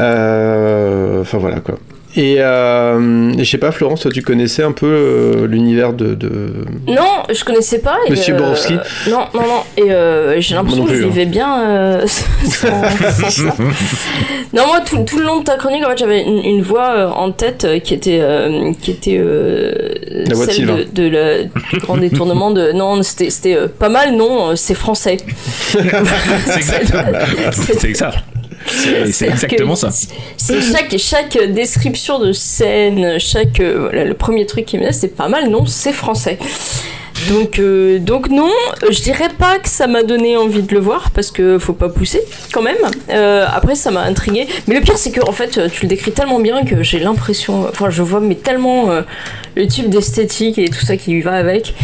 Euh, 0.00 1.20
Enfin 1.20 1.38
voilà 1.38 1.60
quoi. 1.60 1.78
Et, 2.18 2.36
euh, 2.38 3.30
et 3.38 3.44
je 3.44 3.50
sais 3.50 3.58
pas, 3.58 3.72
Florence, 3.72 4.00
toi 4.00 4.10
tu 4.10 4.22
connaissais 4.22 4.62
un 4.62 4.72
peu 4.72 4.86
euh, 4.86 5.46
l'univers 5.46 5.92
de, 5.92 6.14
de- 6.14 6.50
Non, 6.88 7.22
je 7.30 7.44
connaissais 7.44 7.80
pas. 7.80 7.98
et, 8.06 8.10
Monsieur 8.10 8.34
euh, 8.34 8.38
Borowski 8.38 8.74
Non, 9.10 9.26
non, 9.34 9.42
non. 9.42 9.62
Et 9.76 9.90
euh, 9.92 10.40
j'ai 10.40 10.54
l'impression 10.54 10.86
que 10.86 10.94
je 10.94 11.02
hein. 11.04 11.08
vivais 11.08 11.26
bien 11.26 11.60
euh, 11.60 12.06
sans, 12.06 12.70
sans 13.12 13.30
ça. 13.30 13.54
Non, 14.54 14.66
moi, 14.66 14.80
tout, 14.88 14.98
tout 15.06 15.18
le 15.18 15.24
long 15.24 15.40
de 15.40 15.44
ta 15.44 15.56
chronique, 15.56 15.84
en 15.84 15.90
fait, 15.90 15.98
j'avais 15.98 16.22
une, 16.22 16.42
une 16.42 16.62
voix 16.62 16.90
euh, 16.96 17.08
en 17.08 17.32
tête 17.32 17.64
euh, 17.64 17.78
qui 17.80 17.92
était, 17.92 18.20
euh, 18.22 18.72
qui 18.80 18.92
était 18.92 19.18
euh, 19.20 19.72
La 20.26 20.34
voix 20.34 20.46
de 20.46 20.52
celle 20.52 20.66
de, 20.66 20.86
de 20.90 21.08
la, 21.10 21.42
du 21.44 21.78
grand 21.80 21.98
détournement 21.98 22.50
de. 22.50 22.72
Non, 22.72 23.02
c'était 23.02 23.28
c'était, 23.28 23.56
euh, 23.56 23.66
pas 23.68 23.90
mal, 23.90 24.16
non, 24.16 24.56
c'est 24.56 24.74
français. 24.74 25.18
C'est 25.66 26.56
exactement, 26.56 27.02
c'est 27.78 27.94
ça. 27.94 28.10
C'est, 29.10 29.28
exactement 29.28 29.74
que 29.74 29.80
ça. 29.80 29.90
C'est 30.36 30.60
chaque, 30.60 30.96
chaque 30.98 31.52
description 31.52 32.18
de 32.18 32.32
scène, 32.32 33.18
chaque. 33.18 33.60
euh, 33.60 33.78
voilà, 33.80 34.04
le 34.04 34.14
premier 34.14 34.46
truc 34.46 34.66
qui 34.66 34.78
me 34.78 34.86
dit, 34.88 34.96
c'est 34.96 35.16
pas 35.16 35.28
mal, 35.28 35.48
non, 35.50 35.66
c'est 35.66 35.92
français. 35.92 36.38
Donc, 37.28 37.58
euh, 37.58 37.98
donc 37.98 38.28
non, 38.28 38.52
je 38.88 39.00
dirais 39.00 39.30
pas 39.36 39.58
que 39.58 39.68
ça 39.68 39.86
m'a 39.86 40.02
donné 40.02 40.36
envie 40.36 40.62
de 40.62 40.72
le 40.72 40.80
voir 40.80 41.10
parce 41.10 41.30
que 41.30 41.58
faut 41.58 41.72
pas 41.72 41.88
pousser 41.88 42.22
quand 42.52 42.62
même. 42.62 42.76
Euh, 43.10 43.46
après, 43.52 43.74
ça 43.74 43.90
m'a 43.90 44.02
intrigué. 44.02 44.46
Mais 44.68 44.76
le 44.76 44.80
pire, 44.80 44.96
c'est 44.96 45.10
que 45.10 45.20
en 45.26 45.32
fait, 45.32 45.70
tu 45.70 45.82
le 45.82 45.88
décris 45.88 46.12
tellement 46.12 46.38
bien 46.38 46.64
que 46.64 46.82
j'ai 46.82 47.00
l'impression, 47.00 47.66
enfin, 47.68 47.90
je 47.90 48.02
vois 48.02 48.20
mais 48.20 48.36
tellement 48.36 48.90
euh, 48.90 49.02
le 49.56 49.66
type 49.66 49.90
d'esthétique 49.90 50.58
et 50.58 50.68
tout 50.68 50.84
ça 50.84 50.96
qui 50.96 51.20
va 51.20 51.32
avec 51.32 51.74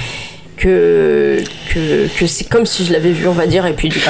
que 0.63 1.39
que, 1.73 2.07
que 2.19 2.27
c'est 2.27 2.49
comme 2.49 2.67
si 2.67 2.85
je 2.85 2.93
l'avais 2.93 3.13
vu, 3.13 3.27
on 3.27 3.33
va 3.33 3.47
dire. 3.47 3.67
Et 3.67 3.73
puis 3.75 3.89
du 3.89 3.99
coup, 3.99 4.05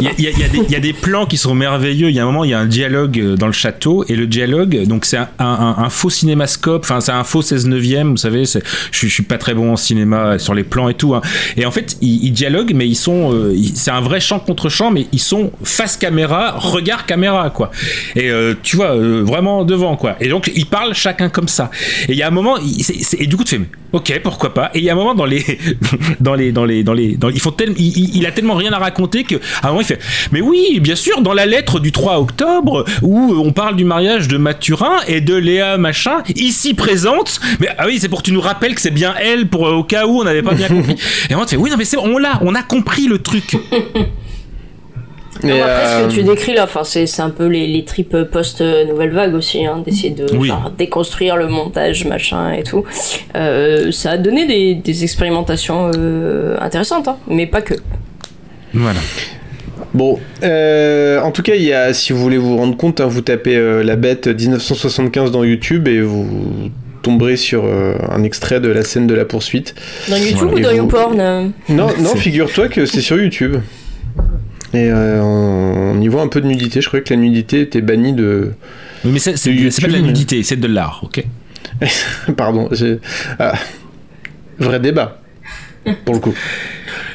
Il 0.00 0.24
y, 0.24 0.26
a- 0.28 0.30
y 0.30 0.74
y 0.76 0.80
des- 0.80 0.92
plans 0.92 1.26
qui 1.26 1.36
sont 1.36 1.54
merveilleux. 1.54 2.08
Il 2.10 2.14
y 2.16 2.18
a 2.20 2.22
un 2.22 2.26
moment, 2.26 2.44
il 2.44 2.50
y 2.50 2.54
a 2.54 2.58
un 2.58 2.66
dialogue 2.66 3.18
euh, 3.18 3.36
dans 3.36 3.46
le 3.46 3.52
château 3.52 4.04
et 4.08 4.16
le 4.16 4.26
dialogue, 4.26 4.84
donc 4.86 5.04
c'est 5.04 5.16
un, 5.16 5.28
un- 5.38 5.74
un 5.78 5.90
faux 5.90 6.10
cinémascope. 6.10 6.82
Enfin, 6.84 7.00
c'est 7.00 7.12
un 7.12 7.24
faux 7.24 7.42
16 7.42 7.66
neuvième. 7.66 8.10
Vous 8.12 8.16
savez, 8.16 8.44
je, 8.44 8.58
suis- 8.96 9.08
je 9.08 9.14
suis 9.14 9.22
pas 9.22 9.38
très 9.38 9.54
bon 9.54 9.72
en 9.72 9.76
cinéma 9.76 10.38
sur 10.38 10.54
les 10.54 10.64
plans 10.64 10.88
et 10.88 10.94
tout. 10.94 11.14
hein. 11.14 11.20
Et 11.56 11.64
en 11.66 11.70
fait, 11.70 11.96
ils, 12.00 12.24
ils 12.24 12.32
dialoguent, 12.32 12.72
mais 12.74 12.86
ils 12.88 12.94
sont, 12.96 13.32
euh, 13.32 13.54
c'est 13.74 13.90
un 13.90 14.00
vrai 14.00 14.20
champ 14.20 14.38
contre 14.40 14.68
champ, 14.68 14.90
mais 14.90 15.06
ils 15.12 15.20
sont 15.20 15.50
face 15.62 15.96
caméra, 15.96 16.54
regard 16.58 17.06
caméra, 17.06 17.50
quoi. 17.50 17.70
Et 18.16 18.30
euh, 18.30 18.54
tu 18.62 18.76
vois, 18.76 18.94
euh, 18.96 19.22
vraiment 19.24 19.64
devant, 19.64 19.96
quoi. 19.96 20.16
Et 20.20 20.28
donc 20.28 20.50
ils 20.54 20.66
parlent 20.66 20.94
chacun 20.94 21.28
comme 21.28 21.48
ça. 21.48 21.70
Et 22.08 22.12
il 22.12 22.18
y 22.18 22.22
a 22.22 22.28
un 22.28 22.32
moment, 22.32 22.56
il- 22.58 22.84
et 23.18 23.26
du 23.26 23.36
coup 23.36 23.44
tu 23.44 23.56
fais, 23.56 23.62
ok, 23.92 24.20
pourquoi 24.22 24.52
pas. 24.54 24.70
Et 24.74 24.78
il 24.78 24.84
y 24.84 24.90
a 24.90 24.92
un 24.92 24.96
moment 24.96 25.14
dans 25.14 25.24
les, 25.26 25.44
dans 26.20 26.34
les, 26.34 26.52
dans 26.52 26.64
les, 26.64 26.82
dans 26.82 26.92
les, 26.92 27.16
dans, 27.16 27.28
ils 27.28 27.40
font 27.40 27.54
il, 27.76 28.26
a 28.26 28.32
tellement 28.32 28.54
rien 28.54 28.72
à 28.72 28.78
raconter 28.78 29.24
que 29.24 29.36
à 29.62 29.66
un 29.66 29.68
moment 29.68 29.80
il 29.80 29.86
fait, 29.86 29.98
mais 30.32 30.40
oui, 30.40 30.80
bien 30.80 30.96
sûr, 30.96 31.20
dans 31.20 31.32
la 31.32 31.46
lettre 31.46 31.80
du 31.80 31.92
3 31.92 32.18
octobre 32.18 32.84
où 33.02 33.34
on 33.36 33.52
parle 33.52 33.76
du 33.76 33.84
mariage 33.84 34.28
de 34.28 34.36
Mathurin 34.36 35.00
et 35.06 35.20
de 35.20 35.34
Léa 35.34 35.78
machin, 35.78 36.22
ici 36.34 36.74
présente. 36.74 37.40
Mais 37.60 37.68
ah 37.78 37.86
oui, 37.86 37.98
c'est 38.00 38.08
pour 38.08 38.20
que 38.20 38.26
tu 38.26 38.32
nous 38.32 38.40
rappelles 38.40 38.74
que 38.74 38.80
c'est 38.80 38.90
bien 38.90 39.14
elle 39.20 39.48
pour 39.48 39.66
euh, 39.66 39.74
au 39.74 39.84
cas 39.84 40.06
où 40.06 40.20
on 40.20 40.24
n'avait 40.24 40.42
pas 40.42 40.54
bien 40.54 40.68
compris. 40.68 40.96
Et 41.30 41.34
moi 41.34 41.44
tu 41.46 41.56
fais, 41.56 41.60
oui 41.60 41.70
non 41.70 41.76
mais 41.76 41.84
c'est, 41.84 41.96
on 41.96 42.18
l'a, 42.18 42.38
on 42.42 42.54
a 42.54 42.62
compris 42.62 43.06
le 43.06 43.18
truc. 43.18 43.56
Après, 45.52 45.86
ce 45.86 46.02
euh, 46.02 46.06
que 46.08 46.12
tu 46.12 46.22
décris 46.22 46.54
là, 46.54 46.64
enfin, 46.64 46.84
c'est 46.84 47.06
c'est 47.06 47.22
un 47.22 47.30
peu 47.30 47.46
les, 47.46 47.66
les 47.66 47.84
tripes 47.84 48.16
post-nouvelle 48.30 49.10
vague 49.10 49.34
aussi, 49.34 49.64
hein, 49.66 49.82
d'essayer 49.84 50.10
de 50.10 50.26
Oui. 50.36 50.48
genre, 50.48 50.70
déconstruire 50.76 51.36
le 51.36 51.48
montage, 51.48 52.04
machin 52.06 52.52
et 52.52 52.62
tout. 52.62 52.84
Euh, 53.36 53.90
ça 53.92 54.12
a 54.12 54.16
donné 54.18 54.46
des, 54.46 54.74
des 54.74 55.02
expérimentations 55.04 55.90
euh, 55.96 56.56
intéressantes, 56.60 57.08
hein, 57.08 57.16
mais 57.28 57.46
pas 57.46 57.62
que. 57.62 57.74
Voilà. 58.72 59.00
Bon, 59.92 60.18
euh, 60.42 61.20
en 61.20 61.30
tout 61.30 61.42
cas, 61.42 61.54
il 61.54 61.62
y 61.62 61.72
a, 61.72 61.92
si 61.94 62.12
vous 62.12 62.18
voulez 62.20 62.36
vous 62.38 62.56
rendre 62.56 62.76
compte, 62.76 63.00
hein, 63.00 63.06
vous 63.06 63.20
tapez 63.20 63.56
euh, 63.56 63.82
la 63.84 63.94
bête 63.96 64.26
1975 64.26 65.30
dans 65.30 65.44
YouTube 65.44 65.86
et 65.88 66.00
vous 66.00 66.26
tomberez 67.02 67.36
sur 67.36 67.64
euh, 67.64 67.94
un 68.10 68.22
extrait 68.24 68.60
de 68.60 68.68
la 68.70 68.82
scène 68.82 69.06
de 69.06 69.14
la 69.14 69.24
poursuite. 69.24 69.74
Dans 70.08 70.16
YouTube 70.16 70.48
Et 70.52 70.54
ou 70.54 70.60
dans 70.60 70.70
vous- 70.70 70.76
YouPorn 70.76 71.20
euh 71.20 71.42
Non, 71.68 71.88
non, 72.00 72.14
figure-toi 72.16 72.68
que 72.68 72.86
c'est 72.86 73.02
sur 73.02 73.18
YouTube. 73.18 73.56
Et 74.74 74.90
euh, 74.90 75.22
on 75.22 76.00
y 76.00 76.08
voit 76.08 76.22
un 76.22 76.28
peu 76.28 76.40
de 76.40 76.46
nudité. 76.46 76.80
Je 76.80 76.88
croyais 76.88 77.04
que 77.04 77.14
la 77.14 77.20
nudité 77.20 77.60
était 77.60 77.80
bannie 77.80 78.12
de. 78.12 78.52
Oui, 79.04 79.12
mais 79.12 79.18
c'est, 79.18 79.32
pas 79.32 79.86
de 79.88 79.92
la 79.92 80.00
nudité, 80.00 80.42
c'est 80.42 80.56
de 80.56 80.66
l'art, 80.66 81.00
ok. 81.04 81.24
Pardon. 82.36 82.68
j'ai- 82.72 82.98
ah, 83.38 83.54
vrai 84.58 84.80
débat. 84.80 85.20
Pour 86.04 86.14
le 86.14 86.20
coup. 86.20 86.34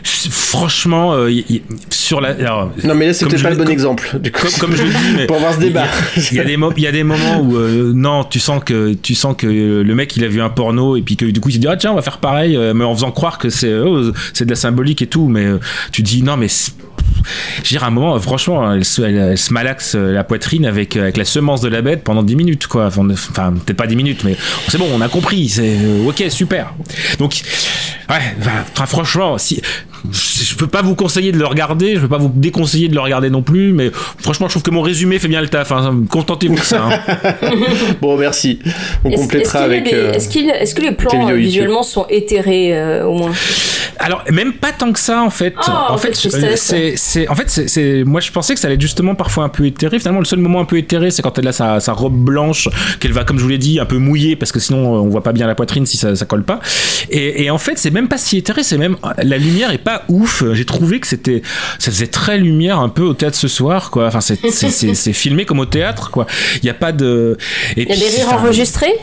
Franchement, 0.04 1.14
euh, 1.14 1.32
y- 1.32 1.46
y- 1.50 1.62
sur 2.10 2.22
la. 2.22 2.30
alors, 2.30 2.72
Non, 2.84 2.96
mais 2.96 3.06
là, 3.08 3.14
c'est 3.14 3.26
peut-être 3.28 3.44
pas 3.44 3.50
le- 3.52 3.56
bon 3.56 3.64
comme- 3.64 3.72
exemple. 3.72 4.20
Du 4.20 4.32
coup, 4.32 4.42
comme, 4.60 4.70
comme 4.72 4.76
je 4.76 4.84
le 4.84 4.90
dis, 4.90 5.14
mais 5.16 5.26
pour 5.28 5.38
avoir 5.38 5.54
ce 5.54 5.60
il 5.60 5.64
y 5.64 5.66
a- 5.66 5.70
débat. 5.70 5.86
Il 6.32 6.38
y, 6.38 6.40
a 6.40 6.44
des 6.44 6.58
mo- 6.58 6.74
il 6.76 6.84
y 6.84 6.88
a 6.88 6.92
des 6.92 7.04
moments 7.04 7.40
où 7.42 7.56
euh, 7.56 7.92
non, 7.94 8.24
tu 8.24 8.40
sens 8.40 8.64
que 8.64 8.94
tu 8.94 9.14
sens 9.16 9.36
que 9.38 9.48
le 9.48 9.96
mec 9.96 10.16
il 10.18 10.24
a 10.24 10.28
vu 10.28 10.42
un 10.42 10.50
porno 10.50 10.98
et 10.98 11.02
puis 11.04 11.16
que 11.18 11.26
du 11.26 11.40
coup 11.40 11.50
il 11.50 11.54
se 11.54 11.58
dit 11.60 11.68
ah 11.68 11.78
tiens 11.78 11.92
on 11.92 11.96
va 11.96 12.02
faire 12.02 12.18
pareil, 12.18 12.58
euh, 12.58 12.74
mais 12.74 12.84
en 12.84 12.94
faisant 12.96 13.12
croire 13.12 13.38
que 13.38 13.50
c'est 13.50 13.74
oh, 13.74 14.12
c'est 14.34 14.46
de 14.46 14.50
la 14.50 14.56
symbolique 14.56 15.02
et 15.04 15.08
tout, 15.08 15.28
mais 15.28 15.46
euh, 15.46 15.60
tu 15.92 16.02
dis 16.02 16.24
non 16.24 16.36
mais 16.36 16.48
je 16.50 17.58
veux 17.58 17.64
dire, 17.70 17.84
à 17.84 17.88
un 17.88 17.92
moment, 17.92 18.18
franchement, 18.20 18.72
elle 18.74 18.86
se, 18.86 19.02
elle, 19.02 19.18
elle 19.18 19.38
se 19.38 19.52
malaxe 19.54 19.94
euh, 19.96 20.14
la 20.14 20.24
poitrine 20.24 20.66
avec, 20.66 20.96
avec 20.96 21.18
la 21.18 21.26
semence 21.26 21.60
de 21.60 21.68
la 21.68 21.82
bête 21.82 22.04
pendant 22.04 22.24
10 22.24 22.36
minutes, 22.36 22.68
quoi. 22.68 22.86
Enfin, 22.88 23.06
peut-être 23.06 23.76
pas 23.78 23.88
10 23.88 23.96
minutes, 23.98 24.24
mais 24.24 24.38
c'est 24.70 24.78
bon, 24.78 24.88
on 24.94 25.02
a 25.02 25.10
compris. 25.10 25.50
C'est 25.50 25.78
euh, 25.84 26.08
ok, 26.08 26.24
super. 26.30 26.74
Donc, 27.20 27.42
ouais, 28.10 28.16
enfin, 28.40 28.86
franchement, 28.86 29.38
si 29.38 29.62
je 30.12 30.56
peux 30.56 30.68
pas 30.68 30.82
vous 30.82 30.96
conseiller 30.96 31.32
de 31.32 31.38
le 31.38 31.46
regarder, 31.46 31.96
je 31.96 32.02
peux 32.02 32.08
pas 32.08 32.18
vous 32.18 32.32
déconseiller 32.34 32.88
de 32.88 32.94
le 32.96 33.00
regarder 33.02 33.30
non 33.30 33.42
plus, 33.42 33.72
mais 33.74 33.92
franchement, 34.18 34.48
je 34.48 34.54
trouve 34.54 34.64
que 34.64 34.72
mon 34.72 34.82
résumé 34.82 35.20
fait 35.20 35.28
bien 35.28 35.42
le 35.42 35.48
taf. 35.50 35.72
Hein. 35.72 36.04
Contentez-vous 36.10 36.56
de 36.56 36.60
ça. 36.60 36.84
hein. 36.86 37.16
bon, 38.02 38.18
merci. 38.18 38.60
On 39.04 39.12
complétera 39.12 39.60
est-ce 39.62 39.66
avec. 39.66 39.94
euh, 39.94 40.14
Est-ce 40.14 40.30
qu'il- 40.30 40.50
est-ce 40.50 40.76
que 40.76 40.82
les 40.82 40.92
plans 40.92 41.30
euh, 41.30 41.34
visuellement 41.36 41.84
sont 41.84 42.06
éthérés 42.10 42.78
euh, 42.78 43.06
au 43.06 43.14
moins? 43.18 43.32
Alors 44.02 44.24
même 44.32 44.54
pas 44.54 44.72
tant 44.72 44.94
que 44.94 45.00
ça 45.00 45.22
en 45.22 45.30
fait. 45.30 45.54
Oh, 45.68 45.72
en 45.90 45.98
fait, 45.98 46.16
c'est, 46.16 46.96
c'est, 46.96 47.28
en 47.28 47.36
fait, 47.36 47.50
c'est, 47.50 47.68
c'est- 47.68 48.04
moi 48.06 48.22
je 48.22 48.32
pensais 48.32 48.54
que 48.54 48.60
ça 48.60 48.68
allait 48.68 48.76
être 48.76 48.82
justement 48.82 49.16
parfois 49.16 49.44
un 49.44 49.50
peu 49.50 49.66
éthéré. 49.66 50.00
Finalement, 50.00 50.20
le 50.20 50.26
seul 50.26 50.40
moment 50.40 50.62
un 50.62 50.66
peu 50.66 50.78
éthéré, 50.78 51.12
c'est 51.12 51.22
quand 51.22 51.38
elle 51.38 51.48
a 51.48 51.52
sa, 51.52 51.80
sa 51.82 51.92
robe 51.94 52.16
blanche, 52.16 52.70
qu'elle 53.00 53.12
va, 53.12 53.24
comme 53.26 53.38
je 53.38 53.44
vous 53.44 53.50
l'ai 53.50 53.58
dit, 53.58 53.80
un 53.80 53.86
peu 53.86 53.98
mouiller 53.98 54.36
parce 54.38 54.52
que 54.54 54.60
sinon 54.60 54.94
on 54.94 55.10
voit 55.10 55.24
pas 55.24 55.34
bien 55.34 55.48
la 55.48 55.56
poitrine 55.56 55.86
si 55.86 55.98
ça, 55.98 56.16
ça 56.16 56.26
colle 56.26 56.44
pas. 56.44 56.60
Et, 57.10 57.44
et 57.44 57.50
en 57.52 57.58
fait, 57.58 57.78
c'est 57.78 57.92
même 57.92 58.08
pas 58.08 58.18
si 58.18 58.38
éthéré, 58.38 58.64
c'est 58.64 58.78
même 58.78 58.96
la 59.22 59.38
lumière 59.38 59.72
est 59.72 59.78
pas 59.78 59.89
ouf. 60.10 60.44
J'ai 60.54 60.66
trouvé 60.66 61.00
que 61.00 61.08
c'était, 61.08 61.42
ça 61.78 61.92
faisait 61.92 62.08
très 62.08 62.38
lumière 62.38 62.80
un 62.80 62.90
peu 62.90 63.04
au 63.04 63.14
théâtre 63.14 63.38
ce 63.38 63.48
soir, 63.48 63.92
quoi. 63.92 64.08
Enfin, 64.08 64.22
c'est, 64.22 64.40
c'est, 64.52 64.70
c'est, 64.70 64.94
c'est 64.94 65.14
filmé 65.14 65.46
comme 65.46 65.60
au 65.60 65.66
théâtre, 65.66 66.12
quoi. 66.12 66.26
Il 66.62 66.66
y 66.66 66.70
a 66.70 66.74
pas 66.74 66.92
de. 66.92 67.38
Et 67.76 67.84
Il 67.84 67.90
y 67.90 67.92
a 67.92 67.96
puis, 67.96 68.00
des 68.00 68.10
rires 68.24 68.34
enregistrés 68.34 68.94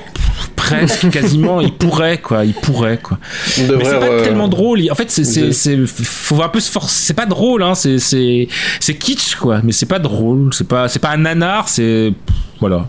presque 0.56 1.10
quasiment. 1.10 1.60
Il 1.60 1.72
pourrait 1.72 2.18
quoi. 2.18 2.44
Il 2.44 2.54
pourrait 2.54 2.98
quoi. 2.98 3.18
Mais 3.58 3.66
c'est 3.66 3.98
pas 4.00 4.06
euh, 4.06 4.24
tellement 4.24 4.48
drôle. 4.48 4.80
En 4.90 4.94
fait 4.94 5.10
c'est 5.10 5.24
c'est- 5.52 5.86
faut 5.86 6.42
un 6.42 6.48
peu 6.48 6.60
se 6.60 6.70
forcer. 6.70 6.94
C'est 7.06 7.14
pas 7.14 7.26
drôle 7.26 7.62
hein. 7.62 7.74
C'est 7.74 7.98
c'est 7.98 8.48
c'est 8.80 8.94
kitsch 8.94 9.36
quoi. 9.36 9.60
Mais 9.62 9.72
c'est 9.72 9.86
pas 9.86 9.98
drôle. 9.98 10.52
C'est 10.52 10.66
pas 10.66 10.88
c'est 10.88 10.98
pas 10.98 11.10
un 11.10 11.18
nanar. 11.18 11.68
C'est 11.68 12.12
voilà. 12.60 12.86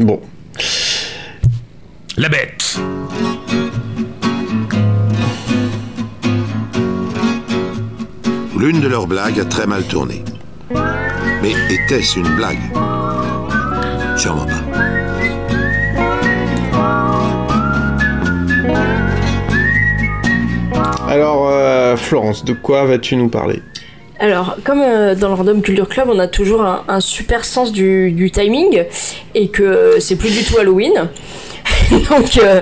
Bon. 0.00 0.20
la 2.16 2.28
bête 2.28 2.78
L'une 8.64 8.80
de 8.80 8.88
leurs 8.88 9.06
blagues 9.06 9.38
a 9.38 9.44
très 9.44 9.66
mal 9.66 9.82
tourné. 9.82 10.24
Mais 10.70 11.52
était-ce 11.68 12.18
une 12.18 12.34
blague? 12.34 12.56
Sûrement 14.16 14.46
pas. 14.46 14.62
Alors, 21.06 21.50
euh, 21.50 21.94
Florence, 21.96 22.42
de 22.46 22.54
quoi 22.54 22.86
vas-tu 22.86 23.16
nous 23.16 23.28
parler? 23.28 23.60
Alors, 24.18 24.56
comme 24.64 24.80
euh, 24.80 25.14
dans 25.14 25.28
le 25.28 25.34
Random 25.34 25.60
Culture 25.60 25.86
Club, 25.90 26.08
on 26.10 26.18
a 26.18 26.26
toujours 26.26 26.62
un, 26.62 26.84
un 26.88 27.00
super 27.00 27.44
sens 27.44 27.70
du, 27.70 28.12
du 28.12 28.30
timing 28.30 28.84
et 29.34 29.48
que 29.48 29.96
c'est 29.98 30.16
plus 30.16 30.30
du 30.30 30.42
tout 30.42 30.56
Halloween. 30.58 31.10
Donc, 32.10 32.38
euh, 32.42 32.60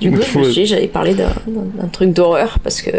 du 0.00 0.10
coup, 0.12 0.18
je 0.32 0.38
me 0.38 0.44
suis 0.44 0.52
dit, 0.62 0.66
j'allais 0.66 0.86
parler 0.88 1.14
d'un- 1.14 1.32
truc 1.92 2.12
d'horreur 2.12 2.58
parce 2.62 2.80
que 2.82 2.90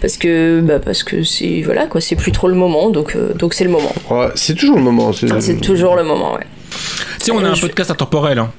parce 0.00 0.16
que 0.16 0.60
bah, 0.60 0.78
parce 0.78 1.02
que 1.02 1.22
c'est 1.22 1.62
voilà 1.62 1.86
quoi, 1.86 2.00
c'est 2.00 2.16
plus 2.16 2.32
trop 2.32 2.48
le 2.48 2.54
moment, 2.54 2.90
donc 2.90 3.14
euh, 3.16 3.32
donc 3.34 3.54
c'est 3.54 3.64
le 3.64 3.70
moment. 3.70 3.92
Ouais, 4.10 4.28
C'est 4.34 4.54
toujours 4.54 4.76
le 4.76 4.82
moment. 4.82 5.12
C'est 5.12 5.28
C'est 5.40 5.60
toujours 5.60 5.96
le 5.96 6.04
moment, 6.04 6.34
ouais. 6.34 6.46
tu 7.18 7.26
sais 7.26 7.30
on 7.32 7.44
a 7.44 7.48
un 7.48 7.54
je- 7.54 7.62
podcast 7.62 7.90
intemporel 7.90 8.38
hein. 8.38 8.50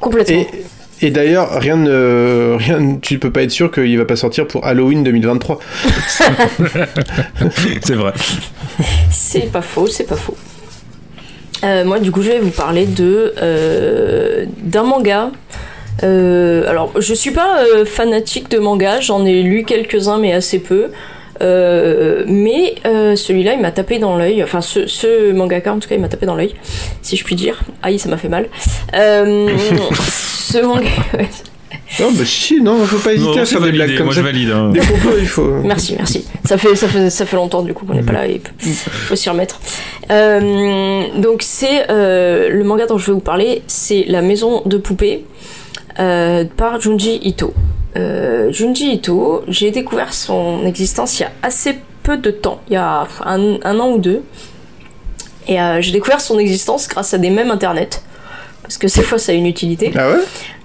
Complètement. 0.00 0.36
Et, 1.00 1.06
et 1.06 1.10
d'ailleurs, 1.10 1.50
rien 1.60 1.76
ne, 1.76 2.56
rien, 2.58 2.96
tu 3.00 3.18
peux 3.18 3.30
pas 3.30 3.42
être 3.42 3.50
sûr 3.50 3.70
qu'il 3.72 3.96
va 3.98 4.04
pas 4.04 4.16
sortir 4.16 4.46
pour 4.46 4.64
Halloween 4.66 5.02
2023. 5.04 5.58
c'est 7.82 7.94
vrai 7.94 8.12
C'est 9.10 9.50
pas 9.52 9.62
faux, 9.62 9.86
c'est 9.86 10.04
pas 10.04 10.16
faux. 10.16 10.36
Euh, 11.64 11.84
moi, 11.84 12.00
du 12.00 12.10
coup, 12.10 12.22
je 12.22 12.30
vais 12.30 12.38
vous 12.38 12.50
parler 12.50 12.86
de 12.86 13.34
euh, 13.40 14.46
d'un 14.58 14.82
manga. 14.82 15.30
Euh, 16.02 16.68
alors, 16.68 16.92
je 16.98 17.14
suis 17.14 17.30
pas 17.30 17.64
fanatique 17.84 18.50
de 18.50 18.58
manga, 18.58 19.00
j'en 19.00 19.24
ai 19.24 19.42
lu 19.42 19.64
quelques-uns, 19.64 20.18
mais 20.18 20.32
assez 20.32 20.58
peu. 20.58 20.90
Mais 21.40 22.74
celui-là, 23.16 23.54
il 23.54 23.60
m'a 23.60 23.72
tapé 23.72 23.98
dans 23.98 24.16
l'œil. 24.16 24.42
Enfin, 24.42 24.60
ce, 24.60 24.86
ce 24.86 25.32
mangaka, 25.32 25.72
en 25.72 25.78
tout 25.78 25.88
cas, 25.88 25.94
il 25.94 26.00
m'a 26.00 26.08
tapé 26.08 26.26
dans 26.26 26.34
l'œil, 26.34 26.54
si 27.02 27.16
je 27.16 27.24
puis 27.24 27.34
dire. 27.34 27.62
Aïe, 27.82 27.98
ça 27.98 28.08
m'a 28.08 28.16
fait 28.16 28.28
mal. 28.28 28.48
Ce 28.92 30.58
manga. 30.58 30.88
Non, 32.00 32.10
bah 32.12 32.24
si, 32.24 32.60
non, 32.60 32.78
faut 32.86 32.98
pas 32.98 33.12
hésiter 33.12 33.30
Non, 33.36 33.42
à 33.42 33.44
faire 33.44 33.60
des 33.60 33.72
blagues 33.72 33.96
comme 33.96 34.06
moi 34.06 34.14
ça. 34.14 34.20
je 34.20 34.24
valide 34.26 34.50
hein. 34.50 34.70
Des 34.70 34.80
complots, 34.80 35.18
il 35.18 35.26
faut. 35.26 35.48
Merci, 35.62 35.94
merci. 35.96 36.24
Ça 36.44 36.56
fait, 36.58 36.74
ça 36.74 36.88
fait, 36.88 37.10
ça 37.10 37.26
fait 37.26 37.36
longtemps 37.36 37.62
du 37.62 37.74
coup 37.74 37.84
qu'on 37.84 37.94
n'est 37.94 38.02
pas 38.02 38.12
là 38.12 38.26
et 38.26 38.40
il 38.64 38.72
faut 38.72 39.14
s'y 39.16 39.28
remettre. 39.28 39.60
Euh, 40.10 41.04
donc 41.18 41.42
c'est 41.42 41.90
euh, 41.90 42.48
le 42.48 42.64
manga 42.64 42.86
dont 42.86 42.98
je 42.98 43.06
vais 43.06 43.12
vous 43.12 43.20
parler, 43.20 43.62
c'est 43.66 44.04
La 44.08 44.22
Maison 44.22 44.62
de 44.64 44.76
Poupées 44.78 45.24
euh, 45.98 46.44
par 46.56 46.80
Junji 46.80 47.20
Ito. 47.22 47.52
Euh, 47.96 48.50
Junji 48.52 48.94
Ito, 48.94 49.42
j'ai 49.48 49.70
découvert 49.70 50.14
son 50.14 50.64
existence 50.66 51.18
il 51.18 51.22
y 51.22 51.26
a 51.26 51.32
assez 51.42 51.76
peu 52.02 52.16
de 52.16 52.30
temps, 52.30 52.60
il 52.68 52.72
y 52.74 52.76
a 52.76 53.06
un, 53.24 53.58
un 53.62 53.78
an 53.78 53.90
ou 53.92 53.98
deux. 53.98 54.22
Et 55.48 55.60
euh, 55.60 55.80
j'ai 55.80 55.92
découvert 55.92 56.20
son 56.20 56.38
existence 56.38 56.88
grâce 56.88 57.14
à 57.14 57.18
des 57.18 57.30
mèmes 57.30 57.50
internet. 57.50 58.02
Parce 58.62 58.78
que 58.78 58.88
ces 58.88 59.02
fois 59.02 59.18
ça 59.18 59.32
a 59.32 59.34
une 59.34 59.46
utilité. 59.46 59.92
Ah 59.96 60.08
ouais? 60.10 60.16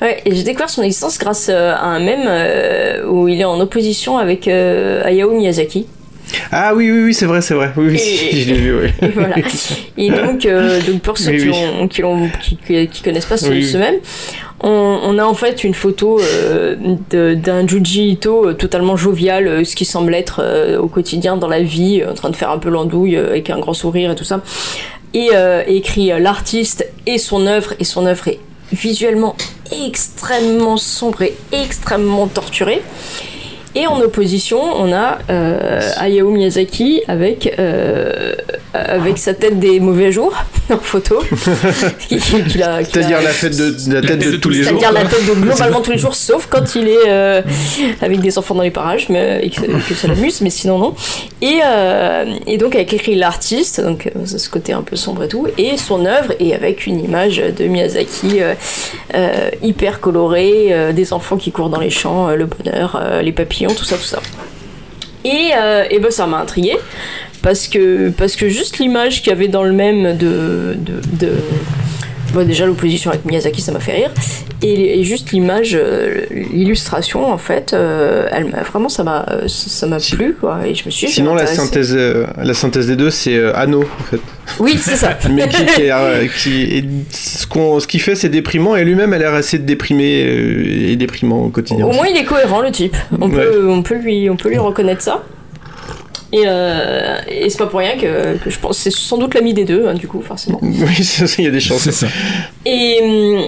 Ouais, 0.01 0.21
et 0.25 0.35
j'ai 0.35 0.43
découvert 0.43 0.69
son 0.69 0.83
existence 0.83 1.17
grâce 1.17 1.47
euh, 1.49 1.73
à 1.73 1.85
un 1.85 1.99
mème 1.99 2.25
euh, 2.27 3.05
où 3.07 3.27
il 3.27 3.39
est 3.41 3.45
en 3.45 3.59
opposition 3.59 4.17
avec 4.17 4.47
euh, 4.47 5.03
Hayao 5.03 5.31
Miyazaki. 5.31 5.87
Ah 6.51 6.73
oui, 6.75 6.91
oui, 6.91 7.03
oui, 7.05 7.13
c'est 7.13 7.25
vrai, 7.25 7.41
c'est 7.41 7.53
vrai. 7.53 7.71
Oui, 7.77 7.87
oui, 7.91 7.95
Et- 8.31 8.35
je 8.41 8.49
l'ai 8.53 8.59
vu, 8.59 8.75
oui. 8.81 8.89
Et 9.01 9.07
voilà. 9.09 9.35
Et 9.97 10.09
donc, 10.25 10.45
euh, 10.45 10.81
donc 10.81 11.01
pour 11.01 11.17
ceux 11.17 11.31
Oui, 11.31 11.37
qui, 11.39 11.49
ont- 11.49 11.87
qui, 11.87 12.01
l'ont- 12.01 12.29
qui, 12.91 13.01
connaissent 13.01 13.25
pas 13.25 13.37
ce, 13.37 13.45
ce 13.61 13.77
mème, 13.77 13.95
on, 14.61 14.69
on 15.03 15.17
a 15.19 15.23
en 15.23 15.33
fait 15.33 15.63
une 15.63 15.73
photo 15.73 16.19
euh, 16.19 16.75
d'un 17.11 17.65
Junji 17.65 18.09
Ito 18.11 18.53
totalement 18.53 18.97
jovial, 18.97 19.65
ce 19.65 19.75
qui 19.75 19.85
semble 19.85 20.13
être 20.13 20.41
euh, 20.43 20.77
au 20.77 20.87
quotidien 20.87 21.37
dans 21.37 21.47
la 21.47 21.61
vie, 21.61 22.03
en 22.03 22.13
train 22.13 22.29
de 22.29 22.35
faire 22.35 22.51
un 22.51 22.57
peu 22.59 22.69
l'andouille 22.69 23.15
avec 23.15 23.49
un 23.49 23.59
grand 23.59 23.73
sourire 23.73 24.11
et 24.11 24.15
tout 24.15 24.25
ça. 24.25 24.41
Et 25.13 25.29
euh, 25.33 25.63
écrit 25.67 26.11
euh, 26.11 26.19
l'artiste 26.19 26.87
et 27.05 27.17
son 27.17 27.47
œuvre, 27.47 27.73
et 27.79 27.83
son 27.83 28.05
œuvre 28.05 28.27
est 28.27 28.39
visuellement 28.71 29.35
extrêmement 29.71 30.77
sombre 30.77 31.23
et 31.23 31.35
extrêmement 31.51 32.27
torturée. 32.27 32.81
Et 33.77 33.85
en 33.85 34.01
opposition, 34.01 34.59
on 34.59 34.91
a 34.91 35.19
euh, 35.29 35.79
Hayao 35.97 36.31
Miyazaki 36.31 37.03
avec, 37.07 37.53
euh, 37.59 38.33
avec 38.73 39.19
sa 39.19 39.35
tête 39.35 39.59
des 39.59 39.79
mauvais 39.79 40.11
jours 40.11 40.33
en 40.71 40.79
photo. 40.79 41.19
C'est-à-dire 42.09 43.21
la 43.21 43.29
fête 43.29 43.55
de, 43.55 43.93
la 43.93 44.01
tête 44.01 44.31
de, 44.31 44.37
tous 44.37 44.49
les 44.49 44.63
jours. 44.63 44.79
c'est-à-dire 44.79 44.91
la 44.91 45.05
tête 45.05 45.27
de 45.27 45.33
globalement 45.41 45.81
tous 45.81 45.91
les 45.91 45.99
jours, 45.99 46.15
sauf 46.15 46.47
quand 46.49 46.73
il 46.73 46.87
est 46.87 47.07
euh, 47.07 47.43
avec 48.01 48.19
des 48.19 48.39
enfants 48.39 48.55
dans 48.55 48.63
les 48.63 48.71
parages, 48.71 49.09
mais 49.09 49.41
et 49.43 49.51
que, 49.51 49.61
que 49.61 49.93
ça 49.93 50.07
l'amuse, 50.07 50.41
mais 50.41 50.49
sinon 50.49 50.79
non. 50.79 50.95
Et, 51.43 51.59
euh, 51.63 52.25
et 52.47 52.57
donc 52.57 52.73
avec 52.73 52.91
écrit 52.93 53.13
l'artiste, 53.13 53.79
donc 53.79 54.11
ce 54.25 54.49
côté 54.49 54.73
un 54.73 54.81
peu 54.81 54.95
sombre 54.95 55.25
et 55.25 55.27
tout, 55.27 55.45
et 55.59 55.77
son 55.77 56.03
œuvre, 56.07 56.33
et 56.39 56.55
avec 56.55 56.87
une 56.87 56.99
image 56.99 57.37
de 57.37 57.65
Miyazaki 57.65 58.41
euh, 58.41 58.55
euh, 59.13 59.49
hyper 59.61 59.99
colorée, 59.99 60.67
euh, 60.71 60.91
des 60.93 61.13
enfants 61.13 61.37
qui 61.37 61.51
courent 61.51 61.69
dans 61.69 61.79
les 61.79 61.89
champs, 61.89 62.29
euh, 62.29 62.35
le 62.35 62.45
bonheur, 62.45 62.99
euh, 63.01 63.21
les 63.21 63.31
papillons, 63.31 63.66
tout 63.73 63.85
ça, 63.85 63.97
tout 63.97 64.03
ça. 64.03 64.21
Et, 65.23 65.51
euh, 65.57 65.85
et 65.89 65.99
ben 65.99 66.11
ça 66.11 66.25
m'a 66.27 66.37
intrigué 66.37 66.77
parce 67.41 67.67
que 67.67 68.09
parce 68.09 68.35
que 68.35 68.49
juste 68.49 68.77
l'image 68.79 69.21
qu'il 69.21 69.29
y 69.29 69.35
avait 69.35 69.47
dans 69.47 69.63
le 69.63 69.73
même 69.73 70.17
de 70.17 70.77
bon, 72.33 72.45
déjà 72.47 72.65
l'opposition 72.65 73.11
avec 73.11 73.25
Miyazaki 73.25 73.61
ça 73.61 73.71
m'a 73.71 73.79
fait 73.79 73.93
rire 73.93 74.11
et, 74.61 74.99
et 74.99 75.03
juste 75.03 75.31
l'image 75.31 75.75
euh, 75.79 76.21
l'illustration 76.31 77.31
en 77.31 77.37
fait 77.37 77.73
euh, 77.73 78.27
elle 78.31 78.47
vraiment 78.71 78.89
ça 78.89 79.03
m'a 79.03 79.25
euh, 79.29 79.47
ça 79.47 79.85
m'a 79.87 79.97
plu 79.99 80.33
quoi 80.39 80.59
et 80.65 80.73
je 80.75 80.85
me 80.85 80.89
suis 80.91 81.07
Sinon, 81.07 81.35
la 81.35 81.45
synthèse, 81.47 81.93
euh, 81.95 82.25
la 82.43 82.53
synthèse 82.53 82.87
des 82.87 82.95
deux, 82.95 83.09
c'est 83.11 83.39
Anno, 83.53 83.81
en 83.83 84.03
fait. 84.03 84.19
oui 84.59 84.77
c'est 84.81 84.95
ça 84.95 85.17
Mais 85.31 85.47
qui, 85.47 85.65
qui 85.65 85.81
est, 85.83 86.29
qui 86.37 86.61
est- 86.77 86.85
ce 87.13 87.45
qu'on, 87.47 87.79
ce 87.79 87.87
qu'il 87.87 88.01
fait, 88.01 88.15
c'est 88.15 88.29
déprimant, 88.29 88.75
et 88.75 88.83
lui-même 88.83 89.13
a 89.13 89.17
l'air 89.17 89.33
assez 89.33 89.59
déprimé 89.59 90.05
et 90.89 90.95
déprimant 90.95 91.43
au 91.45 91.49
quotidien. 91.49 91.85
Au 91.85 91.91
moins 91.91 92.07
il 92.07 92.17
est 92.17 92.25
cohérent 92.25 92.61
le 92.61 92.71
type. 92.71 92.95
On 93.19 93.29
peut, 93.29 93.67
on 93.69 93.81
peut 93.83 93.95
lui, 93.95 94.29
on 94.29 94.35
peut 94.35 94.49
lui 94.49 94.57
reconnaître 94.57 95.01
ça. 95.01 95.23
Et, 96.33 96.43
euh, 96.45 97.15
et 97.29 97.49
c'est 97.49 97.57
pas 97.57 97.67
pour 97.67 97.79
rien 97.79 97.95
que, 97.95 98.37
que 98.37 98.49
je 98.49 98.59
pense 98.59 98.77
c'est 98.77 98.91
sans 98.91 99.17
doute 99.17 99.33
l'ami 99.33 99.53
des 99.53 99.63
deux 99.63 99.87
hein, 99.87 99.93
du 99.93 100.07
coup 100.07 100.21
forcément. 100.21 100.59
Oui, 100.63 101.29
il 101.37 101.43
y 101.45 101.47
a 101.47 101.51
des 101.51 101.59
chances. 101.61 101.81
c'est 101.83 101.91
ça 101.93 102.07
Et, 102.65 102.99
hum, 103.01 103.47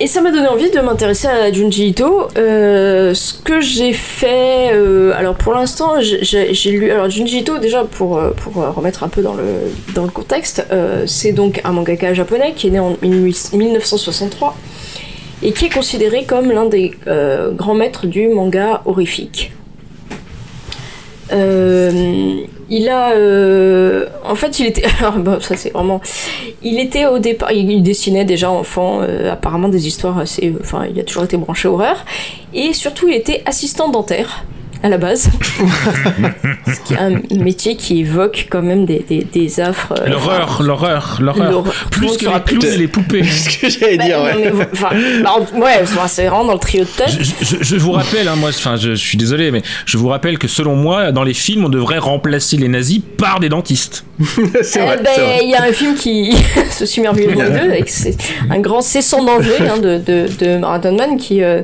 et 0.00 0.06
ça 0.06 0.20
m'a 0.20 0.30
donné 0.30 0.46
envie 0.46 0.70
de 0.70 0.78
m'intéresser 0.80 1.26
à 1.26 1.50
Junji 1.50 1.88
Ito. 1.88 2.28
Euh, 2.36 3.14
ce 3.14 3.32
que 3.32 3.60
j'ai 3.60 3.92
fait, 3.94 4.70
euh, 4.72 5.12
alors 5.16 5.34
pour 5.34 5.54
l'instant, 5.54 5.94
j'ai- 6.00 6.70
lu. 6.70 6.90
Alors 6.92 7.08
Junji 7.10 7.38
Ito, 7.38 7.58
déjà 7.58 7.82
pour, 7.84 8.18
euh, 8.18 8.30
pour 8.30 8.62
euh, 8.62 8.70
remettre 8.70 9.02
un 9.02 9.08
peu 9.08 9.22
dans 9.22 9.34
le, 9.34 9.44
dans 9.94 10.04
le 10.04 10.10
contexte, 10.10 10.64
euh, 10.70 11.04
c'est 11.06 11.32
donc 11.32 11.60
un 11.64 11.72
mangaka 11.72 12.12
japonais 12.14 12.52
qui 12.54 12.68
est 12.68 12.70
né 12.70 12.78
en 12.78 12.96
18 13.02 13.54
1963 13.54 14.54
et 15.42 15.52
qui 15.52 15.64
est 15.66 15.72
considéré 15.72 16.24
comme 16.24 16.50
l'un 16.52 16.66
des 16.66 16.92
euh, 17.06 17.50
grands 17.52 17.74
maîtres 17.74 18.06
du 18.06 18.28
manga 18.28 18.82
horrifique. 18.84 19.52
Euh, 21.32 22.44
il 22.70 22.88
a, 22.88 23.12
euh, 23.12 24.06
en 24.24 24.34
fait, 24.34 24.58
il 24.60 24.66
était, 24.66 24.84
alors 25.00 25.18
bon, 25.18 25.40
ça 25.40 25.56
c'est 25.56 25.70
vraiment, 25.70 26.00
il 26.62 26.78
était 26.78 27.06
au 27.06 27.18
départ, 27.18 27.52
il, 27.52 27.82
dessinait 27.82 28.24
déjà 28.24 28.50
enfant, 28.50 29.00
euh, 29.02 29.32
apparemment 29.32 29.68
des 29.68 29.86
histoires 29.86 30.18
assez, 30.18 30.54
enfin, 30.60 30.86
il 30.90 30.98
a 31.00 31.04
toujours 31.04 31.24
été 31.24 31.36
branché 31.36 31.68
horreur, 31.68 32.04
et 32.54 32.72
surtout 32.72 33.08
il 33.08 33.14
était 33.14 33.42
assistant 33.46 33.88
dentaire 33.88 34.44
à 34.82 34.88
la 34.88 34.98
base. 34.98 35.28
Ce 36.66 36.80
qui 36.86 36.94
est 36.94 36.98
un 36.98 37.20
métier 37.36 37.76
qui 37.76 38.00
évoque 38.00 38.46
quand 38.50 38.62
même 38.62 38.84
des, 38.86 39.04
des, 39.08 39.24
des 39.24 39.60
affres. 39.60 39.94
euh, 40.00 40.08
L'horreur, 40.08 40.62
l'horreur, 40.62 41.18
l'horreur. 41.20 41.64
Plus 41.90 42.16
que 42.16 42.24
clowns 42.26 42.40
plus- 42.42 42.64
et 42.64 42.76
les 42.76 42.88
poupées. 42.88 43.24
Ce 43.24 43.58
que 43.58 43.68
j'allais 43.68 43.96
Bah, 43.96 44.04
dire, 44.04 44.18
non, 44.18 44.24
ouais. 44.24 44.52
mais, 44.54 44.66
enfin, 44.72 44.88
bah, 45.22 45.36
ouais, 45.58 45.80
enfin, 45.82 46.06
c'est 46.08 46.26
vraiment 46.26 46.44
dans 46.44 46.52
le 46.54 46.58
trio 46.58 46.84
de 46.84 46.88
tête. 46.88 47.10
Je, 47.20 47.56
je- 47.58 47.62
je 47.62 47.76
vous 47.76 47.92
rappelle, 47.92 48.28
hein, 48.28 48.36
moi, 48.36 48.50
enfin, 48.50 48.76
je, 48.76 48.90
je 48.90 48.94
suis 49.04 49.18
désolé, 49.18 49.50
mais 49.50 49.62
je 49.86 49.96
vous 49.98 50.08
rappelle 50.08 50.38
que 50.38 50.48
selon 50.48 50.76
moi, 50.76 51.10
dans 51.12 51.24
les 51.24 51.34
films, 51.34 51.64
on 51.64 51.68
devrait 51.68 51.98
remplacer 51.98 52.56
les 52.56 52.68
nazis 52.68 53.00
par 53.16 53.40
des 53.40 53.48
dentistes. 53.48 54.04
c'est 54.62 54.80
Eh 54.80 54.86
vrai, 54.86 54.96
ben, 54.98 55.10
c'est 55.14 55.20
vrai. 55.20 55.38
il 55.42 55.50
y 55.50 55.54
a 55.54 55.62
un 55.64 55.72
film 55.72 55.94
qui 55.94 56.34
se 56.70 56.86
suit 56.86 57.00
merveilleusement 57.02 57.44
deux 57.50 57.70
avec 57.70 57.88
c'est 57.88 58.16
un 58.50 58.58
grand 58.60 58.80
C'est 58.80 59.02
sans 59.02 59.24
danger 59.24 59.52
hein, 59.60 59.78
de, 59.78 59.98
de, 59.98 60.26
de 60.38 60.56
Marathon 60.58 60.96
Man 60.96 61.16
qui 61.16 61.42
euh, 61.42 61.62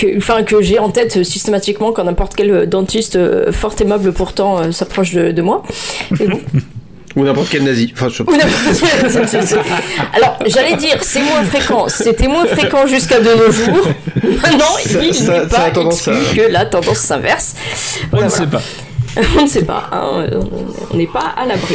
que, 0.00 0.16
enfin, 0.16 0.42
que 0.42 0.62
j'ai 0.62 0.78
en 0.78 0.90
tête 0.90 1.22
systématiquement 1.22 1.92
quand 1.92 2.04
n'importe 2.04 2.34
quel 2.34 2.66
dentiste 2.68 3.16
euh, 3.16 3.52
fort 3.52 3.74
aimable 3.80 4.12
pourtant 4.12 4.58
euh, 4.60 4.70
s'approche 4.72 5.12
de, 5.12 5.30
de 5.32 5.42
moi. 5.42 5.62
Bon. 6.10 6.40
Ou 7.16 7.24
n'importe 7.24 7.48
quel 7.50 7.64
nazi. 7.64 7.92
Enfin, 7.92 8.08
je- 8.08 8.22
Alors, 10.14 10.38
j'allais 10.46 10.76
dire, 10.76 10.96
c'est 11.02 11.20
moins 11.22 11.42
fréquent. 11.42 11.88
C'était 11.88 12.28
moins 12.28 12.46
fréquent 12.46 12.86
jusqu'à 12.86 13.18
de 13.18 13.30
nos 13.34 13.50
jours. 13.50 13.88
Maintenant, 14.42 14.76
il 14.86 14.96
n'est 15.24 15.46
pas 15.48 15.68
exclu 15.86 16.14
que 16.36 16.52
la 16.52 16.66
tendance 16.66 16.98
s'inverse. 16.98 17.54
On 18.12 18.16
Voilà, 18.16 18.26
ne 18.26 18.30
sait 18.30 18.46
pas. 18.46 18.62
On 19.38 19.42
ne 19.42 19.48
sait 19.48 19.64
pas, 19.64 19.88
hein, 19.90 20.24
on 20.92 20.96
n'est 20.96 21.08
pas 21.08 21.34
à 21.36 21.44
l'abri. 21.44 21.74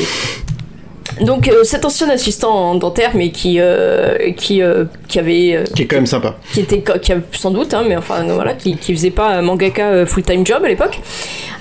Donc 1.21 1.47
euh, 1.47 1.63
cet 1.63 1.85
ancien 1.85 2.09
assistant 2.09 2.53
en 2.53 2.75
dentaire, 2.75 3.11
mais 3.13 3.29
qui 3.29 3.59
euh, 3.59 4.31
qui 4.35 4.61
euh, 4.61 4.85
qui 5.07 5.19
avait 5.19 5.63
Qui 5.73 5.83
est 5.83 5.85
quand 5.85 5.95
même 5.95 6.05
sympa. 6.05 6.35
qui 6.53 6.61
était 6.61 6.83
qui 7.01 7.11
a, 7.13 7.17
sans 7.31 7.51
doute, 7.51 7.73
hein, 7.73 7.83
mais 7.87 7.95
enfin 7.95 8.23
voilà, 8.23 8.53
qui, 8.53 8.75
qui 8.77 8.93
faisait 8.93 9.11
pas 9.11 9.29
un 9.29 9.41
mangaka 9.41 10.05
full 10.05 10.23
time 10.23 10.45
job 10.45 10.61
à 10.63 10.67
l'époque, 10.67 10.99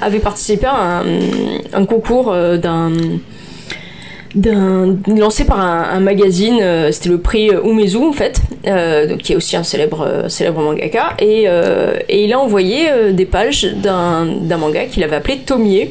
avait 0.00 0.18
participé 0.18 0.66
à 0.66 1.00
un, 1.00 1.04
un 1.72 1.84
concours 1.84 2.34
d'un 2.34 2.92
d'un 4.34 4.96
lancé 5.06 5.44
par 5.44 5.60
un, 5.60 5.84
un 5.92 6.00
magazine, 6.00 6.58
euh, 6.60 6.90
c'était 6.90 7.08
le 7.08 7.18
prix 7.18 7.50
Umezu 7.64 7.98
en 7.98 8.12
fait, 8.12 8.40
euh, 8.66 9.06
donc, 9.06 9.18
qui 9.18 9.32
est 9.32 9.36
aussi 9.36 9.56
un 9.56 9.62
célèbre 9.62 10.04
euh, 10.06 10.28
célèbre 10.28 10.60
mangaka, 10.60 11.14
et, 11.20 11.44
et 12.08 12.24
il 12.24 12.32
a 12.32 12.38
envoyé 12.40 12.88
des 13.12 13.26
pages 13.26 13.64
d'un 13.64 14.26
d'un 14.26 14.56
manga 14.56 14.86
qu'il 14.86 15.04
avait 15.04 15.16
appelé 15.16 15.38
Tomie 15.38 15.90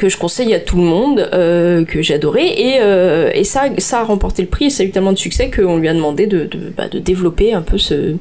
que 0.00 0.08
je 0.08 0.16
conseille 0.16 0.54
à 0.54 0.60
tout 0.60 0.78
le 0.78 0.82
monde, 0.82 1.28
euh, 1.34 1.84
que 1.84 2.00
adoré, 2.14 2.46
et, 2.46 2.78
euh, 2.80 3.30
et 3.34 3.44
ça, 3.44 3.64
ça 3.76 4.00
a 4.00 4.02
remporté 4.02 4.40
le 4.40 4.48
prix, 4.48 4.64
et 4.64 4.70
ça 4.70 4.82
a 4.82 4.86
eu 4.86 4.90
tellement 4.90 5.12
de 5.12 5.18
succès 5.18 5.50
qu'on 5.50 5.76
lui 5.76 5.88
a 5.88 5.94
demandé 5.94 6.26
de, 6.26 6.44
de, 6.44 6.72
bah, 6.74 6.88
de 6.88 6.98
développer 6.98 7.52
un 7.52 7.60
peu 7.60 7.76
ce, 7.76 8.14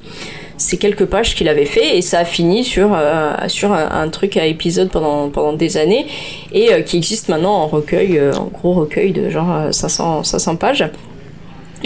ces 0.58 0.76
quelques 0.76 1.06
pages 1.06 1.36
qu'il 1.36 1.48
avait 1.48 1.64
fait, 1.64 1.98
et 1.98 2.02
ça 2.02 2.20
a 2.20 2.26
fini 2.26 2.66
sur, 2.66 2.90
euh, 2.94 3.32
sur 3.48 3.72
un, 3.72 4.10
truc 4.10 4.36
à 4.36 4.46
épisode 4.46 4.90
pendant, 4.90 5.30
pendant 5.30 5.54
des 5.54 5.78
années, 5.78 6.06
et 6.52 6.84
qui 6.84 6.98
existe 6.98 7.30
maintenant 7.30 7.54
en 7.54 7.68
recueil, 7.68 8.20
en 8.38 8.48
gros 8.48 8.74
recueil 8.74 9.14
de 9.14 9.30
genre 9.30 9.50
euh, 9.50 9.72
500, 9.72 10.26
500 10.26 10.58
pages. 10.58 10.84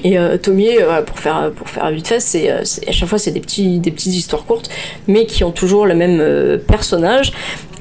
Et 0.04 0.18
euh, 0.18 0.38
Tomie, 0.38 0.78
euh, 0.80 1.02
pour 1.04 1.20
faire 1.20 1.52
pour 1.56 1.70
faire 1.70 1.90
vite 1.92 2.08
fait, 2.08 2.20
c'est 2.20 2.50
euh, 2.52 2.62
c'est- 2.64 2.88
à 2.88 2.92
chaque 2.92 3.08
fois 3.10 3.20
c'est 3.20 3.32
des 3.32 3.40
petits 3.40 3.80
des 3.80 3.92
petites 3.92 4.14
histoires 4.14 4.44
courtes, 4.46 4.70
mais 5.08 5.26
qui 5.26 5.44
ont 5.44 5.52
toujours 5.52 5.86
le 5.86 5.94
même 5.96 6.20
euh, 6.20 6.58
personnage, 6.58 7.32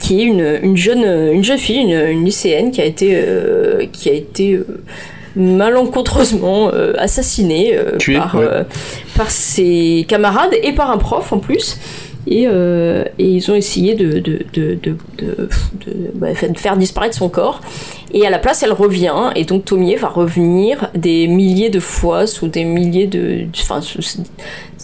qui 0.01 0.21
est 0.21 0.25
une, 0.25 0.59
une 0.63 0.77
jeune 0.77 1.05
une 1.33 1.43
jeune 1.45 1.59
fille, 1.59 1.79
une, 1.81 2.09
une 2.11 2.25
lycéenne 2.25 2.71
qui 2.71 2.81
a 2.81 2.85
été 2.85 3.13
euh, 3.15 3.87
qui 3.93 4.11
a 4.11 4.13
été 4.13 4.53
euh, 4.55 4.67
malencontreusement 5.37 6.71
euh, 6.73 6.93
assassinée 6.99 7.75
euh, 7.77 7.97
par 8.19 8.35
ouais. 8.37 8.45
euh, 8.47 8.65
par 9.17 9.31
ses 9.31 10.05
camarades 10.09 10.55
et 10.63 10.73
par 10.73 10.91
un 10.91 10.99
prof 10.99 11.33
en 11.33 11.39
plus. 11.39 11.79
Et, 12.27 12.45
euh, 12.47 13.05
et 13.19 13.27
ils 13.27 13.51
ont 13.51 13.55
essayé 13.55 13.95
de, 13.95 14.21
de, 14.21 14.45
de, 14.53 14.79
de, 14.83 15.49
bah, 16.15 16.29
de 16.33 16.59
faire 16.59 16.77
disparaître 16.77 17.17
son 17.17 17.29
corps. 17.29 17.61
Et 18.15 18.27
à 18.27 18.31
la 18.31 18.39
place, 18.39 18.63
elle 18.63 18.73
revient. 18.73 19.31
Et 19.35 19.45
donc, 19.45 19.65
Tomie 19.65 19.97
va 19.97 20.09
revenir 20.09 20.91
des 20.95 21.27
milliers 21.27 21.71
de 21.71 21.81
fois 21.81 22.27
sous 22.27 22.49
des 22.49 22.65
milliers 22.65 23.07
de. 23.07 23.47
Enfin, 23.61 23.81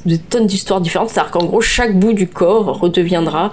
de 0.07 0.17
tonnes 0.17 0.47
d'histoires 0.47 0.81
différentes. 0.81 1.11
C'est-à-dire 1.11 1.31
qu'en 1.31 1.45
gros, 1.45 1.61
chaque 1.61 1.99
bout 1.99 2.13
du 2.13 2.29
corps 2.29 2.81
redeviendra 2.81 3.53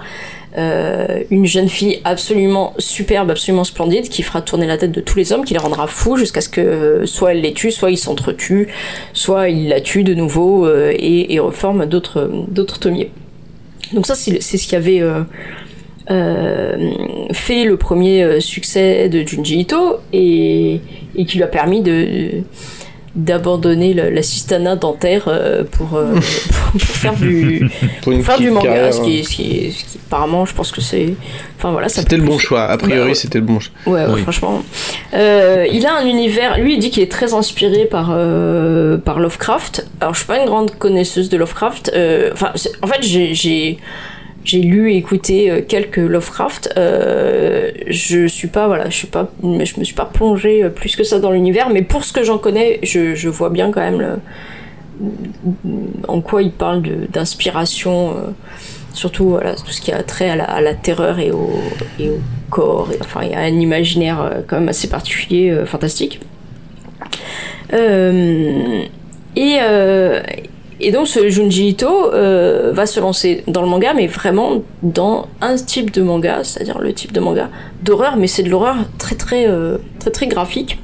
euh, 0.56 1.22
une 1.30 1.44
jeune 1.44 1.68
fille 1.68 2.00
absolument 2.04 2.72
superbe, 2.78 3.30
absolument 3.30 3.64
splendide, 3.64 4.08
qui 4.08 4.22
fera 4.22 4.40
tourner 4.40 4.66
la 4.66 4.78
tête 4.78 4.92
de 4.92 5.00
tous 5.00 5.18
les 5.18 5.32
hommes, 5.32 5.44
qui 5.44 5.52
les 5.52 5.60
rendra 5.60 5.86
fous 5.86 6.16
jusqu'à 6.16 6.40
ce 6.40 6.48
que 6.48 6.60
euh, 6.60 7.06
soit 7.06 7.32
elle 7.32 7.42
les 7.42 7.52
tue, 7.52 7.70
soit 7.70 7.90
ils 7.90 7.98
s'entretuent, 7.98 8.68
soit 9.12 9.50
ils 9.50 9.68
la 9.68 9.80
tuent 9.80 10.04
de 10.04 10.14
nouveau 10.14 10.66
euh, 10.66 10.92
et, 10.96 11.34
et 11.34 11.38
reforment 11.40 11.84
d'autres 11.84 12.30
d'autres 12.48 12.78
Tomiers. 12.78 13.10
Donc 13.92 14.06
ça, 14.06 14.14
c'est 14.14 14.40
ce 14.40 14.66
qui 14.66 14.76
avait 14.76 15.00
euh, 15.00 15.22
euh, 16.10 16.90
fait 17.32 17.64
le 17.64 17.76
premier 17.76 18.22
euh, 18.22 18.40
succès 18.40 19.08
de 19.08 19.26
Junji 19.26 19.60
Ito 19.60 19.98
et 20.12 20.80
qui 21.14 21.36
lui 21.36 21.42
a 21.42 21.48
permis 21.48 21.82
de 21.82 22.42
d'abandonner 23.16 23.94
le- 23.94 24.10
l'assistanat 24.10 24.76
dentaire 24.76 25.24
euh, 25.26 25.64
pour, 25.64 25.96
euh, 25.96 26.14
pour, 26.70 26.72
pour 26.72 26.80
faire 26.80 27.14
du 27.14 27.68
Pour 28.02 28.12
une 28.12 28.18
pour 28.18 28.26
faire 28.26 28.38
du 28.38 28.50
manga 28.50 28.68
carrière, 28.68 28.94
ce 28.94 29.00
qui, 29.00 29.24
ce 29.24 29.30
qui- 29.30 29.72
ce 29.72 29.84
qui- 29.84 29.98
apparemment 30.06 30.44
je 30.46 30.54
pense 30.54 30.70
que 30.70 30.80
c'est 30.80 31.14
enfin 31.58 31.72
voilà 31.72 31.88
ça 31.88 32.02
C'était 32.02 32.16
le 32.18 32.22
bon 32.22 32.38
choix. 32.38 32.62
A 32.64 32.76
priori, 32.78 33.08
Bah, 33.08 33.14
c'était 33.14 33.38
le 33.38 33.44
bon 33.44 33.58
choix. 33.58 33.72
Ouais, 33.86 34.04
franchement. 34.22 34.62
Euh, 35.14 35.66
il 35.72 35.84
a 35.86 35.96
un 35.96 36.06
univers. 36.06 36.58
Lui, 36.58 36.74
il 36.74 36.78
dit 36.78 36.90
qu'il 36.90 37.02
est 37.02 37.10
très 37.10 37.34
inspiré 37.34 37.86
par 37.86 38.10
euh, 38.12 38.98
par 38.98 39.18
Lovecraft. 39.18 39.86
Alors, 40.00 40.14
je 40.14 40.18
suis 40.20 40.26
pas 40.28 40.38
une 40.38 40.46
grande 40.46 40.70
connaisseuse 40.78 41.28
de 41.28 41.36
Lovecraft. 41.36 41.90
Euh, 41.94 42.30
Enfin, 42.32 42.52
en 42.82 42.86
fait, 42.86 43.02
j'ai 43.02 43.78
j'ai 44.46 44.60
lu 44.60 44.92
et 44.92 44.96
écouté 44.96 45.50
euh, 45.50 45.60
quelques 45.60 45.96
Lovecraft. 45.96 46.72
Euh, 46.76 47.72
je 47.88 48.26
suis 48.28 48.48
pas 48.48 48.68
voilà, 48.68 48.88
je 48.88 48.94
suis 48.94 49.08
pas, 49.08 49.28
je 49.42 49.78
me 49.78 49.84
suis 49.84 49.94
pas 49.94 50.06
plongée 50.06 50.62
euh, 50.62 50.70
plus 50.70 50.94
que 50.94 51.02
ça 51.02 51.18
dans 51.18 51.32
l'univers, 51.32 51.68
mais 51.68 51.82
pour 51.82 52.04
ce 52.04 52.12
que 52.12 52.22
j'en 52.22 52.38
connais, 52.38 52.78
je, 52.82 53.28
vois 53.28 53.50
bien 53.50 53.72
quand 53.72 53.80
même 53.80 54.20
en 56.08 56.20
quoi 56.20 56.42
il 56.42 56.52
parle 56.52 56.82
d'inspiration. 57.12 58.14
surtout 58.94 59.30
voilà 59.30 59.56
tout 59.56 59.70
ce 59.70 59.80
qui 59.80 59.92
a 59.92 60.02
trait 60.02 60.30
à 60.30 60.60
la, 60.60 60.74
terreur 60.74 61.18
et 61.18 61.32
au, 61.32 61.50
corps 62.48 62.88
enfin 63.00 63.22
il 63.24 63.32
y 63.32 63.34
a 63.34 63.40
un 63.40 63.60
imaginaire 63.60 64.42
quand 64.46 64.60
même 64.60 64.68
assez 64.68 64.88
particulier 64.88 65.64
fantastique 65.66 66.20
et 67.74 69.58
et 70.80 70.90
donc 70.92 71.08
ce 71.08 71.28
Junji 71.28 71.68
Ito 71.68 72.12
euh, 72.12 72.72
va 72.74 72.86
se 72.86 73.00
lancer 73.00 73.42
dans 73.46 73.62
le 73.62 73.68
manga 73.68 73.94
mais 73.94 74.06
vraiment 74.06 74.62
dans 74.82 75.26
un 75.40 75.56
type 75.56 75.90
de 75.90 76.02
manga 76.02 76.44
c'est-à-dire 76.44 76.78
le 76.78 76.92
type 76.92 77.12
de 77.12 77.20
manga 77.20 77.48
d'horreur 77.82 78.16
mais 78.16 78.26
c'est 78.26 78.42
de 78.42 78.50
l'horreur 78.50 78.76
très 78.98 79.14
très 79.14 79.48
euh, 79.48 79.78
très 79.98 80.10
très 80.10 80.26
graphique 80.26 80.78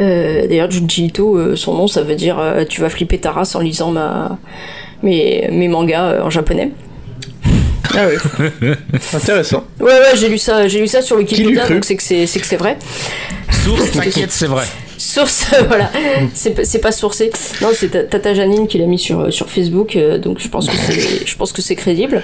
euh, 0.00 0.46
D'ailleurs, 0.46 0.70
Junji 0.70 1.06
Ito, 1.06 1.36
euh, 1.36 1.56
son 1.56 1.74
nom, 1.74 1.86
ça 1.86 2.02
veut 2.02 2.14
dire 2.14 2.38
euh, 2.38 2.64
tu 2.64 2.80
vas 2.80 2.88
flipper 2.88 3.18
ta 3.18 3.32
race 3.32 3.54
en 3.54 3.60
lisant 3.60 3.90
ma, 3.90 4.38
mes, 5.02 5.48
mes 5.50 5.68
mangas 5.68 6.04
euh, 6.04 6.22
en 6.22 6.30
japonais. 6.30 6.70
Ah 7.94 8.06
oui. 8.08 8.68
Intéressant. 9.12 9.64
Ouais, 9.80 9.86
ouais, 9.86 10.16
j'ai 10.16 10.28
lu 10.28 10.38
ça, 10.38 10.68
j'ai 10.68 10.80
lu 10.80 10.86
ça 10.86 11.02
sur 11.02 11.22
cru 11.24 11.52
donc 11.54 11.84
c'est 11.84 11.96
que 11.96 12.02
c'est, 12.02 12.26
c'est 12.26 12.38
que 12.38 12.46
c'est 12.46 12.56
vrai. 12.56 12.78
Source, 13.64 13.90
t'inquiète, 13.90 14.30
c'est 14.30 14.46
vrai. 14.46 14.64
Source, 15.00 15.46
voilà, 15.68 15.90
c'est, 16.34 16.78
pas- 16.80 16.92
sourcé. 16.92 17.30
Non, 17.62 17.68
c'est 17.72 17.88
Ta- 17.88 18.02
Tata 18.04 18.34
Janine 18.34 18.66
qui 18.66 18.76
l'a 18.76 18.84
mis 18.84 18.98
sur, 18.98 19.32
sur 19.32 19.48
Facebook, 19.50 19.96
euh, 19.96 20.18
donc 20.18 20.38
je 20.38 20.48
pense 20.48 20.68
que 21.52 21.62
c'est, 21.62 21.74
crédible. 21.74 22.22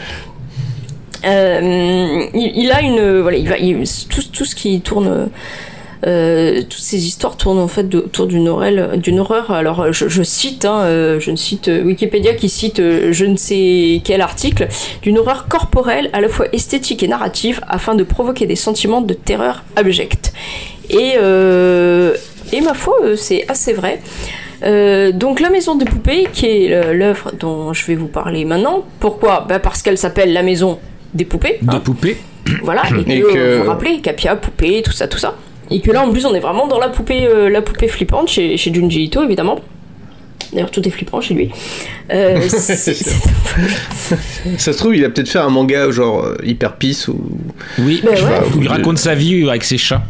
Euh, 1.25 2.27
il, 2.35 2.53
il 2.55 2.71
a 2.71 2.83
une, 2.83 3.21
voilà, 3.23 3.39
il 3.39 3.85
tout, 4.11 4.23
tout 4.31 4.45
ce 4.45 4.55
qui 4.55 4.81
tourne. 4.83 5.31
Euh, 6.07 6.61
toutes 6.61 6.75
ces 6.75 7.07
histoires 7.07 7.39
tournent 7.39 7.59
en 7.59 7.67
fait 7.69 7.93
autour 7.95 8.27
d'une 8.27 8.47
horreur, 8.49 8.99
d'une 8.99 9.19
horreur. 9.21 9.51
Alors 9.51 9.91
je, 9.95 10.23
cite, 10.23 10.67
hein, 10.67 10.81
euh, 10.83 11.19
je 11.19 11.31
ne 11.31 11.37
cite 11.37 11.69
euh, 11.69 11.83
Wikipédia 11.83 12.35
qui 12.35 12.51
cite 12.51 12.79
euh, 12.79 13.13
je 13.13 13.25
ne 13.25 13.37
sais 13.37 14.03
quel 14.05 14.21
article, 14.21 14.69
d'une 15.01 15.17
horreur 15.19 15.49
corporelle 15.49 16.11
à 16.13 16.21
la 16.21 16.29
fois 16.29 16.47
esthétique 16.53 17.03
et 17.03 17.09
narrative 17.09 17.61
afin 17.67 17.95
de 17.95 18.05
provoquer 18.05 18.45
des 18.47 18.55
sentiments 18.57 19.01
de 19.01 19.15
terreur 19.15 19.65
abjecte. 19.75 20.35
Et, 20.91 21.15
euh, 21.17 22.15
et 22.53 22.61
ma 22.61 22.75
foi, 22.75 22.95
euh, 23.03 23.17
c'est 23.17 23.45
assez 23.49 23.73
vrai. 23.73 24.01
Euh, 24.63 25.13
donc 25.13 25.41
la 25.41 25.51
maison 25.51 25.75
des 25.75 25.85
poupées, 25.85 26.29
qui 26.33 26.47
est 26.47 26.73
euh, 26.73 26.95
l'œuvre 26.95 27.33
dont 27.39 27.73
je 27.75 27.85
vais 27.87 27.95
vous 27.95 28.09
parler 28.09 28.45
maintenant. 28.45 28.85
Pourquoi? 29.01 29.45
Bah 29.49 29.59
Parce 29.59 29.83
qu'elle 29.83 29.99
s'appelle 29.99 30.33
la 30.33 30.43
maison 30.43 30.79
des 31.15 31.25
poupées. 31.25 31.59
De 31.63 31.71
hein. 31.77 31.81
poupée. 31.85 32.17
Voilà, 32.63 32.83
et 33.07 33.19
Et 33.19 33.21
que- 33.23 33.57
vous 33.59 33.65
vous 33.65 33.69
rappelez, 33.71 34.01
Capia, 34.01 34.37
poupée, 34.37 34.81
tout 34.83 34.93
ça, 34.93 35.09
tout 35.09 35.19
ça. 35.19 35.35
Et 35.71 35.81
que 35.81 35.91
là, 35.91 36.03
en 36.03 36.11
plus, 36.11 36.25
on 36.27 36.35
est 36.35 36.41
vraiment 36.41 36.69
dans 36.69 36.79
la 36.79 36.89
poupée, 36.89 37.27
euh, 37.27 37.49
la 37.51 37.61
poupée 37.61 37.89
flippante 37.89 38.29
chez, 38.31 38.57
chez 38.57 38.73
Junji 38.73 39.05
Ito, 39.05 39.25
évidemment. 39.25 39.59
D'ailleurs, 40.53 40.71
tout 40.71 40.87
est 40.87 40.91
flippant 40.93 41.21
chez 41.21 41.35
lui. 41.35 41.51
Euh, 42.13 42.41
c'est- 42.49 42.77
c'est- 42.77 42.95
Ça 44.59 44.73
se 44.73 44.79
trouve, 44.79 44.95
il 44.95 45.05
a 45.05 45.11
peut-être 45.11 45.29
fait 45.29 45.41
un 45.41 45.49
manga 45.49 45.91
genre 45.91 46.29
hyper 46.45 46.77
peace 46.77 47.09
ou. 47.09 47.19
Oui, 47.81 48.01
Bah 48.05 48.11
ouais. 48.13 48.19
où 48.57 48.63
il 48.63 48.69
raconte 48.69 48.99
sa 48.99 49.15
vie 49.17 49.49
avec 49.49 49.65
ses 49.65 49.77
chats. 49.79 50.03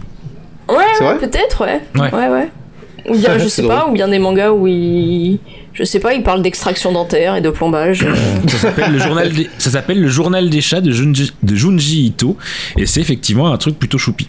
Ouais, 0.69 1.19
peut-être, 1.21 1.65
ouais. 1.65 1.81
Ouais. 1.95 2.13
Ouais, 2.15 2.29
ouais. 2.29 2.49
Ou 3.09 3.17
bien, 3.17 3.39
je 3.39 3.47
sais 3.47 3.63
drôle. 3.63 3.75
pas, 3.75 3.87
ou 3.89 3.93
bien 3.93 4.09
des 4.09 4.19
mangas 4.19 4.51
où 4.51 4.67
ils. 4.67 5.39
Je 5.75 5.85
sais 5.85 6.01
pas, 6.01 6.15
ils 6.15 6.23
parlent 6.23 6.43
d'extraction 6.43 6.91
dentaire 6.93 7.37
et 7.37 7.41
de 7.41 7.51
plombage. 7.51 8.03
euh. 8.03 8.15
Ça 8.49 8.57
s'appelle 8.59 8.93
le 8.93 8.99
journal 8.99 9.31
des, 9.33 9.49
ça 9.59 9.71
s'appelle 9.71 10.01
le 10.01 10.09
journal 10.09 10.49
des 10.51 10.61
chats 10.63 10.81
de 10.81 10.91
Junji, 10.91 11.33
de 11.43 11.55
Junji 11.55 12.07
Ito 12.07 12.37
et 12.79 12.87
c'est 12.87 13.01
effectivement 13.01 13.53
un 13.53 13.59
truc 13.59 13.79
plutôt 13.79 13.99
choupi. 13.99 14.27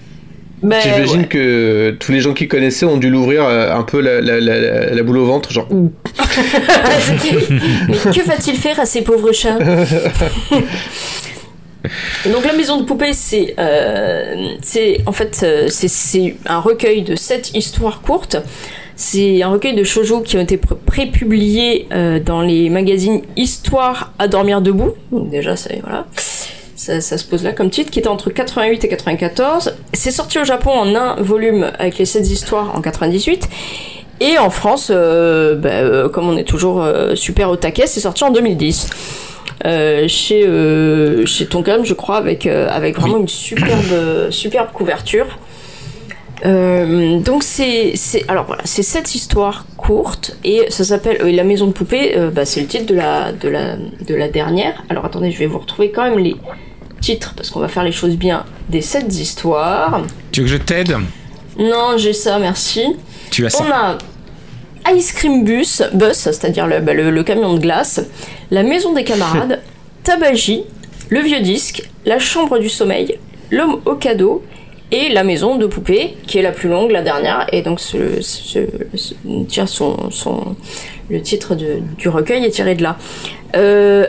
Ben, 0.62 0.78
J'imagine 0.84 1.22
ouais. 1.22 1.28
que 1.28 1.96
tous 2.00 2.12
les 2.12 2.20
gens 2.20 2.34
qui 2.34 2.48
connaissaient 2.48 2.86
ont 2.86 2.98
dû 2.98 3.10
l'ouvrir 3.10 3.44
euh, 3.46 3.74
un 3.76 3.84
peu 3.84 4.02
la, 4.02 4.20
la, 4.22 4.40
la, 4.42 4.94
la 4.94 5.04
boule 5.04 5.20
au 5.20 5.26
ventre, 5.26 5.52
genre 5.54 5.68
ouh. 5.72 5.92
Mais 7.88 7.96
que 7.98 8.28
va-t-il 8.28 8.58
faire 8.58 8.80
à 8.80 8.86
ces 8.86 9.02
pauvres 9.04 9.32
chats? 9.32 9.58
Donc 12.32 12.46
la 12.46 12.54
maison 12.54 12.78
de 12.78 12.84
poupée, 12.84 13.14
c'est, 13.14 13.56
euh, 13.60 14.56
en 15.06 15.12
fait 15.12 15.42
euh, 15.44 15.68
c'est, 15.70 16.36
un 16.46 16.60
recueil 16.60 17.04
de 17.04 17.16
sept 17.16 17.52
histoires 17.54 18.02
courtes. 18.02 18.38
C'est 18.96 19.44
un 19.44 19.50
recueil 19.50 19.76
de 19.76 19.84
shoujo 19.84 20.22
qui 20.22 20.38
ont 20.38 20.42
été 20.42 20.58
pr- 20.58 20.76
prépubliés 20.86 21.88
euh, 21.92 22.20
dans 22.20 22.42
les 22.42 22.70
magazines 22.70 23.22
Histoire 23.36 24.12
à 24.18 24.28
dormir 24.28 24.62
debout. 24.62 24.94
Donc 25.12 25.30
déjà, 25.30 25.56
ça, 25.56 25.70
voilà. 25.84 26.08
Ça, 26.76 27.02
se 27.02 27.26
pose 27.26 27.44
là 27.44 27.52
comme 27.52 27.70
titre, 27.70 27.92
qui 27.92 28.00
était 28.00 28.08
entre 28.08 28.30
88 28.30 28.86
et 28.86 28.88
94. 28.88 29.76
C'est 29.94 30.12
sorti 30.12 30.40
au 30.40 30.46
Japon 30.46 30.72
en 30.72 30.96
un 30.96 31.16
volume 31.22 31.70
avec 31.78 31.98
les 31.98 32.06
sept 32.06 32.28
histoires 32.30 32.76
en 32.76 32.82
98. 32.82 33.50
Et 34.22 34.38
en 34.40 34.50
France, 34.50 34.90
bah, 34.90 36.10
comme 36.12 36.30
on 36.30 36.38
est 36.38 36.48
toujours 36.48 36.88
super 37.16 37.50
au 37.52 37.56
taquet, 37.56 37.88
c'est 37.88 38.00
sorti 38.00 38.24
en 38.24 38.32
2010. 38.32 38.90
Euh, 39.66 40.08
chez, 40.08 40.46
euh, 40.46 41.26
chez 41.26 41.48
Tonkam, 41.48 41.84
je 41.84 41.94
crois, 41.94 42.18
avec, 42.18 42.46
euh, 42.46 42.68
avec 42.70 43.00
vraiment 43.00 43.18
une 43.18 43.28
superbe, 43.28 43.92
euh, 43.92 44.32
superbe 44.32 44.72
couverture. 44.72 45.26
Donc 46.44 47.42
c'est 47.42 47.96
alors 48.28 48.46
voilà 48.46 48.62
c'est 48.64 48.84
sept 48.84 49.16
histoires 49.16 49.66
courtes 49.76 50.38
et 50.44 50.68
ça 50.70 50.84
s'appelle 50.84 51.18
la 51.36 51.44
maison 51.44 51.66
de 51.66 51.72
poupée 51.72 52.16
bah, 52.32 52.46
c'est 52.46 52.62
le 52.62 52.68
titre 52.68 52.86
de 52.86 52.94
la 52.94 53.32
de 53.34 53.50
la 53.50 53.76
de 53.76 54.14
la 54.14 54.30
dernière. 54.30 54.84
Alors 54.88 55.04
attendez 55.04 55.32
je 55.32 55.40
vais 55.40 55.48
vous 55.48 55.58
retrouver 55.58 55.90
quand 55.90 56.04
même 56.04 56.20
les 56.20 56.36
titres 57.02 57.34
parce 57.36 57.50
qu'on 57.50 57.60
va 57.60 57.68
faire 57.68 57.84
les 57.84 57.92
choses 57.92 58.16
bien 58.16 58.46
des 58.70 58.82
sept 58.82 59.12
histoires. 59.20 60.04
Tu 60.32 60.42
veux 60.42 60.46
que 60.46 60.54
je 60.54 60.58
t'aide? 60.58 60.96
Non 61.58 61.98
j'ai 61.98 62.14
ça 62.14 62.38
merci. 62.38 62.96
Tu 63.32 63.46
as 63.48 63.50
ça. 63.50 63.66
on 63.68 63.72
a 63.72 63.98
Ice 64.96 65.12
Cream 65.14 65.44
Bus, 65.44 65.84
Bus, 65.94 66.14
c'est-à-dire 66.14 66.68
le, 66.68 66.80
bah, 66.80 66.94
le- 66.94 67.10
le 67.12 67.24
camion 67.24 67.54
de 67.54 67.60
glace, 67.60 68.02
la 68.52 68.64
maison 68.64 68.94
des 68.94 69.04
camarades, 69.04 69.62
Tabagie, 70.04 70.64
le 71.10 71.20
vieux 71.20 71.40
disque, 71.42 71.84
la 72.06 72.20
chambre 72.20 72.60
du 72.60 72.70
sommeil, 72.70 73.18
l'homme 73.52 73.82
au 73.86 73.96
cadeau 73.96 74.44
et 74.92 75.10
la 75.10 75.24
maison 75.26 75.58
de 75.58 75.66
poupée, 75.66 76.16
qui 76.28 76.38
est 76.38 76.42
la 76.42 76.52
plus 76.54 76.70
longue, 76.70 76.92
la 76.92 77.02
dernière, 77.02 77.48
et 77.52 77.62
donc 77.62 77.80
ce, 77.82 78.22
ce- 78.22 78.60
son, 79.66 80.10
son- 80.12 80.56
le 81.10 81.22
titre 81.22 81.56
de- 81.56 81.80
du 81.98 82.08
recueil 82.10 82.46
est 82.46 82.52
tiré 82.52 82.76
de 82.76 82.84
là. 82.84 82.98
Euh, 83.56 84.06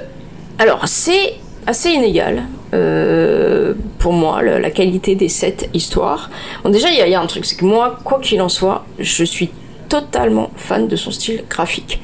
alors, 0.59 0.87
c'est 0.87 1.35
assez 1.67 1.91
inégal 1.91 2.45
euh, 2.75 3.75
pour 3.99 4.13
moi, 4.13 4.43
le- 4.43 4.59
la 4.59 4.71
qualité 4.71 5.15
des 5.15 5.29
sept 5.29 5.69
histoires. 5.75 6.31
Bon, 6.63 6.71
déjà, 6.71 6.91
il 6.91 6.97
y, 6.99 7.01
a- 7.01 7.07
il 7.07 7.13
y 7.13 7.15
a 7.15 7.21
un 7.21 7.27
truc, 7.27 7.45
c'est 7.45 7.57
que 7.57 7.65
moi, 7.65 7.99
quoi 8.05 8.21
qu'il 8.21 8.41
en 8.43 8.49
soit, 8.49 8.85
je 8.99 9.25
suis 9.25 9.51
totalement 9.89 10.51
fan 10.57 10.89
de 10.89 10.97
son 10.97 11.11
style 11.11 11.45
graphique. 11.49 12.01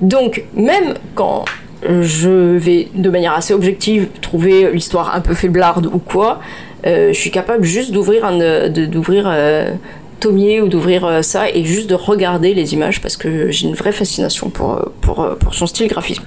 Donc, 0.00 0.44
même 0.54 0.94
quand 1.14 1.44
je 1.82 2.56
vais 2.56 2.88
de 2.94 3.10
manière 3.10 3.34
assez 3.34 3.54
objective 3.54 4.08
trouver 4.20 4.70
l'histoire 4.72 5.14
un 5.14 5.20
peu 5.20 5.34
faiblarde 5.34 5.86
ou 5.86 5.98
quoi, 5.98 6.40
euh, 6.86 7.08
je 7.12 7.18
suis 7.18 7.30
capable 7.30 7.64
juste 7.64 7.92
d'ouvrir 7.92 8.24
un, 8.24 8.40
euh, 8.40 8.70
euh, 9.08 9.70
Tomier 10.18 10.62
ou 10.62 10.68
d'ouvrir 10.68 11.22
ça 11.22 11.50
et 11.50 11.64
juste 11.64 11.90
de 11.90 11.94
regarder 11.94 12.54
les 12.54 12.72
images 12.72 13.02
parce 13.02 13.18
que 13.18 13.50
j'ai 13.50 13.68
une 13.68 13.74
vraie 13.74 13.92
fascination 13.92 14.48
pour, 14.48 14.90
pour, 15.02 15.36
pour 15.38 15.54
son 15.54 15.66
style 15.66 15.88
graphique. 15.88 16.22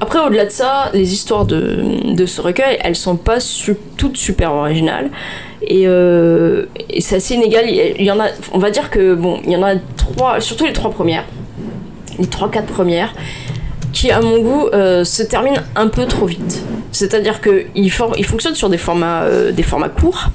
Après, 0.00 0.18
au-delà 0.18 0.46
de 0.46 0.50
ça, 0.50 0.90
les 0.94 1.12
histoires 1.12 1.44
de, 1.44 2.14
de 2.14 2.26
ce 2.26 2.40
recueil, 2.40 2.78
elles 2.82 2.96
sont 2.96 3.16
pas 3.16 3.38
toutes 3.98 4.16
super 4.16 4.54
originales. 4.54 5.10
Et, 5.62 5.86
euh, 5.86 6.66
c'est 7.00 7.16
assez 7.16 7.34
inégal. 7.34 7.64
Il 7.68 7.74
y- 7.74 7.94
il 8.02 8.10
en 8.10 8.18
a, 8.18 8.28
on 8.52 8.58
va 8.58 8.70
dire 8.70 8.88
que, 8.90 9.14
bon, 9.14 9.40
il 9.44 9.52
y 9.52 9.56
en 9.56 9.62
a 9.62 9.74
trois, 9.98 10.40
surtout 10.40 10.64
les 10.64 10.72
trois 10.72 10.90
premières, 10.90 11.24
les 12.18 12.26
trois, 12.26 12.50
quatre 12.50 12.66
premières, 12.72 13.12
qui, 13.92 14.10
à 14.10 14.20
mon 14.22 14.38
goût, 14.38 14.68
euh, 14.72 15.04
se 15.04 15.22
terminent 15.22 15.60
un 15.76 15.88
peu 15.88 16.06
trop 16.06 16.24
vite. 16.24 16.62
C'est-à-dire 16.92 17.40
qu'ils 17.42 17.66
ils 17.74 18.24
fonctionnent 18.24 18.54
sur 18.54 18.70
des 18.70 18.78
formats, 18.78 19.24
euh, 19.24 19.52
des 19.52 19.62
formats 19.62 19.88
courts. 19.90 20.28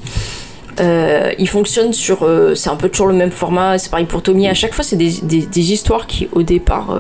Euh, 0.80 1.32
ils 1.40 1.48
fonctionnent 1.50 1.94
sur. 1.94 2.28
c'est 2.56 2.70
un 2.70 2.76
peu 2.76 2.90
toujours 2.90 3.08
le 3.08 3.14
même 3.14 3.32
format, 3.32 3.78
c'est 3.80 3.90
pareil 3.90 4.06
pour 4.06 4.22
Tommy. 4.22 4.48
À 4.48 4.54
chaque 4.54 4.74
fois, 4.74 4.84
c'est 4.84 4.98
des, 4.98 5.22
des- 5.24 5.72
histoires 5.72 6.06
qui, 6.06 6.28
au 6.34 6.44
départ, 6.44 7.00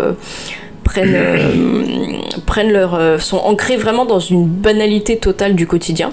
prennent, 0.85 1.13
euh, 1.13 2.17
prennent 2.45 2.71
leur. 2.71 2.95
euh, 2.95 3.17
sont 3.19 3.37
ancrées 3.37 3.75
vraiment 3.77 4.05
dans 4.05 4.19
une 4.19 4.45
banalité 4.47 5.17
totale 5.17 5.55
du 5.55 5.67
quotidien. 5.67 6.11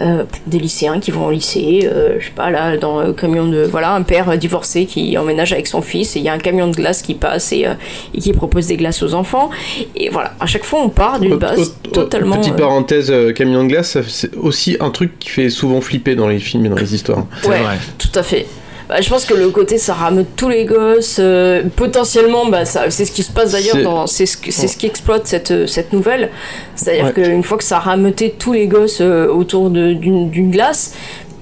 Euh, 0.00 0.22
des 0.46 0.60
lycéens 0.60 1.00
qui 1.00 1.10
vont 1.10 1.26
au 1.26 1.32
lycée, 1.32 1.80
euh, 1.92 2.18
je 2.20 2.26
sais 2.26 2.30
pas 2.32 2.50
là, 2.50 2.76
dans 2.76 3.02
le 3.02 3.12
camion 3.12 3.48
de 3.48 3.64
voilà 3.64 3.94
un 3.96 4.02
père 4.02 4.38
divorcé 4.38 4.86
qui 4.86 5.18
emménage 5.18 5.52
avec 5.52 5.66
son 5.66 5.82
fils 5.82 6.14
et 6.14 6.20
il 6.20 6.24
y 6.24 6.28
a 6.28 6.32
un 6.32 6.38
camion 6.38 6.68
de 6.68 6.76
glace 6.76 7.02
qui 7.02 7.14
passe 7.14 7.50
et, 7.52 7.66
euh, 7.66 7.72
et 8.14 8.20
qui 8.20 8.32
propose 8.32 8.68
des 8.68 8.76
glaces 8.76 9.02
aux 9.02 9.12
enfants 9.14 9.50
et 9.96 10.08
voilà 10.10 10.34
à 10.38 10.46
chaque 10.46 10.62
fois 10.64 10.82
on 10.84 10.88
part 10.88 11.18
d'une 11.18 11.34
base 11.34 11.58
au- 11.58 11.88
au- 11.88 11.92
totalement 11.92 12.36
Petite 12.38 12.54
parenthèse, 12.54 13.10
euh, 13.10 13.32
camion 13.32 13.64
de 13.64 13.70
glace, 13.70 13.98
c'est 14.06 14.36
aussi 14.36 14.76
un 14.78 14.90
truc 14.90 15.18
qui 15.18 15.30
fait 15.30 15.50
souvent 15.50 15.80
flipper 15.80 16.14
dans 16.14 16.28
les 16.28 16.38
films 16.38 16.66
et 16.66 16.68
dans 16.68 16.76
les 16.76 16.94
histoires. 16.94 17.26
Ouais, 17.44 17.58
tout 17.98 18.16
à 18.16 18.22
fait. 18.22 18.46
Bah, 18.88 19.00
je 19.02 19.08
pense 19.10 19.24
que 19.26 19.34
le 19.34 19.50
côté 19.50 19.76
ça 19.76 19.92
rameute 19.92 20.28
tous 20.36 20.48
les 20.48 20.64
gosses. 20.64 21.16
euh, 21.20 21.62
potentiellement, 21.76 22.46
bah, 22.46 22.64
c'est 22.64 23.04
ce 23.04 23.12
qui 23.12 23.22
se 23.22 23.30
passe 23.30 23.52
d'ailleurs. 23.52 24.08
C'est- 24.08 24.24
ce, 24.26 24.36
que- 24.36 24.50
c'est 24.50 24.66
ce 24.68 24.76
qui 24.76 24.86
exploite 24.86 25.26
cette, 25.26 25.50
euh, 25.50 25.66
cette 25.66 25.92
nouvelle. 25.92 26.30
C'est-à-dire 26.74 27.06
Ouais. 27.06 27.12
qu'une 27.12 27.42
fois 27.44 27.58
que 27.58 27.64
ça 27.64 27.76
a 27.76 27.80
rameuté 27.80 28.34
tous 28.38 28.52
les 28.54 28.66
gosses 28.66 29.00
euh, 29.02 29.28
autour 29.28 29.68
d'une 29.70 30.50
glace, 30.50 30.94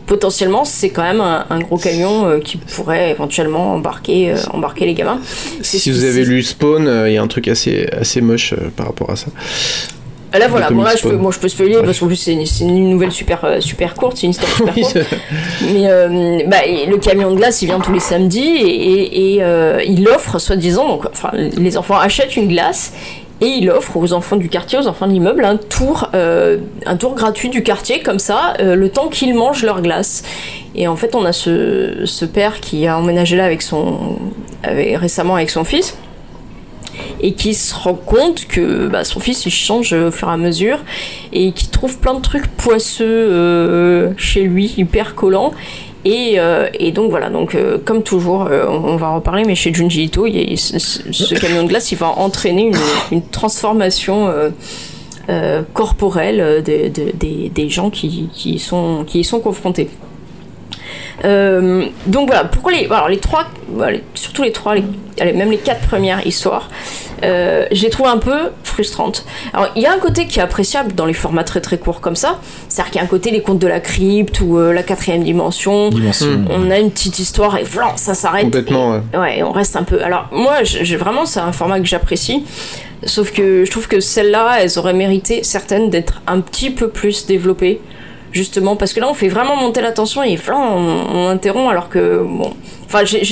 potentiellement 0.06 0.64
c'est 0.64 0.90
quand 0.90 1.02
même 1.02 1.20
un, 1.20 1.46
un 1.50 1.58
gros 1.60 1.78
camion 1.78 2.26
euh, 2.26 2.38
qui 2.40 2.56
pourrait 2.58 3.10
éventuellement 3.10 3.74
embarquer, 3.74 4.32
euh, 4.32 4.36
embarquer 4.52 4.86
les 4.86 4.94
gamins. 4.94 5.20
Si 5.62 5.90
vous 5.90 6.04
avez 6.04 6.24
lu 6.24 6.42
Spawn, 6.42 6.86
euh, 6.86 7.08
il 7.08 7.14
y 7.14 7.16
a 7.18 7.22
un 7.22 7.26
truc 7.28 7.48
assez, 7.48 7.86
assez 7.98 8.20
moche 8.20 8.54
par 8.76 8.86
rapport 8.86 9.10
à 9.10 9.16
ça. 9.16 9.26
Là 10.32 10.48
voilà, 10.48 10.66
bon, 10.74 10.82
là, 10.82 10.90
je 10.96 11.02
peux, 11.02 11.16
moi 11.22 11.30
je 11.32 11.38
peux 11.38 11.48
spoiler 11.48 11.76
parce 11.84 11.98
qu'en 11.98 12.06
plus 12.08 12.16
c'est 12.16 12.32
une, 12.60 12.90
nouvelle 12.90 13.12
super, 13.12 13.44
euh, 13.44 13.60
super 13.60 13.94
courte, 13.94 14.16
c'est 14.18 14.24
une 14.26 14.32
histoire 14.32 14.50
super 14.52 14.74
courte. 14.74 14.98
Mais 15.72 15.86
euh, 15.86 16.40
bah, 16.46 16.58
le 16.66 16.96
camion 16.98 17.30
de 17.30 17.36
glace, 17.36 17.62
il 17.62 17.66
vient 17.66 17.80
tous 17.80 17.92
les 17.92 18.00
samedis 18.00 18.40
et, 18.40 18.66
et- 18.66 19.34
et, 19.36 19.42
euh, 19.42 19.80
il 19.86 20.06
offre, 20.08 20.38
soi-disant, 20.38 20.88
donc, 20.88 21.06
enfin, 21.10 21.30
les 21.34 21.76
enfants 21.78 21.98
achètent 21.98 22.36
une 22.36 22.48
glace 22.48 22.92
et 23.40 23.46
il 23.46 23.70
offre 23.70 23.96
aux 23.96 24.12
enfants 24.12 24.36
du 24.36 24.48
quartier, 24.48 24.78
aux 24.78 24.86
enfants 24.88 25.06
de 25.06 25.12
l'immeuble, 25.12 25.44
un 25.44 25.56
tour, 25.56 26.08
euh, 26.14 26.58
un 26.86 26.96
tour 26.96 27.14
gratuit 27.14 27.48
du 27.48 27.62
quartier, 27.62 28.00
comme 28.00 28.18
ça, 28.18 28.54
euh, 28.60 28.74
le 28.74 28.88
temps 28.90 29.08
qu'ils 29.08 29.34
mangent 29.34 29.62
leur 29.62 29.80
glace. 29.80 30.22
Et 30.74 30.88
en 30.88 30.96
fait, 30.96 31.14
on 31.14 31.24
a 31.24 31.32
ce, 31.32 32.02
ce 32.04 32.24
père 32.26 32.60
qui 32.60 32.86
a 32.86 32.98
emménagé 32.98 33.36
là 33.36 33.44
avec 33.44 33.62
son, 33.62 34.16
avec- 34.62 34.96
récemment 34.98 35.36
avec 35.36 35.50
son 35.50 35.64
fils 35.64 35.96
et 37.20 37.32
qui 37.32 37.54
se 37.54 37.74
rend 37.74 37.94
compte 37.94 38.46
que 38.46 38.88
bah, 38.88 39.04
son 39.04 39.20
fils 39.20 39.46
il 39.46 39.50
change 39.50 39.92
au 39.92 40.10
fur 40.10 40.28
et 40.28 40.32
à 40.32 40.36
mesure 40.36 40.78
et 41.32 41.52
qui 41.52 41.68
trouve 41.68 41.98
plein 41.98 42.14
de 42.14 42.20
trucs 42.20 42.46
poisseux 42.48 43.04
euh, 43.06 44.12
chez 44.16 44.42
lui, 44.42 44.74
hyper 44.76 45.14
collants. 45.14 45.52
Et, 46.04 46.34
euh, 46.38 46.68
et 46.78 46.92
donc 46.92 47.10
voilà, 47.10 47.30
donc 47.30 47.56
euh, 47.56 47.78
comme 47.84 48.04
toujours, 48.04 48.46
euh, 48.46 48.66
on, 48.68 48.92
on 48.92 48.96
va 48.96 49.08
en 49.08 49.16
reparler, 49.16 49.44
mais 49.44 49.56
chez 49.56 49.74
Junji 49.74 50.04
Ito, 50.04 50.26
il 50.26 50.36
y 50.36 50.52
a- 50.52 50.56
ce, 50.56 51.34
camion 51.40 51.64
de 51.64 51.68
glace, 51.68 51.90
il 51.90 51.98
va 51.98 52.10
entraîner 52.10 52.66
une, 52.68 52.76
une 53.10 53.22
transformation 53.26 54.30
corporelle 55.72 56.62
de- 56.64 56.88
de- 56.88 57.10
des, 57.14 57.50
des 57.52 57.68
gens 57.68 57.90
qui, 57.90 58.28
qui, 58.32 58.52
y 58.54 58.58
sont, 58.60 59.04
qui 59.06 59.20
y 59.20 59.24
sont 59.24 59.40
confrontés. 59.40 59.88
Euh, 61.24 61.86
donc 62.06 62.26
voilà, 62.28 62.44
pourquoi 62.44 62.72
les, 62.72 62.84
alors 62.86 63.08
les 63.08 63.18
trois, 63.18 63.46
surtout 64.14 64.42
les 64.42 64.52
trois, 64.52 64.74
les- 64.74 64.84
allez, 65.18 65.32
même 65.32 65.50
les 65.50 65.56
quatre 65.56 65.80
premières 65.86 66.26
histoires, 66.26 66.68
euh, 67.24 67.66
je 67.72 67.82
les 67.82 67.88
trouve 67.90 68.06
un 68.06 68.18
peu 68.18 68.50
frustrantes. 68.64 69.24
Alors 69.54 69.68
il 69.76 69.82
y 69.82 69.86
a 69.86 69.92
un 69.92 69.98
côté 69.98 70.26
qui 70.26 70.38
est 70.38 70.42
appréciable 70.42 70.94
dans 70.94 71.06
les 71.06 71.14
formats 71.14 71.44
très 71.44 71.60
très 71.62 71.78
courts 71.78 72.00
comme 72.02 72.16
ça, 72.16 72.38
c'est-à-dire 72.68 72.90
qu'il 72.92 72.98
y 73.00 73.02
a 73.02 73.04
un 73.04 73.08
côté 73.08 73.30
les 73.30 73.40
contes 73.40 73.58
de 73.58 73.66
la 73.66 73.80
crypte 73.80 74.40
ou 74.42 74.58
euh, 74.58 74.72
la 74.74 74.82
quatrième 74.82 75.24
dimension, 75.24 75.88
Dimension. 75.88 76.44
on 76.50 76.70
a 76.70 76.78
une 76.78 76.90
petite 76.90 77.18
histoire 77.18 77.56
et 77.56 77.62
voilà, 77.64 77.92
ça 77.96 78.12
s'arrête. 78.14 78.44
Complètement, 78.44 79.00
Et- 79.14 79.16
ouais, 79.16 79.42
on 79.42 79.52
reste 79.52 79.76
un 79.76 79.84
peu. 79.84 80.02
Alors 80.02 80.26
moi, 80.32 80.62
j'ai 80.64 80.96
vraiment, 80.96 81.24
c'est 81.24 81.40
un 81.40 81.52
format 81.52 81.80
que 81.80 81.86
j'apprécie. 81.86 82.44
Sauf 83.04 83.30
que 83.32 83.64
je 83.64 83.70
trouve 83.70 83.88
que 83.88 84.00
celles-là, 84.00 84.58
elles 84.60 84.78
auraient 84.78 84.92
mérité 84.94 85.42
certaines 85.44 85.90
d'être 85.90 86.20
un 86.26 86.40
petit 86.40 86.70
peu 86.70 86.88
plus 86.88 87.26
développées. 87.26 87.80
Justement, 88.36 88.76
parce 88.76 88.92
que 88.92 89.00
là, 89.00 89.08
on 89.08 89.14
fait 89.14 89.28
vraiment 89.28 89.56
monter 89.56 89.80
la 89.80 89.92
tension 89.92 90.22
et 90.22 90.36
voilà, 90.36 90.60
on, 90.60 91.06
on 91.14 91.28
interrompt 91.28 91.70
alors 91.70 91.88
que, 91.88 92.22
bon. 92.22 92.52
Enfin, 92.84 93.04
j'ai- 93.04 93.24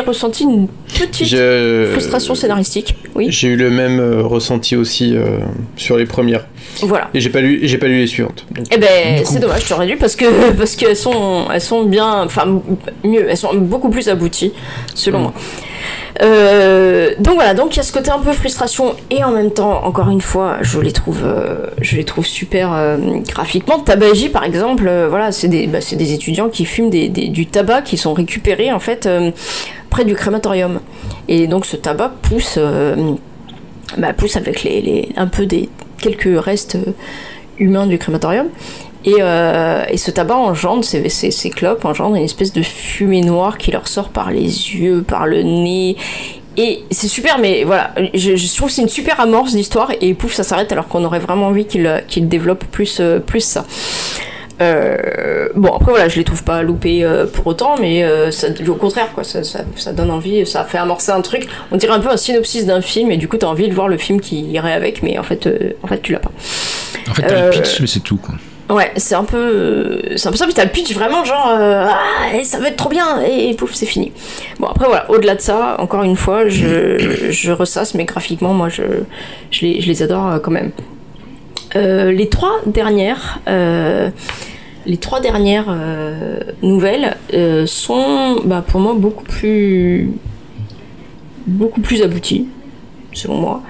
ressenti 0.00 0.42
une 0.42 0.66
petite 0.98 1.28
Je- 1.28 1.88
frustration 1.92 2.34
scénaristique. 2.34 2.96
Oui. 3.14 3.26
J'ai 3.30 3.48
eu 3.48 3.56
le 3.56 3.70
même 3.70 4.00
euh, 4.00 4.22
ressenti 4.22 4.74
aussi 4.74 5.16
euh, 5.16 5.38
sur 5.76 5.96
les 5.96 6.06
premières. 6.06 6.44
Voilà. 6.82 7.08
Et 7.14 7.20
j'ai 7.20 7.30
pas 7.30 7.40
lu, 7.40 7.60
j'ai 7.62 7.78
pas 7.78 7.86
lu 7.86 7.98
les 8.00 8.06
suivantes. 8.08 8.44
Donc, 8.50 8.66
Eh 8.72 8.76
ben, 8.78 9.24
c'est 9.24 9.38
dommage, 9.38 9.64
tu 9.64 9.72
aurais 9.74 9.86
dû 9.86 9.96
parce 9.96 10.16
que 10.16 10.50
parce 10.58 10.74
qu'elles 10.76 10.96
sont 10.96 11.46
elles 11.52 11.60
sont 11.60 11.84
bien, 11.84 12.24
enfin 12.24 12.60
mieux, 13.04 13.26
elles 13.30 13.36
sont 13.36 13.54
beaucoup 13.54 13.88
plus 13.90 14.08
abouties 14.08 14.52
selon 14.94 15.20
moi. 15.20 15.34
Euh, 16.22 17.14
donc 17.18 17.34
voilà, 17.34 17.54
donc 17.54 17.74
il 17.74 17.76
y 17.76 17.80
a 17.80 17.82
ce 17.82 17.92
côté 17.92 18.10
un 18.10 18.18
peu 18.18 18.32
frustration 18.32 18.94
et 19.10 19.22
en 19.24 19.30
même 19.30 19.50
temps, 19.50 19.84
encore 19.84 20.08
une 20.10 20.20
fois, 20.20 20.58
je 20.62 20.80
les 20.80 20.92
trouve, 20.92 21.22
euh, 21.24 21.66
super 22.22 22.72
euh, 22.72 22.96
graphiquement. 23.28 23.78
Tabagie 23.78 24.28
par 24.28 24.44
exemple, 24.44 24.90
voilà, 25.08 25.32
c'est 25.32 25.48
des, 25.48 25.66
bah, 25.66 25.80
c'est 25.80 25.96
des 25.96 26.12
étudiants 26.12 26.48
qui 26.48 26.64
fument 26.64 26.90
du 26.90 27.46
tabac 27.46 27.82
qui 27.82 27.96
sont 27.96 28.14
récupérés 28.14 28.72
en 28.72 28.80
fait 28.80 29.08
près 29.90 30.04
du 30.04 30.14
crématorium. 30.14 30.80
Et 31.28 31.46
donc 31.46 31.66
ce 31.66 31.76
tabac 31.76 32.12
pousse, 32.22 32.58
bah, 33.96 34.08
avec 34.36 34.68
un 35.16 35.26
peu 35.26 35.46
des 35.46 35.68
quelques 36.00 36.42
restes 36.42 36.78
humains 37.58 37.86
du 37.86 37.98
crématorium. 37.98 38.48
Et, 39.04 39.14
euh, 39.20 39.84
et 39.88 39.96
ce 39.96 40.10
tabac 40.10 40.34
engendre, 40.36 40.84
ces, 40.84 41.08
ces, 41.08 41.30
ces 41.30 41.50
clopes 41.50 41.84
engendrent 41.84 42.16
une 42.16 42.24
espèce 42.24 42.52
de 42.52 42.62
fumée 42.62 43.20
noire 43.20 43.56
qui 43.56 43.70
leur 43.70 43.86
sort 43.88 44.08
par 44.08 44.30
les 44.30 44.42
yeux, 44.42 45.02
par 45.02 45.26
le 45.26 45.42
nez. 45.42 45.96
Et 46.56 46.82
c'est 46.90 47.06
super, 47.06 47.38
mais 47.38 47.62
voilà, 47.62 47.92
je, 48.14 48.34
je 48.34 48.56
trouve 48.56 48.68
que 48.68 48.74
c'est 48.74 48.82
une 48.82 48.88
super 48.88 49.20
amorce 49.20 49.54
d'histoire 49.54 49.92
et 50.00 50.14
pouf, 50.14 50.32
ça 50.34 50.42
s'arrête 50.42 50.72
alors 50.72 50.88
qu'on 50.88 51.04
aurait 51.04 51.20
vraiment 51.20 51.46
envie 51.46 51.66
qu'il 51.66 52.02
qu'il 52.08 52.28
développe 52.28 52.64
plus, 52.64 52.98
euh, 53.00 53.20
plus 53.20 53.40
ça. 53.40 53.64
Euh, 54.60 55.48
bon 55.54 55.72
après 55.72 55.92
voilà 55.92 56.08
je 56.08 56.16
les 56.16 56.24
trouve 56.24 56.42
pas 56.42 56.62
loupés 56.64 57.04
euh, 57.04 57.26
pour 57.26 57.46
autant 57.46 57.76
mais 57.80 58.02
euh, 58.02 58.32
ça, 58.32 58.48
au 58.66 58.74
contraire 58.74 59.12
quoi 59.14 59.22
ça, 59.22 59.44
ça, 59.44 59.60
ça 59.76 59.92
donne 59.92 60.10
envie 60.10 60.44
ça 60.46 60.64
fait 60.64 60.78
amorcer 60.78 61.12
un 61.12 61.20
truc 61.20 61.46
on 61.70 61.76
dirait 61.76 61.92
un 61.92 62.00
peu 62.00 62.10
un 62.10 62.16
synopsis 62.16 62.66
d'un 62.66 62.80
film 62.80 63.12
et 63.12 63.18
du 63.18 63.28
coup 63.28 63.36
t'as 63.36 63.46
envie 63.46 63.68
de 63.68 63.72
voir 63.72 63.86
le 63.86 63.96
film 63.98 64.20
qui 64.20 64.40
irait 64.40 64.72
avec 64.72 65.04
mais 65.04 65.16
en 65.16 65.22
fait 65.22 65.46
euh, 65.46 65.74
en 65.84 65.86
fait 65.86 66.02
tu 66.02 66.10
l'as 66.10 66.18
pas 66.18 66.32
En 67.08 67.14
fait, 67.14 67.22
t'as 67.22 67.34
Euh, 67.34 67.44
le 67.46 67.50
pitch, 67.50 67.80
mais 67.80 67.86
c'est 67.86 68.00
tout, 68.00 68.16
quoi. 68.16 68.34
Ouais, 68.70 68.92
c'est 68.96 69.14
un 69.14 69.24
peu, 69.24 70.02
c'est 70.16 70.28
un 70.28 70.30
peu 70.30 70.36
ça. 70.36 70.44
Puis 70.44 70.52
t'as 70.52 70.64
le 70.64 70.70
pitch 70.70 70.92
vraiment 70.92 71.24
genre, 71.24 71.54
euh, 71.58 71.86
ah, 71.88 72.44
ça 72.44 72.58
va 72.58 72.68
être 72.68 72.76
trop 72.76 72.90
bien, 72.90 73.22
et, 73.22 73.54
pouf, 73.54 73.72
c'est 73.72 73.86
fini. 73.86 74.12
Bon 74.60 74.66
après 74.66 74.86
voilà, 74.86 75.10
au-delà 75.10 75.36
de 75.36 75.40
ça, 75.40 75.76
encore 75.78 76.02
une 76.02 76.16
fois, 76.16 76.48
je, 76.48 77.30
je 77.30 77.50
ressasse, 77.52 77.94
mais 77.94 78.04
graphiquement, 78.04 78.52
moi, 78.52 78.68
je, 78.68 78.82
je 79.50 79.64
les, 79.64 79.80
je 79.80 79.88
les 79.88 80.02
adore 80.02 80.26
euh, 80.26 80.38
quand 80.38 80.50
même. 80.50 80.72
Euh, 81.76 82.12
les 82.12 82.28
trois 82.28 82.60
dernières, 82.66 83.40
les 83.46 84.96
trois 84.98 85.20
dernières 85.20 85.74
nouvelles 86.62 87.16
sont, 87.66 88.36
bah, 88.44 88.62
pour 88.66 88.80
moi, 88.80 88.94
beaucoup 88.94 89.24
plus, 89.24 90.10
beaucoup 91.46 91.80
plus 91.80 92.02
abouties, 92.02 92.46
selon 93.14 93.36
moi. 93.36 93.62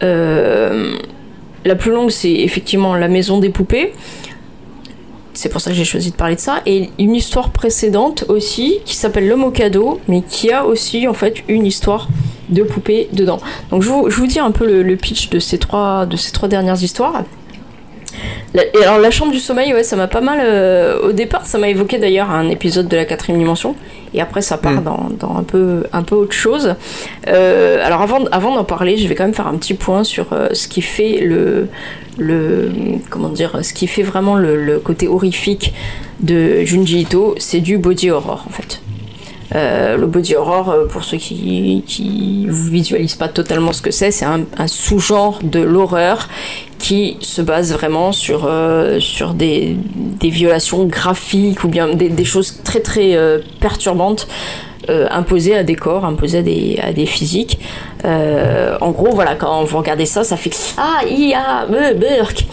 La 0.00 1.74
plus 1.74 1.90
longue, 1.90 2.10
c'est 2.10 2.32
effectivement 2.32 2.94
La 2.94 3.08
Maison 3.08 3.38
des 3.38 3.50
Poupées. 3.50 3.92
C'est 5.36 5.50
pour 5.50 5.60
ça 5.60 5.70
que 5.70 5.76
j'ai 5.76 5.84
choisi 5.84 6.10
de 6.10 6.16
parler 6.16 6.34
de 6.34 6.40
ça. 6.40 6.62
Et 6.64 6.90
une 6.98 7.14
histoire 7.14 7.50
précédente 7.50 8.24
aussi, 8.28 8.78
qui 8.86 8.96
s'appelle 8.96 9.28
L'homme 9.28 9.44
au 9.44 9.50
cadeau, 9.50 10.00
mais 10.08 10.22
qui 10.22 10.50
a 10.50 10.64
aussi 10.64 11.06
en 11.06 11.14
fait 11.14 11.44
une 11.48 11.66
histoire 11.66 12.08
de 12.48 12.62
poupées 12.62 13.08
dedans. 13.12 13.38
Donc 13.70 13.82
je 13.82 13.88
vous, 13.90 14.26
dis 14.26 14.38
un 14.38 14.50
peu 14.50 14.82
le, 14.82 14.96
pitch 14.96 15.28
de 15.28 15.38
ces 15.38 15.58
trois 15.58 16.06
dernières 16.48 16.82
histoires. 16.82 17.24
La- 18.54 18.64
et 18.64 18.82
alors 18.82 18.98
la 18.98 19.10
chambre 19.10 19.32
du 19.32 19.38
sommeil, 19.38 19.72
ouais, 19.74 19.82
ça 19.82 19.96
m'a 19.96 20.06
pas 20.08 20.20
mal. 20.20 20.38
euh, 20.42 21.08
au 21.08 21.12
départ, 21.12 21.46
ça 21.46 21.58
m'a 21.58 21.68
évoqué 21.68 21.98
d'ailleurs 21.98 22.30
un 22.30 22.48
épisode 22.48 22.88
de 22.88 22.96
la 22.96 23.04
quatrième 23.04 23.38
dimension, 23.38 23.74
et 24.14 24.20
après 24.20 24.40
ça 24.40 24.56
part 24.56 24.80
Mm. 24.80 24.84
dans, 24.84 25.08
dans 25.18 25.36
un 25.36 25.42
peu 25.42 25.84
un 25.92 26.02
peu 26.02 26.14
autre 26.14 26.32
chose. 26.32 26.74
Euh, 27.28 27.84
alors 27.84 28.02
avant 28.02 28.24
avant 28.32 28.54
d'en 28.54 28.64
parler, 28.64 28.96
je 28.96 29.06
vais 29.08 29.14
quand 29.14 29.24
même 29.24 29.34
faire 29.34 29.48
un 29.48 29.56
petit 29.56 29.74
point 29.74 30.04
sur 30.04 30.32
euh, 30.32 30.48
ce 30.52 30.68
qui 30.68 30.80
fait 30.82 31.18
le 31.20 31.68
le 32.18 32.70
comment 33.10 33.28
dire, 33.28 33.58
ce 33.62 33.74
qui 33.74 33.86
fait 33.86 34.02
vraiment 34.02 34.36
le, 34.36 34.56
le 34.56 34.78
côté 34.78 35.06
horrifique 35.06 35.74
de 36.20 36.64
Junji 36.64 37.00
Ito, 37.00 37.34
c'est 37.38 37.60
du 37.60 37.76
body 37.76 38.10
horror 38.10 38.44
en 38.48 38.52
fait. 38.52 38.80
Euh, 39.54 39.96
le 39.96 40.06
body 40.06 40.34
horror, 40.34 40.70
euh, 40.70 40.86
pour 40.86 41.04
ceux 41.04 41.18
qui, 41.18 41.84
qui 41.86 42.46
visualisent 42.48 43.14
pas 43.14 43.28
totalement 43.28 43.72
ce 43.72 43.80
que 43.80 43.90
c'est, 43.90 44.10
c'est 44.10 44.24
un, 44.24 44.44
sous-genre 44.66 45.40
de 45.42 45.60
l'horreur 45.60 46.28
qui 46.78 47.16
se 47.20 47.42
base 47.42 47.72
vraiment 47.72 48.12
sur, 48.12 48.44
euh, 48.44 48.98
sur 49.00 49.34
des, 49.34 49.76
des 49.94 50.30
violations 50.30 50.84
graphiques 50.84 51.64
ou 51.64 51.68
bien 51.68 51.94
des, 51.94 52.24
choses 52.24 52.60
très 52.64 52.80
très 52.80 53.16
perturbantes 53.60 54.26
euh, 54.88 55.06
imposées 55.10 55.56
à 55.56 55.62
des 55.62 55.74
corps, 55.74 56.04
imposées 56.04 56.38
à 56.38 56.42
des, 56.42 56.78
à 56.82 56.92
des 56.92 57.06
physiques. 57.06 57.58
Euh, 58.04 58.76
en 58.80 58.90
gros, 58.90 59.14
voilà, 59.14 59.34
quand 59.34 59.64
vous 59.64 59.78
regardez 59.78 60.06
ça, 60.06 60.24
ça 60.24 60.36
fait 60.36 60.52
Ah, 60.78 61.04
ia, 61.08 61.66
burk 61.68 62.46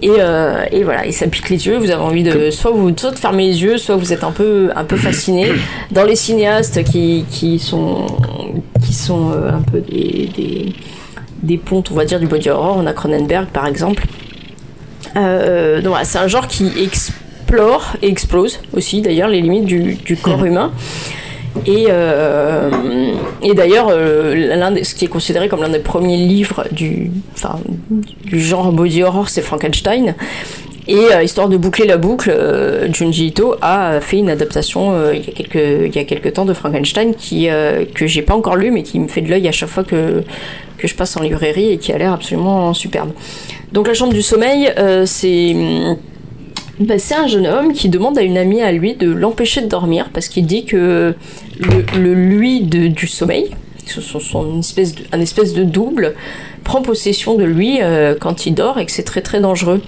et, 0.00 0.10
euh, 0.18 0.64
et 0.70 0.84
voilà, 0.84 1.06
et 1.06 1.12
ça 1.12 1.26
pique 1.26 1.50
les 1.50 1.66
yeux. 1.66 1.76
Vous 1.78 1.90
avez 1.90 2.02
envie 2.02 2.22
de 2.22 2.50
soit 2.50 2.70
vous 2.70 2.92
soit 2.96 3.10
de 3.10 3.18
fermer 3.18 3.46
les 3.46 3.62
yeux, 3.62 3.78
soit 3.78 3.96
vous 3.96 4.12
êtes 4.12 4.24
un 4.24 4.30
peu 4.30 4.70
un 4.76 4.84
peu 4.84 4.96
fasciné. 4.96 5.48
Dans 5.90 6.04
les 6.04 6.16
cinéastes 6.16 6.84
qui, 6.84 7.24
qui 7.30 7.58
sont 7.58 8.06
qui 8.84 8.92
sont 8.94 9.32
euh, 9.32 9.50
un 9.50 9.62
peu 9.62 9.80
des, 9.80 10.30
des 10.36 10.72
des 11.42 11.56
pontes, 11.56 11.90
on 11.92 11.94
va 11.94 12.04
dire, 12.04 12.20
du 12.20 12.26
body 12.26 12.50
horror. 12.50 12.76
On 12.78 12.86
a 12.86 12.92
Cronenberg, 12.92 13.46
par 13.48 13.66
exemple. 13.66 14.04
Euh, 15.16 15.76
donc 15.76 15.90
voilà, 15.90 16.04
c'est 16.04 16.18
un 16.18 16.28
genre 16.28 16.48
qui 16.48 16.70
explore 16.82 17.94
et 18.02 18.08
explose 18.08 18.60
aussi, 18.74 19.00
d'ailleurs, 19.02 19.28
les 19.28 19.40
limites 19.40 19.64
du, 19.64 19.94
du 19.94 20.16
corps 20.16 20.44
humain. 20.44 20.72
Et, 21.66 21.86
euh, 21.90 22.70
et 23.42 23.54
d'ailleurs, 23.54 23.88
euh, 23.90 24.70
des- 24.72 24.84
ce 24.84 24.94
qui 24.94 25.04
est 25.04 25.08
considéré 25.08 25.48
comme 25.48 25.60
l'un 25.60 25.68
des 25.68 25.78
premiers 25.78 26.16
livres 26.16 26.64
du, 26.72 27.10
enfin, 27.34 27.58
du 28.24 28.40
genre 28.40 28.72
body 28.72 29.02
horror, 29.02 29.28
c'est 29.28 29.42
Frankenstein. 29.42 30.14
Et 30.90 30.96
euh, 31.12 31.22
histoire 31.22 31.50
de 31.50 31.58
boucler 31.58 31.86
la 31.86 31.98
boucle, 31.98 32.30
euh, 32.34 32.90
Junji 32.90 33.26
Ito 33.26 33.56
a 33.60 34.00
fait 34.00 34.16
une 34.18 34.30
adaptation 34.30 34.92
euh, 34.92 35.12
il, 35.14 35.20
y 35.26 35.28
a 35.28 35.32
quelques, 35.32 35.86
il 35.86 35.94
y 35.94 35.98
a 35.98 36.04
quelques 36.04 36.32
temps 36.32 36.46
de 36.46 36.54
Frankenstein 36.54 37.14
qui, 37.14 37.50
euh, 37.50 37.84
que 37.94 38.06
j'ai 38.06 38.22
pas 38.22 38.34
encore 38.34 38.56
lu, 38.56 38.70
mais 38.70 38.82
qui 38.82 38.98
me 38.98 39.06
fait 39.08 39.20
de 39.20 39.28
l'œil 39.28 39.46
à 39.48 39.52
chaque 39.52 39.68
fois 39.68 39.84
que, 39.84 40.22
que 40.78 40.88
je 40.88 40.94
passe 40.94 41.14
en 41.18 41.22
librairie 41.22 41.72
et 41.72 41.76
qui 41.78 41.92
a 41.92 41.98
l'air 41.98 42.14
absolument 42.14 42.72
superbe. 42.72 43.10
Donc 43.72 43.86
la 43.86 43.92
chambre 43.92 44.14
du 44.14 44.22
sommeil, 44.22 44.72
c'est 45.04 45.54
bah, 46.80 46.98
c'est 46.98 47.14
un 47.14 47.26
jeune 47.26 47.46
homme 47.46 47.72
qui 47.72 47.88
demande 47.88 48.16
à 48.18 48.22
une 48.22 48.38
amie 48.38 48.62
à 48.62 48.70
lui 48.70 48.94
de 48.94 49.10
l'empêcher 49.10 49.60
de 49.60 49.66
dormir 49.66 50.10
parce 50.12 50.28
qu'il 50.28 50.46
dit 50.46 50.64
que 50.64 51.14
le, 51.58 52.14
lui 52.14 52.60
du 52.60 53.06
sommeil, 53.08 53.50
son 53.84 54.60
espèce 54.60 54.94
de, 54.94 55.02
un 55.12 55.20
espèce 55.20 55.54
de 55.54 55.64
double, 55.64 56.14
prend 56.62 56.82
possession 56.82 57.34
de 57.34 57.44
lui 57.44 57.78
euh, 57.80 58.14
quand 58.18 58.46
il 58.46 58.54
dort 58.54 58.78
et 58.78 58.86
que 58.86 58.92
c'est 58.92 59.02
très 59.02 59.22
très 59.22 59.40
dangereux. 59.40 59.82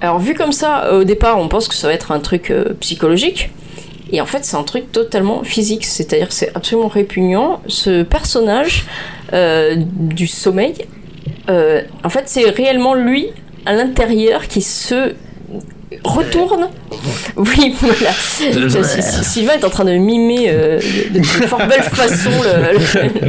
Alors 0.00 0.18
vu 0.18 0.34
comme 0.34 0.52
ça, 0.52 0.94
au 0.94 1.04
départ, 1.04 1.38
on 1.38 1.48
pense 1.48 1.68
que 1.68 1.74
ça 1.74 1.88
va 1.88 1.92
être 1.92 2.10
un 2.10 2.20
truc 2.20 2.50
euh, 2.50 2.72
psychologique. 2.80 3.50
Et 4.12 4.20
en 4.20 4.26
fait, 4.26 4.44
c'est 4.44 4.56
un 4.56 4.62
truc 4.62 4.92
totalement 4.92 5.42
physique, 5.42 5.84
c'est-à-dire 5.84 6.28
que 6.28 6.34
c'est 6.34 6.54
absolument 6.54 6.88
répugnant. 6.88 7.60
Ce 7.66 8.02
personnage 8.02 8.84
euh, 9.32 9.76
du 9.76 10.26
sommeil, 10.26 10.74
en 11.48 12.08
fait, 12.08 12.22
c'est 12.26 12.48
réellement 12.48 12.94
lui 12.94 13.28
à 13.66 13.74
l'intérieur 13.74 14.46
qui 14.46 14.62
se 14.62 15.14
retourne. 16.04 16.68
Oui, 17.36 17.74
voilà. 17.80 18.12
Sylvain 19.22 19.54
est 19.54 19.64
en 19.64 19.70
train 19.70 19.84
de 19.84 19.92
mimer 19.92 20.46
euh, 20.48 20.78
de, 21.10 21.18
de 21.18 21.24
fort 21.24 21.58
belle 21.66 21.82
façon. 21.82 22.30
le- 22.30 22.72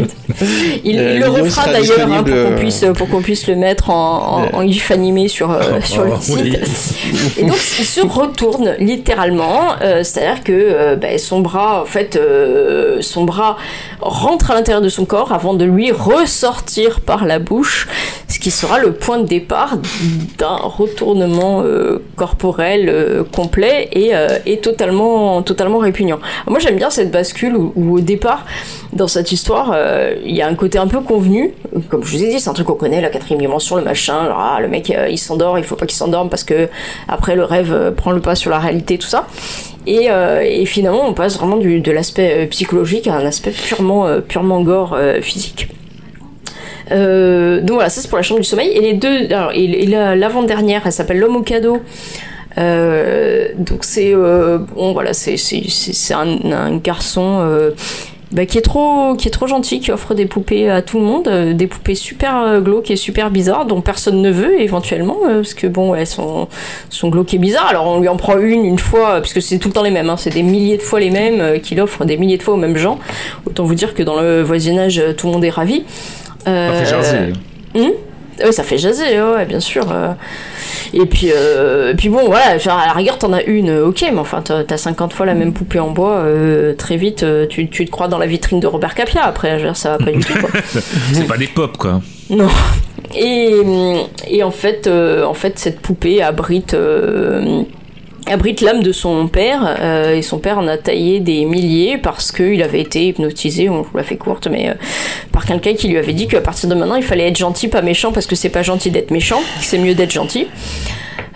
le- 0.01 0.07
il, 0.84 0.99
Euh, 0.99 1.13
il 1.15 1.19
le 1.19 1.28
refera 1.30 1.65
d'ailleurs 1.71 2.11
hein, 2.11 2.23
pour 2.23 2.36
qu'on 2.36 2.55
puisse, 2.55 2.86
pour 2.95 3.09
qu'on 3.09 3.21
puisse 3.21 3.47
le 3.47 3.55
mettre 3.55 3.89
en, 3.89 4.49
en, 4.53 4.57
en 4.57 4.67
gif 4.67 4.91
animé 4.91 5.28
sur, 5.28 5.51
euh, 5.51 5.80
sur 5.84 6.03
le 6.03 6.11
oh, 6.13 6.17
site. 6.21 6.36
oui. 6.41 6.57
Et 7.38 7.43
donc 7.43 7.57
il 7.80 7.86
se 7.86 8.01
retourne 8.05 8.76
littéralement, 8.80 9.76
c'est-à-dire 10.03 10.43
que 10.43 10.95
ben, 10.95 11.17
son 11.17 11.39
bras, 11.39 11.82
en 11.82 11.86
fait, 11.86 12.19
son 13.01 13.23
bras 13.23 13.57
rentre 14.01 14.51
à 14.51 14.55
l'intérieur 14.55 14.82
de 14.82 14.89
son 14.89 15.05
corps 15.05 15.32
avant 15.34 15.53
de 15.53 15.65
lui 15.65 15.91
ressortir 15.91 16.99
par 17.01 17.26
la 17.26 17.39
bouche, 17.39 17.88
ce 18.36 18.39
qui 18.41 18.51
sera 18.51 18.79
le 18.79 18.91
point 18.91 19.19
de 19.19 19.25
départ 19.25 19.77
d'un 20.38 20.57
retournement 20.57 21.61
euh, 21.63 22.03
corporel 22.17 22.89
euh, 22.89 23.23
complet 23.23 23.88
et, 23.93 24.13
euh, 24.13 24.39
et 24.45 24.57
totalement, 24.57 25.41
totalement 25.41 25.77
répugnant. 25.77 26.19
Moi 26.45 26.59
j'aime 26.59 26.75
bien 26.75 26.89
cette 26.89 27.11
bascule 27.11 27.55
où, 27.55 27.95
au 27.95 28.01
départ, 28.01 28.45
dans 28.91 29.07
cette 29.07 29.31
histoire, 29.31 29.73
il 30.25 30.36
y 30.36 30.41
a 30.41 30.47
un 30.47 30.55
côté 30.55 30.77
un 30.77 30.88
peu 30.88 30.99
convenu, 30.99 31.53
comme 31.89 32.03
je 32.03 32.17
vous 32.17 32.23
ai 32.23 32.29
dit, 32.29 32.39
c'est 32.41 32.49
un 32.49 32.53
truc 32.53 32.67
qu'on 32.67 32.73
connaît, 32.73 32.99
la 32.99 33.09
quatrième 33.09 33.39
dimension, 33.39 33.77
le 33.77 33.83
machin, 33.83 34.29
ah, 34.38 34.57
le 34.61 34.67
mec 34.67 34.93
il 35.09 35.17
s'endort, 35.17 35.57
il 35.57 35.63
faut 35.63 35.77
pas 35.77 35.86
qu'il 35.86 35.97
s'endorme 35.97 36.29
parce 36.29 36.43
que 36.43 36.67
après 37.07 37.38
le 37.38 37.45
rêve 37.45 37.93
prend 37.95 38.11
le 38.11 38.19
pas 38.19 38.36
sur 38.36 38.51
la 38.51 38.59
réalité, 38.59 38.97
tout 38.97 39.07
ça. 39.07 39.27
Et, 39.88 40.65
finalement, 40.65 41.07
on 41.07 41.13
passe 41.13 41.38
vraiment 41.38 41.55
de 41.55 41.91
l'aspect 41.91 42.47
psychologique 42.47 43.07
à 43.07 43.15
un 43.15 43.25
aspect 43.25 43.51
purement, 43.51 44.19
purement 44.27 44.61
gore 44.61 44.97
physique. 45.21 45.69
Euh, 46.91 47.61
donc 47.61 47.75
voilà, 47.75 47.89
ça 47.89 48.01
c'est 48.01 48.07
pour 48.07 48.17
la 48.17 48.23
chambre 48.23 48.41
du 48.41 48.47
sommeil. 48.47 48.69
Et 48.69 48.81
les 48.81 48.93
deux, 48.93 49.25
alors, 49.31 49.51
et, 49.53 49.63
et 49.63 49.86
la- 49.88 50.15
l'avant-dernière, 50.15 50.83
elle 50.86 50.91
s'appelle 50.91 51.19
L'homme 51.19 51.36
au 51.38 51.41
cadeau. 51.41 51.81
Euh, 52.57 53.49
donc 53.57 53.83
c'est 53.83 54.13
euh, 54.13 54.59
bon 54.59 54.93
voilà 54.93 55.11
c'est 55.13 55.36
un, 56.13 56.77
garçon 56.77 57.45
bah, 58.31 58.45
qui 58.45 58.57
est 58.57 58.61
trop 58.61 59.15
qui 59.15 59.27
est 59.27 59.31
trop 59.31 59.45
gentil, 59.47 59.81
qui 59.81 59.91
offre 59.91 60.13
des 60.13 60.25
poupées 60.25 60.69
à 60.69 60.81
tout 60.81 60.97
le 60.97 61.03
monde, 61.03 61.27
des 61.53 61.67
poupées 61.67 61.95
super 61.95 62.61
glauques 62.61 62.91
et 62.91 62.95
super 62.95 63.29
bizarres 63.29 63.65
dont 63.65 63.81
personne 63.81 64.21
ne 64.21 64.31
veut 64.31 64.61
éventuellement 64.61 65.17
parce 65.27 65.53
que 65.53 65.67
bon 65.67 65.95
elles 65.95 66.07
sont 66.07 66.47
sont 66.89 67.09
glauques 67.09 67.33
et 67.33 67.39
bizarres. 67.39 67.67
Alors 67.67 67.88
on 67.88 67.99
lui 67.99 68.07
en 68.07 68.15
prend 68.15 68.39
une 68.39 68.63
une 68.63 68.79
fois 68.79 69.15
parce 69.15 69.33
que 69.33 69.41
c'est 69.41 69.57
tout 69.57 69.67
le 69.67 69.73
temps 69.73 69.83
les 69.83 69.91
mêmes, 69.91 70.09
hein, 70.09 70.17
c'est 70.17 70.33
des 70.33 70.43
milliers 70.43 70.77
de 70.77 70.81
fois 70.81 71.01
les 71.01 71.09
mêmes 71.09 71.59
qu'il 71.59 71.81
offre 71.81 72.05
des 72.05 72.15
milliers 72.15 72.38
de 72.38 72.43
fois 72.43 72.53
aux 72.53 72.57
mêmes 72.57 72.77
gens. 72.77 72.99
Autant 73.45 73.65
vous 73.65 73.75
dire 73.75 73.93
que 73.93 74.01
dans 74.03 74.19
le 74.21 74.43
voisinage 74.43 75.01
tout 75.17 75.27
le 75.27 75.33
monde 75.33 75.43
est 75.43 75.49
ravi. 75.49 75.83
Ça 76.45 76.51
fait 76.51 76.51
Euh, 76.51 76.85
jaser. 76.85 77.33
Hmm 77.73 77.89
Ouais, 78.43 78.51
ça 78.51 78.63
fait 78.63 78.77
jaser, 78.77 79.21
ouais, 79.21 79.45
bien 79.45 79.61
sûr. 79.61 79.85
euh. 79.93 80.11
Et 80.93 81.05
puis, 81.05 81.31
euh, 81.33 81.91
et 81.91 81.95
puis 81.95 82.09
bon, 82.09 82.25
voilà, 82.25 82.57
genre, 82.57 82.77
à 82.77 82.85
la 82.85 82.91
rigueur, 82.91 83.17
t'en 83.17 83.31
as 83.31 83.43
une, 83.43 83.79
ok, 83.79 84.05
mais 84.11 84.19
enfin, 84.19 84.41
t'as 84.43 84.63
t'as 84.65 84.75
50 84.77 85.13
fois 85.13 85.25
la 85.25 85.35
même 85.35 85.53
poupée 85.53 85.79
en 85.79 85.89
bois, 85.91 86.17
euh, 86.17 86.73
très 86.75 86.97
vite, 86.97 87.25
tu, 87.49 87.69
tu 87.69 87.85
te 87.85 87.91
crois 87.91 88.09
dans 88.09 88.17
la 88.17 88.25
vitrine 88.27 88.59
de 88.59 88.67
Robert 88.67 88.93
Capia, 88.93 89.23
après, 89.23 89.55
dire, 89.57 89.77
ça 89.77 89.91
va 89.91 90.03
pas 90.03 90.11
du 90.11 90.19
tout, 90.19 90.37
quoi. 90.37 90.49
C'est 91.13 91.27
pas 91.27 91.37
des 91.37 91.47
pop, 91.47 91.77
quoi. 91.77 92.01
Non. 92.29 92.49
Et, 93.15 93.61
et 94.27 94.43
en 94.43 94.51
fait, 94.51 94.87
euh, 94.87 95.23
en 95.23 95.33
fait, 95.33 95.57
cette 95.57 95.79
poupée 95.79 96.21
abrite, 96.21 96.73
abrite 98.28 98.61
l'âme 98.61 98.84
de 98.84 98.91
son 98.91 99.28
père. 99.28 99.76
euh, 99.80 100.15
et 100.15 100.21
son 100.21 100.39
père 100.39 100.57
en 100.57 100.67
a 100.67 100.78
taillé 100.78 101.19
des 101.19 101.45
milliers 101.45 101.97
parce 101.97 102.32
qu'il 102.32 102.61
avait 102.63 102.82
été 102.82 103.07
hypnotisé, 103.07 103.69
on 103.69 103.82
vous 103.82 103.97
la 103.97 104.03
fait 104.03 104.17
courte, 104.17 104.47
mais 104.47 104.69
euh, 104.69 104.73
par 105.32 105.45
quelqu'un 105.45 105.73
qui 105.73 105.88
lui 105.88 105.97
avait 105.97 106.13
dit 106.13 106.28
qu'à 106.28 106.41
partir 106.41 106.69
de 106.69 106.76
maintenant, 106.76 106.95
il 106.95 107.03
fallait 107.03 107.28
être 107.28 107.38
gentil, 107.38 107.67
pas 107.67 107.82
méchant, 107.82 108.11
parce 108.11 108.26
que 108.28 108.36
c'est 108.36 108.49
pas 108.49 108.63
gentil 108.63 108.91
d'être 108.91 109.11
méchant, 109.11 109.41
c'est 109.59 109.78
mieux 109.78 109.95
d'être 109.95 110.11
gentil. 110.11 110.47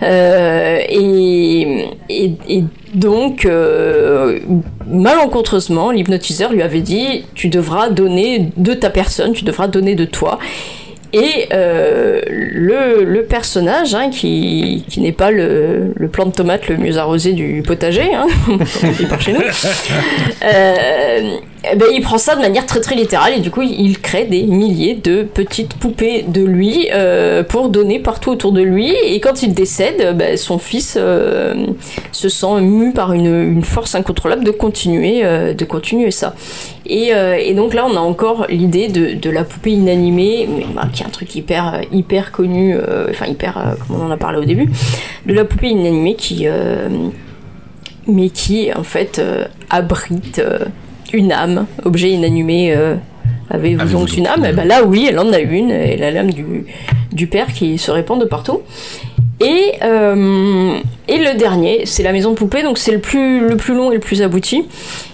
Euh, 0.02 0.78
et, 0.88 1.88
et, 2.08 2.32
et 2.48 2.64
donc, 2.94 3.44
euh, 3.44 4.40
malencontreusement, 4.86 5.90
l'hypnotiseur 5.90 6.52
lui 6.52 6.62
avait 6.62 6.80
dit 6.80 7.24
Tu 7.34 7.48
devras 7.48 7.90
donner 7.90 8.50
de 8.56 8.74
ta 8.74 8.90
personne, 8.90 9.32
tu 9.32 9.44
devras 9.44 9.68
donner 9.68 9.94
de 9.94 10.04
toi. 10.06 10.38
Et 11.12 11.48
euh, 11.52 12.20
le, 12.28 13.04
le 13.04 13.24
personnage, 13.24 13.94
hein, 13.94 14.10
qui, 14.10 14.84
qui 14.88 15.00
n'est 15.00 15.12
pas 15.12 15.30
le, 15.30 15.92
le 15.96 16.08
plant 16.08 16.26
de 16.26 16.32
tomate 16.32 16.68
le 16.68 16.76
mieux 16.76 16.98
arrosé 16.98 17.32
du 17.32 17.62
potager, 17.62 18.14
hein, 18.14 18.26
comme 18.46 18.62
on 18.84 18.90
dit 18.92 19.06
par 19.06 19.20
chez 19.20 19.32
nous, 19.32 19.40
euh, 20.44 21.36
ben, 21.62 21.86
il 21.92 22.00
prend 22.00 22.16
ça 22.18 22.36
de 22.36 22.40
manière 22.40 22.64
très 22.64 22.80
très 22.80 22.94
littérale 22.94 23.34
et 23.36 23.40
du 23.40 23.50
coup 23.50 23.62
il 23.62 23.98
crée 24.00 24.24
des 24.24 24.42
milliers 24.44 24.94
de 24.94 25.22
petites 25.22 25.74
poupées 25.74 26.24
de 26.26 26.42
lui 26.42 26.88
euh, 26.92 27.42
pour 27.42 27.68
donner 27.68 27.98
partout 27.98 28.30
autour 28.30 28.52
de 28.52 28.62
lui 28.62 28.94
et 29.04 29.20
quand 29.20 29.42
il 29.42 29.52
décède, 29.52 30.16
ben, 30.16 30.36
son 30.36 30.58
fils 30.58 30.96
euh, 30.98 31.66
se 32.12 32.28
sent 32.28 32.60
mu 32.62 32.92
par 32.92 33.12
une, 33.12 33.26
une 33.26 33.62
force 33.62 33.94
incontrôlable 33.94 34.44
de 34.44 34.50
continuer, 34.50 35.20
euh, 35.24 35.52
de 35.52 35.64
continuer 35.64 36.10
ça. 36.10 36.34
Et, 36.86 37.14
euh, 37.14 37.36
et 37.38 37.54
donc 37.54 37.74
là 37.74 37.86
on 37.86 37.94
a 37.94 38.00
encore 38.00 38.46
l'idée 38.48 38.88
de, 38.88 39.14
de 39.14 39.30
la 39.30 39.44
poupée 39.44 39.72
inanimée, 39.72 40.48
bah, 40.74 40.88
qui 40.92 41.02
est 41.02 41.06
un 41.06 41.10
truc 41.10 41.34
hyper 41.34 41.74
euh, 41.74 41.80
hyper 41.92 42.32
connu, 42.32 42.74
euh, 42.74 43.08
enfin 43.10 43.26
hyper, 43.26 43.58
euh, 43.58 43.74
comme 43.86 44.00
on 44.00 44.06
en 44.06 44.10
a 44.10 44.16
parlé 44.16 44.38
au 44.38 44.44
début, 44.44 44.70
de 45.26 45.34
la 45.34 45.44
poupée 45.44 45.68
inanimée 45.68 46.14
qui... 46.14 46.46
euh, 46.46 46.88
mais 48.06 48.30
qui 48.30 48.72
en 48.74 48.82
fait 48.82 49.18
euh, 49.18 49.44
abrite 49.68 50.40
euh, 50.40 50.58
une 51.12 51.32
âme, 51.32 51.66
objet 51.84 52.10
inanimé. 52.10 52.74
euh, 52.74 52.96
Avez-vous 53.50 53.82
donc 53.82 53.90
donc 53.92 54.16
une 54.16 54.26
âme? 54.28 54.46
Eh 54.48 54.52
ben 54.52 54.66
là, 54.66 54.84
oui, 54.84 55.06
elle 55.10 55.18
en 55.18 55.32
a 55.32 55.38
une, 55.40 55.70
et 55.70 55.96
la 55.96 56.10
lame 56.12 56.30
du, 56.32 56.44
du 57.12 57.26
père 57.26 57.52
qui 57.52 57.78
se 57.78 57.90
répand 57.90 58.20
de 58.20 58.24
partout. 58.24 58.60
Et, 59.42 59.72
euh, 59.82 60.78
et 61.08 61.16
le 61.16 61.34
dernier, 61.38 61.86
c'est 61.86 62.02
la 62.02 62.12
maison 62.12 62.30
de 62.30 62.36
poupée, 62.36 62.62
donc 62.62 62.76
c'est 62.76 62.92
le 62.92 63.00
plus, 63.00 63.40
le 63.48 63.56
plus 63.56 63.74
long 63.74 63.90
et 63.90 63.94
le 63.94 64.00
plus 64.00 64.20
abouti. 64.20 64.66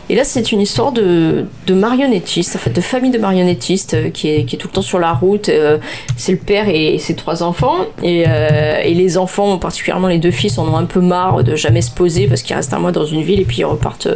Et 0.08 0.16
là, 0.16 0.24
c'est 0.24 0.50
une 0.50 0.60
histoire 0.60 0.90
de, 0.90 1.46
de 1.66 1.74
marionnettistes, 1.74 2.56
en 2.56 2.58
fait, 2.58 2.70
de 2.70 2.80
famille 2.80 3.12
de 3.12 3.18
marionnettistes 3.18 3.94
euh, 3.94 4.10
qui, 4.10 4.28
est, 4.28 4.44
qui 4.44 4.56
est 4.56 4.58
tout 4.58 4.66
le 4.66 4.72
temps 4.72 4.82
sur 4.82 4.98
la 4.98 5.12
route. 5.12 5.48
euh, 5.48 5.78
c'est 6.16 6.32
le 6.32 6.38
père 6.38 6.68
et 6.68 6.98
ses 6.98 7.14
trois 7.14 7.44
enfants. 7.44 7.76
Et, 8.02 8.22
et 8.22 8.94
les 8.94 9.16
enfants, 9.16 9.58
particulièrement 9.58 10.08
les 10.08 10.18
deux 10.18 10.32
fils, 10.32 10.58
en 10.58 10.66
ont 10.68 10.76
un 10.76 10.86
peu 10.86 11.00
marre 11.00 11.44
de 11.44 11.54
jamais 11.54 11.82
se 11.82 11.92
poser 11.92 12.26
parce 12.26 12.42
qu'ils 12.42 12.56
restent 12.56 12.74
un 12.74 12.78
mois 12.78 12.92
dans 12.92 13.04
une 13.06 13.22
ville 13.22 13.40
et 13.40 13.44
puis 13.44 13.58
ils 13.58 13.64
repartent 13.64 14.08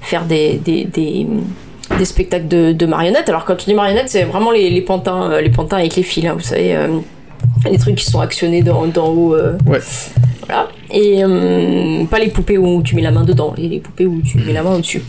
faire 0.00 0.24
des, 0.24 0.54
des, 0.54 0.84
des, 0.84 1.26
spectacles 2.04 2.48
de, 2.48 2.72
de 2.72 2.86
marionnettes. 2.86 3.28
Alors, 3.28 3.44
quand 3.44 3.54
on 3.54 3.64
dit 3.64 3.74
marionnettes, 3.74 4.10
c'est 4.10 4.24
vraiment 4.24 4.50
les, 4.50 4.68
les 4.70 4.82
pantins, 4.82 5.40
les 5.40 5.50
pantins 5.50 5.78
avec 5.78 5.96
les 5.96 6.02
fils, 6.02 6.26
hein, 6.26 6.34
vous 6.34 6.40
savez. 6.44 6.76
Les 7.70 7.78
trucs 7.78 7.96
qui 7.96 8.04
sont 8.04 8.20
actionnés 8.20 8.62
d'en 8.62 8.86
d'en 8.86 9.08
haut. 9.08 9.34
euh, 9.34 9.52
Ouais. 9.66 9.80
voilà. 10.46 10.68
Et 10.92 11.22
euh, 11.24 12.04
pas 12.06 12.18
les 12.18 12.28
poupées 12.28 12.58
où 12.58 12.82
tu 12.82 12.94
mets 12.96 13.02
la 13.02 13.10
main 13.10 13.24
dedans, 13.24 13.54
les, 13.56 13.68
les 13.68 13.80
poupées 13.80 14.06
où 14.06 14.20
tu 14.22 14.38
mets 14.38 14.52
la 14.52 14.62
main 14.62 14.74
au-dessus. 14.74 15.02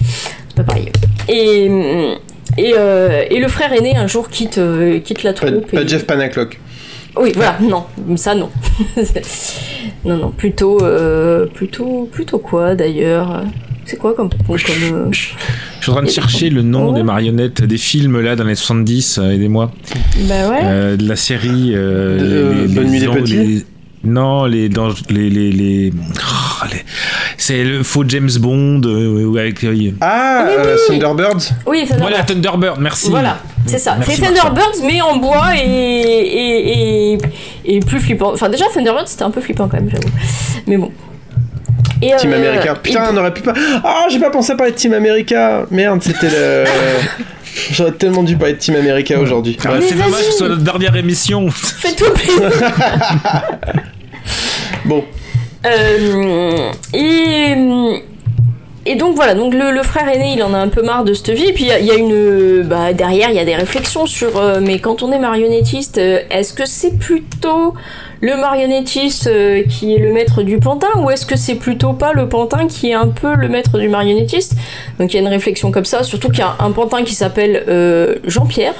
C'est 0.47 0.56
pas 0.58 0.64
pareil. 0.64 0.89
Et, 1.28 1.68
euh, 1.70 2.16
et, 2.58 2.74
euh, 2.78 3.24
et 3.30 3.39
le 3.39 3.47
frère 3.47 3.72
aîné 3.74 3.95
un 3.95 4.08
jour 4.08 4.30
quitte, 4.30 4.60
quitte 5.04 5.24
la 5.24 5.34
Pas, 5.34 5.47
troupe. 5.52 5.72
pas 5.72 5.82
et- 5.82 5.88
Jeff 5.88 6.06
Panaclock. 6.06 6.60
Oui, 7.18 7.32
voilà, 7.36 7.58
non, 7.62 7.84
ça 8.16 8.36
non. 8.36 8.50
non, 10.06 10.18
non, 10.18 10.30
plutôt, 10.32 10.78
euh, 10.84 11.47
plutôt, 11.47 12.08
plutôt 12.12 12.38
quoi 12.39 12.76
d'ailleurs? 12.76 13.43
C'est 13.90 13.98
quoi 13.98 14.14
comme, 14.14 14.30
comme 14.30 14.56
euh, 14.56 15.08
Je 15.12 15.18
suis 15.82 15.90
en 15.90 15.94
train 15.94 16.04
de 16.04 16.10
chercher 16.10 16.50
le 16.52 16.62
nom 16.62 16.92
des 16.94 17.02
marionnettes 17.02 17.64
des 17.64 17.78
films 17.78 18.20
là 18.22 18.36
dans 18.36 18.44
les 18.44 18.54
70, 18.56 19.18
euh, 19.18 19.32
aidez-moi. 19.32 19.72
Bah 20.28 20.50
ouais. 20.50 20.60
Euh, 20.64 20.96
de 20.98 21.08
la 21.08 21.16
série. 21.16 21.72
euh, 21.74 22.66
De- 22.68 22.74
Bonne 22.76 22.90
nuit 22.92 23.00
les 23.00 23.08
petits 23.08 23.66
Non, 24.04 24.46
les, 24.46 24.70
dans, 24.70 24.90
les, 25.10 25.30
les, 25.32 25.52
les... 25.52 25.92
Oh, 25.92 26.66
les- 26.72 26.84
C'est 27.38 27.64
le 27.64 27.82
faux 27.82 28.04
James 28.08 28.30
Bond 28.40 28.82
euh, 28.86 29.26
ou 29.26 29.38
avec. 29.38 29.64
euh, 29.64 29.92
Ah, 30.02 30.46
Oui, 30.48 30.54
oui, 30.56 30.64
euh, 30.68 30.76
oui. 30.90 31.00
Thunderbirds 31.00 31.50
Oui, 31.66 31.86
ça 31.88 31.98
Voilà, 31.98 32.24
Thunderbird, 32.24 32.80
merci. 32.80 33.10
Voilà, 33.10 33.40
c'est 33.66 33.80
ça. 33.80 33.98
C'est. 34.06 34.22
Thunderbirds, 34.22 34.84
mais 34.86 35.02
en 35.02 35.18
bois 35.18 35.48
et, 35.56 35.68
et, 35.68 37.14
et, 37.14 37.18
et 37.66 37.80
plus 37.80 38.00
flippant. 38.00 38.34
Enfin, 38.34 38.50
déjà, 38.50 38.66
Thunderbirds, 38.74 39.08
c'était 39.08 39.24
un 39.24 39.32
peu 39.32 39.42
flippant 39.42 39.68
quand 39.68 39.78
même, 39.78 39.90
j'avoue. 39.90 40.14
Mais 40.68 40.78
bon. 40.78 40.92
Et, 42.02 42.16
Team 42.18 42.32
euh, 42.32 42.38
America. 42.38 42.76
Putain, 42.76 43.06
et- 43.06 43.08
on 43.14 43.18
aurait 43.18 43.34
pu 43.34 43.41
pas. 43.41 43.54
Ah, 43.84 44.06
j'ai 44.10 44.20
pas 44.20 44.30
pensé 44.30 44.52
à 44.54 44.56
parler 44.56 44.72
de 44.72 44.78
Team 44.78 44.93
America. 44.93 45.66
Merde, 45.72 46.02
c'était 46.02 46.30
le. 46.30 46.64
J'aurais 47.72 47.91
tellement 47.91 48.24
dû 48.24 48.36
parler 48.38 48.54
de 48.54 48.60
Team 48.60 48.76
America 48.76 49.20
aujourd'hui. 49.20 49.58
Ah, 49.66 49.72
c'est 49.82 49.95
dommage 49.95 50.20
que 50.20 50.26
ce 50.26 50.38
soit 50.38 50.50
notre 50.50 50.62
dernière 50.64 50.95
émission. 50.95 51.50
Fais-toi 51.52 52.14
plaisir. 52.14 52.52
Bon, 54.86 55.04
Euh, 55.66 56.72
et, 56.93 57.54
et 58.86 58.96
donc 58.96 59.16
voilà, 59.16 59.36
donc 59.36 59.54
le, 59.54 59.84
frère 59.84 60.08
aîné, 60.08 60.34
il 60.36 60.44
en 60.44 60.54
a 60.54 60.58
un 60.58 60.70
peu 60.70 60.82
marre 60.82 61.04
de 61.04 61.14
cette 61.14 61.32
vie. 61.32 61.46
Et 61.46 61.54
puis 61.54 61.66
il 61.66 61.86
y 61.86 61.92
a- 61.92 61.96
une, 61.96 62.64
bah, 62.64 62.94
derrière, 62.94 63.30
il 63.30 63.36
y 63.36 63.40
a 63.40 63.46
des 63.46 63.56
réflexions 63.56 64.06
sur, 64.06 64.38
euh, 64.38 64.60
mais 64.62 64.80
quand 64.80 65.04
on 65.04 65.12
est 65.12 65.20
marionnettiste, 65.20 65.98
euh, 65.98 66.20
est-ce 66.32 66.54
que 66.54 66.66
c'est 66.66 66.98
plutôt 66.98 67.74
le 68.22 68.36
marionnettiste 68.36 69.28
euh, 69.28 69.64
qui 69.64 69.96
est 69.96 70.00
le 70.00 70.12
maître 70.12 70.44
du 70.44 70.58
pantin, 70.60 70.88
ou 70.98 71.10
est-ce 71.10 71.26
que 71.26 71.36
c'est 71.36 71.56
plutôt 71.56 71.94
pas 71.94 72.14
le 72.14 72.28
pantin 72.30 72.68
qui 72.68 72.90
est 72.90 72.94
un 72.94 73.08
peu 73.08 73.36
le 73.36 73.48
maître 73.50 73.78
du 73.78 73.90
marionnettiste? 73.90 74.54
Donc 75.00 75.14
il 75.14 75.18
y 75.18 75.20
a 75.20 75.22
une 75.22 75.28
réflexion 75.28 75.72
comme 75.72 75.86
ça, 75.86 76.04
surtout 76.04 76.30
qu'il 76.30 76.40
y 76.40 76.44
a 76.44 76.56
un 76.60 76.72
pantin 76.72 77.04
qui 77.04 77.16
s'appelle 77.16 77.64
Jean-Pierre. 78.26 78.76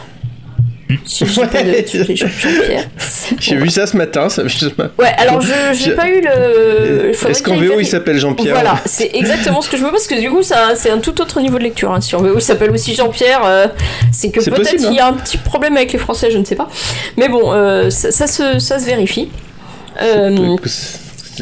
j'ai 3.40 3.56
vu 3.56 3.70
ça 3.70 3.86
ce 3.86 3.96
matin. 3.96 4.28
Ça... 4.30 4.42
Ouais, 4.44 5.14
alors 5.18 5.40
je 5.42 5.50
Je- 5.74 5.92
pas 5.92 6.10
eu 6.10 6.22
le. 6.22 7.14
faudrait 7.14 7.32
Est-ce 7.32 7.44
que 7.44 7.50
qu'en 7.52 7.58
VO 7.58 7.80
il 7.80 7.86
s'appelle 7.86 8.18
Jean-Pierre 8.18 8.56
Voilà, 8.56 8.80
c'est 8.86 9.12
exactement 9.14 9.62
ce 9.62 9.70
que 9.70 9.78
je 9.78 9.84
veux 9.84 9.92
parce 9.92 10.08
que 10.08 10.20
du 10.20 10.30
coup 10.32 10.42
c'est 10.42 10.90
un 10.90 11.00
tout 11.00 11.22
autre 11.22 11.40
niveau 11.42 11.58
de 11.60 11.64
lecture. 11.64 11.92
hein. 11.94 12.02
Si 12.02 12.16
en 12.16 12.22
VO 12.22 12.36
il 12.38 12.42
s'appelle 12.42 12.72
aussi 12.72 12.96
Jean-Pierre, 12.96 13.42
euh, 13.46 13.68
c'est 14.12 14.32
que 14.32 14.40
peut-être 14.44 14.58
possible, 14.64 14.84
il 14.90 14.96
y 14.96 15.00
a 15.00 15.08
un 15.08 15.14
petit 15.14 15.38
problème 15.38 15.78
avec 15.78 15.94
les 15.94 16.00
Français, 16.00 16.32
je 16.32 16.38
ne 16.38 16.46
sais 16.46 16.56
pas. 16.56 16.70
Mais 17.18 17.30
bon, 17.30 17.52
euh, 17.54 17.90
ça, 17.90 18.12
ça 18.12 18.28
se, 18.28 18.60
ça 18.60 18.80
se 18.80 18.86
vérifie. 18.86 19.30
Euh, 20.02 20.56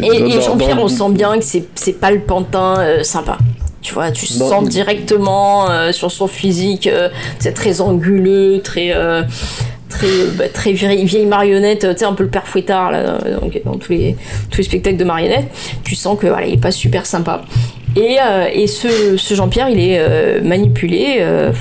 et, 0.01 0.05
et 0.07 0.41
Jean-Pierre, 0.41 0.77
on 0.79 0.87
sent 0.87 1.09
bien 1.11 1.37
que 1.39 1.45
c'est 1.45 1.99
pas 1.99 2.11
le 2.11 2.19
pantin 2.19 2.75
euh, 2.79 3.03
sympa. 3.03 3.37
Tu 3.87 3.93
vois, 3.93 4.11
tu 4.11 4.25
sens 4.25 4.67
directement 4.67 5.69
euh, 5.69 5.93
sur 5.93 6.11
son 6.11 6.27
physique, 6.27 6.87
euh, 6.87 7.07
c'est 7.39 7.53
très 7.53 7.79
anguleux, 7.79 8.59
très 8.61 8.91
euh, 8.93 9.23
très 9.87 10.25
bah, 10.37 10.49
très 10.53 10.73
vieille, 10.73 11.05
vieille 11.05 11.25
marionnette, 11.25 11.87
tu 11.89 11.97
sais 11.97 12.03
un 12.03 12.11
peu 12.11 12.23
le 12.23 12.29
père 12.29 12.45
fouettard 12.49 12.91
là, 12.91 13.17
dans, 13.17 13.71
dans 13.71 13.77
tous 13.77 13.93
les 13.93 14.17
tous 14.51 14.57
les 14.57 14.63
spectacles 14.63 14.97
de 14.97 15.05
marionnettes. 15.05 15.47
Tu 15.85 15.95
sens 15.95 16.19
que 16.19 16.27
voilà, 16.27 16.47
il 16.47 16.55
est 16.55 16.61
pas 16.61 16.71
super 16.71 17.05
sympa. 17.05 17.43
Et, 17.95 18.17
euh, 18.23 18.47
et 18.53 18.67
ce, 18.67 19.17
ce 19.17 19.33
Jean-Pierre, 19.33 19.69
il 19.69 19.79
est 19.79 19.97
euh, 19.99 20.39
manipulé 20.43 21.17
euh, 21.19 21.51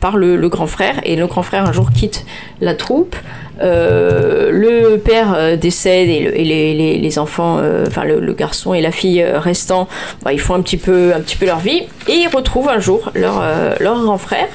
par 0.00 0.16
le, 0.16 0.36
le 0.36 0.48
grand 0.48 0.66
frère. 0.66 1.00
Et 1.04 1.16
le 1.16 1.26
grand 1.26 1.42
frère, 1.42 1.66
un 1.66 1.72
jour, 1.72 1.90
quitte 1.90 2.24
la 2.60 2.74
troupe. 2.74 3.16
Euh, 3.62 4.50
le 4.50 4.98
père 4.98 5.34
euh, 5.36 5.56
décède 5.56 6.08
et, 6.08 6.20
le- 6.20 6.36
et 6.38 6.44
les, 6.44 6.74
les- 6.74 6.98
les 6.98 7.18
enfants, 7.20 7.60
enfin 7.86 8.02
le, 8.04 8.18
le 8.18 8.32
garçon 8.34 8.74
et 8.74 8.80
la 8.80 8.90
fille 8.90 9.24
restants, 9.24 9.86
bah, 10.24 10.32
ils 10.32 10.40
font 10.40 10.54
un 10.54 10.60
petit, 10.60 10.76
peu, 10.76 11.12
un 11.14 11.20
petit 11.20 11.36
peu 11.36 11.46
leur 11.46 11.58
vie. 11.60 11.82
Et 12.08 12.14
ils 12.14 12.28
retrouvent 12.28 12.68
un 12.68 12.80
jour 12.80 13.10
leur, 13.14 13.42
leur 13.80 14.00
grand 14.02 14.18
frère. 14.18 14.48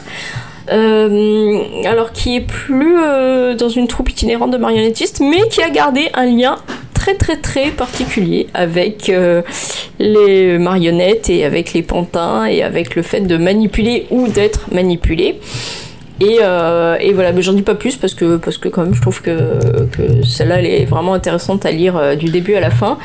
Euh, 0.72 1.62
alors 1.86 2.12
qui 2.12 2.36
est 2.36 2.42
plus 2.42 2.96
euh, 3.02 3.56
dans 3.56 3.70
une 3.70 3.88
troupe 3.88 4.10
itinérante 4.12 4.52
de 4.52 4.58
marionnettistes, 4.58 5.20
mais 5.20 5.48
qui 5.50 5.64
a 5.64 5.70
gardé 5.72 6.10
un 6.14 6.26
lien 6.26 6.58
très 7.00 7.16
très 7.16 7.38
très 7.38 7.72
particulier 7.72 8.48
avec 8.54 9.10
euh, 9.10 9.42
les 10.00 10.58
marionnettes 10.60 11.30
et 11.30 11.46
avec 11.46 11.74
les 11.74 11.82
pantins 11.82 12.46
et 12.46 12.62
avec 12.62 12.96
le 12.96 13.04
fait 13.04 13.22
de 13.22 13.38
manipuler 13.38 14.06
ou 14.12 14.28
d'être 14.28 14.74
manipulé. 14.74 15.40
Et, 16.20 16.40
euh, 16.42 16.98
et 17.00 17.14
voilà, 17.14 17.32
mais 17.32 17.42
j'en 17.42 17.54
dis 17.54 17.62
pas 17.62 17.76
plus 17.76 17.96
parce 17.96 18.14
que, 18.14 18.36
parce 18.36 18.58
que 18.58 18.68
quand 18.68 18.84
même 18.84 18.94
je 18.94 19.02
trouve 19.02 19.22
que, 19.22 19.86
que 19.94 20.22
celle-là 20.24 20.60
elle 20.60 20.66
est 20.66 20.84
vraiment 20.84 21.14
intéressante 21.14 21.66
à 21.66 21.72
lire 21.72 21.96
euh, 21.96 22.16
du 22.16 22.26
début 22.26 22.56
à 22.56 22.60
la 22.60 22.70
fin. 22.70 22.98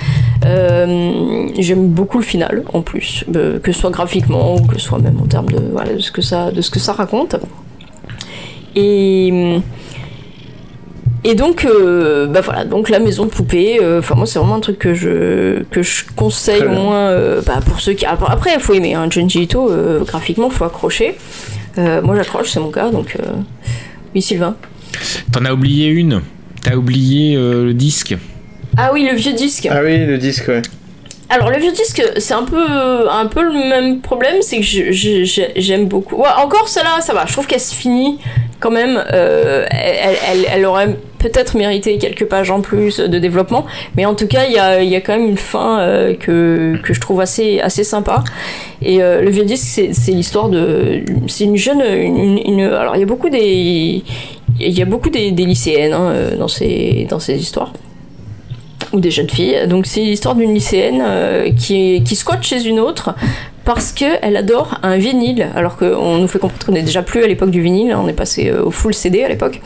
J'aime 0.43 1.87
beaucoup 1.87 2.19
le 2.19 2.25
final 2.25 2.65
en 2.73 2.83
plus, 2.83 3.25
que 3.63 3.73
ce 3.73 3.81
soit 3.81 3.91
graphiquement 3.91 4.57
ou 4.57 4.67
que 4.67 4.75
ce 4.75 4.87
soit 4.89 4.99
même 4.99 5.19
en 5.23 5.27
termes 5.27 5.47
de, 5.47 5.61
voilà, 5.71 5.95
de, 5.95 6.01
ce, 6.01 6.11
que 6.11 6.21
ça, 6.21 6.51
de 6.51 6.61
ce 6.61 6.71
que 6.71 6.81
ça 6.81 6.93
raconte. 6.93 7.37
Et. 8.75 9.61
Et 11.27 11.35
donc, 11.35 11.65
euh, 11.65 12.27
bah 12.27 12.43
voilà, 12.43 12.65
donc 12.67 12.91
la 12.91 12.99
maison 12.99 13.25
de 13.25 13.31
poupée, 13.31 13.79
euh, 13.81 14.01
enfin 14.01 14.15
moi 14.15 14.27
c'est 14.27 14.39
vraiment 14.39 14.57
un 14.57 14.61
truc 14.61 14.79
que 14.79 14.93
je, 14.93 15.63
que 15.71 15.83
je 15.83 16.05
conseille 16.15 16.63
au 16.63 16.69
moins 16.69 17.09
euh, 17.09 17.41
bah, 17.47 17.61
pour 17.67 17.81
ceux 17.81 17.95
qui... 17.95 18.05
Après, 18.05 18.51
il 18.55 18.61
faut 18.61 18.75
aimer, 18.75 18.93
hein, 18.95 19.09
Junji 19.11 19.43
Ito, 19.45 19.71
euh, 19.71 20.05
graphiquement, 20.05 20.49
il 20.51 20.55
faut 20.55 20.65
accrocher. 20.65 21.15
Euh, 21.79 22.03
moi 22.03 22.15
j'accroche, 22.17 22.51
c'est 22.51 22.61
mon 22.61 22.71
cas, 22.71 22.91
donc... 22.91 23.17
euh, 23.19 23.25
Oui, 24.15 24.21
Sylvain 24.21 24.55
T'en 25.33 25.45
as 25.47 25.53
oublié 25.55 25.89
une. 25.89 26.21
T'as 26.63 26.77
oublié 26.77 27.37
euh, 27.37 27.65
le 27.65 27.75
disque. 27.75 28.17
Ah 28.77 28.91
oui, 28.93 29.09
le 29.11 29.17
vieux 29.17 29.33
disque. 29.33 29.67
Ah 29.71 29.81
oui, 29.83 30.05
le 30.05 30.19
disque, 30.19 30.49
ouais. 30.49 30.63
Alors 31.31 31.49
le 31.51 31.57
vieux 31.59 31.73
disque, 31.73 32.03
c'est 32.19 32.35
un 32.35 32.43
peu, 32.45 33.09
un 33.11 33.27
peu 33.27 33.43
le 33.43 33.53
même 33.71 34.01
problème, 34.03 34.37
c'est 34.43 34.59
que 34.59 34.63
je- 34.63 34.93
je- 34.93 35.25
je- 35.25 35.41
j'aime 35.57 35.87
beaucoup. 35.89 36.17
Ouais, 36.17 36.29
encore 36.39 36.69
celle-là, 36.69 37.01
ça 37.01 37.15
va. 37.15 37.25
Je 37.27 37.33
trouve 37.33 37.47
qu'elle 37.47 37.61
se 37.61 37.75
finit 37.75 38.19
quand 38.61 38.71
même. 38.71 39.03
euh, 39.13 39.65
elle, 39.71 40.17
elle- 40.31 40.47
elle 40.53 40.65
aurait 40.67 40.97
peut-être 41.25 41.57
mérité 41.57 41.97
quelques 41.97 42.27
pages 42.27 42.51
en 42.51 42.61
plus 42.61 43.01
de 43.01 43.19
développement, 43.19 43.65
mais 43.97 44.05
en 44.05 44.15
tout 44.15 44.27
cas, 44.27 44.45
il 44.47 44.53
y 44.53 44.59
a, 44.59 45.01
quand 45.01 45.17
même 45.17 45.29
une 45.29 45.39
fin 45.39 45.81
euh, 45.81 46.15
que, 46.15 46.79
je 46.85 47.01
trouve 47.01 47.21
assez, 47.23 47.61
sympa. 47.69 48.23
Et 48.83 49.03
euh, 49.03 49.23
le 49.23 49.31
vieux 49.31 49.45
disque, 49.45 49.81
c'est 49.93 50.13
l'histoire 50.13 50.51
de, 50.51 51.03
c'est 51.27 51.45
une 51.45 51.57
jeune, 51.57 51.81
une, 51.81 52.39
une- 52.39 52.61
alors 52.61 52.97
il 52.97 53.01
y 53.01 53.03
a 53.03 53.07
beaucoup 53.07 53.31
des, 53.31 54.03
y 54.61 54.83
a 54.83 54.85
beaucoup 54.85 55.09
des, 55.09 55.31
lycéennes 55.31 55.95
hein, 55.95 56.11
euh, 56.13 56.37
dans 56.37 56.49
ces, 56.49 57.07
dans 57.09 57.19
ces 57.19 57.37
histoires 57.41 57.73
ou 58.93 59.01
des 59.01 59.11
jeunes 59.11 59.31
filles. 59.31 59.67
Donc 59.67 59.87
c'est 59.87 60.01
l'histoire 60.01 60.35
d'une 60.35 60.53
lycéenne 60.53 61.03
qui 61.57 62.17
squatte 62.17 62.43
chez 62.43 62.67
une 62.67 62.79
autre 62.79 63.15
parce 63.65 63.93
qu'elle 63.93 64.37
adore 64.37 64.79
un 64.83 64.97
vinyle, 64.97 65.49
alors 65.55 65.77
qu'on 65.77 66.19
nous 66.19 66.29
fait 66.29 66.39
comprendre 66.39 66.67
qu'on 66.67 66.73
n'est 66.73 66.83
déjà 66.83 67.03
plus 67.03 67.23
à 67.25 67.27
l'époque 67.27 67.51
du 67.51 67.63
vinyle, 67.63 67.95
on 67.95 68.07
est 68.09 68.13
passé 68.15 68.51
euh, 68.51 68.63
au 68.63 68.71
full 68.71 68.95
CD 68.95 69.25
à 69.25 69.29
l'époque, 69.29 69.61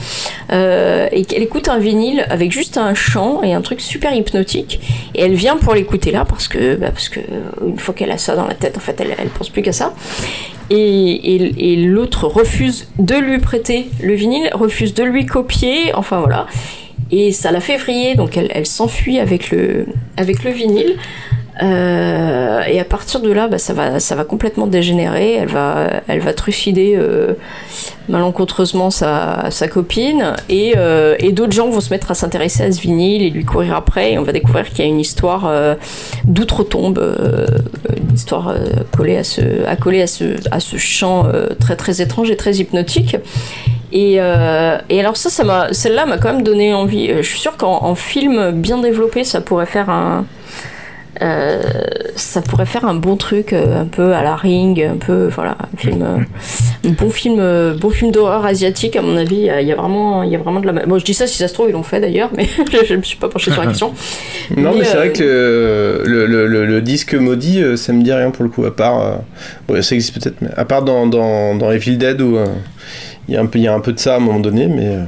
Euh, 0.50 1.08
et 1.12 1.24
qu'elle 1.24 1.42
écoute 1.42 1.68
un 1.68 1.78
vinyle 1.78 2.24
avec 2.30 2.52
juste 2.52 2.78
un 2.78 2.94
chant 2.94 3.42
et 3.42 3.52
un 3.52 3.60
truc 3.60 3.80
super 3.80 4.14
hypnotique, 4.14 4.80
et 5.14 5.22
elle 5.22 5.34
vient 5.34 5.56
pour 5.56 5.74
l'écouter 5.74 6.10
là 6.10 6.24
parce 6.24 6.48
que, 6.48 6.76
bah, 6.76 6.90
parce 6.90 7.08
que 7.08 7.20
euh, 7.20 7.66
une 7.66 7.78
fois 7.78 7.94
qu'elle 7.94 8.10
a 8.10 8.18
ça 8.18 8.34
dans 8.34 8.46
la 8.46 8.54
tête, 8.54 8.76
en 8.76 8.80
fait, 8.80 8.98
elle, 9.00 9.28
pense 9.28 9.50
plus 9.50 9.62
qu'à 9.62 9.72
ça. 9.72 9.92
Et 10.70 11.76
l'autre 11.86 12.26
refuse 12.26 12.88
de 12.98 13.14
lui 13.14 13.38
prêter 13.38 13.88
le 14.02 14.14
vinyle, 14.14 14.50
refuse 14.52 14.94
de 14.94 15.02
lui 15.02 15.26
copier, 15.26 15.94
enfin 15.94 16.20
voilà. 16.20 16.46
Et 17.10 17.32
ça 17.32 17.50
la 17.50 17.60
fait 17.60 17.76
vriller, 17.78 18.14
donc 18.14 18.36
elle, 18.36 18.50
elle 18.54 18.66
s'enfuit 18.66 19.18
avec 19.18 19.50
le, 19.50 19.86
avec 20.16 20.44
le 20.44 20.50
vinyle. 20.50 20.96
Euh, 21.62 22.62
et 22.62 22.78
à 22.78 22.84
partir 22.84 23.20
de 23.20 23.32
là, 23.32 23.48
bah, 23.48 23.58
ça, 23.58 23.72
va, 23.72 24.00
ça 24.00 24.14
va 24.14 24.24
complètement 24.24 24.66
dégénérer. 24.66 25.34
Elle 25.34 25.48
va, 25.48 25.88
elle 26.06 26.20
va 26.20 26.32
trucider 26.32 26.94
euh, 26.96 27.34
malencontreusement 28.08 28.90
sa, 28.90 29.50
copine. 29.70 30.34
Et, 30.48 30.74
euh, 30.76 31.16
et 31.18 31.32
d'autres 31.32 31.52
gens 31.52 31.68
vont 31.68 31.80
se 31.80 31.90
mettre 31.90 32.10
à 32.10 32.14
s'intéresser 32.14 32.64
à 32.64 32.72
ce 32.72 32.80
vinyle 32.80 33.22
et 33.22 33.30
lui 33.30 33.44
courir 33.44 33.74
après. 33.74 34.12
Et 34.12 34.18
on 34.18 34.22
va 34.22 34.32
découvrir 34.32 34.68
qu'il 34.68 34.80
y 34.80 34.82
a 34.82 34.90
une 34.90 35.00
histoire 35.00 35.50
d'outre-tombe, 36.24 37.02
une 37.96 38.14
histoire 38.14 38.54
collée, 38.96 39.16
à 39.16 39.24
ce, 39.24 39.64
accolée 39.66 40.02
à 40.02 40.06
ce, 40.06 40.36
à 40.50 40.60
ce 40.60 40.76
chant 40.76 41.26
très 41.58 41.76
très 41.76 42.00
étrange 42.00 42.30
et 42.30 42.36
très 42.36 42.56
hypnotique. 42.56 43.16
Et, 43.90 44.20
alors 44.20 45.16
ça, 45.16 45.30
ça 45.30 45.68
celle-là 45.72 46.06
m'a 46.06 46.18
quand 46.18 46.32
même 46.32 46.42
donné 46.44 46.72
envie. 46.72 47.08
Je 47.08 47.22
suis 47.22 47.40
sûre 47.40 47.56
qu'en 47.56 47.84
en 47.84 47.94
film 47.94 48.52
bien 48.52 48.78
développé, 48.78 49.24
ça 49.24 49.40
pourrait 49.40 49.66
faire 49.66 49.90
un, 49.90 50.24
euh, 51.22 51.62
ça 52.16 52.40
pourrait 52.42 52.66
faire 52.66 52.84
un 52.84 52.94
bon 52.94 53.16
truc, 53.16 53.52
euh, 53.52 53.82
un 53.82 53.84
peu 53.86 54.14
à 54.14 54.22
la 54.22 54.36
Ring, 54.36 54.82
un 54.82 54.96
peu, 54.96 55.28
voilà, 55.28 55.56
un 55.60 55.76
film, 55.76 56.02
euh, 56.02 56.88
un 56.88 56.92
bon 56.92 57.10
film, 57.10 57.74
bon 57.80 57.90
film 57.90 58.10
d'horreur 58.10 58.44
asiatique. 58.44 58.96
À 58.96 59.02
mon 59.02 59.16
avis, 59.16 59.36
il 59.60 59.66
y, 59.66 59.72
a- 59.72 59.76
vraiment, 59.76 60.22
il 60.22 60.30
y 60.30 60.36
a 60.36 60.38
vraiment 60.38 60.60
de 60.60 60.66
la. 60.66 60.86
Bon, 60.86 60.98
je 60.98 61.04
dis 61.04 61.14
ça 61.14 61.26
si 61.26 61.36
ça 61.38 61.48
se 61.48 61.54
trouve 61.54 61.68
ils 61.68 61.72
l'ont 61.72 61.82
fait 61.82 62.00
d'ailleurs, 62.00 62.30
mais 62.36 62.46
je, 62.46 62.84
je 62.88 62.94
me 62.94 63.02
suis 63.02 63.16
pas 63.18 63.28
penchée 63.28 63.50
sur 63.50 63.60
la 63.62 63.68
question. 63.70 63.92
Non, 64.56 64.72
mais, 64.72 64.78
Mais, 64.80 64.84
c'est 64.84 64.94
euh, 64.94 64.98
vrai 64.98 65.12
que 65.12 66.02
le, 66.06 66.26
le, 66.26 66.46
le- 66.46 66.66
le 66.66 66.82
disque 66.82 67.14
maudit, 67.14 67.62
ça 67.76 67.92
me 67.92 68.02
dit 68.02 68.12
rien 68.12 68.30
pour 68.30 68.44
le 68.44 68.50
coup, 68.50 68.64
à 68.64 68.74
part. 68.74 69.00
euh, 69.00 69.72
ouais, 69.72 69.82
ça 69.82 69.94
existe 69.94 70.14
peut-être, 70.20 70.40
mais 70.40 70.48
à 70.56 70.64
part 70.64 70.82
dans, 70.82 71.06
dans, 71.06 71.54
dans 71.56 71.70
Evil 71.72 71.96
Dead 71.98 72.20
où 72.20 72.36
euh, 72.36 72.46
il 73.28 73.34
y, 73.34 73.36
a 73.36 73.40
un 73.40 73.46
peu- 73.46 73.58
il 73.58 73.62
y 73.64 73.68
a 73.68 73.74
un 73.74 73.80
peu 73.80 73.92
de 73.92 73.98
ça 73.98 74.14
à 74.14 74.16
un 74.16 74.20
moment 74.20 74.40
donné, 74.40 74.66
mais. 74.68 74.98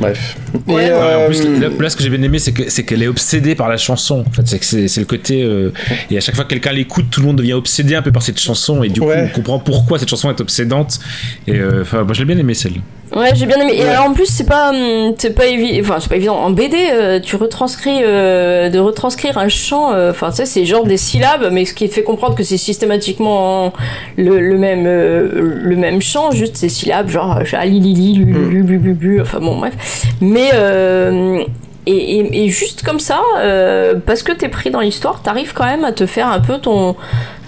Euh, 0.00 0.12
bref. 0.12 0.36
Et, 0.68 0.72
Ouais, 0.72 0.90
en 0.92 1.26
plus, 1.26 1.40
euh, 1.44 1.60
là, 1.60 1.68
là, 1.78 1.90
ce 1.90 1.96
que 1.96 2.02
j'ai 2.02 2.10
bien 2.10 2.22
aimé, 2.22 2.38
c'est 2.38 2.52
que 2.52 2.68
c'est 2.68 2.84
qu'elle 2.84 3.02
est 3.02 3.08
obsédée 3.08 3.54
par 3.54 3.68
la 3.68 3.76
chanson. 3.76 4.24
En 4.28 4.32
fait, 4.32 4.42
c'est 4.46 4.58
que 4.58 4.64
c'est 4.64 4.88
c'est 4.88 5.00
le 5.00 5.06
côté 5.06 5.42
euh, 5.42 5.72
et 6.10 6.16
à 6.16 6.20
chaque 6.20 6.34
fois 6.34 6.44
que 6.44 6.50
quelqu'un 6.50 6.72
l'écoute, 6.72 7.06
tout 7.10 7.20
le 7.20 7.26
monde 7.26 7.36
devient 7.36 7.52
obsédé 7.54 7.94
un 7.94 8.02
peu 8.02 8.12
par 8.12 8.22
cette 8.22 8.38
chanson 8.40 8.82
et 8.82 8.88
du 8.88 9.00
coup, 9.00 9.08
on 9.10 9.28
comprend 9.28 9.58
pourquoi 9.58 9.98
cette 9.98 10.08
chanson 10.10 10.30
est 10.30 10.40
obsédante. 10.40 10.98
Et 11.46 11.56
euh, 11.58 11.82
enfin, 11.82 12.02
moi, 12.04 12.12
je 12.14 12.20
l'ai 12.20 12.26
bien 12.26 12.38
aimé 12.38 12.54
celle. 12.54 12.74
Ouais, 13.14 13.32
j'ai 13.34 13.46
bien 13.46 13.56
aimé. 13.60 13.72
Et 13.74 13.82
Ouais. 13.82 13.88
alors 13.88 14.04
en 14.04 14.12
plus, 14.12 14.26
c'est 14.26 14.44
pas, 14.46 14.70
hum, 14.70 15.14
c'est 15.18 15.34
pas 15.34 15.46
évident. 15.46 15.80
Enfin, 15.80 15.96
c'est 16.00 16.08
pas 16.08 16.14
évident. 16.16 16.36
En 16.36 16.50
BD, 16.50 16.76
euh, 16.92 17.18
tu 17.18 17.34
retranscris, 17.34 18.02
euh, 18.04 18.68
de 18.70 18.78
retranscrire 18.78 19.36
un 19.36 19.48
chant. 19.48 19.92
euh, 19.92 20.10
Enfin, 20.12 20.30
tu 20.30 20.36
sais, 20.36 20.46
c'est 20.46 20.64
genre 20.64 20.84
des 20.84 20.96
syllabes, 20.96 21.48
mais 21.50 21.64
ce 21.64 21.74
qui 21.74 21.88
te 21.88 21.94
fait 21.94 22.04
comprendre 22.04 22.36
que 22.36 22.44
c'est 22.44 22.56
systématiquement 22.56 23.72
le, 24.16 24.38
le 24.40 24.58
même, 24.58 24.84
euh, 24.86 25.28
le 25.62 25.76
même 25.76 26.00
chant, 26.00 26.30
juste 26.30 26.56
ces 26.56 26.68
syllabes, 26.68 27.08
genre 27.08 27.38
euh, 27.38 27.44
ali 27.58 27.80
li 27.80 27.94
li 27.94 28.12
lu 28.14 28.24
lu 28.26 28.62
lu 28.62 28.78
lu 28.78 28.96
lu. 29.00 29.20
Enfin 29.20 29.40
bon, 29.40 29.58
bref. 29.58 29.72
Mais 30.20 30.50
euh, 30.54 31.42
et, 31.86 32.48
juste 32.48 32.82
comme 32.82 33.00
ça, 33.00 33.20
euh, 33.38 33.94
parce 34.04 34.22
que 34.22 34.32
t'es 34.32 34.48
pris 34.48 34.70
dans 34.70 34.80
l'histoire, 34.80 35.22
t'arrives 35.22 35.52
quand 35.54 35.64
même 35.64 35.84
à 35.84 35.92
te 35.92 36.06
faire 36.06 36.28
un 36.28 36.40
peu 36.40 36.58
ton 36.58 36.96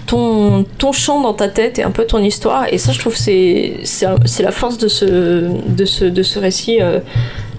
ton, 0.05 0.65
ton 0.77 0.91
chant 0.91 1.21
dans 1.21 1.33
ta 1.33 1.47
tête 1.47 1.79
et 1.79 1.83
un 1.83 1.91
peu 1.91 2.05
ton 2.05 2.19
histoire. 2.19 2.65
Et 2.71 2.77
ça, 2.77 2.91
je 2.91 2.99
trouve, 2.99 3.15
c'est 3.15 3.75
c'est 3.83 4.43
la 4.43 4.51
force 4.51 4.77
de 4.77 4.87
ce, 4.87 5.05
de 5.05 5.85
ce, 5.85 6.05
de 6.05 6.23
ce 6.23 6.39
récit, 6.39 6.81
euh, 6.81 6.99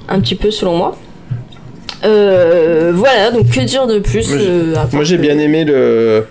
un 0.09 0.21
petit 0.21 0.35
peu 0.35 0.51
selon 0.51 0.77
moi. 0.77 0.97
Euh, 2.05 2.93
voilà, 2.95 3.31
donc 3.31 3.51
que 3.51 3.61
dire 3.61 3.87
de 3.87 3.99
plus 3.99 4.29
Moi, 4.29 4.39
j'ai- 4.39 4.47
euh, 4.49 4.75
Moi 4.93 5.05
j'ai 5.05 5.17
bien 5.19 5.39
aimé 5.39 5.65
le. 5.65 6.27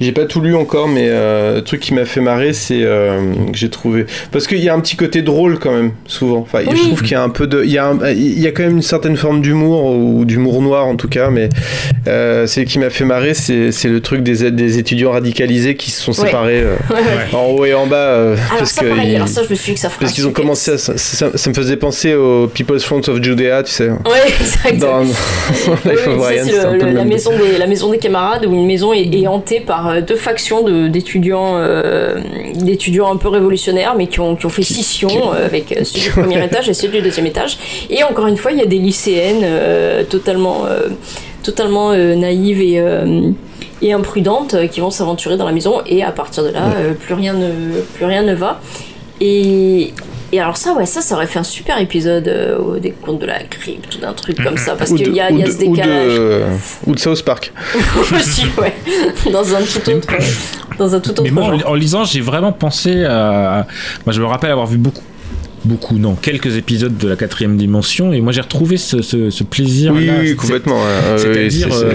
J'ai 0.00 0.12
pas 0.12 0.24
tout 0.26 0.40
lu 0.40 0.54
encore, 0.54 0.88
mais 0.88 1.06
euh, 1.08 1.56
le 1.56 1.62
truc 1.64 1.80
qui 1.80 1.94
m'a 1.94 2.04
fait 2.04 2.20
marrer, 2.20 2.52
c'est 2.52 2.82
euh, 2.82 3.32
que 3.50 3.56
j'ai 3.56 3.70
trouvé. 3.70 4.06
Parce 4.30 4.46
qu'il 4.46 4.58
y 4.62 4.68
a 4.68 4.74
un 4.74 4.80
petit 4.80 4.96
côté 4.96 5.22
drôle 5.22 5.58
quand 5.58 5.72
même, 5.72 5.92
souvent. 6.06 6.38
Enfin, 6.40 6.60
Oui. 6.68 6.76
je 6.76 6.82
trouve 6.88 7.02
qu'il 7.02 7.12
y 7.12 7.14
a 7.14 7.22
un 7.22 7.30
peu 7.30 7.46
de. 7.46 7.62
Il 7.64 7.70
y, 7.70 7.78
a 7.78 7.86
un- 7.86 8.10
il 8.10 8.38
y 8.38 8.46
a 8.46 8.52
quand 8.52 8.62
même 8.64 8.76
une 8.76 8.82
certaine 8.82 9.16
forme 9.16 9.40
d'humour, 9.40 9.84
ou 9.96 10.24
d'humour 10.24 10.60
noir 10.60 10.86
en 10.86 10.96
tout 10.96 11.08
cas, 11.08 11.30
mais 11.30 11.48
euh, 12.08 12.46
c'est 12.46 12.64
qui 12.66 12.78
m'a 12.78 12.90
fait 12.90 13.04
marrer, 13.04 13.32
c'est 13.34 13.72
c'est 13.72 13.88
le 13.88 14.00
truc 14.00 14.22
des, 14.22 14.50
des 14.50 14.78
étudiants 14.78 15.12
radicalisés 15.12 15.76
qui 15.76 15.90
se 15.90 16.02
sont 16.02 16.12
Ouais. 16.20 16.26
séparés 16.28 16.60
euh, 16.60 16.74
Ouais, 16.90 16.96
ouais. 16.96 17.34
en 17.36 17.44
haut 17.46 17.64
et 17.64 17.74
en 17.74 17.86
bas. 17.86 17.96
euh, 17.96 18.36
Alors 18.48 18.58
parce 18.58 18.72
ça, 18.72 18.82
que 18.82 18.88
pareil, 18.88 19.12
ils- 19.12 19.16
alors 19.16 19.28
ça, 19.28 19.42
je 19.44 19.50
me 19.50 19.54
suis 19.54 19.70
dit 19.72 19.74
que 19.74 19.80
ça 19.80 19.88
ferait 19.88 20.00
parce 20.00 20.12
qu'ils 20.12 20.26
ont 20.26 20.32
commencé 20.32 20.72
à. 20.72 20.78
Ça, 20.78 20.92
ça- 20.96 21.30
ça 21.34 21.50
me 21.50 21.54
faisait 21.54 21.76
penser 21.76 22.14
au 22.14 22.48
People's 22.48 22.84
Front 22.84 23.00
of 23.08 23.22
Judea, 23.22 23.62
tu 23.64 23.72
sais. 23.72 23.88
Ouais, 23.88 23.96
exact. 24.40 24.78
Dans, 24.78 25.04
oui, 25.84 25.92
c'est 26.44 26.52
le- 26.72 26.90
la, 26.92 27.04
maison 27.04 27.30
des, 27.30 27.58
la 27.58 27.66
maison 27.66 27.90
des 27.90 27.98
camarades 27.98 28.46
où 28.46 28.52
une 28.52 28.66
maison 28.66 28.92
est, 28.92 29.08
est 29.12 29.26
hantée 29.26 29.60
par 29.60 29.88
euh, 29.88 30.00
deux 30.00 30.16
factions 30.16 30.62
d'étudiants 30.88 31.54
euh, 31.56 32.16
d'étudiants 32.54 33.12
un 33.12 33.16
peu 33.16 33.28
révolutionnaires 33.28 33.94
mais 33.96 34.06
qui 34.06 34.20
ont, 34.20 34.36
qui 34.36 34.46
ont 34.46 34.50
fait 34.50 34.62
scission 34.62 35.08
euh, 35.34 35.46
avec 35.46 35.74
celui 35.84 36.02
du 36.02 36.10
premier 36.20 36.44
étage 36.44 36.68
et 36.68 36.74
celui 36.74 36.98
du 36.98 37.04
deuxième 37.04 37.26
étage. 37.26 37.58
Et 37.90 38.02
encore 38.04 38.26
une 38.26 38.36
fois 38.36 38.52
il 38.52 38.58
y 38.58 38.62
a 38.62 38.66
des 38.66 38.78
lycéennes 38.78 39.44
totalement 40.08 40.64
totalement 41.42 41.92
naïves 41.94 42.60
et 42.60 42.82
et 43.82 43.92
imprudentes 43.92 44.56
qui 44.70 44.80
vont 44.80 44.90
s'aventurer 44.90 45.36
dans 45.36 45.44
la 45.46 45.52
maison. 45.52 45.82
Et 45.86 46.02
à 46.02 46.10
partir 46.10 46.44
de 46.44 46.48
là 46.50 46.70
euh, 46.76 46.92
plus 46.94 47.14
rien 47.14 47.34
ne 47.34 47.80
plus 47.94 48.04
rien 48.04 48.22
ne 48.22 48.34
va. 48.34 48.60
Et 49.20 49.92
et 50.32 50.40
alors 50.40 50.56
ça, 50.56 50.72
ouais, 50.74 50.86
ça, 50.86 51.00
ça 51.00 51.14
aurait 51.14 51.26
fait 51.26 51.38
un 51.38 51.44
super 51.44 51.78
épisode 51.80 52.28
euh, 52.28 52.78
des 52.78 52.90
contes 52.92 53.20
de 53.20 53.26
la 53.26 53.38
crypte 53.42 53.94
ou 53.96 53.98
d'un 53.98 54.12
truc 54.12 54.42
comme 54.42 54.56
ça, 54.56 54.74
parce 54.74 54.92
qu'il 54.92 55.12
y 55.14 55.20
a, 55.20 55.30
y 55.30 55.42
a 55.42 55.46
de- 55.46 55.50
ce 55.50 55.56
ou 55.64 55.70
de- 55.70 55.76
décalage. 55.76 56.20
Ou 56.86 56.94
de 56.94 56.98
South 56.98 57.22
Park. 57.24 57.52
aussi, 58.14 58.46
ouais. 58.60 58.74
Dans 59.32 59.54
un 59.54 59.60
tout 59.60 59.90
autre, 59.90 60.08
euh, 60.12 60.24
dans 60.78 60.94
un 60.94 61.00
tout 61.00 61.10
autre 61.10 61.22
Mais 61.22 61.30
moi, 61.30 61.44
en, 61.44 61.58
genre. 61.58 61.70
en 61.70 61.74
lisant, 61.74 62.04
j'ai 62.04 62.20
vraiment 62.20 62.52
pensé 62.52 63.04
à. 63.04 63.66
Moi, 64.04 64.12
je 64.12 64.20
me 64.20 64.26
rappelle 64.26 64.50
avoir 64.50 64.66
vu 64.66 64.78
beaucoup. 64.78 65.02
Beaucoup, 65.64 65.98
non, 65.98 66.14
quelques 66.14 66.56
épisodes 66.56 66.96
de 66.96 67.08
la 67.08 67.16
quatrième 67.16 67.56
dimension, 67.56 68.12
et 68.12 68.20
moi 68.20 68.30
j'ai 68.32 68.40
retrouvé 68.42 68.76
ce, 68.76 69.02
ce- 69.02 69.30
ce 69.30 69.42
plaisir. 69.42 69.92
Oui, 69.96 70.08
oui, 70.20 70.36
complètement. 70.36 70.76
ouais. 70.76 70.82
Euh, 71.06 71.16
oui, 71.16 71.50
C'est-à-dire. 71.50 71.74
euh, 71.74 71.94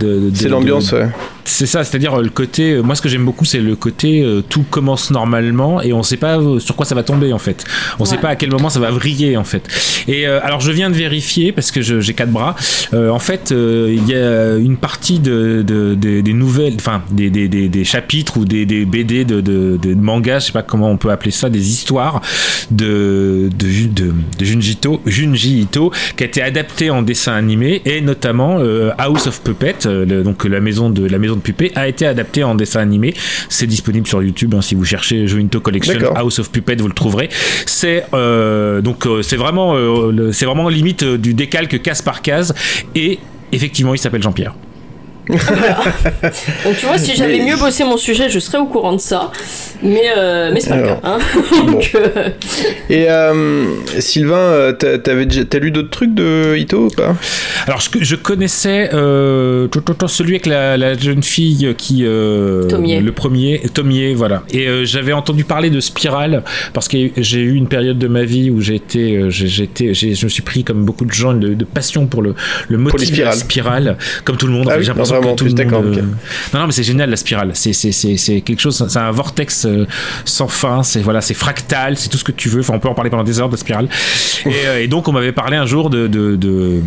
de- 0.00 0.20
de- 0.20 0.30
de- 0.30 0.48
l'ambiance, 0.48 0.92
ouais. 0.92 1.08
C'est 1.46 1.66
ça, 1.66 1.84
c'est-à-dire 1.84 2.14
euh, 2.18 2.22
le 2.22 2.30
côté. 2.30 2.72
euh, 2.72 2.82
Moi, 2.82 2.94
ce 2.94 3.02
que 3.02 3.08
j'aime 3.08 3.24
beaucoup, 3.24 3.44
c'est 3.44 3.60
le 3.60 3.76
côté 3.76 4.22
euh, 4.22 4.40
tout 4.48 4.64
commence 4.70 5.10
normalement 5.10 5.82
et 5.82 5.92
on 5.92 6.02
sait 6.02 6.16
pas 6.16 6.38
sur 6.58 6.74
quoi 6.74 6.86
ça 6.86 6.94
va 6.94 7.02
tomber 7.02 7.32
en 7.32 7.38
fait. 7.38 7.64
On 7.98 8.04
sait 8.04 8.14
Ouais. 8.16 8.20
pas 8.22 8.28
à 8.30 8.36
quel 8.36 8.50
moment 8.50 8.70
ça 8.70 8.80
va 8.80 8.90
vriller 8.90 9.36
en 9.36 9.44
fait. 9.44 9.62
Et 10.08 10.26
euh, 10.26 10.40
alors, 10.42 10.60
je 10.60 10.72
viens 10.72 10.88
de 10.90 10.94
vérifier 10.94 11.52
parce 11.52 11.70
que 11.70 11.82
j'ai 11.82 12.14
quatre 12.14 12.30
bras. 12.30 12.54
Euh, 12.94 13.10
en 13.10 13.18
fait, 13.18 13.50
il 13.52 14.08
y 14.08 14.14
a 14.14 14.56
une 14.56 14.76
partie 14.76 15.18
de, 15.18 15.62
de- 15.66 15.94
de- 15.94 16.20
des 16.20 16.32
nouvelles, 16.32 16.74
enfin 16.76 17.02
des, 17.10 17.28
des, 17.30 17.48
des, 17.48 17.68
des 17.68 17.84
chapitres 17.84 18.38
ou 18.38 18.44
des, 18.44 18.64
des 18.66 18.84
BD 18.84 19.24
de, 19.24 19.40
de, 19.40 19.94
manga, 19.94 20.38
je 20.38 20.46
sais 20.46 20.52
pas 20.52 20.62
comment 20.62 20.90
on 20.90 20.96
peut 20.96 21.10
appeler 21.10 21.30
ça, 21.30 21.50
des 21.50 21.68
histoires 21.68 22.20
de 22.70 23.48
de, 23.56 23.66
Ju- 23.68 23.88
de, 23.88 24.12
de 24.38 24.44
Junji 24.44 24.72
Ito, 24.72 25.00
Junji 25.06 25.60
Ito, 25.62 25.92
qui 26.16 26.24
a 26.24 26.26
été 26.26 26.42
adapté 26.42 26.90
en 26.90 27.02
dessin 27.02 27.32
animé 27.34 27.82
et 27.84 28.00
notamment 28.00 28.58
House 28.98 29.26
of 29.26 29.40
Puppet, 29.42 29.76
le- 29.84 30.22
donc 30.22 30.44
la 30.44 30.60
maison 30.60 30.90
de 30.90 31.06
la 31.06 31.18
maison 31.18 31.33
de 31.36 31.40
Puppet 31.40 31.72
a 31.74 31.88
été 31.88 32.06
adapté 32.06 32.44
en 32.44 32.54
dessin 32.54 32.80
animé. 32.80 33.14
C'est 33.48 33.66
disponible 33.66 34.06
sur 34.06 34.22
YouTube 34.22 34.54
hein, 34.54 34.62
si 34.62 34.74
vous 34.74 34.84
cherchez 34.84 35.26
Junito 35.26 35.60
Collection. 35.60 36.14
House 36.14 36.38
of 36.38 36.50
Puppet, 36.50 36.76
vous 36.76 36.88
le 36.88 36.94
trouverez. 36.94 37.28
C'est 37.66 38.04
euh, 38.14 38.80
donc 38.80 39.06
euh, 39.06 39.22
c'est 39.22 39.36
vraiment 39.36 39.74
euh, 39.74 40.32
c'est 40.32 40.46
vraiment 40.46 40.68
limite 40.68 41.04
du 41.04 41.34
décalque 41.34 41.80
case 41.82 42.02
par 42.02 42.22
case 42.22 42.54
et 42.94 43.18
effectivement 43.52 43.94
il 43.94 43.98
s'appelle 43.98 44.22
Jean-Pierre. 44.22 44.54
Donc 46.64 46.76
tu 46.78 46.86
vois, 46.86 46.98
si 46.98 47.14
j'avais 47.16 47.38
Mais- 47.38 47.50
mieux 47.50 47.56
bossé 47.56 47.84
mon 47.84 47.96
sujet, 47.96 48.28
je 48.28 48.38
serais 48.38 48.58
au 48.58 48.66
courant 48.66 48.92
de 48.92 49.00
ça. 49.00 49.30
Mais, 49.82 50.02
euh, 50.16 50.50
mais 50.52 50.60
c'est 50.60 50.70
pas 50.70 50.76
le 50.76 50.82
cas. 50.84 51.00
Alors. 51.02 51.18
hein. 51.20 51.66
Donc, 51.66 51.90
euh, 51.94 52.28
Et 52.90 53.08
euh, 53.08 53.64
Sylvain, 54.00 54.36
euh, 54.36 54.72
t'as- 54.72 55.58
lu 55.58 55.70
d'autres 55.70 55.90
trucs 55.90 56.14
de 56.14 56.56
Ito 56.56 56.86
ou 56.86 56.88
pas? 56.88 57.14
Alors 57.66 57.80
je, 57.80 57.88
je 58.04 58.16
connaissais 58.16 58.90
euh, 58.92 59.66
tout- 59.68 59.80
tout- 59.80 59.94
tout 59.94 60.08
celui 60.08 60.32
avec 60.34 60.46
la, 60.46 60.76
la 60.76 60.94
jeune 60.96 61.22
fille 61.22 61.74
qui 61.78 62.02
euh, 62.04 62.64
Tomier. 62.68 63.00
le 63.00 63.12
premier 63.12 63.60
Tomier 63.72 64.14
voilà 64.14 64.42
et 64.50 64.66
euh, 64.66 64.84
j'avais 64.84 65.12
entendu 65.12 65.44
parler 65.44 65.70
de 65.70 65.80
Spirale 65.80 66.42
parce 66.74 66.88
que 66.88 66.96
j'ai 67.16 67.40
eu 67.40 67.54
une 67.54 67.68
période 67.68 67.98
de 67.98 68.08
ma 68.08 68.24
vie 68.24 68.50
où 68.50 68.60
j'étais 68.60 69.30
j'ai- 69.30 69.46
j'étais 69.46 69.94
je 69.94 70.24
me 70.24 70.28
suis 70.30 70.42
pris 70.42 70.64
comme 70.64 70.84
beaucoup 70.84 71.04
de 71.06 71.12
gens 71.12 71.32
de, 71.32 71.54
de 71.54 71.64
passion 71.64 72.06
pour 72.06 72.20
le 72.22 72.34
le 72.68 72.76
motif 72.78 73.16
de 73.16 73.22
la 73.22 73.32
spirale 73.32 73.96
comme 74.24 74.36
tout 74.36 74.46
le 74.46 74.52
monde 74.52 74.68
Ah 74.70 74.74
oui, 74.76 74.82
j'ai 74.82 74.88
l'impression 74.88 75.13
vraiment, 75.18 75.34
tout 75.34 75.44
en 75.44 75.46
plus, 75.46 75.56
le 75.56 75.64
monde 75.64 75.84
d'accord, 75.92 76.04
euh, 76.04 76.06
non 76.52 76.60
non 76.60 76.66
mais 76.66 76.72
c'est 76.72 76.82
génial 76.82 77.10
la 77.10 77.16
spirale. 77.16 77.50
C'est 77.54 77.72
c'est 77.72 77.92
c'est 77.92 78.16
c'est 78.16 78.40
quelque 78.40 78.60
chose 78.60 78.84
c'est 78.88 78.98
un 78.98 79.10
vortex 79.10 79.66
euh, 79.66 79.86
sans 80.24 80.48
fin 80.48 80.82
c'est 80.82 81.00
voilà 81.00 81.20
c'est 81.20 81.34
fractal 81.34 81.96
c'est 81.96 82.08
tout 82.08 82.18
ce 82.18 82.24
que 82.24 82.32
tu 82.32 82.48
veux. 82.48 82.60
Enfin 82.60 82.74
on 82.74 82.78
peut 82.80 82.88
en 82.88 82.94
parler 82.94 83.10
pendant 83.10 83.24
des 83.24 83.40
heures 83.40 83.48
de 83.48 83.56
spirale. 83.56 83.88
Et, 84.46 84.66
euh, 84.66 84.82
et 84.82 84.88
donc 84.88 85.08
on 85.08 85.12
m'avait 85.12 85.32
parlé 85.32 85.56
un 85.56 85.66
jour 85.66 85.90
de, 85.90 86.06
de, 86.06 86.36
de 86.36 86.82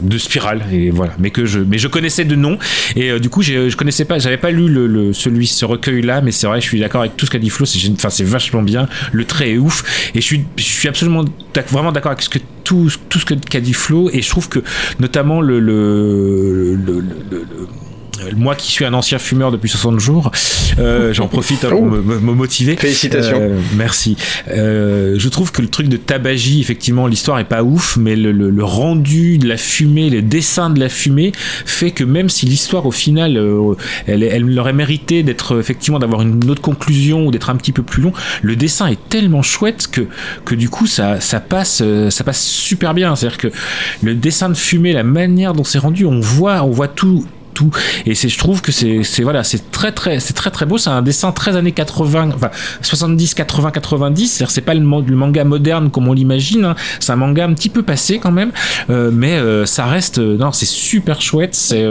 de 0.00 0.16
spirale 0.18 0.62
et 0.72 0.90
voilà. 0.90 1.12
Mais 1.18 1.30
que 1.30 1.44
je 1.44 1.60
mais 1.60 1.78
je 1.78 1.86
connaissais 1.86 2.24
de 2.24 2.34
nom 2.34 2.58
et 2.96 3.10
euh, 3.10 3.18
du 3.18 3.28
coup 3.28 3.42
je 3.42 3.74
connaissais 3.76 4.04
pas 4.06 4.18
j'avais 4.18 4.38
pas 4.38 4.50
lu 4.50 4.68
le, 4.68 4.86
le- 4.86 5.12
celui 5.12 5.46
ce 5.46 5.64
recueil 5.64 6.02
là 6.02 6.20
mais 6.22 6.32
c'est 6.32 6.46
vrai 6.46 6.60
je 6.60 6.66
suis 6.66 6.80
d'accord 6.80 7.02
avec 7.02 7.16
tout 7.16 7.26
ce 7.26 7.30
qu'a 7.30 7.38
dit 7.38 7.50
Flo 7.50 7.66
c'est 7.66 7.78
enfin 7.90 8.08
c'est 8.10 8.24
vachement 8.24 8.62
bien. 8.62 8.88
Le 9.12 9.24
trait 9.24 9.50
est 9.52 9.58
ouf 9.58 10.10
et 10.14 10.20
je 10.20 10.24
suis 10.26 10.44
je 10.56 10.62
suis 10.62 10.88
absolument 10.88 11.24
vraiment 11.70 11.92
d'accord 11.92 12.12
avec 12.12 12.22
ce 12.22 12.30
que 12.30 12.38
tout 12.64 12.90
tout 13.10 13.18
ce 13.18 13.26
qu'a 13.26 13.60
dit 13.60 13.74
Flo 13.74 14.08
et 14.12 14.22
je 14.22 14.28
trouve 14.30 14.48
que 14.48 14.60
notamment 14.98 15.40
le- 15.40 15.60
le- 15.60 16.74
le- 16.74 17.04
moi 18.36 18.54
qui 18.54 18.70
suis 18.70 18.84
un 18.84 18.92
ancien 18.94 19.18
fumeur 19.18 19.50
depuis 19.50 19.68
60 19.70 19.98
jours, 19.98 20.30
euh, 20.78 21.12
j'en 21.12 21.28
profite 21.28 21.64
hein, 21.64 21.70
pour 21.70 21.82
Oh. 21.82 21.86
me, 21.86 22.02
me- 22.02 22.18
me 22.20 22.32
motiver. 22.34 22.76
Félicitations. 22.76 23.38
Euh, 23.40 23.58
merci. 23.76 24.16
Euh, 24.48 25.14
je 25.18 25.28
trouve 25.28 25.50
que 25.50 25.62
le 25.62 25.68
truc 25.68 25.88
de 25.88 25.96
tabagie, 25.96 26.60
effectivement, 26.60 27.06
l'histoire 27.06 27.38
est 27.38 27.44
pas 27.44 27.62
ouf, 27.62 27.96
mais 27.96 28.14
le, 28.16 28.30
le- 28.32 28.50
le 28.50 28.64
rendu 28.64 29.38
de 29.38 29.48
la 29.48 29.56
fumée, 29.56 30.10
les 30.10 30.22
dessins 30.22 30.70
de 30.70 30.78
la 30.78 30.88
fumée, 30.88 31.32
fait 31.64 31.90
que 31.90 32.04
même 32.04 32.28
si 32.28 32.46
l'histoire, 32.46 32.86
au 32.86 32.90
final, 32.90 33.36
euh, 33.36 33.74
elle, 34.06 34.22
elle 34.22 34.58
aurait 34.58 34.72
mérité 34.72 35.22
d'être 35.22 35.58
effectivement 35.58 35.98
d'avoir 35.98 36.22
une 36.22 36.48
autre 36.50 36.62
conclusion 36.62 37.26
ou 37.26 37.30
d'être 37.30 37.50
un 37.50 37.56
petit 37.56 37.72
peu 37.72 37.82
plus 37.82 38.02
long, 38.02 38.12
le 38.42 38.56
dessin 38.56 38.86
est 38.88 39.08
tellement 39.08 39.42
chouette 39.42 39.88
que 39.90 40.02
que 40.44 40.54
du 40.54 40.68
coup 40.68 40.86
ça 40.86 41.20
ça 41.20 41.40
passe 41.40 41.80
euh, 41.82 42.10
ça 42.10 42.24
passe 42.24 42.42
super 42.44 42.94
bien. 42.94 43.16
C'est-à-dire 43.16 43.38
que 43.38 43.48
le 44.02 44.14
dessin 44.14 44.48
de 44.48 44.54
fumée, 44.54 44.92
la 44.92 45.02
manière 45.02 45.54
dont 45.54 45.64
c'est 45.64 45.78
rendu, 45.78 46.04
on 46.04 46.20
voit 46.20 46.62
on 46.62 46.70
voit 46.70 46.88
tout 46.88 47.24
tout 47.52 47.70
et 48.06 48.14
c'est 48.14 48.28
je 48.28 48.38
trouve 48.38 48.62
que 48.62 48.72
c'est 48.72 49.02
voilà 49.22 49.44
c'est 49.44 49.70
très 49.70 49.92
très 49.92 50.20
c'est 50.20 50.32
très 50.34 50.50
très 50.50 50.66
beau 50.66 50.78
c'est 50.78 50.90
un 50.90 51.02
dessin 51.02 51.32
très 51.32 51.56
années 51.56 51.72
80 51.72 52.30
enfin 52.34 52.50
70 52.82 53.34
80 53.34 53.70
90 53.70 54.26
c'est-à-dire 54.26 54.50
c'est 54.50 54.60
pas 54.60 54.74
le, 54.74 54.80
man- 54.80 55.04
le 55.06 55.16
manga 55.16 55.44
moderne 55.44 55.90
comme 55.90 56.08
on 56.08 56.12
l'imagine 56.12 56.64
hein. 56.64 56.74
c'est 57.00 57.12
un 57.12 57.16
manga 57.16 57.44
un 57.44 57.52
petit 57.54 57.68
peu 57.68 57.82
passé 57.82 58.18
quand 58.18 58.32
même 58.32 58.52
euh, 58.90 59.10
mais 59.12 59.32
euh, 59.32 59.66
ça 59.66 59.86
reste 59.86 60.18
euh, 60.18 60.36
non 60.36 60.52
c'est 60.52 60.66
super 60.66 61.20
chouette 61.20 61.54
c'est 61.54 61.86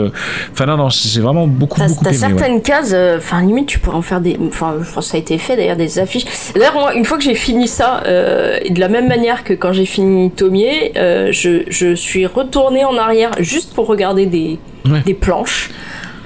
enfin 0.52 0.66
non 0.66 0.76
non 0.76 0.90
c'est 0.90 1.20
vraiment 1.20 1.46
beaucoup 1.46 1.78
T'as 1.80 1.88
beaucoup 1.88 2.04
t'as 2.04 2.10
aimé, 2.12 2.18
ouais. 2.20 2.28
certaines 2.38 2.62
cases, 2.62 2.94
enfin 3.16 3.40
limite 3.42 3.66
tu 3.66 3.78
pourrais 3.78 3.96
en 3.96 4.02
faire 4.02 4.20
des, 4.20 4.36
enfin 4.48 4.74
je 4.82 4.90
pense 4.92 5.06
que 5.06 5.10
ça 5.12 5.16
a 5.16 5.20
été 5.20 5.38
fait 5.38 5.56
d'ailleurs 5.56 5.76
des 5.76 5.98
affiches. 5.98 6.24
D'ailleurs 6.54 6.74
moi 6.74 6.94
une 6.94 7.04
fois 7.04 7.16
que 7.18 7.24
j'ai 7.24 7.34
fini 7.34 7.66
ça, 7.68 8.02
de 8.06 8.78
la 8.80 8.88
même 8.88 9.08
manière 9.08 9.44
que 9.44 9.52
quand 9.54 9.72
j'ai 9.72 9.86
fini 9.86 10.30
Tomier, 10.30 10.92
je, 10.94 11.62
je 11.68 11.94
suis 11.94 12.26
retournée 12.26 12.84
en 12.84 12.96
arrière 12.96 13.30
juste 13.40 13.72
pour 13.74 13.86
regarder 13.86 14.26
des, 14.26 14.58
Ouais. 14.88 15.00
des 15.06 15.14
planches. 15.14 15.70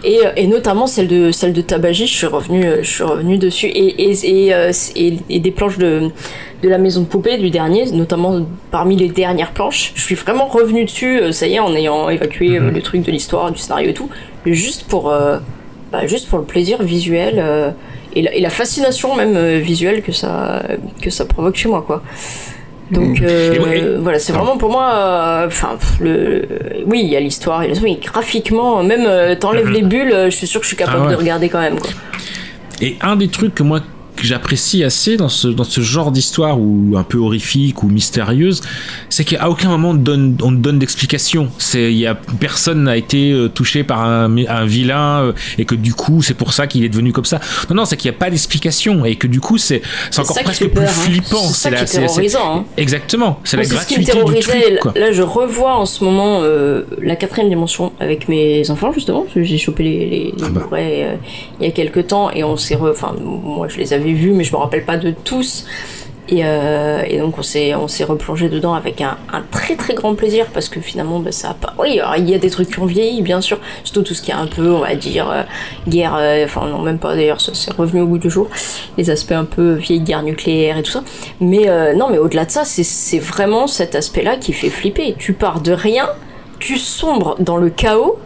Et, 0.04 0.24
euh, 0.24 0.30
et 0.36 0.46
notamment 0.46 0.86
celle 0.86 1.08
de 1.08 1.32
celle 1.32 1.52
de 1.52 1.62
Tabagie, 1.62 2.06
je 2.06 2.14
suis 2.14 2.26
revenu 2.26 2.64
je 2.82 2.88
suis 2.88 3.02
revenu 3.02 3.38
dessus 3.38 3.66
et 3.66 4.10
et, 4.10 4.46
et, 4.46 4.54
euh, 4.54 4.70
et, 4.94 5.18
et 5.28 5.40
des 5.40 5.50
planches 5.50 5.78
de 5.78 6.10
de 6.62 6.68
la 6.68 6.78
maison 6.78 7.02
de 7.02 7.06
poupée 7.06 7.36
du 7.38 7.50
dernier, 7.50 7.84
notamment 7.92 8.46
parmi 8.70 8.96
les 8.96 9.08
dernières 9.08 9.52
planches. 9.52 9.92
Je 9.94 10.02
suis 10.02 10.14
vraiment 10.14 10.46
revenu 10.46 10.84
dessus, 10.84 11.18
euh, 11.20 11.32
ça 11.32 11.46
y 11.46 11.54
est, 11.54 11.58
en 11.60 11.74
ayant 11.74 12.08
évacué 12.08 12.56
euh, 12.58 12.70
le 12.70 12.80
truc 12.82 13.02
de 13.02 13.10
l'histoire, 13.10 13.50
du 13.52 13.58
scénario 13.58 13.90
et 13.90 13.94
tout, 13.94 14.08
juste 14.46 14.84
pour 14.84 15.10
euh, 15.10 15.38
bah, 15.92 16.06
juste 16.06 16.28
pour 16.28 16.38
le 16.38 16.44
plaisir 16.44 16.82
visuel 16.82 17.34
euh, 17.38 17.70
et, 18.14 18.22
la, 18.22 18.34
et 18.34 18.40
la 18.40 18.50
fascination 18.50 19.16
même 19.16 19.36
euh, 19.36 19.58
visuelle 19.58 20.02
que 20.02 20.12
ça 20.12 20.62
que 21.02 21.10
ça 21.10 21.24
provoque 21.24 21.56
chez 21.56 21.68
moi 21.68 21.82
quoi. 21.86 22.02
Donc 22.90 23.20
euh, 23.20 23.98
voilà, 24.00 24.18
c'est 24.18 24.32
vraiment 24.32 24.56
pour 24.56 24.70
moi. 24.70 24.92
euh, 24.94 25.46
Enfin, 25.46 25.76
le, 26.00 26.46
oui, 26.86 27.00
il 27.02 27.08
y 27.10 27.16
a 27.16 27.20
l'histoire, 27.20 27.62
mais 27.82 27.96
graphiquement, 28.02 28.82
même 28.82 29.04
euh, 29.06 29.34
t'enlèves 29.34 29.70
les 29.70 29.82
bulles, 29.82 30.14
je 30.26 30.30
suis 30.30 30.46
sûr 30.46 30.60
que 30.60 30.64
je 30.64 30.68
suis 30.68 30.76
capable 30.76 30.98
Ah 31.02 31.06
ouais. 31.06 31.12
de 31.12 31.16
regarder 31.18 31.48
quand 31.48 31.60
même. 31.60 31.78
Quoi. 31.80 31.90
Et 32.80 32.96
un 33.00 33.16
des 33.16 33.28
trucs 33.28 33.54
que 33.54 33.62
moi 33.62 33.80
que 34.16 34.24
j'apprécie 34.26 34.82
assez 34.84 35.16
dans 35.16 35.28
ce, 35.28 35.48
dans 35.48 35.64
ce 35.64 35.80
genre 35.80 36.10
d'histoire 36.10 36.58
ou 36.60 36.94
un 36.96 37.02
peu 37.04 37.18
horrifique 37.18 37.82
ou 37.82 37.88
mystérieuse, 37.88 38.60
c'est 39.10 39.24
qu'à 39.24 39.48
aucun 39.48 39.68
moment 39.68 39.90
on 39.90 39.94
donne, 39.94 40.36
on 40.42 40.52
donne 40.52 40.78
d'explication. 40.78 41.48
C'est, 41.58 41.92
y 41.92 42.06
a, 42.06 42.14
personne 42.14 42.84
n'a 42.84 42.96
été 42.96 43.30
euh, 43.32 43.48
touché 43.48 43.84
par 43.84 44.02
un, 44.02 44.36
un 44.46 44.64
vilain 44.66 45.20
euh, 45.22 45.32
et 45.58 45.64
que 45.64 45.74
du 45.74 45.94
coup 45.94 46.22
c'est 46.22 46.34
pour 46.34 46.52
ça 46.52 46.66
qu'il 46.66 46.82
est 46.84 46.88
devenu 46.88 47.12
comme 47.12 47.24
ça. 47.24 47.40
Non, 47.70 47.76
non, 47.76 47.84
c'est 47.84 47.96
qu'il 47.96 48.10
n'y 48.10 48.16
a 48.16 48.18
pas 48.18 48.30
d'explication 48.30 49.04
et 49.04 49.16
que 49.16 49.26
du 49.26 49.40
coup 49.40 49.58
c'est, 49.58 49.82
c'est 50.10 50.20
encore 50.20 50.36
presque 50.42 50.68
plus 50.68 50.82
hein. 50.82 50.86
flippant. 50.86 51.42
C'est 51.48 51.52
ça 51.54 51.70
la- 51.70 51.76
qui 51.78 51.82
est 51.96 52.08
c'est- 52.28 52.36
hein. 52.36 52.64
Exactement. 52.76 53.40
C'est 53.44 53.56
la 53.56 53.64
ce 53.64 53.68
qui 53.86 53.98
me 53.98 54.04
gratuité 54.04 54.12
du 54.12 54.12
terrorisait. 54.12 54.62
truc. 54.68 54.80
Quoi. 54.80 54.92
Là, 54.96 55.12
je 55.12 55.22
revois 55.22 55.76
en 55.76 55.86
ce 55.86 56.02
moment 56.02 56.40
euh, 56.42 56.82
la 57.02 57.16
quatrième 57.16 57.48
dimension 57.48 57.92
avec 58.00 58.28
mes 58.28 58.68
enfants, 58.70 58.92
justement, 58.92 59.22
parce 59.22 59.34
que 59.34 59.42
j'ai 59.42 59.58
chopé 59.58 59.82
les, 59.84 59.98
les, 59.98 60.08
les 60.08 60.32
Ah 60.42 60.48
bah. 60.50 60.60
Blu-ray, 60.60 61.02
euh, 61.04 61.14
il 61.60 61.66
y 61.66 61.68
a 61.68 61.72
quelques 61.72 62.06
temps 62.08 62.30
et 62.30 62.42
on 62.44 62.56
s'est. 62.56 62.76
Enfin, 62.80 63.14
moi, 63.20 63.68
je 63.68 63.76
les 63.78 63.92
avais 63.92 64.05
vus, 64.12 64.32
mais 64.32 64.44
je 64.44 64.52
me 64.52 64.58
rappelle 64.58 64.84
pas 64.84 64.96
de 64.96 65.10
tous. 65.10 65.66
Et, 66.28 66.40
euh, 66.44 67.04
et 67.06 67.18
donc 67.18 67.38
on 67.38 67.42
s'est 67.42 67.76
on 67.76 67.86
s'est 67.86 68.02
replongé 68.02 68.48
dedans 68.48 68.74
avec 68.74 69.00
un, 69.00 69.16
très 69.52 69.76
très 69.76 69.94
grand 69.94 70.16
plaisir 70.16 70.46
parce 70.52 70.68
que 70.68 70.80
finalement 70.80 71.20
bah, 71.20 71.30
ça 71.30 71.50
a 71.50 71.54
pas 71.54 71.72
oui 71.78 72.00
alors, 72.00 72.16
il 72.16 72.28
y 72.28 72.34
a 72.34 72.38
des 72.38 72.50
trucs 72.50 72.68
qui 72.68 72.80
ont 72.80 72.86
vieilli 72.86 73.22
bien 73.22 73.40
sûr. 73.40 73.60
Surtout 73.84 74.02
tout 74.02 74.14
ce 74.14 74.22
qui 74.22 74.32
est 74.32 74.34
un 74.34 74.48
peu 74.48 74.72
on 74.72 74.80
va 74.80 74.96
dire 74.96 75.30
euh, 75.30 75.42
guerre 75.86 76.16
euh, 76.18 76.44
enfin 76.44 76.66
non 76.66 76.82
même 76.82 76.98
pas 76.98 77.14
d'ailleurs 77.14 77.40
ça 77.40 77.52
c'est 77.54 77.72
revenu 77.72 78.00
au 78.00 78.08
bout 78.08 78.18
du 78.18 78.28
jour. 78.28 78.48
Les 78.98 79.08
aspects 79.08 79.30
un 79.30 79.44
peu 79.44 79.74
vieille 79.74 80.00
guerre 80.00 80.24
nucléaire 80.24 80.78
et 80.78 80.82
tout 80.82 80.90
ça. 80.90 81.04
Mais 81.40 81.68
non 81.94 82.08
mais 82.10 82.18
au-delà 82.18 82.44
de 82.44 82.50
ça 82.50 82.64
c'est 82.64 83.20
vraiment 83.20 83.68
cet 83.68 83.94
aspect 83.94 84.22
là 84.22 84.36
qui 84.36 84.52
fait 84.52 84.70
flipper. 84.70 85.14
Tu 85.16 85.32
pars 85.32 85.60
de 85.60 85.70
rien 85.70 86.08
tu 86.58 86.78
sombres 86.78 87.36
dans 87.38 87.56
le 87.56 87.70
chaos 87.70 88.18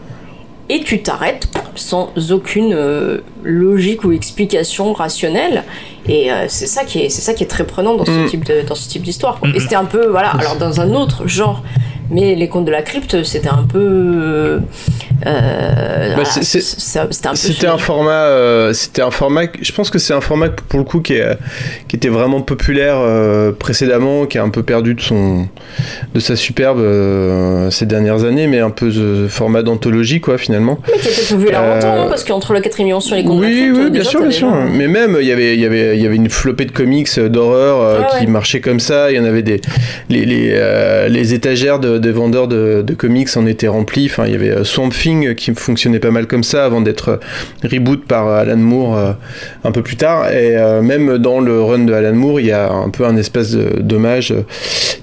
et 0.73 0.81
tu 0.81 1.03
t'arrêtes 1.03 1.49
sans 1.75 2.11
aucune 2.33 2.73
euh, 2.73 3.19
logique 3.43 4.05
ou 4.05 4.13
explication 4.13 4.93
rationnelle. 4.93 5.65
Et 6.09 6.33
euh, 6.33 6.47
c'est 6.49 6.67
ça 6.67 6.85
qui 6.85 7.01
est 7.01 7.09
c'est 7.11 7.23
ça 7.23 7.35
qui 7.35 7.43
est 7.45 7.47
très 7.47 7.65
prenant 7.65 7.95
dans 7.97 8.05
ce 8.05 8.11
Mm. 8.11 8.27
type 8.27 8.45
de 8.45 8.63
dans 8.67 8.75
ce 8.75 8.89
type 8.89 9.03
d'histoire 9.03 9.39
et 9.55 9.61
c'était 9.61 9.77
un 9.77 9.85
peu 9.85 10.07
voilà 10.09 10.31
alors 10.31 10.57
dans 10.57 10.81
un 10.81 10.95
autre 10.95 11.27
genre. 11.27 11.63
Mais 12.13 12.35
les 12.35 12.49
contes 12.49 12.65
de 12.65 12.73
la 12.73 12.83
crypte 12.83 13.23
c'était 13.25 13.49
un 13.51 13.65
peu 13.65 14.61
euh, 15.27 16.15
Bah, 16.17 16.23
voilà, 16.25 17.35
c'était 17.35 17.67
un 17.67 17.79
format, 17.79 18.11
euh, 18.13 18.73
c'était 18.73 19.03
un 19.03 19.11
format. 19.11 19.43
Je 19.61 19.73
pense 19.73 19.91
que 19.91 19.99
c'est 19.99 20.15
un 20.15 20.21
format 20.21 20.49
pour 20.51 20.79
le 20.79 20.85
coup 20.85 21.01
qui, 21.01 21.15
est, 21.15 21.37
qui 21.89 21.97
était 21.97 22.09
vraiment 22.09 22.41
populaire 22.41 22.97
euh, 22.99 23.53
précédemment, 23.53 24.27
qui 24.27 24.39
a 24.39 24.43
un 24.43 24.49
peu 24.51 24.63
perdu 24.63 24.95
de 24.95 25.01
son, 25.01 25.47
de 26.15 26.21
sa 26.21 26.37
superbe 26.37 26.79
euh, 26.81 27.71
ces 27.71 27.87
dernières 27.87 28.25
années, 28.25 28.47
mais 28.47 28.61
un 28.61 28.71
peu 28.71 28.91
ce 28.91 29.27
format 29.29 29.63
d'anthologie 29.63 30.21
quoi 30.21 30.39
finalement. 30.39 30.79
mais 30.91 30.99
qui 30.99 31.09
était 31.09 31.35
populaire 31.35 31.61
Euh, 31.63 31.75
longtemps 31.75 32.03
hein, 32.03 32.07
parce 32.09 32.25
qu'entre 32.25 32.53
la 32.53 32.61
quatrième 32.61 32.89
dimension 32.89 33.17
et 33.17 33.23
les 33.23 33.29
la 33.29 33.35
Oui, 33.35 33.71
oui, 33.73 33.79
bien 33.79 33.89
déjà, 33.91 34.05
sûr, 34.11 34.21
bien 34.23 34.31
sûr. 34.31 34.51
Mais 34.73 34.89
même, 34.89 35.17
il 35.21 35.27
y 35.27 35.33
avait, 35.33 35.55
il 35.55 35.61
y 35.61 35.67
avait, 35.67 35.97
il 35.97 36.03
y 36.03 36.07
avait 36.07 36.17
une 36.17 36.31
flopée 36.31 36.65
de 36.65 36.73
comics 36.73 37.19
d'horreur 37.21 37.81
euh, 37.81 38.01
Ah 38.05 38.19
qui 38.19 38.25
ouais. 38.27 38.31
marchaient 38.31 38.61
comme 38.61 38.81
ça. 38.81 39.11
Il 39.11 39.17
y 39.17 39.21
en 39.21 39.25
avait 39.25 39.43
des, 39.43 39.61
les, 40.09 40.25
les, 40.25 40.51
euh, 40.55 41.09
les 41.09 41.35
étagères 41.35 41.79
de, 41.79 41.99
de 41.99 42.11
vendeurs 42.11 42.49
de, 42.49 42.83
de 42.87 42.95
comics 42.95 43.29
en 43.37 43.47
étaient 43.47 43.69
remplies. 43.69 44.07
Enfin, 44.11 44.25
il 44.27 44.33
y 44.33 44.35
avait 44.35 44.65
Swamp 44.65 44.91
Thing 44.91 45.10
Thing 45.11 45.35
qui 45.35 45.53
fonctionnait 45.55 45.99
pas 45.99 46.11
mal 46.11 46.27
comme 46.27 46.45
ça 46.45 46.65
avant 46.65 46.81
d'être 46.81 47.21
reboot 47.65 48.05
par 48.07 48.29
Alan 48.29 48.57
Moore 48.57 48.97
euh, 48.97 49.13
un 49.65 49.73
peu 49.73 49.83
plus 49.83 49.97
tard. 49.97 50.31
Et 50.31 50.57
euh, 50.57 50.83
même 50.83 51.19
dans 51.19 51.41
le 51.41 51.61
run 51.63 51.81
de 51.81 51.93
Alan 51.93 52.15
Moore, 52.15 52.41
il 52.41 52.47
y 52.47 52.53
a 52.53 52.71
un 52.71 52.91
peu 52.91 53.05
un 53.05 53.17
espèce 53.17 53.53
d'hommage. 53.55 54.33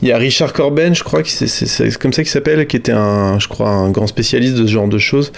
Il 0.01 0.07
y 0.07 0.11
a 0.11 0.17
Richard 0.17 0.53
Corben, 0.53 0.95
je 0.95 1.03
crois, 1.03 1.21
c'est- 1.25 1.97
comme 1.99 2.13
ça 2.13 2.21
qu'il 2.23 2.31
s'appelle, 2.31 2.65
qui 2.67 2.77
était 2.77 2.91
un, 2.91 3.39
je 3.39 3.47
crois, 3.47 3.69
un 3.69 3.89
grand 3.89 4.07
spécialiste 4.07 4.55
de 4.55 4.65
ce 4.65 4.71
genre 4.71 4.88
de 4.88 4.97
choses. 4.97 5.31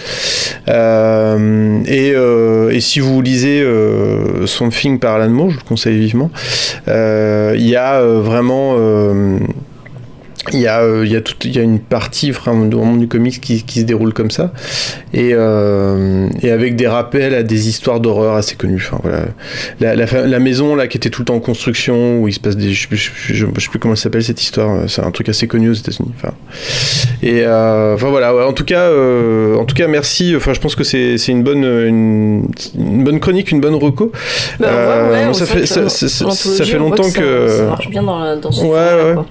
Euh, 0.68 1.80
et, 1.86 2.12
euh, 2.14 2.78
si 2.80 3.00
vous 3.00 3.20
lisez 3.22 3.60
euh, 3.62 4.46
film 4.70 4.98
par 4.98 5.14
Alan 5.16 5.30
Moore, 5.30 5.50
je 5.50 5.54
vous 5.56 5.60
le 5.64 5.68
conseille 5.68 5.98
vivement. 5.98 6.30
Euh, 6.88 7.54
il 7.56 7.66
y 7.68 7.76
a 7.76 7.94
euh, 8.00 8.20
vraiment 8.20 8.74
euh, 8.78 9.38
il 10.52 10.60
y 10.60 10.66
a, 10.66 10.80
euh, 10.80 11.04
il 11.04 11.12
y 11.12 11.16
a, 11.16 11.20
tout, 11.20 11.34
il 11.44 11.54
y 11.54 11.58
a 11.58 11.62
une 11.62 11.78
partie 11.80 12.30
vraiment 12.30 12.94
du 12.96 13.08
comics 13.08 13.40
qui, 13.40 13.62
qui 13.62 13.80
se 13.80 13.84
déroule 13.84 14.12
comme 14.12 14.30
ça 14.30 14.52
et, 15.12 15.30
euh, 15.32 16.28
et 16.42 16.50
avec 16.50 16.76
des 16.76 16.86
rappels 16.88 17.34
à 17.34 17.42
des 17.42 17.68
histoires 17.68 18.00
d'horreur 18.00 18.34
assez 18.36 18.56
connues. 18.56 18.82
Enfin, 18.90 19.00
voilà. 19.02 19.24
la, 19.80 19.94
la, 19.96 20.26
la 20.26 20.38
maison 20.38 20.74
là 20.74 20.86
qui 20.86 20.96
était 20.96 21.10
tout 21.10 21.22
le 21.22 21.26
temps 21.26 21.34
en 21.36 21.40
construction 21.40 22.20
où 22.20 22.28
il 22.28 22.32
se 22.32 22.40
passe 22.40 22.56
des 22.56 22.72
je 22.72 22.82
sais 22.82 22.88
plus, 22.88 22.96
je, 22.96 23.10
sais- 23.44 23.50
je 23.54 23.60
sais 23.60 23.68
plus 23.70 23.78
comment 23.78 23.96
ça 23.96 24.04
s'appelle 24.04 24.24
cette 24.24 24.42
histoire. 24.42 24.70
euh, 24.70 24.84
C'est 24.88 25.02
un 25.02 25.10
truc 25.10 25.28
assez 25.28 25.46
connu 25.46 25.70
aux 25.70 25.74
États-Unis. 25.74 26.12
Enfin, 26.16 26.32
et 27.22 27.42
euh, 27.44 27.94
enfin 27.94 28.08
voilà. 28.10 28.34
ouais, 28.34 28.44
en 28.44 28.52
tout 28.52 28.64
cas, 28.64 28.84
euh, 28.84 29.56
en 29.56 29.64
tout 29.64 29.74
cas, 29.74 29.88
merci. 29.88 30.34
Enfin, 30.36 30.52
je 30.54 30.60
pense 30.60 30.74
que 30.74 30.84
c'est 30.84 31.18
c'est 31.18 31.32
une 31.32 31.42
bonne 31.42 31.64
une, 31.64 32.48
une 32.78 33.04
bonne 33.04 33.20
chronique, 33.20 33.50
une 33.50 33.60
bonne 33.60 33.74
reco. 33.74 34.12
Euh, 34.62 35.12
ouais, 35.12 35.26
on 35.28 35.32
ça 35.34 35.46
fait 35.46 35.66
ça, 35.66 35.88
ça- 35.88 36.08
ça- 36.08 36.64
fait 36.64 36.78
longtemps 36.78 37.10
que 37.10 37.48
Ça 37.48 37.64
marche 37.64 37.88
bien 37.90 38.02
dans, 38.02 38.18
la- 38.18 38.36
dans 38.36 38.52
ce 38.52 38.62
Ouais, 38.64 38.68
ouais. 38.68 39.14
quoi. 39.14 39.26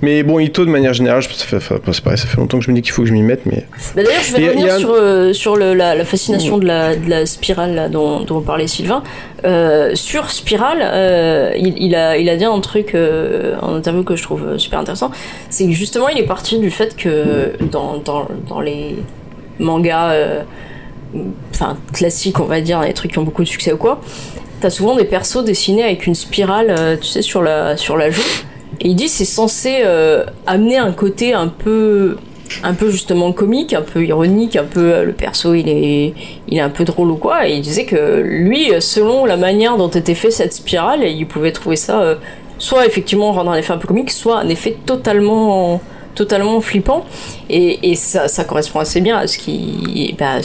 Mais 0.00 0.22
bon, 0.22 0.38
Ito, 0.38 0.64
de 0.64 0.70
manière 0.70 0.92
générale, 0.94 1.22
je 1.22 1.28
ça 1.28 1.44
fait, 1.44 1.58
c'est 1.60 2.02
pareil, 2.02 2.18
ça 2.18 2.26
fait 2.28 2.36
longtemps 2.36 2.58
que 2.58 2.64
je 2.64 2.70
me 2.70 2.76
dis 2.76 2.82
qu'il 2.82 2.92
faut 2.92 3.02
que 3.02 3.08
je 3.08 3.12
m'y 3.12 3.22
mette, 3.22 3.46
mais. 3.46 3.66
Bah, 3.96 4.02
D'ailleurs, 4.04 4.22
je 4.22 4.36
vais 4.36 4.48
revenir 4.48 4.74
a 4.74 4.78
sur, 4.78 4.90
euh, 4.92 5.32
sur 5.32 5.56
le- 5.56 5.74
la, 5.74 5.94
la 5.96 6.04
fascination 6.04 6.58
de 6.58 6.66
la, 6.66 6.94
de 6.94 7.10
la 7.10 7.26
spirale 7.26 7.74
là, 7.74 7.88
dont, 7.88 8.20
dont 8.20 8.40
parlait 8.40 8.68
Sylvain. 8.68 9.02
Euh, 9.44 9.94
sur 9.94 10.30
Spirale, 10.30 10.78
euh, 10.82 11.52
il, 11.56 11.74
il 11.82 11.94
a, 11.96 12.16
il 12.16 12.28
a 12.28 12.36
dit 12.36 12.44
un 12.44 12.60
truc 12.60 12.94
en 12.94 13.74
interview 13.74 14.04
que 14.04 14.14
je 14.14 14.22
trouve 14.22 14.56
super 14.56 14.78
intéressant. 14.78 15.10
C'est 15.50 15.64
que 15.66 15.72
justement, 15.72 16.08
il 16.08 16.18
est 16.18 16.26
parti 16.26 16.58
du 16.60 16.70
fait 16.70 16.94
que 16.96 17.52
dans, 17.72 17.98
dans, 17.98 18.28
dans 18.48 18.60
les 18.60 18.96
mangas 19.58 20.14
enfin, 21.52 21.76
classiques, 21.92 22.38
on 22.40 22.44
va 22.44 22.60
dire, 22.60 22.80
les 22.82 22.92
trucs 22.94 23.12
qui 23.12 23.18
ont 23.18 23.22
beaucoup 23.24 23.42
de 23.42 23.48
succès 23.48 23.72
ou 23.72 23.76
quoi, 23.78 24.00
t'as 24.60 24.70
souvent 24.70 24.94
des 24.96 25.04
persos 25.04 25.42
dessinés 25.44 25.82
avec 25.84 26.06
une 26.06 26.14
spirale, 26.14 26.98
tu 27.00 27.06
sais, 27.06 27.22
sur 27.22 27.42
la, 27.42 27.76
sur 27.76 27.96
la 27.96 28.10
joue. 28.10 28.22
Et 28.80 28.88
il 28.88 28.94
dit 28.94 29.08
c'est 29.08 29.24
censé 29.24 29.78
euh, 29.84 30.24
amener 30.46 30.76
un 30.76 30.92
côté 30.92 31.34
un 31.34 31.48
peu 31.48 32.16
un 32.62 32.72
peu 32.72 32.90
justement 32.90 33.32
comique, 33.32 33.74
un 33.74 33.82
peu 33.82 34.04
ironique, 34.04 34.56
un 34.56 34.64
peu 34.64 34.92
euh, 34.92 35.04
le 35.04 35.12
perso 35.12 35.54
il 35.54 35.68
est 35.68 36.14
il 36.48 36.58
est 36.58 36.60
un 36.60 36.70
peu 36.70 36.84
drôle 36.84 37.10
ou 37.10 37.16
quoi. 37.16 37.48
Et 37.48 37.54
il 37.54 37.60
disait 37.60 37.84
que 37.84 38.20
lui 38.24 38.70
selon 38.80 39.24
la 39.24 39.36
manière 39.36 39.76
dont 39.76 39.88
était 39.88 40.14
fait 40.14 40.30
cette 40.30 40.52
spirale, 40.52 41.04
il 41.04 41.26
pouvait 41.26 41.52
trouver 41.52 41.76
ça 41.76 42.00
euh, 42.02 42.14
soit 42.58 42.86
effectivement 42.86 43.32
rendre 43.32 43.50
un 43.50 43.56
effet 43.56 43.72
un 43.72 43.78
peu 43.78 43.88
comique, 43.88 44.10
soit 44.10 44.38
un 44.38 44.48
effet 44.48 44.76
totalement 44.86 45.80
totalement 46.14 46.60
flippant. 46.60 47.04
Et, 47.48 47.94
ça, 47.94 48.26
ça 48.26 48.42
correspond 48.44 48.80
assez 48.80 49.00
bien 49.00 49.18
à 49.18 49.26
ce 49.26 49.38
qui 49.38 50.14
bah, 50.18 50.38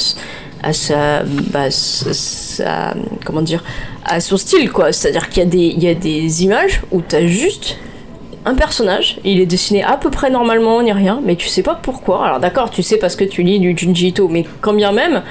à 0.64 0.72
sa, 0.72 1.24
bah, 1.24 1.70
comment 3.26 3.42
dire 3.42 3.64
à 4.06 4.20
son 4.20 4.38
style 4.38 4.72
quoi. 4.72 4.92
C'est 4.92 5.10
à 5.10 5.12
dire 5.12 5.30
qu'il 5.30 5.44
y 5.44 5.46
a 5.46 5.50
des 5.50 5.58
il 5.78 5.84
y 5.84 5.88
a 5.88 5.94
des 5.94 6.44
images 6.44 6.82
où 6.92 7.02
t'as 7.02 7.26
juste 7.26 7.78
un 8.46 8.56
personnage, 8.56 9.18
il 9.24 9.40
est 9.40 9.46
dessiné 9.46 9.84
à 9.84 9.98
peu 9.98 10.10
près 10.10 10.30
normalement, 10.30 10.82
ni 10.82 10.92
rien, 10.92 11.22
mais 11.26 11.36
tu 11.36 11.48
sais 11.48 11.64
pas 11.64 11.80
pourquoi. 11.82 12.26
Alors 12.26 12.40
d'accord, 12.40 12.70
tu 12.70 12.84
sais 12.84 12.98
parce 12.98 13.16
que 13.16 13.24
tu 13.24 13.44
lis 13.44 13.60
du 13.60 13.74
Junji 13.78 14.08
Ito, 14.10 14.28
mais 14.28 14.44
quand 14.62 14.74
bien 14.74 14.92
même, 14.92 15.22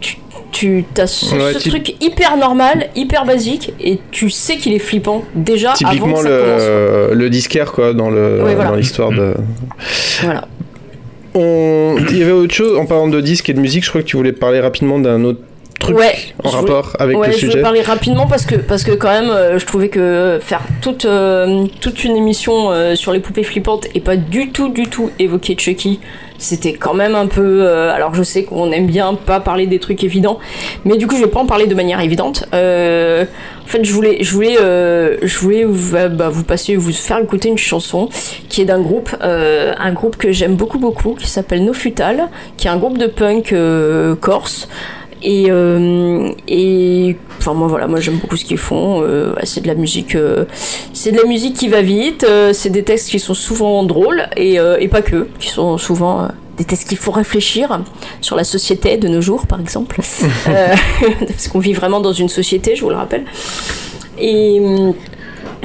tu, 0.00 0.16
tu 0.52 0.84
as 0.98 1.06
ce, 1.06 1.34
Ouais, 1.34 1.52
ce 1.54 1.58
typ- 1.58 1.70
truc 1.72 1.94
hyper 2.02 2.36
normal, 2.36 2.88
hyper 2.94 3.24
basique, 3.24 3.72
et 3.80 3.98
tu 4.10 4.30
sais 4.30 4.56
qu'il 4.58 4.72
est 4.74 4.78
flippant 4.78 5.24
déjà 5.34 5.70
avant 5.70 5.76
Typiquement 5.78 6.14
que 6.14 6.22
ça 6.22 6.28
commence. 6.28 6.62
le, 6.62 7.10
le 7.14 7.30
disquaire, 7.30 7.72
quoi, 7.72 7.92
dans 7.94 8.10
le 8.10 8.42
Ouais, 8.44 8.54
voilà. 8.54 8.70
dans 8.70 8.76
l'histoire 8.76 9.10
de. 9.10 9.34
Voilà. 10.22 10.46
On... 11.34 11.96
Il 12.10 12.18
y 12.18 12.22
avait 12.22 12.32
autre 12.32 12.52
chose, 12.54 12.76
en 12.76 12.84
parlant 12.86 13.08
de 13.08 13.20
disques 13.20 13.48
et 13.48 13.54
de 13.54 13.60
musique, 13.60 13.84
je 13.84 13.88
crois 13.88 14.02
que 14.02 14.06
tu 14.06 14.16
voulais 14.18 14.32
parler 14.32 14.60
rapidement 14.60 14.98
d'un 14.98 15.24
autre 15.24 15.40
truc 15.82 15.98
Ouais, 15.98 16.14
en 16.42 16.48
voulais- 16.48 16.60
rapport 16.72 16.96
avec 16.98 17.18
ouais, 17.18 17.28
le 17.28 17.32
je 17.36 17.46
veux 17.48 17.60
parler 17.60 17.82
rapidement 17.82 18.26
parce 18.26 18.46
que 18.46 18.54
parce 18.56 18.84
que 18.84 18.92
quand 18.92 19.10
même 19.10 19.30
euh, 19.30 19.58
je 19.58 19.66
trouvais 19.66 19.88
que 19.88 20.38
faire 20.40 20.62
toute 20.80 21.04
euh, 21.04 21.66
toute 21.80 22.04
une 22.04 22.16
émission 22.16 22.70
euh, 22.70 22.94
sur 22.94 23.12
les 23.12 23.20
poupées 23.20 23.42
flippantes 23.44 23.86
et 23.94 24.00
pas 24.00 24.16
du 24.16 24.50
tout 24.50 24.68
du 24.70 24.84
tout 24.84 25.10
évoquer 25.18 25.56
Chucky, 25.58 26.00
c'était 26.38 26.72
quand 26.72 26.94
même 26.94 27.14
un 27.14 27.26
peu 27.26 27.62
euh, 27.66 27.92
alors 27.92 28.14
je 28.14 28.22
sais 28.22 28.44
qu'on 28.44 28.72
aime 28.72 28.86
bien 28.86 29.14
pas 29.14 29.40
parler 29.40 29.66
des 29.66 29.78
trucs 29.78 30.02
évidents, 30.04 30.38
mais 30.84 30.96
du 30.96 31.06
coup 31.06 31.16
je 31.16 31.22
vais 31.24 31.30
pas 31.30 31.40
en 31.40 31.46
parler 31.46 31.66
de 31.66 31.74
manière 31.74 32.00
évidente. 32.00 32.46
Euh, 32.54 33.24
en 33.64 33.68
fait, 33.72 33.84
je 33.84 33.92
voulais 33.92 34.18
je 34.22 34.32
voulais 34.32 34.56
euh, 34.60 35.16
je 35.22 35.38
voulais 35.38 35.64
vous, 35.64 35.96
bah, 36.10 36.28
vous 36.28 36.42
passer 36.44 36.74
vous 36.76 36.92
faire 36.92 37.18
écouter 37.20 37.48
une 37.48 37.58
chanson 37.58 38.08
qui 38.48 38.60
est 38.60 38.64
d'un 38.64 38.80
groupe 38.80 39.10
euh, 39.22 39.72
un 39.78 39.92
groupe 39.92 40.16
que 40.16 40.32
j'aime 40.32 40.56
beaucoup 40.56 40.78
beaucoup 40.78 41.14
qui 41.14 41.28
s'appelle 41.28 41.64
No 41.64 41.72
Futal, 41.72 42.28
qui 42.56 42.66
est 42.66 42.70
un 42.70 42.76
groupe 42.76 42.98
de 42.98 43.06
punk 43.06 43.52
euh, 43.52 44.14
corse. 44.16 44.68
Et, 45.24 45.46
euh, 45.50 46.30
et 46.48 47.16
enfin 47.38 47.54
moi 47.54 47.68
voilà 47.68 47.86
moi 47.86 48.00
j'aime 48.00 48.16
beaucoup 48.16 48.36
ce 48.36 48.44
qu'ils 48.44 48.58
font 48.58 49.02
euh, 49.02 49.34
c'est 49.44 49.60
de 49.60 49.68
la 49.68 49.76
musique 49.76 50.16
euh, 50.16 50.46
c'est 50.92 51.12
de 51.12 51.16
la 51.16 51.24
musique 51.24 51.54
qui 51.54 51.68
va 51.68 51.80
vite 51.80 52.26
c'est 52.52 52.70
des 52.70 52.82
textes 52.82 53.08
qui 53.08 53.20
sont 53.20 53.34
souvent 53.34 53.84
drôles 53.84 54.26
et, 54.36 54.58
et 54.80 54.88
pas 54.88 55.02
que 55.02 55.28
qui 55.38 55.48
sont 55.48 55.78
souvent 55.78 56.28
des 56.56 56.64
textes 56.64 56.88
qu'il 56.88 56.98
faut 56.98 57.12
réfléchir 57.12 57.80
sur 58.20 58.36
la 58.36 58.44
société 58.44 58.96
de 58.96 59.08
nos 59.08 59.20
jours 59.20 59.46
par 59.46 59.60
exemple. 59.60 60.00
Euh, 60.48 60.74
parce 61.26 61.48
qu'on 61.48 61.58
vit 61.58 61.72
vraiment 61.72 62.00
dans 62.00 62.12
une 62.12 62.28
société 62.28 62.74
je 62.74 62.82
vous 62.82 62.90
le 62.90 62.96
rappelle. 62.96 63.24
Et 64.18 64.60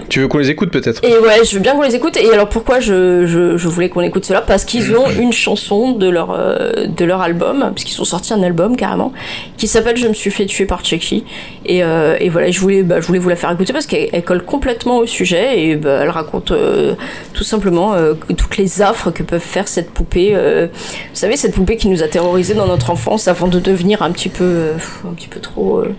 Tu 0.09 0.21
veux 0.21 0.27
qu'on 0.27 0.37
les 0.37 0.49
écoute 0.49 0.71
peut-être? 0.71 1.03
Et 1.03 1.17
ouais, 1.17 1.43
je 1.43 1.55
veux 1.55 1.59
bien 1.59 1.73
qu'on 1.73 1.81
les 1.81 1.95
écoute. 1.95 2.15
Et 2.17 2.31
alors 2.31 2.47
pourquoi 2.47 2.79
je, 2.79 3.25
je, 3.25 3.57
je 3.57 3.67
voulais 3.67 3.89
qu'on 3.89 4.01
écoute 4.01 4.23
cela? 4.25 4.41
Parce 4.41 4.63
qu'ils 4.63 4.95
ont 4.95 5.09
une 5.09 5.33
chanson 5.33 5.91
de 5.91 6.07
leur, 6.07 6.31
euh, 6.31 6.87
de 6.87 7.03
leur 7.03 7.21
album, 7.21 7.59
parce 7.59 7.83
qu'ils 7.83 7.99
ont 7.99 8.05
sorti 8.05 8.33
un 8.33 8.41
album 8.41 8.77
carrément, 8.77 9.11
qui 9.57 9.67
s'appelle 9.67 9.97
Je 9.97 10.07
me 10.07 10.13
suis 10.13 10.31
fait 10.31 10.45
tuer 10.45 10.65
par 10.65 10.85
Chucky. 10.85 11.25
Et, 11.65 11.83
euh, 11.83 12.15
et 12.19 12.29
voilà, 12.29 12.49
je 12.51 12.59
voulais, 12.59 12.83
bah, 12.83 13.01
je 13.01 13.07
voulais 13.07 13.19
vous 13.19 13.27
la 13.27 13.35
faire 13.35 13.51
écouter 13.51 13.73
parce 13.73 13.85
qu'elle 13.85 14.07
elle 14.13 14.23
colle 14.23 14.43
complètement 14.43 14.97
au 14.99 15.05
sujet 15.05 15.61
et 15.61 15.75
bah, 15.75 15.99
elle 16.03 16.09
raconte 16.09 16.51
euh, 16.51 16.93
tout 17.33 17.43
simplement 17.43 17.93
euh, 17.93 18.13
toutes 18.37 18.57
les 18.57 18.81
affres 18.81 19.11
que 19.11 19.23
peuvent 19.23 19.41
faire 19.41 19.67
cette 19.67 19.89
poupée. 19.91 20.31
euh, 20.35 20.67
vous 20.71 21.15
savez, 21.15 21.35
cette 21.35 21.53
poupée 21.53 21.75
qui 21.75 21.89
nous 21.89 22.01
a 22.03 22.07
terrorisés 22.07 22.53
dans 22.53 22.67
notre 22.67 22.91
enfance 22.91 23.27
avant 23.27 23.47
de 23.47 23.59
devenir 23.59 24.01
un 24.01 24.11
petit 24.11 24.29
peu, 24.29 24.45
euh, 24.45 24.73
un 25.05 25.13
petit 25.13 25.27
peu 25.27 25.41
trop, 25.41 25.79
euh, 25.79 25.93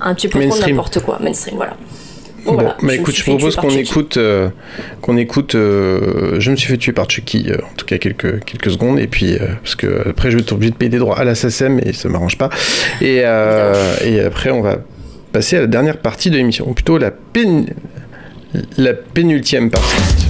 un 0.00 0.14
petit 0.14 0.28
peu 0.28 0.38
trop 0.46 0.58
n'importe 0.60 1.00
quoi, 1.00 1.18
mainstream. 1.20 1.56
Voilà. 1.56 1.72
Bon, 2.46 2.54
voilà, 2.54 2.76
me 2.80 2.92
écoute, 2.94 3.14
je 3.16 3.22
propose 3.22 3.54
par 3.56 3.64
qu'on 3.64 3.70
écoute, 3.70 4.16
euh, 4.16 4.48
qu'on 5.02 5.16
écoute. 5.16 5.54
euh, 5.54 6.36
je 6.38 6.50
me 6.50 6.56
suis 6.56 6.68
fait 6.68 6.76
tuer 6.76 6.92
par 6.92 7.10
Chucky, 7.10 7.46
euh, 7.48 7.56
en 7.56 7.74
tout 7.76 7.84
cas 7.86 7.98
quelques 7.98 8.44
quelques 8.44 8.70
secondes, 8.70 8.98
et 8.98 9.06
puis 9.08 9.34
euh, 9.34 9.46
parce 9.62 9.74
que 9.74 10.08
après 10.08 10.30
je 10.30 10.36
vais 10.36 10.42
être 10.42 10.52
obligé 10.52 10.70
de 10.70 10.76
payer 10.76 10.90
des 10.90 10.98
droits 10.98 11.18
à 11.18 11.24
la 11.24 11.34
SACEM 11.34 11.80
et 11.84 11.92
ça 11.92 12.08
m'arrange 12.08 12.38
pas. 12.38 12.50
Et 13.00 13.22
euh, 13.24 13.74
et 14.04 14.20
après 14.20 14.50
on 14.50 14.60
va 14.62 14.78
passer 15.32 15.56
à 15.56 15.60
la 15.60 15.66
dernière 15.66 15.98
partie 15.98 16.30
de 16.30 16.36
l'émission, 16.36 16.68
ou 16.68 16.72
plutôt 16.72 16.98
la 16.98 17.10
pén- 17.10 17.66
la 18.78 18.94
pénultième 18.94 19.70
partie. 19.70 20.25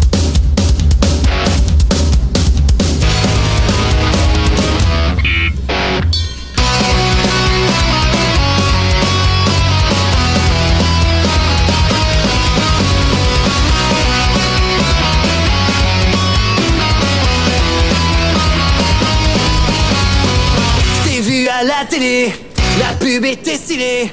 Télé, 21.98 22.32
la 22.78 22.94
pub 22.98 23.24
était 23.24 23.55
stylée. 23.55 24.10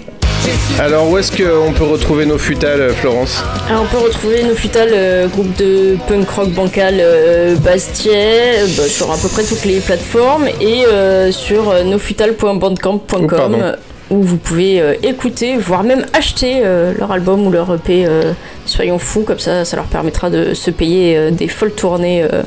Alors 0.79 1.09
où 1.09 1.17
est-ce 1.17 1.31
qu'on 1.31 1.73
peut 1.73 1.83
retrouver 1.83 2.25
nos 2.25 2.37
futales, 2.37 2.79
euh, 2.81 2.93
Florence 2.93 3.43
Alors, 3.69 3.83
on 3.83 3.85
peut 3.85 4.03
retrouver 4.03 4.43
nos 4.43 4.55
Futal, 4.55 4.89
euh, 4.93 5.27
groupe 5.27 5.53
de 5.57 5.97
punk 6.07 6.29
rock 6.29 6.49
bancal 6.51 6.95
euh, 6.99 7.55
Bastiais, 7.55 8.59
euh, 8.59 8.67
bah, 8.77 8.83
sur 8.87 9.11
à 9.11 9.17
peu 9.17 9.27
près 9.27 9.43
toutes 9.43 9.65
les 9.65 9.79
plateformes 9.79 10.47
et 10.61 10.85
euh, 10.85 11.31
sur 11.31 11.69
euh, 11.69 11.83
nofutal.bandcamp.com 11.83 13.27
Oh, 13.31 13.61
euh, 13.61 13.75
où 14.09 14.21
vous 14.21 14.37
pouvez 14.37 14.79
euh, 14.81 14.95
écouter, 15.03 15.57
voire 15.57 15.83
même 15.83 16.05
acheter 16.13 16.61
euh, 16.63 16.93
leur 16.97 17.11
album 17.11 17.45
ou 17.47 17.51
leur 17.51 17.73
EP 17.73 18.05
euh, 18.05 18.33
Soyons 18.65 18.99
fous, 18.99 19.23
comme 19.23 19.39
ça 19.39 19.65
ça 19.65 19.75
leur 19.75 19.85
permettra 19.85 20.29
de 20.29 20.53
se 20.53 20.71
payer 20.71 21.17
euh, 21.17 21.31
des 21.31 21.47
folles 21.49 21.73
tournées 21.73 22.23
euh, 22.23 22.43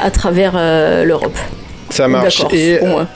à 0.00 0.10
travers 0.10 0.54
euh, 0.56 1.04
l'Europe. 1.04 1.36
Ça 1.90 2.08
marche. 2.08 2.44
Et 2.52 2.80
au 2.80 2.86
moins. 2.86 3.08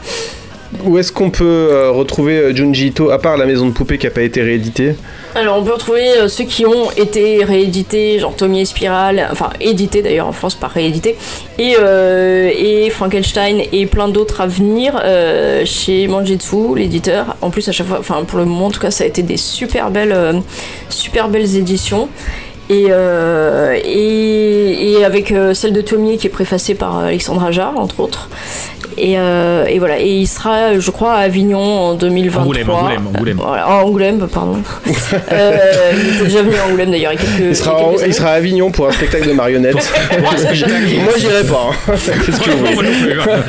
Où 0.84 0.98
est-ce 0.98 1.12
qu'on 1.12 1.30
peut 1.30 1.44
euh, 1.44 1.90
retrouver 1.90 2.38
euh, 2.38 2.54
Junji 2.54 2.88
Ito, 2.88 3.10
à 3.10 3.18
part 3.18 3.36
la 3.36 3.46
maison 3.46 3.66
de 3.66 3.72
poupée 3.72 3.98
qui 3.98 4.06
n'a 4.06 4.12
pas 4.12 4.22
été 4.22 4.42
rééditée? 4.42 4.94
Alors 5.34 5.58
on 5.58 5.64
peut 5.64 5.72
retrouver 5.72 6.08
euh, 6.18 6.28
ceux 6.28 6.44
qui 6.44 6.66
ont 6.66 6.90
été 6.96 7.44
réédités, 7.44 8.18
genre 8.18 8.34
Tommy 8.34 8.60
et 8.60 8.64
Spiral, 8.64 9.28
enfin 9.30 9.50
édités 9.60 10.02
d'ailleurs 10.02 10.26
en 10.26 10.32
France, 10.32 10.54
pas 10.54 10.68
réédités, 10.68 11.16
et, 11.58 11.74
et 11.74 12.90
Frankenstein 12.90 13.62
et 13.72 13.86
plein 13.86 14.08
d'autres 14.08 14.40
à 14.40 14.46
venir 14.46 15.00
chez 15.64 16.08
Manjitsu, 16.08 16.76
l'éditeur. 16.76 17.36
En 17.42 17.50
plus 17.50 17.68
à 17.68 17.72
chaque 17.72 17.86
fois, 17.86 17.98
enfin 18.00 18.24
pour 18.24 18.38
le 18.38 18.44
moment 18.44 18.66
en 18.66 18.70
tout 18.70 18.80
cas, 18.80 18.90
ça 18.90 19.04
a 19.04 19.06
été 19.06 19.22
des 19.22 19.36
super 19.36 19.90
belles, 19.90 20.42
super 20.88 21.28
belles 21.28 21.56
éditions. 21.56 22.08
Et, 22.68 22.86
euh, 22.90 23.78
et, 23.84 24.92
et 24.92 25.04
avec 25.04 25.30
euh, 25.30 25.54
celle 25.54 25.72
de 25.72 25.80
Tommy 25.80 26.18
qui 26.18 26.26
est 26.26 26.30
préfacée 26.30 26.74
par 26.74 26.98
Alexandre 26.98 27.44
Ajar, 27.44 27.78
entre 27.78 28.00
autres. 28.00 28.28
Et, 28.98 29.18
euh, 29.18 29.66
et 29.66 29.78
voilà, 29.78 30.00
et 30.00 30.08
il 30.08 30.26
sera, 30.26 30.78
je 30.78 30.90
crois, 30.90 31.12
à 31.12 31.18
Avignon 31.18 31.58
en 31.60 31.94
2023. 31.94 32.42
Angoulême, 32.42 32.70
Angoulême, 32.70 33.06
Angoulême. 33.14 33.40
Voilà, 33.44 33.68
Angoulême, 33.84 34.26
pardon. 34.32 34.56
euh, 35.32 35.58
il 36.00 36.14
était 36.16 36.24
déjà 36.24 36.40
venu 36.42 36.54
à 36.56 36.64
Angoulême 36.66 36.90
d'ailleurs 36.90 37.12
il 37.12 37.16
y 37.16 37.18
a 37.18 37.20
quelques, 37.22 37.50
il 37.50 37.54
sera, 37.56 37.78
il 37.78 37.96
quelques 37.98 38.06
il 38.08 38.14
sera 38.14 38.30
à 38.30 38.34
Avignon 38.36 38.70
pour 38.70 38.88
un 38.88 38.92
spectacle 38.92 39.28
de 39.28 39.34
marionnettes. 39.34 39.92
Moi 40.22 40.30
j'irai 41.18 41.44
pas. 41.44 41.68
hein. 41.70 41.94
Qu'est-ce 42.24 42.40
que 42.40 42.50
vous 42.50 42.64
plus, 42.64 43.20
hein. 43.20 43.44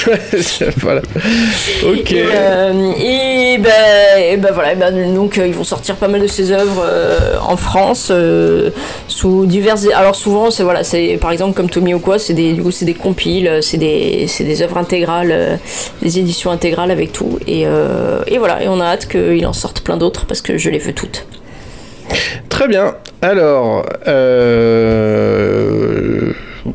voulez 0.00 0.70
Voilà. 0.76 1.02
Ok. 1.84 2.12
Et, 2.12 2.24
euh, 2.32 2.92
et 3.00 3.58
ben, 3.58 3.70
et 4.30 4.36
ben 4.36 4.52
voilà, 4.52 4.72
et 4.74 4.76
ben 4.76 5.12
donc 5.12 5.40
ils 5.44 5.54
vont 5.54 5.64
sortir 5.64 5.96
pas 5.96 6.06
mal 6.06 6.22
de 6.22 6.28
ses 6.28 6.52
œuvres 6.52 6.84
euh, 6.86 7.36
en 7.44 7.56
France 7.56 8.12
euh, 8.22 8.70
sous 9.08 9.46
diverses. 9.46 9.86
Alors 9.94 10.14
souvent 10.14 10.50
c'est 10.50 10.62
voilà, 10.62 10.84
c'est 10.84 11.18
par 11.20 11.30
exemple 11.32 11.54
comme 11.54 11.68
Tommy 11.68 11.94
ou 11.94 11.98
quoi, 11.98 12.18
c'est 12.18 12.34
des 12.34 12.52
du 12.52 12.62
coup 12.62 12.70
c'est 12.70 12.84
des 12.84 12.94
compiles, 12.94 13.58
c'est 13.60 13.78
des 13.78 14.26
c'est 14.28 14.44
des 14.44 14.62
œuvres 14.62 14.78
intégrales, 14.78 15.32
euh, 15.32 15.56
des 16.00 16.18
éditions 16.18 16.50
intégrales 16.50 16.90
avec 16.90 17.12
tout. 17.12 17.38
Et, 17.46 17.66
euh, 17.66 18.22
et 18.26 18.38
voilà, 18.38 18.62
et 18.62 18.68
on 18.68 18.80
a 18.80 18.84
hâte 18.84 19.06
qu'il 19.08 19.46
en 19.46 19.52
sorte 19.52 19.82
plein 19.82 19.96
d'autres 19.96 20.26
parce 20.26 20.40
que 20.40 20.58
je 20.58 20.70
les 20.70 20.78
veux 20.78 20.92
toutes. 20.92 21.26
Très 22.48 22.68
bien. 22.68 22.94
Alors, 23.20 23.86
euh, 24.08 24.72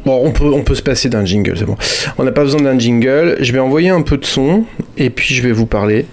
bon, 0.05 0.21
on 0.23 0.31
peut, 0.31 0.45
on 0.45 0.63
peut 0.63 0.75
se 0.75 0.81
passer 0.81 1.09
d'un 1.09 1.25
jingle, 1.25 1.57
c'est 1.57 1.65
bon. 1.65 1.75
On 2.17 2.23
n'a 2.23 2.31
pas 2.31 2.43
besoin 2.43 2.61
d'un 2.61 2.79
jingle. 2.79 3.35
Je 3.39 3.51
vais 3.51 3.59
envoyer 3.59 3.89
un 3.89 4.01
peu 4.01 4.17
de 4.17 4.25
son 4.25 4.63
et 4.97 5.09
puis 5.09 5.33
je 5.35 5.43
vais 5.43 5.51
vous 5.51 5.65
parler. 5.65 6.05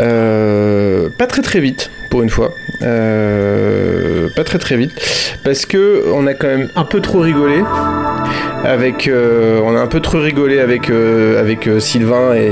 Euh, 0.00 1.08
pas 1.18 1.26
très 1.26 1.42
très 1.42 1.60
vite 1.60 1.90
pour 2.10 2.22
une 2.22 2.30
fois. 2.30 2.52
Euh, 2.82 4.28
pas 4.34 4.44
très 4.44 4.58
très 4.58 4.76
vite 4.76 4.92
parce 5.44 5.66
que 5.66 6.04
on 6.12 6.26
a 6.26 6.34
quand 6.34 6.46
même 6.48 6.68
un 6.76 6.84
peu 6.84 7.00
trop 7.00 7.20
rigolé 7.20 7.62
avec 8.64 9.08
euh, 9.08 9.60
on 9.64 9.76
a 9.76 9.80
un 9.80 9.86
peu 9.86 10.00
trop 10.00 10.18
rigolé 10.18 10.60
avec 10.60 10.88
euh, 10.90 11.40
avec 11.40 11.68
Sylvain 11.78 12.34
et, 12.34 12.48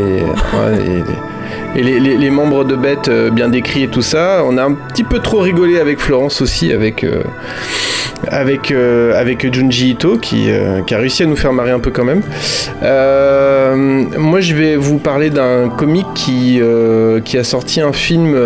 et- 1.77 1.83
les, 1.83 2.01
les- 2.01 2.17
les 2.17 2.31
membres 2.31 2.65
de 2.65 2.75
Bête 2.75 3.09
bien 3.33 3.49
décrits 3.49 3.85
et 3.85 3.89
tout 3.89 4.03
ça. 4.03 4.43
On 4.45 4.59
a 4.59 4.65
un 4.65 4.73
petit 4.73 5.05
peu 5.05 5.21
trop 5.21 5.39
rigolé 5.39 5.79
avec 5.79 6.01
Florence 6.01 6.41
aussi, 6.43 6.73
avec 6.73 7.07
avec 8.29 8.71
euh, 8.71 9.19
avec 9.19 9.53
Junji 9.53 9.91
Ito 9.91 10.19
qui, 10.19 10.51
euh, 10.51 10.83
qui 10.83 10.95
a 10.95 10.99
réussi 10.99 11.23
à 11.23 11.27
nous 11.27 11.37
faire 11.37 11.53
marrer 11.53 11.71
un 11.71 11.81
peu 11.81 11.91
quand 11.91 12.05
même. 12.05 12.23
Euh, 12.83 13.75
moi, 13.77 14.41
je 14.41 14.55
vais 14.55 14.77
vous 14.77 14.99
parler 14.99 15.31
d'un 15.31 15.69
comique 15.69 16.07
qui 16.15 16.61
qui 17.25 17.39
a 17.39 17.45
sorti 17.45 17.81
un 17.81 17.93
film 17.93 18.37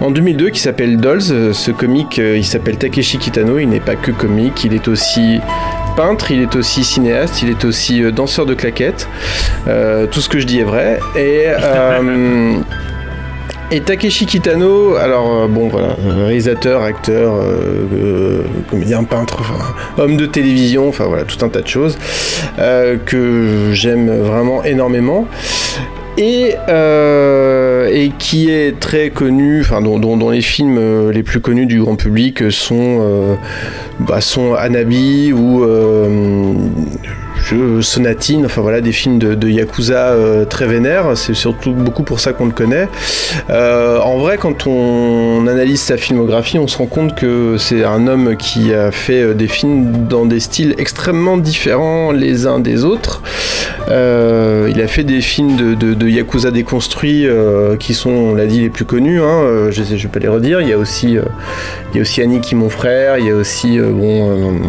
en 0.00 0.10
2002 0.10 0.50
qui 0.50 0.60
s'appelle 0.60 0.98
Dolls. 0.98 1.52
Ce 1.52 1.70
comique, 1.70 2.18
il 2.18 2.44
s'appelle 2.44 2.76
Takeshi 2.76 3.18
Kitano. 3.18 3.58
Il 3.58 3.68
n'est 3.68 3.80
pas 3.80 3.96
que 3.96 4.10
comique, 4.10 4.64
il 4.64 4.74
est 4.74 4.88
aussi 4.88 5.40
peintre, 5.96 6.30
il 6.30 6.42
est 6.42 6.54
aussi 6.56 6.84
cinéaste, 6.84 7.42
il 7.42 7.50
est 7.50 7.64
aussi 7.64 8.00
danseur 8.12 8.46
de 8.46 8.54
claquettes. 8.54 9.08
Tout 9.64 10.20
ce 10.20 10.28
que 10.28 10.38
je 10.38 10.46
dis 10.46 10.60
est 10.60 10.64
vrai. 10.64 11.00
Et, 11.16 11.46
et 13.70 13.80
Takeshi 13.80 14.24
Kitano, 14.24 14.96
alors 14.96 15.42
euh, 15.42 15.46
bon 15.46 15.68
voilà, 15.68 15.96
réalisateur, 15.98 16.82
acteur, 16.82 17.34
euh, 17.34 17.84
euh, 17.92 18.42
comédien, 18.70 19.04
peintre, 19.04 19.42
homme 19.98 20.16
de 20.16 20.24
télévision, 20.24 20.88
enfin 20.88 21.04
voilà, 21.04 21.24
tout 21.24 21.44
un 21.44 21.48
tas 21.48 21.60
de 21.60 21.66
choses 21.66 21.98
que 23.04 23.70
j'aime 23.72 24.10
vraiment 24.10 24.64
énormément. 24.64 25.26
Et, 26.20 26.54
et 26.56 28.12
qui 28.18 28.50
est 28.50 28.80
très 28.80 29.10
connu, 29.10 29.60
enfin 29.60 29.80
dont, 29.80 30.30
les 30.30 30.40
films 30.40 31.10
les 31.10 31.22
plus 31.22 31.38
connus 31.38 31.66
du 31.66 31.80
grand 31.80 31.94
public 31.94 32.50
sont, 32.50 33.38
bah, 34.00 34.20
sont 34.20 34.54
Anabi 34.54 35.32
ou 35.32 35.64
Sonatine, 37.80 38.44
enfin 38.46 38.60
voilà 38.60 38.80
des 38.80 38.92
films 38.92 39.18
de, 39.18 39.48
Yakuza 39.48 40.08
euh, 40.08 40.44
très 40.44 40.66
vénères, 40.66 41.16
c'est 41.16 41.34
surtout 41.34 41.72
beaucoup 41.72 42.02
pour 42.02 42.20
ça 42.20 42.32
qu'on 42.32 42.46
le 42.46 42.52
connaît. 42.52 42.88
Euh, 43.50 43.98
en 44.00 44.18
vrai, 44.18 44.36
quand 44.38 44.66
on 44.66 45.46
analyse 45.46 45.80
sa 45.80 45.96
filmographie, 45.96 46.58
on 46.58 46.66
se 46.66 46.76
rend 46.76 46.86
compte 46.86 47.14
que 47.14 47.56
c'est 47.58 47.84
un 47.84 48.06
homme 48.06 48.36
qui 48.36 48.74
a 48.74 48.90
fait 48.90 49.22
euh, 49.22 49.34
des 49.34 49.48
films 49.48 50.06
dans 50.08 50.26
des 50.26 50.40
styles 50.40 50.74
extrêmement 50.78 51.38
différents 51.38 52.12
les 52.12 52.46
uns 52.46 52.60
des 52.60 52.84
autres. 52.84 53.22
Il 53.90 54.82
a 54.82 54.86
fait 54.86 55.04
des 55.04 55.22
films 55.22 55.56
de, 55.56 56.08
Yakuza 56.08 56.50
déconstruits 56.50 57.26
qui 57.78 57.94
sont, 57.94 58.10
on 58.10 58.34
l'a 58.34 58.46
dit, 58.46 58.60
les 58.60 58.68
plus 58.68 58.84
connus. 58.84 59.20
hein, 59.22 59.70
je 59.70 59.80
ne 59.80 59.98
vais 59.98 60.08
pas 60.08 60.18
les 60.18 60.28
redire. 60.28 60.60
Il 60.60 60.68
y 60.68 60.74
a 60.74 60.78
aussi, 60.78 61.16
il 61.92 61.96
y 61.96 61.98
a 61.98 62.02
aussi 62.02 62.20
Annie 62.20 62.40
qui 62.40 62.54
mon 62.54 62.68
frère. 62.68 63.16
Il 63.16 63.26
y 63.26 63.30
a 63.30 63.34
aussi, 63.34 63.78
bon, 63.78 64.60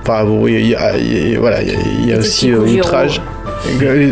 enfin, 0.00 0.24
voilà, 0.24 1.62
il 1.62 1.65
y 1.66 2.06
y 2.08 2.12
a 2.12 2.18
aussi 2.18 2.50
euh. 2.52 2.58
Outrage. 2.60 3.20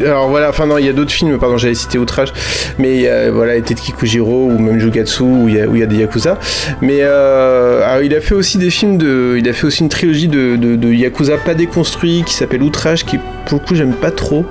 Alors 0.06 0.28
voilà, 0.28 0.48
enfin 0.48 0.66
non, 0.66 0.78
il 0.78 0.86
y 0.86 0.88
a 0.88 0.92
d'autres 0.92 1.12
films, 1.12 1.38
pardon, 1.38 1.58
j'avais 1.58 1.74
cité 1.74 1.98
Outrage, 1.98 2.32
mais 2.78 2.94
il 2.96 3.00
y 3.02 3.08
a, 3.08 3.30
voilà, 3.30 3.60
Tetsuki 3.60 3.92
Kujiro 3.92 4.46
ou 4.46 4.58
même 4.58 4.78
Jugatsu 4.80 5.22
où 5.22 5.48
il 5.48 5.54
y 5.56 5.60
a, 5.60 5.66
où 5.66 5.76
il 5.76 5.80
y 5.80 5.82
a 5.82 5.86
des 5.86 5.96
Yakuza. 5.96 6.38
Mais 6.80 6.98
euh, 7.02 7.82
alors, 7.86 8.02
il 8.02 8.14
a 8.14 8.20
fait 8.20 8.34
aussi 8.34 8.58
des 8.58 8.70
films 8.70 8.96
de. 8.98 9.36
Il 9.38 9.48
a 9.48 9.52
fait 9.52 9.66
aussi 9.66 9.82
une 9.82 9.88
trilogie 9.88 10.28
de, 10.28 10.56
de- 10.56 10.76
de 10.76 10.92
Yakuza 10.92 11.36
pas 11.36 11.54
déconstruits 11.54 12.24
qui 12.26 12.34
s'appelle 12.34 12.62
Outrage, 12.62 13.04
qui 13.04 13.18
pour 13.46 13.58
le 13.60 13.64
coup 13.64 13.74
j'aime 13.74 13.94
pas 13.94 14.10
trop. 14.10 14.44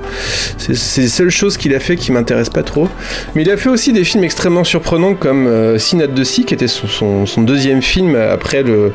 C'est 0.57 1.01
les 1.01 1.07
seules 1.07 1.29
choses 1.29 1.57
qu'il 1.57 1.73
a 1.75 1.79
fait 1.79 1.95
qui 1.95 2.11
m'intéressent 2.11 2.53
pas 2.53 2.63
trop. 2.63 2.87
Mais 3.35 3.43
il 3.43 3.51
a 3.51 3.57
fait 3.57 3.69
aussi 3.69 3.93
des 3.93 4.03
films 4.03 4.23
extrêmement 4.23 4.63
surprenants 4.63 5.15
comme 5.15 5.47
euh, 5.47 5.77
de 5.77 6.23
Sea, 6.23 6.43
qui 6.43 6.53
était 6.53 6.67
son, 6.67 7.25
son- 7.25 7.41
deuxième 7.41 7.81
film 7.81 8.15
après 8.15 8.63
le 8.63 8.93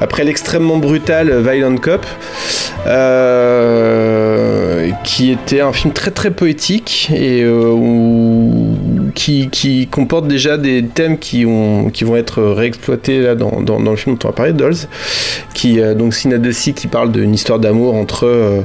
après 0.00 0.24
l'extrêmement 0.24 0.78
brutal 0.78 1.30
Violent 1.42 1.76
Cop, 1.76 2.04
euh, 2.86 4.90
qui 5.04 5.30
était 5.30 5.60
un 5.60 5.72
film 5.72 5.92
très 5.92 6.10
très 6.10 6.30
poétique 6.30 7.10
et 7.14 7.42
euh, 7.44 7.76
qui, 9.14 9.48
qui 9.50 9.86
comporte 9.86 10.26
déjà 10.26 10.56
des 10.56 10.84
thèmes 10.84 11.18
qui, 11.18 11.44
ont, 11.46 11.90
qui 11.90 12.04
vont 12.04 12.16
être 12.16 12.42
réexploités 12.42 13.20
là 13.20 13.34
dans, 13.34 13.60
dans, 13.60 13.78
le 13.78 13.96
film 13.96 14.16
dont 14.16 14.28
on 14.28 14.30
va 14.30 14.34
parler, 14.34 14.52
Dolls, 14.52 14.74
qui 15.54 15.80
euh, 15.80 15.94
donc 15.94 16.14
Synat 16.14 16.38
de 16.38 16.50
Sea 16.50 16.72
qui 16.72 16.86
parle 16.86 17.12
d'une 17.12 17.34
histoire 17.34 17.58
d'amour 17.58 17.94
entre 17.94 18.26
euh, 18.26 18.60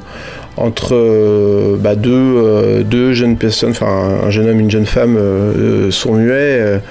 entre 0.57 0.93
euh, 0.93 1.77
bah, 1.79 1.95
deux, 1.95 2.11
euh, 2.11 2.83
deux 2.83 3.13
jeunes 3.13 3.37
personnes, 3.37 3.71
enfin 3.71 3.87
un, 3.87 4.27
un 4.27 4.29
jeune 4.29 4.49
homme 4.49 4.59
une 4.59 4.71
jeune 4.71 4.85
femme 4.85 5.17
euh, 5.17 5.91
sont 5.91 6.13
muets 6.13 6.81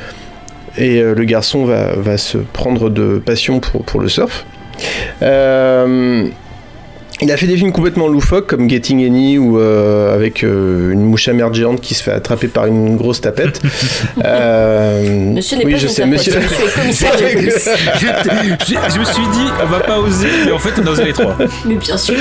et 0.76 1.02
le 1.02 1.24
garçon 1.24 1.64
va, 1.64 2.16
se 2.18 2.38
prendre 2.38 2.88
de 2.88 3.18
passion 3.18 3.60
pour, 3.60 4.00
le 4.00 4.08
surf. 4.08 4.46
Il 7.20 7.30
a 7.32 7.36
fait 7.36 7.46
des 7.46 7.56
films 7.56 7.72
complètement 7.72 8.06
loufoques 8.08 8.46
comme 8.46 8.68
Getting 8.70 9.04
Any 9.04 9.38
ou 9.38 9.58
euh, 9.58 10.14
avec 10.14 10.44
euh, 10.44 10.92
une 10.92 11.02
mouche 11.02 11.26
à 11.28 11.32
merde 11.32 11.54
géante 11.54 11.80
qui 11.80 11.94
se 11.94 12.02
fait 12.02 12.12
attraper 12.12 12.48
par 12.48 12.66
une 12.66 12.96
grosse 12.96 13.20
tapette. 13.20 13.60
Euh, 14.24 15.32
Monsieur 15.34 15.56
n'est 15.58 15.64
oui, 15.64 15.72
pas 15.72 15.78
je 15.78 15.86
une 15.86 15.92
sais, 15.92 16.02
tapette, 16.02 16.12
monsieur. 16.18 16.32
monsieur 16.40 16.66
est 16.66 16.80
commissaire 16.80 17.16
de 17.16 17.22
police. 17.34 17.70
je, 18.66 18.74
je 18.94 18.98
me 18.98 19.04
suis 19.04 19.22
dit, 19.32 19.46
on 19.62 19.66
va 19.66 19.80
pas 19.80 19.98
oser, 19.98 20.26
mais 20.44 20.52
en 20.52 20.58
fait, 20.58 20.70
on 20.82 20.86
a 20.86 20.90
osé 20.90 21.04
les 21.04 21.12
trois. 21.12 21.36
Mais 21.66 21.76
bien 21.76 21.96
sûr. 21.96 22.14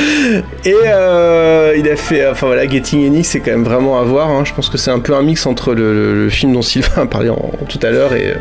Et 0.66 0.74
euh, 0.86 1.74
il 1.78 1.90
a 1.90 1.96
fait, 1.96 2.28
enfin 2.28 2.48
voilà, 2.48 2.68
Getting 2.68 3.06
Any, 3.08 3.24
c'est 3.24 3.40
quand 3.40 3.52
même 3.52 3.64
vraiment 3.64 4.00
à 4.00 4.04
voir. 4.04 4.30
hein. 4.30 4.44
Je 4.46 4.54
pense 4.54 4.70
que 4.70 4.78
c'est 4.78 4.92
un 4.92 5.00
peu 5.00 5.16
un 5.16 5.22
mix 5.24 5.46
entre 5.46 5.74
le, 5.74 5.94
le- 5.94 6.14
le 6.26 6.30
film 6.30 6.54
dont 6.54 6.62
Sylvain 6.62 7.02
a 7.04 7.06
parlé 7.06 7.30
en- 7.30 7.52
tout 7.68 7.80
à 7.84 7.90
l'heure 7.90 8.14
et, 8.14 8.34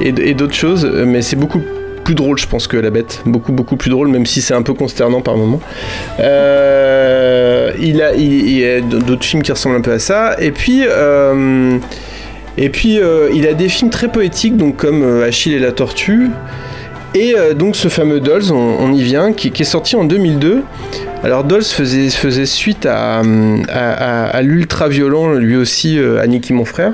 et, 0.00 0.14
et 0.30 0.34
d'autres 0.34 0.54
choses, 0.54 0.84
mais 1.06 1.22
c'est 1.22 1.36
beaucoup 1.36 1.62
plus 2.06 2.14
drôle, 2.14 2.38
je 2.38 2.46
pense, 2.46 2.68
que 2.68 2.76
La 2.76 2.90
Bête. 2.90 3.22
Beaucoup, 3.26 3.50
beaucoup 3.50 3.76
plus 3.76 3.90
drôle, 3.90 4.06
même 4.06 4.26
si 4.26 4.40
c'est 4.40 4.54
un 4.54 4.62
peu 4.62 4.74
consternant 4.74 5.22
par 5.22 5.36
moments. 5.36 5.60
Euh, 6.20 7.72
il, 7.80 8.00
a, 8.00 8.14
il, 8.14 8.64
a 8.64 8.80
d'autres 8.80 9.24
films 9.24 9.42
qui 9.42 9.50
ressemblent 9.50 9.74
un 9.74 9.80
peu 9.80 9.92
à 9.92 9.98
ça. 9.98 10.36
Et 10.38 10.52
puis. 10.52 10.82
euh, 10.86 11.78
et 12.58 12.70
puis, 12.70 12.98
euh, 12.98 13.28
il 13.34 13.46
a 13.46 13.52
des 13.52 13.68
films 13.68 13.90
très 13.90 14.08
poétiques, 14.08 14.56
donc 14.56 14.76
comme 14.76 15.22
Achille 15.22 15.52
et 15.52 15.58
la 15.58 15.72
tortue. 15.72 16.30
Et 17.16 17.34
euh, 17.34 17.54
donc 17.54 17.76
ce 17.76 17.88
fameux 17.88 18.20
Dolls, 18.20 18.52
on, 18.52 18.92
y 18.92 19.02
vient, 19.02 19.32
qui, 19.32 19.48
est 19.48 19.64
sorti 19.64 19.96
en 19.96 20.04
2002. 20.04 20.62
Alors 21.24 21.44
Dolls 21.44 21.64
faisait, 21.64 22.44
suite 22.44 22.84
à, 22.84 23.20
à, 23.20 23.22
à- 23.70 24.26
à 24.26 24.42
l'ultra 24.42 24.88
violent, 24.88 25.32
lui 25.32 25.56
aussi, 25.56 25.98
euh, 25.98 26.20
Aniki 26.20 26.52
mon 26.52 26.66
frère, 26.66 26.92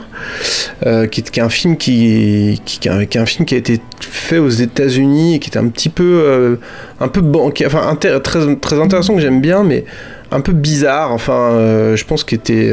euh, 0.87 1.09
qui, 1.09 1.21
est, 1.23 1.41
un 1.41 1.49
film 1.49 1.77
qui, 1.77 2.61
un, 2.87 3.27
film 3.27 3.45
qui 3.45 3.55
a 3.55 3.59
été 3.59 3.81
fait 4.01 4.39
aux 4.39 4.49
États-Unis 4.49 5.35
et 5.35 5.39
qui 5.41 5.51
est 5.51 5.59
un 5.59 5.67
petit 5.67 5.89
peu, 5.89 6.23
euh, 6.25 6.57
un 7.01 7.09
peu 7.09 7.21
enfin 7.67 7.97
très, 7.97 8.21
très 8.55 8.81
intéressant 8.81 9.17
que 9.17 9.21
j'aime 9.21 9.41
bien, 9.41 9.65
mais 9.65 9.85
un 10.31 10.41
peu 10.41 10.53
bizarre. 10.53 11.11
Enfin, 11.11 11.51
je 11.97 12.05
pense 12.05 12.23
qu'il 12.23 12.39
était 12.39 12.71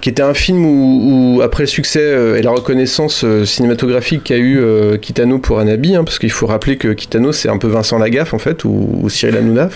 qui 0.00 0.08
était 0.08 0.22
un 0.22 0.34
film 0.34 0.64
où, 0.64 1.40
après 1.42 1.64
le 1.64 1.68
succès 1.68 2.00
euh, 2.02 2.36
et 2.36 2.42
la 2.42 2.50
reconnaissance 2.50 3.24
euh, 3.24 3.44
cinématographique 3.44 4.24
qu'a 4.24 4.36
eu 4.36 4.58
euh, 4.58 4.96
Kitano 4.96 5.38
pour 5.38 5.58
Anabi, 5.58 5.94
hein, 5.94 6.04
parce 6.04 6.18
qu'il 6.18 6.30
faut 6.30 6.46
rappeler 6.46 6.76
que 6.76 6.88
Kitano 6.88 7.32
c'est 7.32 7.48
un 7.48 7.58
peu 7.58 7.68
Vincent 7.68 7.98
Lagaffe 7.98 8.34
en 8.34 8.38
fait, 8.38 8.64
ou, 8.64 9.08
Cyril 9.08 9.36
Hanouna, 9.36 9.68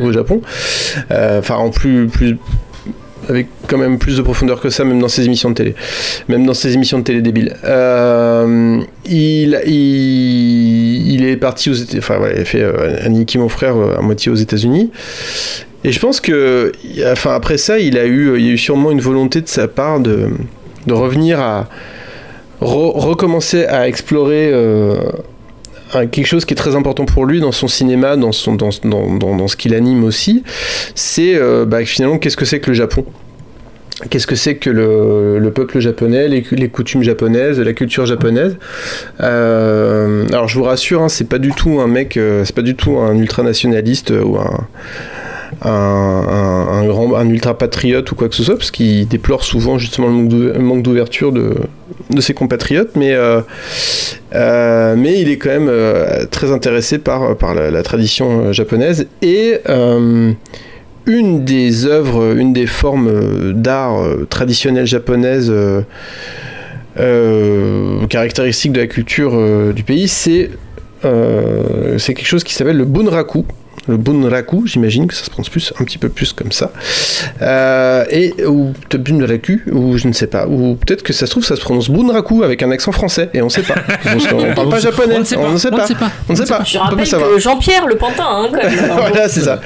au 0.00 0.12
Japon, 0.12 0.40
enfin 1.10 1.56
en 1.56 1.70
plus 1.70 2.08
avec 3.28 3.46
quand 3.68 3.78
même 3.78 3.98
plus 3.98 4.18
de 4.18 4.22
profondeur 4.22 4.60
que 4.60 4.68
ça, 4.68 4.84
même 4.84 5.00
dans 5.00 5.08
ses 5.08 5.24
émissions 5.24 5.50
de 5.50 5.54
télé, 5.54 5.74
même 6.28 6.44
dans 6.44 6.52
ses 6.54 6.74
émissions 6.74 6.98
de 6.98 7.04
télé 7.04 7.22
débiles. 7.22 7.56
Il, 9.06 9.60
il, 9.66 11.14
il 11.14 11.24
est 11.24 11.36
parti 11.36 11.70
aux 11.70 11.74
États, 11.74 11.98
enfin 11.98 12.18
voilà, 12.18 12.34
il 12.34 12.40
a 12.40 12.44
fait 12.44 12.62
euh, 12.62 13.04
Aniki 13.04 13.38
mon 13.38 13.48
frère 13.48 13.76
à 13.76 14.02
moitié 14.02 14.30
aux 14.30 14.36
États-Unis. 14.36 14.90
Et 15.84 15.92
je 15.92 16.00
pense 16.00 16.20
que, 16.20 16.72
enfin 17.12 17.34
après 17.34 17.58
ça, 17.58 17.78
il 17.78 17.98
a 17.98 18.06
eu, 18.06 18.38
il 18.38 18.46
y 18.46 18.48
a 18.48 18.52
eu 18.52 18.58
sûrement 18.58 18.90
une 18.90 19.02
volonté 19.02 19.42
de 19.42 19.48
sa 19.48 19.68
part 19.68 20.00
de, 20.00 20.30
de 20.86 20.92
revenir 20.94 21.40
à 21.40 21.68
re- 22.62 22.98
recommencer 22.98 23.66
à 23.66 23.86
explorer 23.86 24.50
euh, 24.50 24.96
quelque 26.10 26.26
chose 26.26 26.46
qui 26.46 26.54
est 26.54 26.56
très 26.56 26.74
important 26.74 27.04
pour 27.04 27.26
lui 27.26 27.40
dans 27.40 27.52
son 27.52 27.68
cinéma, 27.68 28.16
dans 28.16 28.32
son, 28.32 28.54
dans, 28.54 28.70
dans, 28.82 29.36
dans, 29.36 29.46
ce 29.46 29.56
qu'il 29.56 29.74
anime 29.74 30.04
aussi. 30.04 30.42
C'est 30.94 31.34
euh, 31.36 31.66
bah, 31.66 31.84
finalement 31.84 32.18
qu'est-ce 32.18 32.38
que 32.38 32.46
c'est 32.46 32.60
que 32.60 32.70
le 32.70 32.74
Japon? 32.74 33.04
Qu'est-ce 34.08 34.26
que 34.26 34.34
c'est 34.36 34.56
que 34.56 34.70
le, 34.70 35.38
le 35.38 35.50
peuple 35.52 35.78
japonais, 35.80 36.28
les, 36.28 36.68
coutumes 36.68 37.02
japonaises, 37.02 37.60
la 37.60 37.74
culture 37.74 38.06
japonaise? 38.06 38.56
Euh, 39.20 40.26
Alors 40.32 40.48
je 40.48 40.58
vous 40.58 40.64
rassure, 40.64 41.02
hein, 41.02 41.08
c'est 41.08 41.28
pas 41.28 41.38
du 41.38 41.52
tout 41.52 41.78
un 41.80 41.86
mec, 41.86 42.18
c'est 42.44 42.54
pas 42.54 42.62
du 42.62 42.74
tout 42.74 42.98
un 42.98 43.16
ultranationaliste 43.16 44.10
ou 44.10 44.36
un, 44.38 44.66
un, 45.62 46.84
grand, 46.86 47.14
un 47.14 47.28
ultra 47.28 47.56
patriote 47.56 48.10
ou 48.12 48.14
quoi 48.14 48.28
que 48.28 48.34
ce 48.34 48.42
soit, 48.42 48.56
parce 48.56 48.70
qu'il 48.70 49.06
déplore 49.08 49.44
souvent 49.44 49.78
justement 49.78 50.08
le 50.08 50.58
manque 50.58 50.82
d'ouverture 50.82 51.32
de, 51.32 51.54
ses 52.20 52.34
compatriotes, 52.34 52.96
mais, 52.96 53.12
euh, 53.12 53.40
euh, 54.34 54.94
mais 54.96 55.20
il 55.20 55.28
est 55.28 55.36
quand 55.36 55.50
même 55.50 55.68
euh, 55.68 56.26
très 56.26 56.52
intéressé 56.52 56.98
par, 56.98 57.34
la, 57.54 57.82
tradition 57.82 58.52
japonaise 58.52 59.06
et 59.22 59.58
une 61.06 61.44
des 61.44 61.86
œuvres, 61.86 62.36
une 62.36 62.52
des 62.52 62.66
formes 62.66 63.52
d'art 63.52 64.02
euh, 64.02 64.26
euh, 67.00 68.06
caractéristiques 68.06 68.72
de 68.72 68.80
la 68.80 68.86
culture 68.86 69.72
du 69.72 69.82
pays, 69.82 70.08
c'est 70.08 70.50
c'est 71.98 72.14
quelque 72.14 72.26
chose 72.26 72.44
qui 72.44 72.54
s'appelle 72.54 72.78
le 72.78 72.86
bunraku. 72.86 73.44
Le 73.86 73.96
bunraku, 73.96 74.66
j'imagine 74.66 75.06
que 75.06 75.14
ça 75.14 75.24
se 75.24 75.30
prononce 75.30 75.48
plus, 75.50 75.72
un 75.78 75.84
petit 75.84 75.98
peu 75.98 76.08
plus 76.08 76.32
comme 76.32 76.52
ça. 76.52 76.72
Euh, 77.42 78.04
et, 78.10 78.32
ou 78.46 78.72
peut-être 78.88 79.02
bunraku, 79.02 79.62
ou 79.70 79.98
je 79.98 80.08
ne 80.08 80.12
sais 80.12 80.26
pas. 80.26 80.46
Ou 80.46 80.76
peut-être 80.76 81.02
que 81.02 81.12
ça 81.12 81.26
se 81.26 81.30
trouve, 81.30 81.44
ça 81.44 81.56
se 81.56 81.60
prononce 81.60 81.90
bunraku 81.90 82.42
avec 82.42 82.62
un 82.62 82.70
accent 82.70 82.92
français, 82.92 83.28
et 83.34 83.42
on 83.42 83.46
ne 83.46 83.50
sait 83.50 83.62
pas. 83.62 83.74
Parce 84.04 84.26
qu'on 84.26 84.54
parle 84.54 84.68
pas 84.70 84.78
japonais, 84.78 85.16
On 85.16 85.20
ne 85.20 85.24
sait 85.24 85.36
pas, 85.36 85.42
on 85.48 85.52
ne 85.52 85.58
sait 85.58 85.68
on 85.68 85.72
ne 85.72 85.76
pas. 85.76 85.86
sait 85.86 85.94
pas. 85.94 86.10
On 86.28 86.32
ne 86.32 86.38
sait 86.38 86.46
pas. 86.46 86.62
Je 86.64 86.78
on 86.78 86.82
rappelle 86.82 87.08
que 87.08 87.38
Jean-Pierre 87.38 87.86
le 87.86 87.96
pantin, 87.96 88.24
hein, 88.26 88.48
quand 88.50 88.62
même. 88.62 88.72
Voilà, 88.96 89.28
c'est 89.28 89.40
ça. 89.40 89.60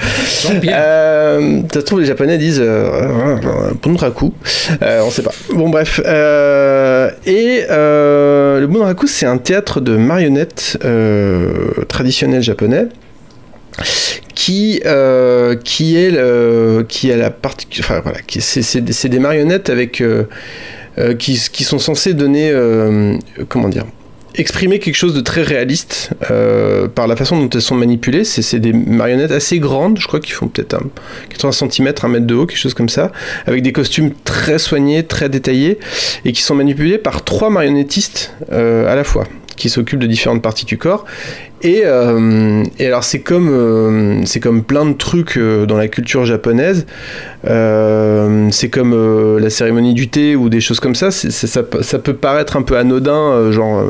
Euh, 0.51 1.61
ça 1.73 1.81
se 1.81 1.85
trouve, 1.85 2.01
les 2.01 2.07
Japonais 2.07 2.39
disent 2.39 2.63
euh, 2.63 3.37
Bunraku. 3.83 4.33
Euh, 4.83 5.03
on 5.05 5.11
sait 5.11 5.23
pas. 5.23 5.33
Bon, 5.55 5.69
bref. 5.69 6.01
Euh, 6.05 7.11
et 7.27 7.65
euh, 7.71 8.61
le 8.61 8.67
Bunraku, 8.67 9.07
c'est 9.07 9.27
un 9.27 9.39
théâtre 9.39 9.81
de 9.81 9.97
marionnettes 9.97 10.79
euh, 10.85 11.49
traditionnel 11.89 12.43
japonais 12.43 12.87
qui 14.35 14.81
euh, 14.87 15.57
qui 15.57 15.97
est 15.97 16.17
qui 16.89 17.13
a 17.13 17.17
la 17.17 17.31
partie 17.31 17.67
enfin 17.81 18.01
voilà 18.01 18.21
qui 18.21 18.41
c'est 18.41 18.81
des- 18.81 19.19
marionnettes 19.19 19.69
avec 19.69 20.01
euh, 20.01 20.25
euh, 20.99 21.15
qui 21.15 21.41
qui 21.53 21.65
sont 21.65 21.79
censées 21.79 22.15
donner 22.15 22.53
comment 23.49 23.69
dire 23.69 23.85
exprimer 24.35 24.79
quelque 24.79 24.95
chose 24.95 25.15
de 25.15 25.21
très 25.21 25.43
réaliste 25.43 26.11
par 26.95 27.09
la 27.09 27.17
façon 27.17 27.41
dont 27.41 27.51
elles 27.51 27.61
sont 27.61 27.75
manipulées. 27.75 28.23
C'est 28.23 28.61
des 28.61 28.73
marionnettes 28.73 29.33
assez 29.33 29.59
grandes, 29.59 29.99
je 29.99 30.07
crois 30.07 30.21
qu'ils 30.21 30.35
font 30.35 30.47
peut-être 30.47 30.75
un 30.75 30.83
80 31.31 31.51
cm, 31.71 31.93
1 32.01 32.09
mètre 32.09 32.27
de 32.27 32.35
haut, 32.37 32.47
quelque 32.47 32.59
chose 32.61 32.75
comme 32.75 32.89
ça, 32.89 33.11
avec 33.47 33.63
des 33.65 33.73
costumes 33.73 34.13
très 34.23 34.61
soignés, 34.61 35.03
très 35.03 35.29
détaillés, 35.29 35.81
et 36.25 36.31
qui 36.33 36.43
sont 36.43 36.55
manipulés 36.55 36.99
par 36.99 37.25
trois 37.25 37.51
marionnettistes 37.51 38.33
à 38.53 38.95
la 38.95 39.03
fois, 39.03 39.25
qui 39.57 39.71
s'occupent 39.71 39.99
de 39.99 40.07
différentes 40.07 40.43
parties 40.43 40.67
du 40.67 40.79
corps. 40.79 41.05
Et, 41.63 41.83
euh, 41.85 42.63
et 42.79 42.87
alors 42.87 43.03
c'est 43.03 43.19
comme, 43.19 43.49
euh, 43.51 44.25
c'est 44.25 44.39
comme 44.41 44.63
plein 44.63 44.87
de 44.87 44.93
trucs 44.93 45.37
euh, 45.37 45.67
dans 45.67 45.77
la 45.77 45.89
culture 45.89 46.25
japonaise. 46.25 46.87
C'est 47.45 48.69
comme 48.69 49.39
la 49.39 49.49
cérémonie 49.51 49.95
du 49.95 50.09
thé 50.09 50.37
ou 50.37 50.49
des 50.49 50.61
choses 50.61 50.81
comme 50.81 50.95
ça. 50.95 51.11
Ça, 51.11 51.63
peut- 51.63 52.13
paraître 52.13 52.57
un 52.57 52.63
peu 52.63 52.77
anodin, 52.77 53.51
genre 53.53 53.85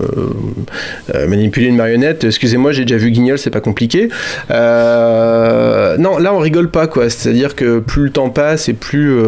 manipuler 1.27 1.66
une 1.66 1.77
marionnette. 1.77 2.24
Excusez-moi, 2.24 2.73
j'ai 2.73 2.85
déjà 2.85 2.99
vu 2.99 3.11
Guignol, 3.11 3.39
c'est 3.39 3.51
pas 3.51 3.61
compliqué. 3.61 4.11
Non, 4.51 6.19
là 6.19 6.32
on 6.35 6.39
rigole 6.39 6.70
pas 6.70 6.86
quoi. 6.86 7.09
C'est-à-dire 7.11 7.57
que 7.57 7.78
plus 7.81 8.05
le 8.05 8.11
temps 8.11 8.28
passe 8.31 8.69
et 8.69 8.74
plus, 8.74 9.19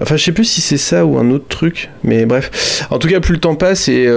enfin 0.00 0.16
je 0.16 0.24
sais 0.24 0.32
plus 0.32 0.44
si 0.44 0.60
c'est 0.60 0.76
ça 0.78 1.04
ou 1.04 1.18
un 1.18 1.30
autre 1.30 1.48
truc, 1.48 1.90
mais 2.04 2.24
bref. 2.26 2.86
En 2.90 2.98
tout 2.98 3.08
cas, 3.08 3.20
plus 3.20 3.34
le 3.34 3.40
temps 3.40 3.56
passe 3.56 3.88
et, 3.88 4.08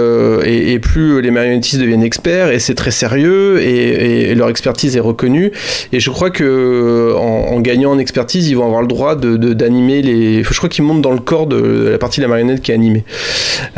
et, 0.44 0.72
et 0.72 0.78
plus 0.78 1.20
les 1.20 1.30
marionnettistes 1.32 1.80
deviennent 1.80 2.04
experts 2.04 2.50
et 2.50 2.60
c'est 2.60 2.74
très 2.76 2.92
sérieux 2.92 3.43
et, 3.60 4.34
leur 4.34 4.48
expertise 4.48 4.96
est 4.96 5.00
reconnue. 5.00 5.52
Et 5.92 6.00
je 6.00 6.10
crois 6.10 6.30
que 6.30 7.14
en, 7.16 7.60
gagnant 7.60 7.92
en 7.92 7.98
expertise, 7.98 8.48
ils 8.48 8.56
vont 8.56 8.64
avoir 8.66 8.82
le 8.82 8.88
droit 8.88 9.14
de 9.16 9.36
de- 9.36 9.52
d'animer 9.52 10.02
les. 10.02 10.42
Je 10.42 10.56
crois 10.56 10.68
qu'ils 10.68 10.84
montent 10.84 11.02
dans 11.02 11.12
le 11.12 11.20
corps 11.20 11.46
de 11.46 11.88
la 11.90 11.98
partie 11.98 12.20
de 12.20 12.24
la 12.24 12.28
marionnette 12.28 12.60
qui 12.62 12.70
est 12.72 12.74
animée. 12.74 13.04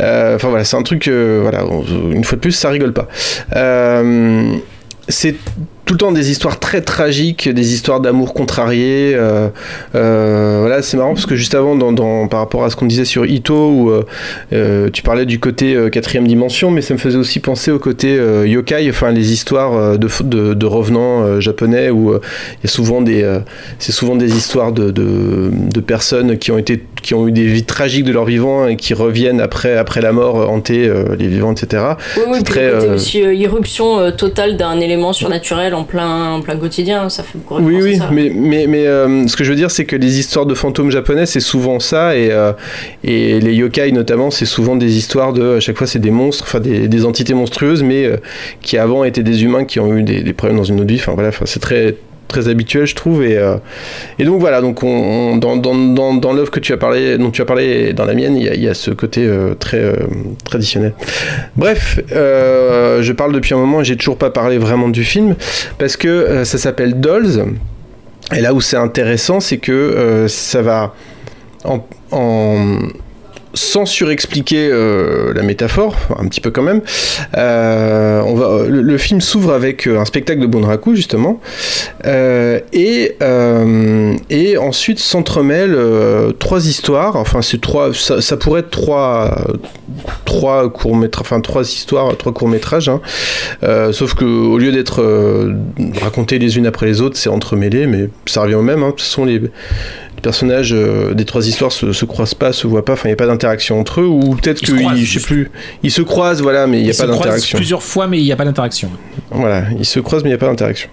Euh, 0.01 0.35
Enfin 0.35 0.49
voilà, 0.49 0.63
c'est 0.63 0.77
un 0.77 0.83
truc. 0.83 1.07
euh, 1.07 1.39
voilà, 1.41 1.63
une 2.13 2.23
fois 2.23 2.35
de 2.35 2.41
plus, 2.41 2.51
ça 2.51 2.69
rigole 2.69 2.93
pas. 2.93 3.07
Euh, 3.55 4.51
c'est 5.07 5.35
tout 5.87 5.93
le 5.93 5.97
temps 5.99 6.11
des 6.11 6.29
histoires 6.29 6.59
très 6.59 6.81
tragiques, 6.81 7.47
des 7.49 7.73
histoires 7.73 8.01
d'amour 8.01 8.33
contrarié. 8.33 9.13
euh, 9.15 9.47
euh, 9.95 10.57
voilà, 10.59 10.81
c'est 10.81 10.97
marrant 10.97 11.13
parce 11.13 11.25
que 11.25 11.35
juste 11.37 11.55
avant, 11.55 11.75
dans, 11.75 11.93
dans- 11.93 12.27
par 12.27 12.41
rapport 12.41 12.65
à 12.65 12.69
ce 12.69 12.75
qu'on 12.75 12.85
disait 12.85 13.05
sur 13.05 13.25
Ito, 13.25 13.69
où 13.71 13.91
euh, 14.53 14.89
tu 14.91 15.01
parlais 15.01 15.25
du 15.25 15.39
côté 15.39 15.75
quatrième 15.91 16.27
dimension, 16.27 16.71
mais 16.71 16.81
ça 16.81 16.93
me 16.93 16.99
faisait 16.99 17.17
aussi 17.17 17.39
penser 17.39 17.71
au 17.71 17.79
côté 17.79 18.19
yokai, 18.45 18.87
enfin 18.89 19.11
les 19.11 19.31
histoires 19.31 19.97
de, 19.97 20.09
de, 20.23 20.53
de 20.53 20.65
revenants 20.65 21.39
japonais 21.39 21.89
où 21.89 22.11
il 22.13 22.63
y 22.63 22.65
a 22.65 22.69
souvent 22.69 23.01
des, 23.01 23.39
c'est 23.79 23.93
souvent 23.93 24.15
des 24.17 24.35
histoires 24.35 24.73
de, 24.73 24.91
de, 24.91 25.49
de 25.73 25.79
personnes 25.79 26.37
qui 26.37 26.51
ont 26.51 26.57
été, 26.57 26.83
qui 27.01 27.13
ont 27.13 27.27
eu 27.29 27.31
des 27.31 27.45
vies 27.45 27.63
tragiques 27.63 28.03
de 28.03 28.11
leur 28.11 28.25
vivant 28.25 28.67
et 28.67 28.75
qui 28.75 28.93
reviennent 28.93 29.39
après, 29.39 29.77
après 29.77 30.01
la 30.01 30.11
mort 30.11 30.49
hanter 30.49 30.91
les 31.17 31.27
vivants, 31.27 31.53
etc. 31.53 31.83
Oui, 32.17 32.23
oui, 32.29 32.43
très, 32.43 32.71
côté 32.71 32.89
aussi 32.89 33.19
irruption 33.19 34.11
totale 34.11 34.57
d'un 34.57 34.81
élément 34.81 35.13
surnaturel 35.13 35.75
en 35.77 35.83
plein, 35.83 36.31
en 36.33 36.41
plein 36.41 36.57
quotidien, 36.57 37.09
ça 37.09 37.23
fait 37.23 37.37
beaucoup 37.37 37.61
Oui, 37.61 37.79
oui, 37.81 37.97
ça. 37.97 38.09
mais, 38.11 38.31
mais, 38.33 38.67
mais 38.67 38.85
euh, 38.87 39.27
ce 39.27 39.35
que 39.35 39.43
je 39.43 39.49
veux 39.49 39.55
dire, 39.55 39.71
c'est 39.71 39.85
que 39.85 39.95
les 39.95 40.19
histoires 40.19 40.45
de 40.45 40.53
fantômes 40.53 40.91
japonais, 40.91 41.25
c'est 41.25 41.39
souvent 41.39 41.79
ça, 41.79 42.15
et, 42.17 42.31
euh, 42.31 42.51
et 43.03 43.39
les 43.39 43.53
yokai 43.53 43.91
notamment, 43.91 44.31
c'est 44.31 44.45
souvent 44.45 44.75
des 44.75 44.97
histoires 44.97 45.33
de, 45.33 45.57
à 45.57 45.59
chaque 45.59 45.77
fois, 45.77 45.87
c'est 45.87 45.99
des 45.99 46.11
monstres, 46.11 46.43
enfin 46.45 46.59
des, 46.59 46.87
des 46.87 47.05
entités 47.05 47.33
monstrueuses, 47.33 47.83
mais 47.83 48.05
euh, 48.05 48.17
qui 48.61 48.77
avant 48.77 49.03
étaient 49.03 49.23
des 49.23 49.43
humains 49.43 49.65
qui 49.65 49.79
ont 49.79 49.95
eu 49.95 50.03
des, 50.03 50.21
des 50.21 50.33
problèmes 50.33 50.57
dans 50.57 50.63
une 50.63 50.79
autre 50.79 50.89
vie, 50.89 50.99
enfin 50.99 51.13
voilà, 51.13 51.31
c'est 51.45 51.59
très 51.59 51.95
très 52.27 52.47
habituel 52.47 52.85
je 52.85 52.95
trouve 52.95 53.23
et, 53.23 53.37
euh, 53.37 53.57
et 54.19 54.25
donc 54.25 54.39
voilà 54.39 54.61
donc 54.61 54.83
on, 54.83 55.37
dans, 55.37 55.57
dans, 55.57 56.13
dans, 56.13 56.33
l'œuvre 56.33 56.51
que 56.51 56.59
tu 56.59 56.73
as 56.73 56.77
parlé 56.77 57.17
dont 57.17 57.31
tu 57.31 57.41
as 57.41 57.45
parlé 57.45 57.93
dans 57.93 58.05
la 58.05 58.13
mienne 58.13 58.35
il 58.35 58.43
y 58.43 58.67
a, 58.67 58.73
ce 58.73 58.91
côté 58.91 59.25
euh, 59.25 59.53
très 59.55 59.79
euh, 59.79 59.95
traditionnel. 60.43 60.93
Bref 61.55 61.99
je 62.09 63.11
parle 63.11 63.33
depuis 63.33 63.53
un 63.53 63.57
moment 63.57 63.81
et 63.81 63.83
j'ai 63.83 63.95
toujours 63.95 64.17
pas 64.17 64.29
parlé 64.29 64.57
vraiment 64.57 64.89
du 64.89 65.03
film 65.03 65.35
parce 65.77 65.97
que 65.97 66.43
ça 66.43 66.57
s'appelle 66.57 66.99
Dolls 66.99 67.45
et 68.35 68.41
là 68.41 68.53
où 68.53 68.59
c'est 68.59 68.75
intéressant, 68.77 69.39
c'est 69.39 69.57
que 69.57 70.25
ça 70.27 70.61
va 70.61 70.93
en- 71.63 71.85
sans 73.57 73.85
surexpliquer 73.85 74.69
euh, 74.71 75.33
la 75.33 75.41
métaphore, 75.41 75.95
un 76.17 76.25
petit 76.27 76.41
peu 76.41 76.51
quand 76.51 76.61
même, 76.61 76.81
euh, 77.35 78.67
le, 78.69 78.97
film 78.97 79.19
s'ouvre 79.21 79.53
avec 79.53 79.87
euh, 79.87 79.99
un 79.99 80.05
spectacle 80.05 80.39
de 80.39 80.47
Bunraku 80.47 80.95
justement, 80.95 81.41
et, 82.05 83.15
ensuite 84.57 84.99
s'entremêlent 84.99 85.77
trois 86.39 86.67
histoires, 86.67 87.15
enfin 87.15 87.41
c'est 87.41 87.59
trois, 87.59 87.91
ça, 87.93 88.37
pourrait 88.37 88.61
être 88.61 88.69
trois, 88.69 89.35
trois 90.25 90.71
courts 90.71 90.95
métrages, 90.95 91.25
enfin 91.25 91.41
trois 91.41 91.63
histoires, 91.63 92.15
trois 92.17 92.33
courts 92.33 92.47
métrages, 92.47 92.89
hein. 92.89 93.01
Sauf 93.91 94.13
que 94.13 94.25
au 94.25 94.57
lieu 94.57 94.71
d'être 94.71 95.03
racontées 96.01 96.39
les 96.39 96.57
unes 96.57 96.67
après 96.67 96.85
les 96.85 97.01
autres, 97.01 97.17
c'est 97.17 97.29
entremêlé, 97.29 97.87
mais 97.87 98.09
ça 98.25 98.41
revient 98.41 98.55
au 98.55 98.61
même. 98.61 98.83
Hein. 98.83 98.93
Façon, 98.97 99.25
les, 99.25 99.39
les 99.39 99.49
personnages 100.27 100.73
euh, 100.73 101.13
des 101.13 101.25
trois 101.25 101.47
histoires 101.47 101.71
se, 101.71 101.93
se 101.93 102.05
croisent 102.05 102.33
pas, 102.43 102.51
se 102.53 102.67
voient 102.67 102.83
pas, 102.85 102.93
enfin 102.93 103.05
il 103.07 103.11
n'y 103.11 103.19
a 103.19 103.23
pas 103.23 103.27
d'interaction 103.27 103.79
entre 103.79 104.01
eux, 104.01 104.05
ou 104.05 104.35
peut-être 104.35 104.61
Ils 104.61 104.75
qu'ils, 104.75 105.05
je 105.05 105.19
sais 105.19 105.25
plus, 105.25 105.49
ils 105.83 105.91
se 105.91 106.01
croisent, 106.01 106.41
voilà, 106.41 106.67
mais 106.67 106.77
il 106.79 106.83
n'y 106.83 106.89
a 106.89 106.93
Ils 106.93 106.97
pas 106.97 107.03
se 107.03 107.07
croisent 107.07 107.19
d'interaction. 107.27 107.57
plusieurs 107.57 107.83
fois, 107.83 108.07
mais 108.07 108.17
il 108.19 108.23
n'y 108.23 108.31
a 108.31 108.35
pas 108.35 108.45
d'interaction. 108.45 108.89
Voilà, 109.31 109.63
ils 109.79 109.85
se 109.85 109.99
croisent 109.99 110.23
mais 110.23 110.29
il 110.31 110.33
n'y 110.33 110.35
a 110.35 110.39
pas 110.45 110.47
d'interaction. 110.47 110.89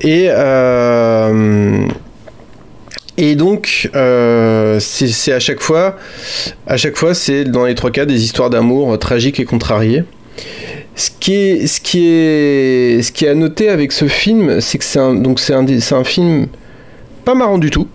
Et, 0.00 0.26
euh, 0.30 1.86
et 3.16 3.34
donc, 3.36 3.90
euh, 3.94 4.80
c'est 4.80 5.32
à 5.32 5.40
chaque 5.40 5.60
fois, 5.60 5.96
à 6.66 6.76
chaque 6.76 6.96
fois, 6.96 7.14
c'est 7.14 7.44
dans 7.44 7.66
les 7.66 7.74
trois 7.74 7.90
cas 7.90 8.06
des 8.06 8.24
histoires 8.24 8.50
d'amour 8.50 8.94
euh, 8.94 8.96
tragiques 8.96 9.38
et 9.40 9.44
contrariées. 9.44 10.04
Ce 10.96 11.10
qui 11.20 11.34
est, 11.34 11.66
ce 11.66 11.80
qui 11.80 12.06
est, 12.08 13.02
ce 13.02 13.12
qui 13.12 13.24
est 13.24 13.28
à 13.28 13.34
noter 13.34 13.68
avec 13.68 13.92
ce 13.92 14.06
film, 14.08 14.60
c'est 14.60 14.78
que 14.78 14.84
c'est 14.84 14.98
un, 14.98 15.14
donc 15.14 15.38
c'est 15.40 15.54
un, 15.54 15.62
des- 15.62 15.80
c'est 15.80 15.94
un 15.94 16.04
film 16.04 16.48
pas 17.24 17.34
marrant 17.34 17.58
du 17.58 17.70
tout. 17.70 17.86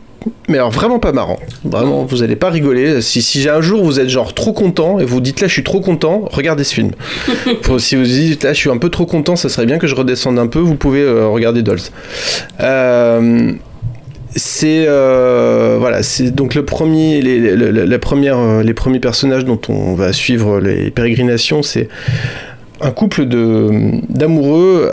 Mais 0.47 0.57
alors 0.57 0.71
vraiment 0.71 0.99
pas 0.99 1.11
marrant. 1.11 1.39
Vraiment, 1.63 2.03
vous 2.05 2.23
allez 2.23 2.35
pas 2.35 2.49
rigoler. 2.49 3.01
Si, 3.01 3.21
si 3.21 3.47
un 3.49 3.61
jour 3.61 3.83
vous 3.83 3.99
êtes 3.99 4.09
genre 4.09 4.33
trop 4.33 4.53
content 4.53 4.99
et 4.99 5.05
vous 5.05 5.19
dites 5.21 5.41
là 5.41 5.47
je 5.47 5.53
suis 5.53 5.63
trop 5.63 5.81
content, 5.81 6.27
regardez 6.31 6.63
ce 6.63 6.73
film. 6.73 6.91
Pour- 7.63 7.79
si 7.79 7.95
vous 7.95 8.03
dites 8.03 8.43
là 8.43 8.53
je 8.53 8.57
suis 8.59 8.69
un 8.69 8.77
peu 8.77 8.89
trop 8.89 9.05
content, 9.05 9.35
ça 9.35 9.49
serait 9.49 9.65
bien 9.65 9.77
que 9.77 9.87
je 9.87 9.95
redescende 9.95 10.39
un 10.39 10.47
peu, 10.47 10.59
vous 10.59 10.75
pouvez 10.75 11.01
euh, 11.01 11.27
regarder 11.27 11.61
Dolls. 11.61 11.79
Euh, 12.61 13.51
c'est 14.35 14.85
euh, 14.87 15.77
voilà, 15.79 16.03
c'est 16.03 16.31
donc 16.31 16.55
le 16.55 16.65
premier, 16.65 17.21
les, 17.21 17.39
les- 17.39 17.87
les 17.87 17.97
premiers 18.73 18.99
personnages 18.99 19.45
dont 19.45 19.59
on 19.69 19.93
va 19.93 20.11
suivre 20.11 20.59
les 20.59 20.91
pérégrinations, 20.91 21.61
c'est 21.63 21.87
un 22.81 22.91
couple 22.91 23.25
de 23.25 23.69
d'amoureux, 24.09 24.89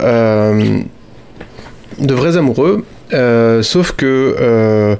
de 1.99 2.13
vrais 2.13 2.37
amoureux. 2.37 2.85
Euh, 3.13 3.61
sauf 3.61 3.91
que 3.91 4.35
euh, 4.39 4.95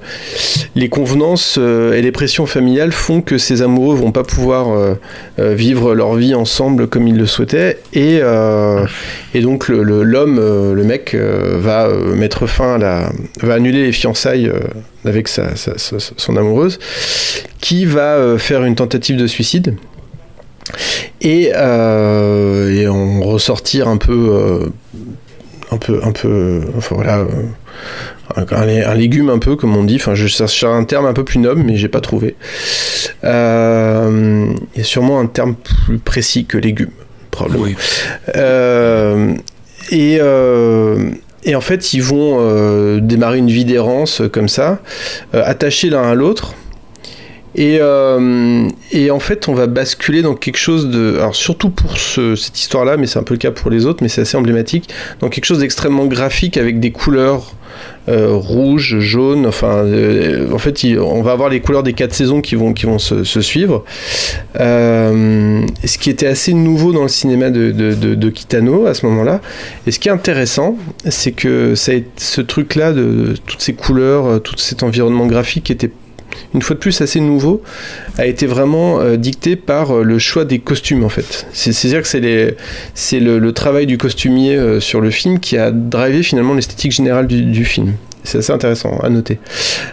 les 0.75 0.89
convenances 0.89 1.57
euh, 1.59 1.93
et 1.93 2.01
les 2.01 2.11
pressions 2.11 2.45
familiales 2.45 2.91
font 2.91 3.21
que 3.21 3.37
ces 3.37 3.61
amoureux 3.61 3.95
vont 3.95 4.11
pas 4.11 4.23
pouvoir 4.23 4.95
vivre 5.37 5.95
leur 5.95 6.13
vie 6.15 6.35
ensemble 6.35 6.87
comme 6.87 7.07
ils 7.07 7.17
le 7.17 7.25
souhaitaient 7.25 7.79
et, 7.93 8.19
et 9.33 9.41
donc 9.41 9.67
l'homme, 9.67 10.39
le, 10.39 10.83
mec, 10.83 11.15
va 11.15 11.89
mettre 12.15 12.47
fin 12.47 12.75
à 12.75 12.77
la, 12.77 13.11
va 13.41 13.55
annuler 13.55 13.83
les 13.83 13.91
fiançailles 13.91 14.51
avec 15.05 15.27
sa, 15.27 15.49
son 15.55 16.37
amoureuse, 16.37 16.79
qui 17.61 17.85
va 17.85 18.37
faire 18.37 18.63
une 18.63 18.75
tentative 18.75 19.17
de 19.17 19.27
suicide 19.27 19.75
et, 21.21 21.49
et 21.49 22.87
en 22.87 23.21
ressortir 23.21 23.87
un 23.87 23.97
peu, 23.97 24.71
un 25.71 25.77
peu, 25.77 25.99
un 26.03 26.11
peu, 26.11 26.61
enfin 26.77 26.95
voilà. 26.95 27.25
Un, 28.35 28.93
légume 28.93 29.29
un 29.29 29.39
peu 29.39 29.55
comme 29.55 29.75
on 29.75 29.83
dit, 29.83 29.95
enfin 29.95 30.15
je 30.15 30.27
cherche 30.27 30.63
un 30.63 30.83
terme 30.83 31.05
un 31.05 31.13
peu 31.13 31.23
plus 31.23 31.39
noble 31.39 31.61
mais 31.63 31.75
j'ai 31.75 31.89
pas 31.89 32.01
trouvé. 32.01 32.35
Euh, 33.23 34.53
Il 34.73 34.77
y 34.77 34.81
a 34.81 34.85
sûrement 34.85 35.19
un 35.19 35.27
terme 35.27 35.55
plus 35.55 35.99
précis 35.99 36.45
que 36.45 36.57
légume, 36.57 36.91
probablement. 37.31 37.67
Euh, 38.35 39.33
et, 39.91 40.17
euh, 40.21 41.11
et 41.43 41.55
en 41.55 41.61
fait, 41.61 41.93
ils 41.93 42.03
vont 42.03 42.97
démarrer 42.99 43.39
une 43.39 43.49
vie 43.49 43.65
d'errance 43.65 44.21
comme 44.31 44.47
ça, 44.47 44.79
attachés 45.33 45.89
l'un 45.89 46.03
à 46.03 46.15
l'autre. 46.15 46.55
Et, 47.55 47.77
euh, 47.81 48.67
et 48.91 49.11
en 49.11 49.19
fait, 49.19 49.47
on 49.47 49.53
va 49.53 49.67
basculer 49.67 50.21
dans 50.21 50.33
quelque 50.35 50.57
chose 50.57 50.89
de. 50.89 51.17
Alors, 51.19 51.35
surtout 51.35 51.69
pour 51.69 51.97
ce- 51.97 52.35
cette 52.35 52.59
histoire-là, 52.59 52.97
mais 52.97 53.05
c'est 53.05 53.19
un 53.19 53.23
peu 53.23 53.35
le 53.35 53.39
cas 53.39 53.51
pour 53.51 53.69
les 53.69 53.85
autres, 53.85 53.99
mais 54.01 54.09
c'est 54.09 54.21
assez 54.21 54.37
emblématique, 54.37 54.89
dans 55.19 55.29
quelque 55.29 55.45
chose 55.45 55.59
d'extrêmement 55.59 56.05
graphique 56.05 56.57
avec 56.57 56.79
des 56.79 56.91
couleurs 56.91 57.53
euh, 58.09 58.29
rouges, 58.33 58.99
jaunes. 58.99 59.45
Enfin, 59.45 59.83
euh, 59.85 60.51
en 60.51 60.57
fait, 60.57 60.83
on 60.99 61.21
va 61.21 61.31
avoir 61.31 61.49
les 61.49 61.59
couleurs 61.61 61.83
des 61.83 61.93
quatre 61.93 62.13
saisons 62.13 62.41
qui 62.41 62.55
vont, 62.55 62.73
qui 62.73 62.85
vont 62.85 62.99
se, 62.99 63.23
suivre. 63.23 63.83
Euh, 64.59 65.61
ce 65.85 65.97
qui 65.97 66.09
était 66.09 66.27
assez 66.27 66.53
nouveau 66.53 66.91
dans 66.91 67.03
le 67.03 67.07
cinéma 67.07 67.49
de, 67.49 67.71
de, 67.71 67.93
de- 68.15 68.29
Kitano 68.29 68.85
à 68.87 68.93
ce 68.93 69.05
moment-là. 69.05 69.41
Et 69.87 69.91
ce 69.91 69.99
qui 69.99 70.09
est 70.09 70.11
intéressant, 70.11 70.75
c'est 71.09 71.31
que 71.31 71.75
ça 71.75 71.93
ce 72.17 72.41
truc-là, 72.41 72.93
de, 72.93 73.35
toutes 73.45 73.61
ces 73.61 73.73
couleurs, 73.73 74.41
tout 74.41 74.57
cet 74.57 74.83
environnement 74.83 75.27
graphique 75.27 75.69
était 75.71 75.91
une 76.53 76.61
fois 76.61 76.75
de 76.75 76.79
plus 76.79 77.01
assez 77.01 77.19
nouveau, 77.19 77.61
a 78.17 78.25
été 78.25 78.45
vraiment 78.45 78.99
euh, 78.99 79.17
dicté 79.17 79.55
par 79.55 79.91
euh, 79.91 80.03
le 80.03 80.19
choix 80.19 80.45
des 80.45 80.59
costumes 80.59 81.03
en 81.03 81.09
fait. 81.09 81.47
C'est- 81.53 81.73
C'est-à-dire 81.73 82.01
que 82.01 82.55
c'est 82.93 83.19
le, 83.19 83.51
travail 83.53 83.85
du 83.85 83.97
costumier 83.97 84.55
euh, 84.55 84.79
sur 84.79 85.01
le 85.01 85.09
film 85.11 85.39
qui 85.39 85.57
a 85.57 85.71
drivé 85.71 86.23
finalement 86.23 86.53
l'esthétique 86.53 86.91
générale 86.91 87.27
du 87.27 87.65
film. 87.65 87.93
C'est 88.23 88.37
assez 88.37 88.53
intéressant 88.53 88.97
à 89.03 89.09
noter. 89.09 89.39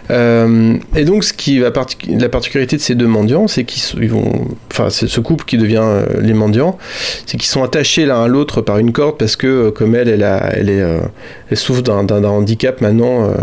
Euh, 0.09 0.75
et 0.95 1.03
donc, 1.03 1.23
ce 1.23 1.33
qui 1.33 1.59
va 1.59 1.71
la 2.07 2.29
particularité 2.29 2.77
de 2.77 2.81
ces 2.81 2.95
deux 2.95 3.07
mendiants, 3.07 3.47
c'est 3.47 3.65
qu'ils 3.65 4.09
vont, 4.09 4.47
enfin, 4.71 4.89
c'est 4.89 5.07
ce 5.07 5.19
couple 5.19 5.45
qui 5.45 5.57
devient 5.57 5.81
euh, 5.83 6.05
les 6.21 6.33
mendiants, 6.33 6.77
c'est 7.25 7.37
qu'ils 7.37 7.49
sont 7.49 7.63
attachés 7.63 8.05
l'un 8.05 8.23
à 8.23 8.27
l'autre 8.27 8.61
par 8.61 8.77
une 8.77 8.93
corde 8.93 9.17
parce 9.17 9.35
que, 9.35 9.47
euh, 9.47 9.71
comme 9.71 9.95
elle, 9.95 10.07
elle, 10.07 10.69
est, 10.69 10.81
euh, 10.81 10.99
souffre 11.53 11.81
d'un, 11.81 12.23
handicap 12.23 12.79
maintenant. 12.81 13.33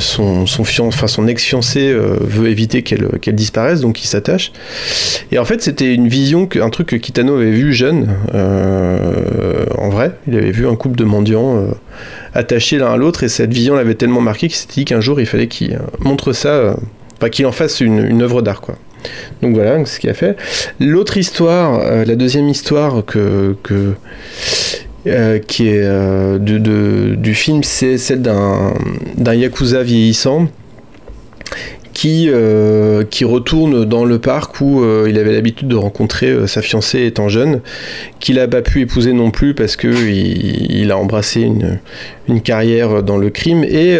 son, 0.00 0.46
son, 0.46 0.64
fian- 0.64 0.90
son 0.90 1.28
ex-fiancé 1.28 1.94
veut 1.94 2.48
éviter 2.48 2.82
qu'elle, 2.82 3.08
disparaisse, 3.34 3.80
donc 3.80 4.02
il 4.02 4.08
s'attache. 4.08 4.52
Et 5.30 5.38
en 5.38 5.44
fait, 5.44 5.62
c'était 5.62 5.94
une 5.94 6.08
vision, 6.08 6.48
un 6.60 6.70
truc 6.70 6.88
que 6.88 6.96
Kitano 6.96 7.36
avait 7.36 7.52
vu 7.52 7.72
jeune, 7.72 8.08
en 8.34 9.88
vrai. 9.90 10.12
Il 10.26 10.36
avait 10.36 10.50
vu 10.50 10.66
un 10.66 10.74
couple 10.74 10.96
de 10.96 11.04
mendiants 11.04 11.68
attachés 12.34 12.78
l'un 12.78 12.92
à 12.92 12.96
l'autre, 12.96 13.22
et 13.24 13.28
cette 13.28 13.52
vision 13.52 13.74
l'avait 13.74 13.94
tellement 13.94 14.20
marqué 14.20 14.48
qu'il 14.48 14.56
s'était 14.56 14.74
dit 14.74 14.84
qu'un 14.84 15.00
jour, 15.00 15.20
il 15.20 15.26
fallait 15.26 15.48
qu'il 15.48 15.74
euh, 15.74 15.78
montre 16.00 16.32
ça, 16.32 16.48
euh, 16.48 16.74
enfin, 17.16 17.28
qu'il 17.28 17.46
en 17.46 17.52
fasse 17.52 17.80
une, 17.80 18.22
œuvre 18.22 18.42
d'art, 18.42 18.60
quoi. 18.60 18.76
Donc 19.42 19.54
voilà 19.54 19.84
ce 19.84 19.98
qu'il 19.98 20.10
a 20.10 20.14
fait. 20.14 20.36
L'autre 20.78 21.16
histoire, 21.16 21.80
euh, 21.80 22.04
la 22.04 22.14
deuxième 22.14 22.48
histoire 22.48 23.04
que, 23.04 23.56
qui 25.48 25.68
est 25.68 26.38
du 26.38 27.34
film, 27.34 27.64
c'est 27.64 27.98
celle 27.98 28.22
d'un 28.22 28.74
d'un 29.16 29.34
yakuza 29.34 29.82
vieillissant 29.82 30.46
qui, 32.02 32.28
euh, 32.28 33.04
qui 33.04 33.24
retourne 33.24 33.84
dans 33.84 34.04
le 34.04 34.18
parc 34.18 34.60
où 34.60 34.82
euh, 34.82 35.06
il 35.08 35.20
avait 35.20 35.32
l'habitude 35.32 35.68
de 35.68 35.76
rencontrer 35.76 36.26
euh, 36.26 36.48
sa 36.48 36.60
fiancée 36.60 37.06
étant 37.06 37.28
jeune, 37.28 37.60
qu'il 38.18 38.34
n'a 38.34 38.48
pas 38.48 38.60
pu 38.60 38.80
épouser 38.80 39.12
non 39.12 39.30
plus 39.30 39.54
parce 39.54 39.76
que 39.76 39.86
il, 39.86 40.90
a 40.90 40.98
embrassé 40.98 41.42
une, 41.42 41.78
une 42.26 42.40
carrière 42.40 43.04
dans 43.04 43.18
le 43.18 43.30
crime 43.30 43.62
et 43.62 43.98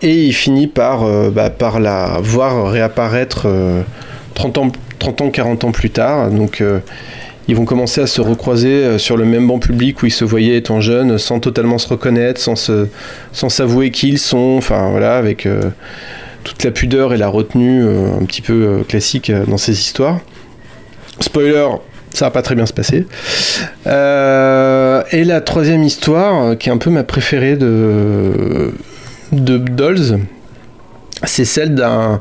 et 0.00 0.24
il 0.24 0.32
finit 0.32 0.68
par, 0.68 1.06
bah, 1.32 1.50
par 1.50 1.80
la 1.80 2.18
voir 2.22 2.70
réapparaître 2.70 3.42
euh, 3.44 3.82
30 4.32 4.56
ans, 4.56 4.72
30 5.00 5.20
ans, 5.20 5.30
40 5.30 5.64
ans 5.64 5.72
plus 5.72 5.90
tard. 5.90 6.30
Donc 6.30 6.64
ils 7.46 7.56
vont 7.56 7.66
commencer 7.66 8.00
à 8.00 8.06
se 8.06 8.22
recroiser 8.22 8.98
sur 8.98 9.18
le 9.18 9.26
même 9.26 9.46
banc 9.46 9.58
public 9.58 10.02
où 10.02 10.06
ils 10.06 10.12
se 10.12 10.24
voyaient 10.24 10.56
étant 10.56 10.80
jeunes, 10.80 11.18
sans 11.18 11.40
totalement 11.40 11.76
se 11.76 11.88
reconnaître, 11.88 12.40
sans 12.40 12.56
se, 12.56 12.86
sans 13.34 13.50
s'avouer 13.50 13.90
qui 13.90 14.08
ils 14.08 14.18
sont, 14.18 14.54
enfin 14.56 14.88
voilà, 14.88 15.18
avec 15.18 15.46
toute 16.48 16.64
la 16.64 16.70
pudeur 16.70 17.12
et 17.12 17.18
la 17.18 17.28
retenue 17.28 17.84
euh, 17.84 18.16
un 18.20 18.24
petit 18.24 18.40
peu 18.40 18.52
euh, 18.52 18.82
classique 18.82 19.28
euh, 19.30 19.44
dans 19.46 19.58
ces 19.58 19.72
histoires. 19.72 20.20
Spoiler, 21.20 21.66
ça 22.14 22.26
va 22.26 22.30
pas 22.30 22.42
très 22.42 22.54
bien 22.54 22.64
se 22.64 22.72
passer. 22.72 23.06
Et 23.86 25.24
la 25.24 25.40
troisième 25.40 25.82
histoire, 25.82 26.56
qui 26.56 26.68
est 26.68 26.72
un 26.72 26.78
peu 26.78 26.90
ma 26.90 27.02
préférée 27.04 27.56
de, 27.56 28.72
de 29.32 29.58
Dolls, 29.58 30.20
c'est 31.24 31.44
celle 31.44 31.74
d'un 31.74 32.20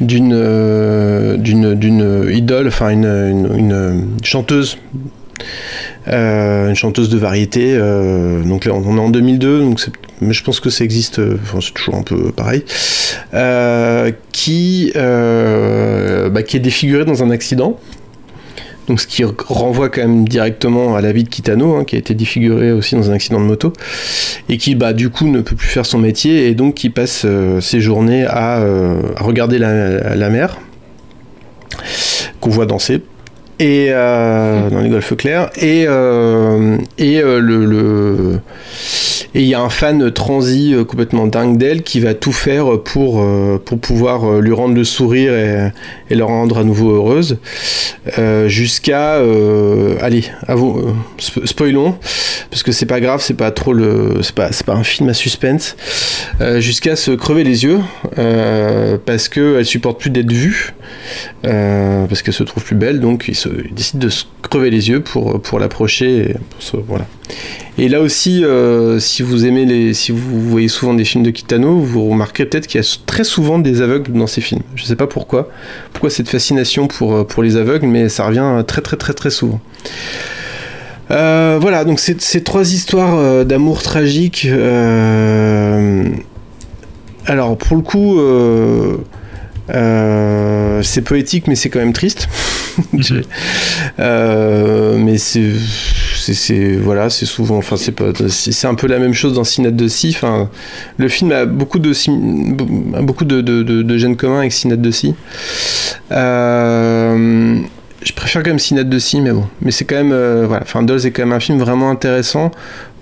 d'une 0.00 1.36
d'une 1.36 1.74
d'une 1.74 2.30
idole, 2.32 2.68
enfin 2.68 2.88
une, 2.90 4.06
chanteuse. 4.22 4.78
Une 6.06 6.74
chanteuse 6.74 7.10
de 7.10 7.18
variété, 7.18 7.78
donc 8.46 8.64
là 8.64 8.72
on 8.74 8.96
est 8.96 9.00
en 9.00 9.10
2002, 9.10 9.60
donc 9.60 9.80
c'est- 9.80 9.92
mais 10.20 10.32
je 10.32 10.44
pense 10.44 10.60
que 10.60 10.70
ça 10.70 10.84
existe, 10.84 11.18
euh, 11.18 11.38
enfin, 11.42 11.58
c'est 11.60 11.72
toujours 11.72 11.94
un 11.96 12.02
peu 12.02 12.30
pareil, 12.32 12.64
euh, 13.34 14.10
qui, 14.32 14.92
euh, 14.96 16.28
bah, 16.28 16.42
qui 16.42 16.56
est 16.56 16.60
défigurée 16.60 17.04
dans 17.04 17.22
un 17.22 17.30
accident, 17.30 17.78
donc 18.88 19.00
ce 19.00 19.06
qui 19.06 19.22
renvoie 19.24 19.88
quand 19.88 20.00
même 20.00 20.28
directement 20.28 20.96
à 20.96 21.00
la 21.00 21.12
vie 21.12 21.24
de 21.24 21.28
Kitano, 21.28 21.76
hein, 21.76 21.84
qui 21.84 21.96
a 21.96 21.98
été 21.98 22.14
défiguré 22.14 22.72
aussi 22.72 22.96
dans 22.96 23.10
un 23.10 23.14
accident 23.14 23.40
de 23.40 23.44
moto, 23.46 23.72
et 24.48 24.58
qui 24.58 24.74
bah, 24.74 24.92
du 24.92 25.10
coup 25.10 25.28
ne 25.28 25.40
peut 25.40 25.56
plus 25.56 25.68
faire 25.68 25.86
son 25.86 25.98
métier, 25.98 26.48
et 26.48 26.54
donc 26.54 26.74
qui 26.74 26.90
passe 26.90 27.24
ses 27.60 27.80
journées 27.80 28.26
à, 28.26 28.62
regarder 29.18 29.58
la, 29.58 30.30
mer, 30.30 30.58
qu'on 32.40 32.50
voit 32.50 32.66
danser 32.66 33.02
et 33.58 33.90
dans 33.90 34.80
les 34.82 34.88
golfes 34.88 35.14
clairs 35.16 35.50
et 35.60 35.82
et 35.82 37.20
le, 37.20 37.38
le- 37.64 38.40
et 39.34 39.42
il 39.42 39.46
y 39.46 39.54
a 39.54 39.60
un 39.60 39.68
fan 39.70 40.10
transi 40.10 40.74
euh, 40.74 40.84
complètement 40.84 41.26
dingue 41.26 41.56
d'elle 41.56 41.82
qui 41.82 42.00
va 42.00 42.14
tout 42.14 42.32
faire 42.32 42.80
pour 42.82 43.20
euh, 43.20 43.60
pour 43.64 43.78
pouvoir 43.78 44.24
euh, 44.24 44.40
lui 44.40 44.52
rendre 44.52 44.74
le 44.74 44.84
sourire 44.84 45.32
et, 45.32 46.14
la 46.14 46.24
rendre 46.24 46.58
à 46.58 46.64
nouveau 46.64 46.90
heureuse. 46.94 47.38
Jusqu'à 48.46 49.14
euh, 49.16 49.96
allez 50.00 50.24
avou- 50.48 50.94
spo- 51.18 51.46
spoilons 51.46 51.96
parce 52.50 52.62
que 52.62 52.72
c'est 52.72 52.86
pas 52.86 53.00
grave 53.00 53.20
c'est 53.22 53.34
pas 53.34 53.50
trop 53.52 53.72
le 53.72 54.18
c'est 54.22 54.34
pas 54.34 54.50
pas 54.66 54.74
un 54.74 54.82
film 54.84 55.08
à 55.08 55.14
suspense. 55.14 55.76
Jusqu'à 56.58 56.96
se 56.96 57.12
crever 57.12 57.44
les 57.44 57.62
yeux 57.64 57.80
parce 59.06 59.28
que 59.28 59.58
elle 59.58 59.66
supporte 59.66 60.00
plus 60.00 60.10
d'être 60.10 60.32
vue 60.32 60.74
parce 61.42 62.22
qu'elle 62.22 62.34
se 62.34 62.42
trouve 62.42 62.64
plus 62.64 62.76
belle 62.76 63.00
donc 63.00 63.28
il, 63.28 63.36
il 63.68 63.74
décide 63.74 63.98
de 64.00 64.08
se 64.08 64.24
crever 64.42 64.70
les 64.70 64.88
yeux 64.88 65.00
pour 65.00 65.40
pour 65.40 65.58
l'approcher 65.58 66.34
voilà 66.86 67.06
et 67.80 67.88
là 67.88 68.00
aussi 68.00 68.44
euh, 68.44 69.00
si 69.00 69.22
vous 69.22 69.46
aimez 69.46 69.64
les 69.64 69.94
si 69.94 70.12
vous 70.12 70.40
voyez 70.42 70.68
souvent 70.68 70.94
des 70.94 71.04
films 71.04 71.24
de 71.24 71.30
Kitano 71.30 71.78
vous 71.78 72.08
remarquerez 72.08 72.46
peut-être 72.46 72.66
qu'il 72.66 72.80
y 72.80 72.84
a 72.84 72.98
très 73.06 73.24
souvent 73.24 73.58
des 73.58 73.80
aveugles 73.80 74.12
dans 74.12 74.26
ces 74.26 74.42
films 74.42 74.62
je 74.76 74.84
sais 74.84 74.96
pas 74.96 75.06
pourquoi 75.06 75.48
pourquoi 75.92 76.10
cette 76.10 76.28
fascination 76.28 76.86
pour 76.86 77.14
euh, 77.14 77.24
pour 77.24 77.42
les 77.42 77.56
aveugles 77.56 77.86
mais 77.86 78.08
ça 78.08 78.26
revient 78.26 78.62
très 78.66 78.82
très 78.82 78.96
très 78.96 79.14
très 79.14 79.30
souvent 79.30 79.60
euh, 81.10 81.58
voilà, 81.60 81.84
donc 81.84 81.98
ces 81.98 82.44
trois 82.44 82.72
histoires 82.72 83.16
euh, 83.16 83.42
d'amour 83.42 83.82
tragique. 83.82 84.46
euh, 84.48 86.04
alors 87.26 87.56
pour 87.56 87.76
le 87.76 87.82
coup, 87.82 88.18
euh, 88.18 88.96
euh, 89.74 90.82
c'est 90.82 91.02
poétique, 91.02 91.46
mais 91.48 91.54
c'est 91.54 91.68
quand 91.70 91.80
même 91.80 91.92
triste. 91.92 92.28
Euh, 93.98 94.96
mais 94.96 95.18
c'est, 95.18 95.52
c'est, 96.20 96.72
voilà, 96.76 97.10
c'est 97.10 97.26
souvent, 97.26 97.56
enfin 97.56 97.76
c'est 97.76 97.92
pas, 97.92 98.12
c'est 98.28 98.66
un 98.66 98.74
peu 98.74 98.86
la 98.86 98.98
même 98.98 99.14
chose 99.14 99.34
dans 99.34 99.44
Synode 99.44 99.76
de 99.76 99.88
Si. 99.88 100.10
Enfin, 100.14 100.48
le 100.98 101.08
film 101.08 101.32
a 101.32 101.46
beaucoup 101.46 101.78
de 101.78 101.92
a 102.96 103.02
beaucoup 103.02 103.24
de, 103.24 103.40
de, 103.40 103.62
de, 103.62 103.82
de 103.82 103.98
gènes 103.98 104.16
communs 104.16 104.40
avec 104.40 104.52
Synode 104.52 104.82
de 104.82 104.90
Si. 104.90 105.14
Euh, 106.12 107.58
je 108.02 108.12
préfère 108.12 108.42
quand 108.42 108.50
même 108.50 108.58
Synode 108.58 108.88
de 108.88 108.98
Si, 108.98 109.20
mais 109.20 109.32
bon. 109.32 109.44
Mais 109.62 109.70
c'est 109.70 109.84
quand 109.84 109.96
même. 109.96 110.12
euh, 110.12 110.44
voilà. 110.46 110.62
Enfin, 110.62 110.82
Dolls 110.82 111.06
est 111.06 111.10
quand 111.10 111.22
même 111.22 111.32
un 111.32 111.40
film 111.40 111.58
vraiment 111.58 111.90
intéressant 111.90 112.50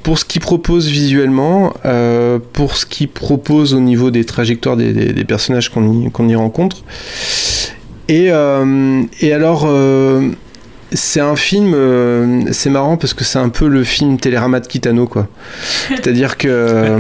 pour 0.03 0.19
ce 0.19 0.25
qu'il 0.25 0.41
propose 0.41 0.87
visuellement, 0.89 1.73
euh, 1.85 2.39
pour 2.53 2.77
ce 2.77 2.87
qu'il 2.87 3.09
propose 3.09 3.75
au 3.75 3.81
niveau 3.81 4.11
des 4.11 4.25
trajectoires 4.25 4.77
des, 4.77 4.93
des- 4.93 5.25
personnages 5.25 5.69
qu'on 5.71 5.93
y, 5.93 6.31
y 6.33 6.35
rencontre. 6.37 6.79
Et, 8.09 8.31
et 9.21 9.33
alors. 9.33 9.67
C'est 10.93 11.21
un 11.21 11.37
film, 11.37 11.73
euh, 11.75 12.43
c'est 12.53 12.71
marrant 12.71 12.97
parce 12.97 13.15
que 13.15 13.25
c'est 13.25 13.39
un 13.39 13.49
peu 13.51 13.69
le 13.69 13.85
film 13.85 14.19
Télérama 14.19 14.61
de 14.61 14.67
Kitano, 14.67 15.07
quoi. 15.07 15.29
C'est-à-dire 15.89 16.37
que, 16.37 16.49
euh, 16.49 16.99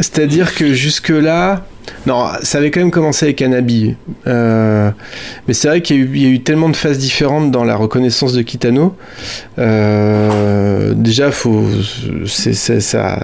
c'est-à-dire 0.00 0.54
que 0.54 0.72
jusque 0.72 1.10
là, 1.10 1.66
non, 2.06 2.26
ça 2.42 2.58
avait 2.58 2.70
quand 2.70 2.80
même 2.80 2.90
commencé 2.90 3.26
avec 3.26 3.42
Anabi, 3.42 3.94
Euh, 4.26 4.90
mais 5.46 5.54
c'est 5.54 5.68
vrai 5.68 5.82
qu'il 5.82 6.16
y, 6.16 6.24
a 6.26 6.28
eu- 6.28 6.40
tellement 6.42 6.68
de 6.68 6.76
phases 6.76 6.98
différentes 6.98 7.50
dans 7.50 7.64
la 7.64 7.74
reconnaissance 7.76 8.32
de 8.32 8.42
Kitano. 8.42 8.96
Déjà, 9.58 11.30
faut, 11.30 11.64
c'est- 12.26 12.54
ça. 12.80 13.18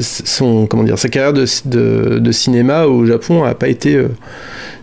Son, 0.00 0.66
comment 0.66 0.82
dire, 0.82 0.98
sa 0.98 1.08
carrière 1.08 1.32
de, 1.32 2.32
cinéma 2.32 2.86
au 2.86 3.06
Japon 3.06 3.44
a 3.44 3.54
pas 3.54 3.68
été. 3.68 3.94
euh, 3.94 4.08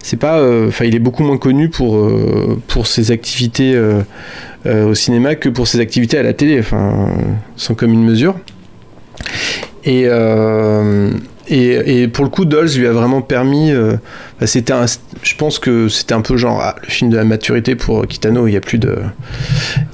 c'est 0.03 0.18
pas, 0.18 0.39
euh, 0.39 0.68
enfin, 0.68 0.85
il 0.85 0.95
est 0.95 0.99
beaucoup 0.99 1.23
moins 1.23 1.38
connu 1.38 1.69
pour 1.69 1.98
euh, 1.98 2.57
pour 2.68 2.88
ses 2.88 3.11
activités 3.11 3.80
au 4.65 4.94
cinéma 4.95 5.35
que 5.35 5.49
pour 5.49 5.68
ses 5.68 5.80
activités 5.80 6.18
à 6.18 6.23
la 6.23 6.34
télé. 6.34 6.60
Enfin, 6.60 7.10
sans 7.56 7.73
commune 7.73 8.03
mesure. 8.03 8.35
Et, 9.85 10.07
et, 11.49 12.07
pour 12.07 12.25
le 12.25 12.29
coup, 12.29 12.45
Dolls 12.45 12.69
lui 12.77 12.87
a 12.87 12.91
vraiment 12.91 13.21
permis. 13.21 13.71
euh, 13.71 13.95
bah, 14.39 14.45
je 14.47 15.35
pense 15.35 15.59
que 15.59 15.87
c'était 15.87 16.13
un 16.13 16.21
peu 16.21 16.37
genre 16.37 16.59
ah, 16.61 16.75
le 16.81 16.89
film 16.89 17.09
de 17.09 17.17
la 17.17 17.23
maturité 17.23 17.75
pour 17.75 18.05
Kitano. 18.05 18.47
Il 18.47 18.53
y 18.53 18.57
a 18.57 18.61
plus 18.61 18.77
de, 18.77 18.97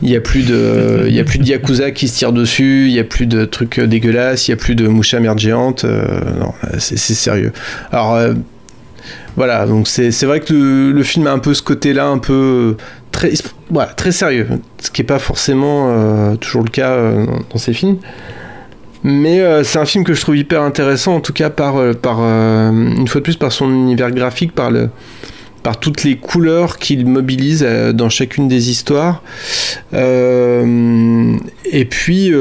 il 0.01 0.09
y 0.09 0.15
a 0.15 0.21
plus 0.21 0.43
de, 0.43 1.05
il 1.07 1.13
y 1.13 1.19
a 1.19 1.23
plus 1.23 1.39
de 1.39 1.45
yakuza 1.45 1.91
qui 1.91 2.07
se 2.07 2.17
tirent 2.17 2.33
dessus. 2.33 2.85
Il 2.87 2.93
y 2.93 2.99
a 2.99 3.03
plus 3.03 3.27
de 3.27 3.45
trucs 3.45 3.79
dégueulasses. 3.79 4.47
Il 4.47 4.51
y 4.51 4.53
a 4.53 4.57
plus 4.57 4.75
de 4.75 4.87
mouches 4.87 5.13
à 5.13 5.19
merde 5.19 5.39
géante. 5.39 5.85
euh, 5.85 6.19
non, 6.39 6.53
c'est 6.79 6.97
sérieux. 6.97 7.53
Alors 7.91 8.15
euh, 8.15 8.33
voilà, 9.35 9.65
donc 9.65 9.87
c'est 9.87 10.25
vrai 10.25 10.39
que 10.39 10.91
le, 10.93 11.03
film 11.03 11.27
a 11.27 11.31
un 11.31 11.39
peu 11.39 11.53
ce 11.53 11.61
côté-là, 11.61 12.07
un 12.07 12.19
peu 12.19 12.77
très, 13.11 13.33
voilà, 13.69 13.89
très 13.89 14.11
sérieux, 14.11 14.47
ce 14.79 14.91
qui 14.91 15.01
n'est 15.01 15.07
pas 15.07 15.19
forcément 15.19 15.87
euh, 15.89 16.35
toujours 16.35 16.63
le 16.63 16.69
cas 16.69 16.95
dans 17.51 17.57
ces 17.57 17.73
films. 17.73 17.97
Mais 19.03 19.41
euh, 19.41 19.63
c'est 19.63 19.79
un 19.79 19.85
film 19.85 20.03
que 20.03 20.13
je 20.13 20.21
trouve 20.21 20.37
hyper 20.37 20.61
intéressant, 20.61 21.15
en 21.15 21.19
tout 21.19 21.33
cas 21.33 21.49
par, 21.49 21.77
euh, 21.77 21.93
par 21.93 22.19
euh, 22.21 22.71
une 22.71 23.07
fois 23.07 23.19
de 23.19 23.23
plus 23.23 23.35
par 23.35 23.51
son 23.51 23.69
univers 23.69 24.11
graphique, 24.11 24.53
par 24.53 24.71
le, 24.71 24.89
par 25.61 25.79
toutes 25.79 26.03
les 26.03 26.17
couleurs 26.17 26.77
qu'il 26.77 27.05
mobilise 27.05 27.63
dans 27.93 28.09
chacune 28.09 28.47
des 28.47 28.69
histoires. 28.69 29.21
Et 29.93 31.85
puis, 31.89 32.33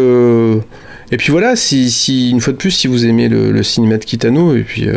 et 1.12 1.18
puis 1.18 1.30
voilà, 1.30 1.56
si, 1.56 1.90
si 1.90 2.30
une 2.30 2.40
fois 2.40 2.54
de 2.54 2.58
plus, 2.58 2.70
si 2.70 2.86
vous 2.86 3.04
aimez 3.04 3.28
le, 3.28 3.52
le 3.52 3.62
cinéma 3.62 3.98
de 3.98 4.04
Kitano, 4.04 4.56
et 4.56 4.62
puis 4.62 4.88
euh, 4.88 4.96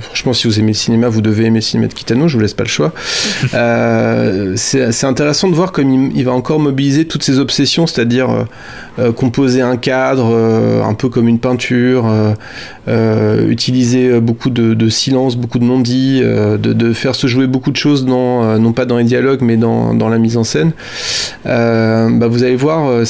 franchement, 0.00 0.32
si 0.32 0.48
vous 0.48 0.58
aimez 0.58 0.72
le 0.72 0.76
cinéma, 0.76 1.08
vous 1.08 1.20
devez 1.20 1.44
aimer 1.44 1.60
le 1.60 1.64
cinéma 1.64 1.86
de 1.86 1.94
Kitano, 1.94 2.26
je 2.26 2.34
vous 2.34 2.42
laisse 2.42 2.52
pas 2.52 2.64
le 2.64 2.68
choix. 2.68 2.92
Euh, 3.54 4.54
c'est 4.56 5.04
intéressant 5.04 5.48
de 5.48 5.54
voir 5.54 5.72
comme 5.72 5.92
il, 5.92 6.16
il 6.16 6.24
va 6.24 6.32
encore 6.32 6.58
mobiliser 6.58 7.04
toutes 7.04 7.22
ses 7.22 7.38
obsessions, 7.38 7.86
c'est-à-dire 7.86 8.46
euh, 8.98 9.12
composer 9.12 9.60
un 9.60 9.76
cadre 9.76 10.34
un 10.84 10.94
peu 10.94 11.08
comme 11.08 11.28
une 11.28 11.38
peinture, 11.38 12.10
euh, 12.88 13.48
utiliser 13.48 14.08
euh, 14.08 14.20
beaucoup 14.20 14.50
de, 14.50 14.88
silence, 14.88 15.36
beaucoup 15.36 15.60
de 15.60 15.64
non-dits, 15.64 16.20
euh, 16.22 16.58
de, 16.58 16.92
faire 16.92 17.14
se 17.14 17.28
jouer 17.28 17.46
beaucoup 17.46 17.70
de 17.70 17.76
choses, 17.76 18.04
dans, 18.04 18.58
non 18.58 18.72
pas 18.72 18.86
dans 18.86 18.96
les 18.96 19.04
dialogues, 19.04 19.40
mais 19.42 19.56
dans, 19.56 19.94
dans 19.94 20.08
la 20.08 20.18
mise 20.18 20.36
en 20.36 20.44
scène. 20.44 20.72
Bah, 21.44 22.26
vous 22.28 22.42
allez 22.42 22.56
voir 22.56 23.04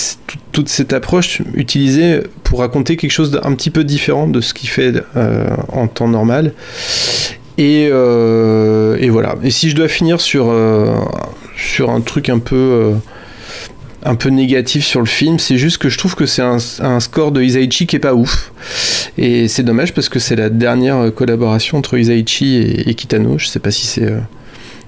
toute 0.52 0.68
cette 0.68 0.92
approche 0.92 1.42
utilisée 1.54 2.20
pour 2.42 2.60
raconter 2.60 2.96
quelque 2.96 3.10
chose 3.10 3.30
d'un 3.30 3.54
petit 3.54 3.70
peu 3.70 3.84
différent 3.84 4.26
de 4.26 4.40
ce 4.40 4.52
qu'il 4.52 4.68
fait 4.68 4.92
en 5.72 5.86
temps 5.88 6.08
normal. 6.08 6.52
Et, 7.58 7.84
et 7.84 9.10
voilà. 9.10 9.36
Et 9.42 9.50
si 9.50 9.70
je 9.70 9.76
dois 9.76 9.88
finir 9.88 10.20
sur, 10.20 10.54
sur 11.56 11.90
un 11.90 12.00
truc 12.00 12.28
un 12.28 12.38
peu, 12.38 12.94
un 14.04 14.14
peu 14.14 14.28
négatif 14.30 14.84
sur 14.84 15.00
le 15.00 15.06
film, 15.06 15.38
c'est 15.38 15.56
juste 15.58 15.78
que 15.78 15.88
je 15.88 15.96
trouve 15.98 16.14
que 16.14 16.26
c'est 16.26 16.42
un, 16.42 16.58
un 16.80 17.00
score 17.00 17.32
de 17.32 17.42
Isaichi 17.42 17.86
qui 17.86 17.96
est 17.96 18.00
pas 18.00 18.14
ouf. 18.14 18.52
Et 19.18 19.48
c'est 19.48 19.62
dommage 19.62 19.94
parce 19.94 20.08
que 20.08 20.18
c'est 20.18 20.36
la 20.36 20.48
dernière 20.50 21.12
collaboration 21.14 21.78
entre 21.78 21.98
Isaichi 21.98 22.56
et, 22.56 22.90
et 22.90 22.94
Kitano. 22.94 23.38
Je 23.38 23.46
sais 23.46 23.58
pas 23.60 23.70
si 23.70 23.86
c'est. 23.86 24.04
euh, 24.04 24.18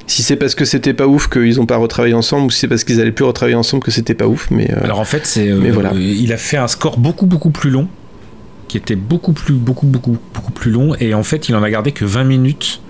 si 0.07 0.23
c'est 0.23 0.37
parce 0.37 0.55
que 0.55 0.65
c'était 0.65 0.93
pas 0.95 1.07
ouf 1.07 1.29
qu'ils 1.29 1.61
ont 1.61 1.67
pas 1.67 1.77
retravaillé 1.77 2.15
ensemble 2.15 2.47
ou 2.47 2.51
si 2.51 2.59
c'est 2.61 2.69
parce 2.69 2.85
qu'ils 2.85 3.01
allaient 3.01 3.13
plus 3.13 3.25
retravailler 3.25 3.57
ensemble 3.57 3.83
que 3.83 3.91
c'était 3.91 4.15
pas 4.15 4.27
ouf, 4.27 4.49
mais. 4.51 4.71
euh, 4.71 4.85
Alors 4.85 4.99
en 5.01 5.05
fait, 5.05 5.25
c'est. 5.27 5.49
euh, 5.49 5.59
Mais 5.63 5.71
voilà. 5.71 5.93
Il 5.95 6.33
a 6.33 6.37
fait 6.37 6.57
un 6.59 6.69
score 6.69 6.99
beaucoup 6.99 7.27
beaucoup 7.27 7.51
plus 7.51 7.71
long, 7.71 7.89
qui 8.69 8.77
était 8.77 8.97
beaucoup 8.97 9.33
plus 9.33 9.55
beaucoup 9.55 9.87
beaucoup 9.87 10.19
beaucoup 10.35 10.53
plus 10.53 10.71
long, 10.71 10.95
et 11.01 11.15
en 11.15 11.23
fait, 11.23 11.49
il 11.49 11.55
en 11.57 11.63
a 11.63 11.71
gardé 11.71 11.93
que 11.93 12.05
20 12.05 12.25
minutes. 12.25 12.81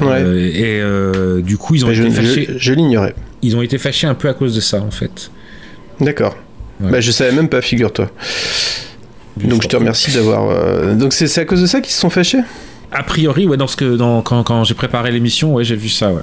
Ouais. 0.00 0.08
Euh, 0.10 0.50
et 0.52 0.80
euh, 0.80 1.40
du 1.42 1.56
coup, 1.58 1.74
ils 1.74 1.84
ont 1.86 1.92
je- 1.92 2.02
été 2.02 2.10
fâchés. 2.10 2.46
je- 2.50 2.58
je 2.58 2.72
l'ignorais. 2.72 3.14
Ils 3.42 3.56
ont 3.56 3.62
été 3.62 3.78
fâchés 3.78 4.06
un 4.06 4.14
peu 4.14 4.28
à 4.28 4.34
cause 4.34 4.54
de 4.54 4.60
ça, 4.60 4.80
en 4.80 4.90
fait. 4.90 5.30
D'accord. 6.02 6.36
Bah, 6.80 7.00
je 7.00 7.10
savais 7.12 7.32
même 7.32 7.48
pas, 7.48 7.62
figure-toi. 7.62 8.10
Donc 9.36 9.62
je 9.62 9.68
te 9.68 9.76
remercie 9.76 10.12
d'avoir. 10.12 10.50
euh, 10.50 10.94
Donc 10.94 11.12
c'est 11.12 11.38
à 11.40 11.44
cause 11.44 11.62
de 11.62 11.66
ça 11.66 11.80
qu'ils 11.80 11.92
se 11.92 12.00
sont 12.00 12.10
fâchés? 12.10 12.40
A 12.90 13.02
priori, 13.02 13.46
ouais, 13.46 13.56
dans 13.56 13.66
ce 13.66 13.76
que, 13.76 13.96
dans, 13.96 14.20
quand, 14.20 14.42
quand 14.42 14.64
j'ai 14.64 14.74
préparé 14.74 15.10
l'émission, 15.10 15.54
ouais, 15.54 15.64
j'ai 15.64 15.76
vu 15.76 15.88
ça, 15.88 16.12
ouais. 16.12 16.20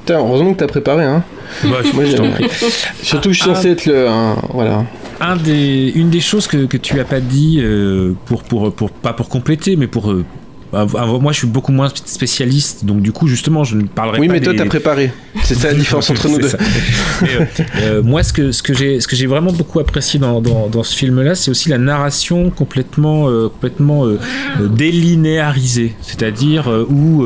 Putain, 0.00 0.18
heureusement 0.18 0.52
que 0.52 0.58
t'as 0.58 0.66
préparé, 0.68 1.02
hein. 1.04 1.24
Bah, 1.64 1.78
je- 1.82 1.92
Moi. 2.22 2.30
Surtout 3.02 3.30
que 3.30 3.34
je 3.34 3.40
suis 3.42 3.50
censé 3.54 3.70
être 3.70 3.86
le. 3.86 4.06
voilà. 4.52 4.84
un 5.20 5.36
des, 5.36 5.90
une 5.96 6.10
des 6.10 6.20
choses 6.20 6.46
que, 6.46 6.66
que 6.66 6.76
tu 6.76 7.00
as 7.00 7.04
pas 7.04 7.20
dit 7.20 7.58
euh, 7.62 8.12
pour, 8.26 8.42
pour, 8.44 8.72
pour 8.72 8.90
pas 8.90 9.12
pour 9.14 9.28
compléter, 9.28 9.74
mais 9.76 9.86
pour 9.88 10.10
euh, 10.12 10.24
moi 11.20 11.32
je 11.32 11.38
suis 11.38 11.46
beaucoup 11.46 11.72
moins 11.72 11.88
spécialiste, 12.04 12.84
donc 12.84 13.00
du 13.00 13.12
coup 13.12 13.26
justement 13.28 13.64
je 13.64 13.76
ne 13.76 13.82
parlerai 13.84 14.18
Oui, 14.20 14.26
pas. 14.26 14.34
mais 14.34 14.40
toi 14.40 14.52
des- 14.52 14.58
t'as 14.58 14.66
préparé. 14.66 15.10
C'est 15.42 15.54
ça 15.54 15.68
la 15.68 15.74
différence 15.82 16.08
entre 16.10 16.28
nous 16.28 16.38
deux. 16.38 16.52
euh, 16.54 17.44
euh, 17.82 18.02
moi, 18.02 18.22
ce 18.22 18.32
que, 18.32 18.52
ce 18.52 18.62
que 18.62 18.72
j'ai, 18.74 19.26
vraiment 19.26 19.52
beaucoup 19.52 19.80
apprécié 19.80 20.18
dans, 20.20 20.40
dans, 20.40 20.68
dans 20.68 20.82
ce 20.82 20.94
film-là, 20.96 21.34
c'est 21.34 21.50
aussi 21.50 21.68
la 21.68 21.78
narration 21.78 22.50
complètement, 22.50 23.28
euh, 23.28 23.48
complètement 23.48 24.04
délinéarisée. 24.60 25.94
C'est-à-dire 26.02 26.68
où 26.88 27.24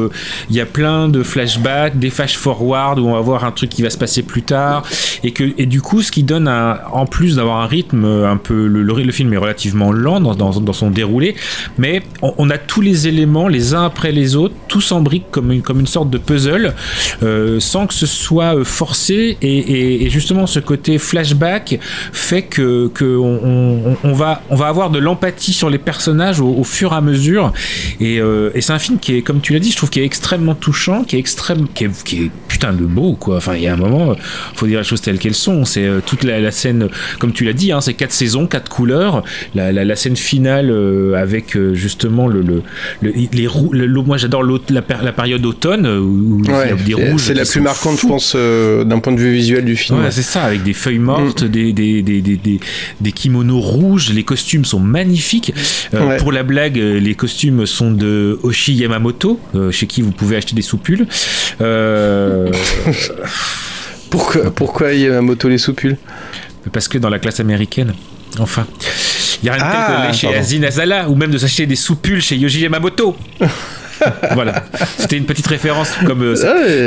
il 0.50 0.56
y 0.56 0.60
a 0.60 0.66
plein 0.66 1.08
de 1.08 1.22
flashbacks, 1.22 1.98
des 1.98 2.10
flash-forward, 2.10 2.98
où 2.98 3.06
on 3.08 3.12
va 3.14 3.20
voir 3.20 3.44
un 3.44 3.52
truc 3.52 3.70
qui 3.70 3.82
va 3.82 3.90
se 3.90 3.98
passer 3.98 4.22
plus 4.22 4.42
tard, 4.42 4.84
et 5.22 5.32
que, 5.32 5.44
et 5.58 5.66
du 5.66 5.80
coup, 5.80 6.02
ce 6.02 6.10
qui 6.10 6.22
donne 6.22 6.48
un, 6.48 6.78
en 6.92 7.06
plus 7.06 7.36
d'avoir 7.36 7.60
un 7.60 7.66
rythme 7.66 8.04
un 8.04 8.36
peu, 8.36 8.66
le, 8.66 8.82
le, 8.82 9.02
le 9.02 9.12
film 9.12 9.32
est 9.32 9.36
relativement 9.38 9.92
lent 9.92 10.20
dans, 10.20 10.34
dans, 10.34 10.50
dans 10.60 10.72
son 10.72 10.90
déroulé, 10.90 11.34
mais 11.78 12.02
on, 12.22 12.34
on 12.38 12.50
a 12.50 12.58
tous 12.58 12.80
les 12.80 13.06
éléments 13.08 13.37
les 13.46 13.74
uns 13.74 13.84
après 13.84 14.10
les 14.10 14.34
autres, 14.34 14.54
tous 14.66 14.90
en 14.90 15.00
briques 15.00 15.30
comme 15.30 15.52
une, 15.52 15.62
comme 15.62 15.78
une 15.78 15.86
sorte 15.86 16.10
de 16.10 16.18
puzzle, 16.18 16.74
euh, 17.22 17.60
sans 17.60 17.86
que 17.86 17.94
ce 17.94 18.06
soit 18.06 18.56
euh, 18.56 18.64
forcé. 18.64 19.36
Et, 19.42 20.04
et- 20.04 20.10
justement, 20.10 20.46
ce 20.46 20.58
côté 20.58 20.96
flashback 20.98 21.78
fait 22.12 22.42
que, 22.42 22.88
que 22.88 23.04
on, 23.04 24.12
va, 24.14 24.42
on 24.48 24.56
va 24.56 24.68
avoir 24.68 24.90
de 24.90 24.98
l'empathie 24.98 25.52
sur 25.52 25.68
les 25.68 25.78
personnages 25.78 26.40
au, 26.40 26.64
fur 26.64 26.92
et 26.92 26.96
à 26.96 27.00
mesure. 27.02 27.52
Et, 28.00 28.20
euh, 28.20 28.50
et 28.54 28.62
c'est 28.62 28.72
un 28.72 28.78
film 28.78 28.98
qui 28.98 29.16
est, 29.16 29.22
comme 29.22 29.40
tu 29.40 29.52
l'as 29.52 29.58
dit, 29.58 29.70
je 29.70 29.76
trouve 29.76 29.90
qui 29.90 30.00
est 30.00 30.04
extrêmement 30.04 30.54
touchant, 30.54 31.04
qui 31.04 31.16
est 31.16 31.18
extrême, 31.18 31.66
qui 31.74 31.84
est, 31.84 32.30
putain 32.48 32.72
de 32.72 32.84
beau, 32.84 33.12
quoi. 33.14 33.36
Enfin, 33.36 33.54
il 33.54 33.62
y 33.62 33.68
a 33.68 33.74
un 33.74 33.76
moment, 33.76 34.16
faut 34.54 34.66
dire 34.66 34.78
les 34.78 34.84
choses 34.84 35.02
telles 35.02 35.18
qu'elles 35.18 35.34
sont. 35.34 35.64
C'est 35.66 35.86
toute 36.06 36.24
la, 36.24 36.50
scène, 36.50 36.88
comme 37.18 37.32
tu 37.32 37.44
l'as 37.44 37.52
dit, 37.52 37.70
hein, 37.70 37.82
c'est 37.82 37.94
quatre 37.94 38.12
saisons, 38.12 38.46
quatre 38.46 38.70
couleurs. 38.70 39.22
La, 39.54 39.96
scène 39.96 40.16
finale 40.16 40.72
avec 41.16 41.56
justement 41.74 42.28
le- 42.28 42.62
les 43.32 43.48
le- 43.72 44.02
moi, 44.02 44.16
j'adore 44.16 44.42
la, 44.70 44.82
période 45.12 45.44
automne 45.46 45.86
euh, 45.86 46.00
où 46.00 46.40
il 46.44 46.50
y 46.50 46.52
a 46.52 46.58
Ouais, 46.58 46.74
des 46.74 46.94
c'est- 46.94 47.10
rouges. 47.10 47.20
c'est 47.20 47.34
la 47.34 47.44
plus 47.44 47.60
marquante, 47.60 48.00
je 48.00 48.06
pense, 48.06 48.32
euh, 48.36 48.84
d'un 48.84 48.98
point 49.00 49.12
de 49.12 49.20
vue 49.20 49.32
visuel 49.32 49.64
du 49.64 49.76
film. 49.76 50.00
Ouais, 50.02 50.10
c'est 50.10 50.22
ça, 50.22 50.44
avec 50.44 50.62
des 50.62 50.72
feuilles 50.72 50.98
mortes, 50.98 51.44
des, 51.44 51.72
des, 51.72 52.02
des, 52.02 52.20
des, 52.22 52.36
des, 52.36 52.60
des 53.00 53.12
kimonos 53.12 53.60
rouges, 53.60 54.10
les 54.12 54.24
costumes 54.24 54.64
sont 54.64 54.80
magnifiques. 54.80 55.52
Euh, 55.94 56.06
Ouais. 56.08 56.16
Pour 56.16 56.32
la 56.32 56.42
blague, 56.42 56.76
les 56.76 57.14
costumes 57.14 57.66
sont 57.66 57.90
de 57.90 58.38
Oshi 58.42 58.72
Yamamoto, 58.74 59.38
euh, 59.54 59.70
chez 59.70 59.86
qui 59.86 60.00
vous 60.00 60.12
pouvez 60.12 60.36
acheter 60.36 60.54
des 60.54 60.62
soupules. 60.62 61.06
Pourquoi, 64.10 64.50
pourquoi 64.50 64.92
il 64.94 65.00
y 65.00 65.06
a 65.08 65.20
moto 65.20 65.48
les 65.48 65.58
soupules? 65.58 65.96
Parce 66.72 66.88
que 66.88 66.98
dans 66.98 67.10
la 67.10 67.18
classe 67.18 67.40
américaine, 67.40 67.92
enfin. 68.38 68.66
Il 69.42 69.46
n'y 69.46 69.50
a 69.50 69.52
rien 69.54 69.64
de 69.66 69.70
tel 69.70 69.80
Ah, 69.80 69.86
que 69.96 70.02
d'aller 70.02 70.12
chez 70.16 70.26
pardon. 70.26 70.40
Azin 70.40 70.62
Azala 70.64 71.08
ou 71.10 71.14
même 71.14 71.30
de 71.30 71.38
s'acheter 71.38 71.66
des 71.66 71.76
soupules 71.76 72.20
chez 72.22 72.36
Yoji 72.36 72.60
Yamamoto. 72.60 73.16
voilà, 74.32 74.62
c'était 74.96 75.16
une 75.16 75.24
petite 75.24 75.46
référence 75.48 75.90
comme 76.06 76.22
euh, 76.22 76.36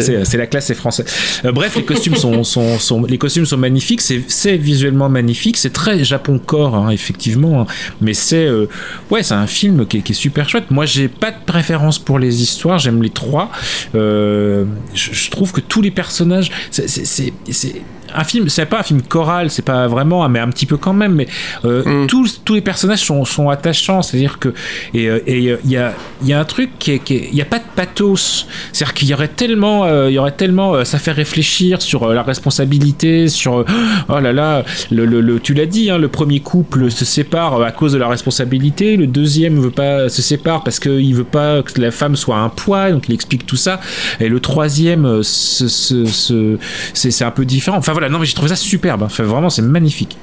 c'est- 0.02 0.15
Ouais. 0.18 0.38
la 0.38 0.48
classe, 0.48 0.68
c'est 0.68 0.73
français. 0.76 1.03
Euh, 1.44 1.52
bref, 1.52 1.76
les 1.76 1.84
costumes 1.84 2.15
sont, 2.15 2.45
sont, 2.45 2.80
sont- 2.80 3.03
les 3.06 3.18
costumes 3.18 3.45
sont 3.45 3.57
magnifiques, 3.57 3.99
c'est 4.02 4.56
visuellement 4.56 5.10
magnifique, 5.10 5.57
c'est 5.57 5.73
très 5.73 6.06
Japon 6.06 6.40
corps 6.40 6.73
hein, 6.76 6.90
effectivement, 6.90 7.61
hein. 7.61 7.65
mais 7.99 8.14
c'est 8.14 8.45
euh, 8.45 8.68
ouais, 9.10 9.23
c'est 9.23 9.34
un 9.34 9.45
film 9.48 9.86
qui 9.88 9.98
est, 9.98 10.02
qui 10.03 10.14
est 10.14 10.15
super 10.15 10.48
chouette. 10.48 10.72
Moi, 10.72 10.86
j'ai 10.86 11.10
pas 11.10 11.32
de 11.32 11.38
préférence 11.45 11.99
pour 11.99 12.18
les 12.18 12.41
histoires, 12.41 12.80
j'aime 12.80 13.03
les 13.03 13.10
trois. 13.10 13.52
Je, 13.94 14.64
je 14.94 15.30
trouve 15.32 15.52
que 15.52 15.60
tous 15.61 15.82
les 15.82 15.91
personnages, 15.91 16.49
c'est- 16.72 16.88
c'est 16.88 17.06
c'est- 17.06 17.34
c'est 17.52 17.76
un 18.16 18.24
film, 18.24 18.50
c'est 18.50 18.66
pas 18.66 18.80
un 18.80 18.84
film 18.84 19.02
choral, 19.02 19.50
c'est 19.50 19.66
pas 19.66 19.88
vraiment, 19.88 20.28
mais 20.30 20.40
un 20.40 20.50
petit 20.50 20.66
peu 20.66 20.78
quand 20.78 20.94
même, 20.94 21.14
mais 21.14 21.28
euh, 21.66 22.06
tous, 22.08 22.42
tous 22.44 22.54
les 22.56 22.62
personnages 22.62 23.00
sont, 23.04 23.26
sont 23.26 23.50
attachants, 23.50 24.02
c'est-à-dire 24.02 24.40
que 24.40 24.54
et 24.94 25.08
euh, 25.10 25.20
et, 25.28 25.50
euh, 25.52 25.58
il 25.66 25.72
y 25.72 25.78
a 25.78 25.94
y 26.24 26.34
a 26.34 26.40
un 26.40 26.46
truc 26.46 26.72
qui 26.80 26.92
est, 26.92 27.02
il 27.10 27.36
y 27.36 27.42
a 27.42 27.46
pas 27.46 27.60
de 27.60 27.64
pathos, 27.76 28.48
c'est-à-dire 28.72 28.94
qu'il 28.94 29.08
y 29.10 29.14
aurait 29.14 29.28
tellement 29.28 29.86
euh, 29.86 30.10
il 30.10 30.14
y 30.14 30.20
aurait 30.20 30.32
tellement 30.32 30.74
euh, 30.76 30.84
ça 30.84 31.00
fait 31.00 31.12
réfléchir 31.12 31.82
sur 31.82 32.08
la 32.14 32.24
responsabilité, 32.24 33.28
sur 33.28 33.66
oh 34.10 34.20
là 34.20 34.34
là, 34.34 34.64
le, 34.92 35.06
le- 35.06 35.22
le- 35.22 35.40
tu 35.40 35.54
l'as 35.54 35.66
dit, 35.66 35.90
hein, 35.90 35.98
le 35.98 36.08
premier 36.08 36.40
couple 36.40 36.92
se 36.92 37.06
sépare 37.06 37.62
à 37.62 37.72
cause 37.72 37.94
de 37.94 37.98
la 37.98 38.08
responsabilité, 38.08 38.98
le 38.98 39.08
deuxième 39.08 39.60
veut 39.60 39.72
pas 39.72 40.10
se 40.10 40.22
sépare 40.22 40.64
parce 40.64 40.80
qu'il 40.80 41.14
veut 41.16 41.24
pas 41.24 41.62
que 41.64 41.80
la 41.82 41.92
femme 41.92 42.16
soit 42.16 42.38
un 42.38 42.50
poids, 42.50 42.92
donc 42.92 43.08
il 43.10 43.14
explique 43.16 43.46
tout 43.46 43.56
ça, 43.56 43.80
et 44.20 44.30
le 44.30 44.40
troisième 44.40 45.22
c'est 45.24 47.24
un 47.24 47.32
peu 47.32 47.46
différent. 47.46 47.78
Enfin 47.78 47.94
voilà, 47.94 48.01
non 48.10 48.19
mais 48.19 48.26
j'ai 48.26 48.34
trouvé 48.34 48.49
ça 48.49 48.56
superbe, 48.56 49.03
hein. 49.03 49.07
Enfin, 49.07 49.23
vraiment 49.23 49.49
c'est 49.49 49.61
magnifique. 49.61 50.18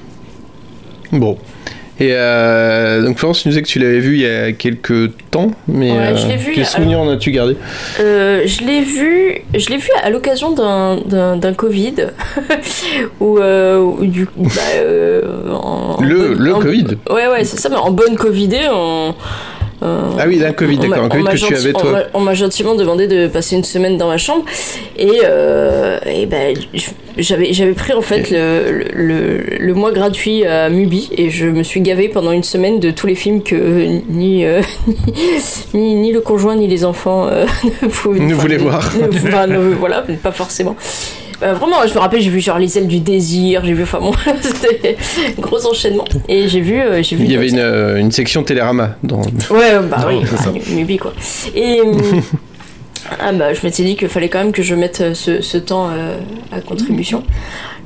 Bon. 1.11 1.37
Et 2.01 2.11
euh, 2.13 3.03
donc 3.03 3.17
Florence, 3.17 3.41
tu 3.41 3.49
nous 3.49 3.51
disais 3.51 3.61
que 3.61 3.67
tu 3.67 3.77
l'avais 3.77 3.99
vu 3.99 4.13
il 4.15 4.21
y 4.21 4.25
a 4.25 4.53
quelques 4.53 5.11
temps, 5.31 5.51
mais 5.67 5.91
Ouais, 5.91 6.15
je 6.15 6.25
euh, 6.25 6.29
l'ai 6.29 6.37
vu, 6.37 6.51
quel 6.53 6.59
alors- 6.63 6.67
souvenir 6.71 6.99
en 7.01 7.09
as-tu 7.09 7.31
gardé? 7.31 7.57
Euh, 7.99 8.43
je 8.45 8.61
l'ai 8.63 8.81
vu, 8.83 9.41
je 9.53 9.69
l'ai 9.69 9.75
vu 9.75 9.89
à 10.01 10.09
l'occasion 10.09 10.51
d'un, 10.53 11.53
Covid, 11.57 11.95
où, 13.19 13.37
euh, 13.39 13.79
où 13.79 14.05
du 14.05 14.27
coup, 14.27 14.43
bah, 14.43 14.61
euh, 14.75 15.51
en- 15.51 15.97
Le- 16.01 16.35
le 16.35 16.55
en- 16.55 16.61
Covid. 16.61 16.85
Ouais, 17.09 17.27
ouais, 17.27 17.43
c'est 17.43 17.59
ça, 17.59 17.67
mais 17.67 17.75
en 17.75 17.91
bonne 17.91 18.15
Covidé, 18.15 18.61
on. 18.71 19.13
Euh, 19.83 19.99
Ah 20.19 20.23
oui, 20.27 20.37
d'un 20.39 20.51
Covid, 20.53 20.77
d'accord, 20.77 21.03
un 21.05 21.09
Covid 21.09 21.23
que 21.25 21.37
tu 21.37 21.55
avais 21.55 21.73
toi. 21.73 22.03
On 22.13 22.19
m'a 22.19 22.33
gentiment 22.33 22.75
demandé 22.75 23.07
de 23.07 23.27
passer 23.27 23.55
une 23.55 23.63
semaine 23.63 23.97
dans 23.97 24.07
ma 24.07 24.17
chambre 24.17 24.43
et, 24.97 25.21
euh, 25.23 25.97
et 26.05 26.25
ben 26.25 26.55
j'avais 27.17 27.53
j'avais 27.53 27.73
pris 27.73 27.93
en 27.93 28.01
fait 28.01 28.29
le, 28.31 28.83
le, 28.93 29.57
le 29.59 29.73
mois 29.73 29.91
gratuit 29.91 30.45
à 30.45 30.69
Mubi 30.69 31.09
et 31.17 31.29
je 31.29 31.45
me 31.47 31.63
suis 31.63 31.81
gavé 31.81 32.09
pendant 32.09 32.31
une 32.31 32.43
semaine 32.43 32.79
de 32.79 32.91
tous 32.91 33.07
les 33.07 33.15
films 33.15 33.41
que 33.43 33.55
ni 34.09 34.45
euh, 34.45 34.61
ni, 35.73 35.95
ni 35.95 36.11
le 36.11 36.21
conjoint 36.21 36.55
ni 36.55 36.67
les 36.67 36.83
enfants 36.85 37.27
ne 37.81 37.87
pouvaient 37.87 38.19
Ne 38.19 38.33
enfin, 38.33 38.41
voulaient 38.41 38.57
ne- 38.57 38.61
voir. 38.63 38.91
ne- 38.99 39.07
enfin, 39.27 39.47
voilà, 39.79 40.03
pas 40.23 40.31
forcément. 40.31 40.75
Euh, 41.41 41.53
vraiment, 41.53 41.77
je 41.87 41.93
me 41.93 41.99
rappelle, 41.99 42.21
j'ai 42.21 42.29
vu 42.29 42.41
genre 42.41 42.59
les 42.59 42.77
ailes 42.77 42.87
du 42.87 42.99
désir, 42.99 43.63
j'ai 43.63 43.73
vu, 43.73 43.83
enfin 43.83 43.99
bon, 43.99 44.11
c'était 44.41 44.97
gros 45.39 45.65
enchaînement. 45.65 46.05
Et 46.27 46.47
j'ai 46.49 46.59
vu, 46.59 46.79
euh, 46.79 47.01
j'ai 47.01 47.15
vu. 47.15 47.23
Il 47.23 47.31
y 47.31 47.35
avait 47.35 47.49
une, 47.49 47.59
euh, 47.59 47.97
une 47.97 48.11
section 48.11 48.43
Télérama 48.43 48.97
dans. 49.03 49.21
Ouais, 49.49 49.79
bah 49.89 50.05
oui, 50.07 50.21
c'est 50.29 50.37
ça. 50.37 50.51
ah, 50.53 50.71
Mubi 50.73 50.97
quoi. 50.97 51.13
Et 51.55 51.81
ah 53.19 53.31
bah, 53.31 53.53
je 53.53 53.65
m'étais 53.65 53.83
dit 53.83 53.95
qu'il 53.95 54.09
fallait 54.09 54.27
quand 54.29 54.39
même 54.39 54.51
que 54.51 54.63
je 54.63 54.75
mette 54.75 55.13
ce, 55.13 55.41
ce 55.41 55.57
temps 55.57 55.89
à 56.51 56.59
contribution. 56.61 57.23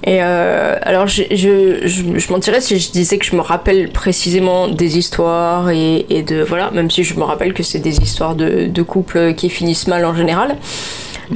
Et 0.05 0.19
alors, 0.19 1.07
je, 1.07 1.23
je, 1.31 1.87
je, 1.87 2.03
je 2.17 2.33
mentirais 2.33 2.59
si 2.59 2.77
je 2.77 2.91
disais 2.91 3.17
que 3.17 3.25
je 3.25 3.35
me 3.35 3.41
rappelle 3.41 3.89
précisément 3.89 4.67
des 4.67 4.97
histoires 4.97 5.69
et, 5.69 6.05
et 6.09 6.23
de. 6.23 6.41
Voilà, 6.41 6.71
même 6.71 6.89
si 6.91 7.03
je 7.03 7.13
me 7.13 7.23
rappelle 7.23 7.53
que 7.53 7.63
c'est 7.63 7.79
des 7.79 7.99
histoires 7.99 8.35
de, 8.35 8.65
de 8.65 8.81
couples 8.81 9.33
qui 9.35 9.49
finissent 9.49 9.87
mal 9.87 10.03
en 10.05 10.15
général. 10.15 10.57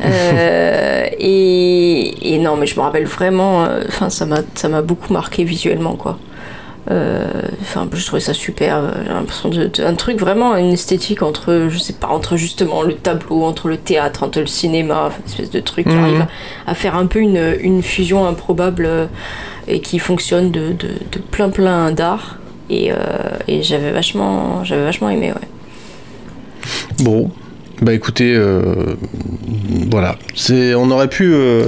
Euh, 0.04 1.06
et, 1.20 2.34
et 2.36 2.40
non, 2.40 2.56
mais 2.58 2.68
je 2.68 2.76
me 2.76 2.82
rappelle 2.82 3.06
vraiment. 3.06 3.66
euh, 3.66 3.84
Enfin, 3.88 4.10
ça 4.10 4.26
m'a 4.70 4.82
beaucoup 4.82 5.14
marqué 5.14 5.44
visuellement, 5.44 5.96
quoi. 5.96 6.18
Euh, 6.90 7.26
Enfin, 7.62 7.88
je 7.92 8.06
trouvais 8.06 8.22
ça 8.22 8.34
super. 8.34 8.78
euh, 8.78 8.92
J'ai 9.06 9.10
l'impression 9.14 9.50
de, 9.50 9.66
de- 9.68 9.84
un 9.84 9.96
truc 9.96 10.20
vraiment 10.20 10.56
une 10.56 10.72
esthétique 10.74 11.22
entre, 11.22 11.68
je 11.70 11.78
sais 11.78 11.94
pas, 11.94 12.08
entre 12.08 12.38
justement 12.38 12.82
le 12.82 12.94
tableau, 12.94 13.44
entre 13.44 13.68
le 13.68 13.78
théâtre, 13.78 14.24
entre 14.24 14.40
le 14.40 14.46
cinéma, 14.48 15.10
une 15.20 15.26
espèce 15.26 15.52
de 15.52 15.60
truc 15.60 15.88
qui 15.88 15.94
Mhm. 15.96 16.04
arrive 16.04 16.22
à, 16.68 16.72
à 16.72 16.74
faire 16.76 16.96
un 16.96 17.06
peu 17.08 17.20
une, 17.20 17.56
une 17.62 17.84
fusion 17.84 18.26
improbable 18.26 18.86
euh, 18.86 19.06
et 19.68 19.82
qui 19.82 20.00
fonctionne 20.00 20.50
de, 20.52 20.70
de, 20.72 20.88
de 21.12 21.20
plein 21.32 21.50
plein 21.50 21.92
d'art. 21.92 22.38
Et, 22.70 22.92
et 23.48 23.64
j'avais 23.64 23.92
vachement, 23.92 24.62
j'avais 24.66 24.84
vachement 24.84 25.10
aimé, 25.10 25.32
ouais. 25.32 25.48
Bon, 27.02 27.32
bah 27.82 27.94
écoutez, 27.94 28.34
euh, 28.36 28.96
voilà, 29.92 30.18
c'est, 30.36 30.74
on 30.76 30.90
aurait 30.90 31.10
pu, 31.10 31.32
euh, 31.34 31.68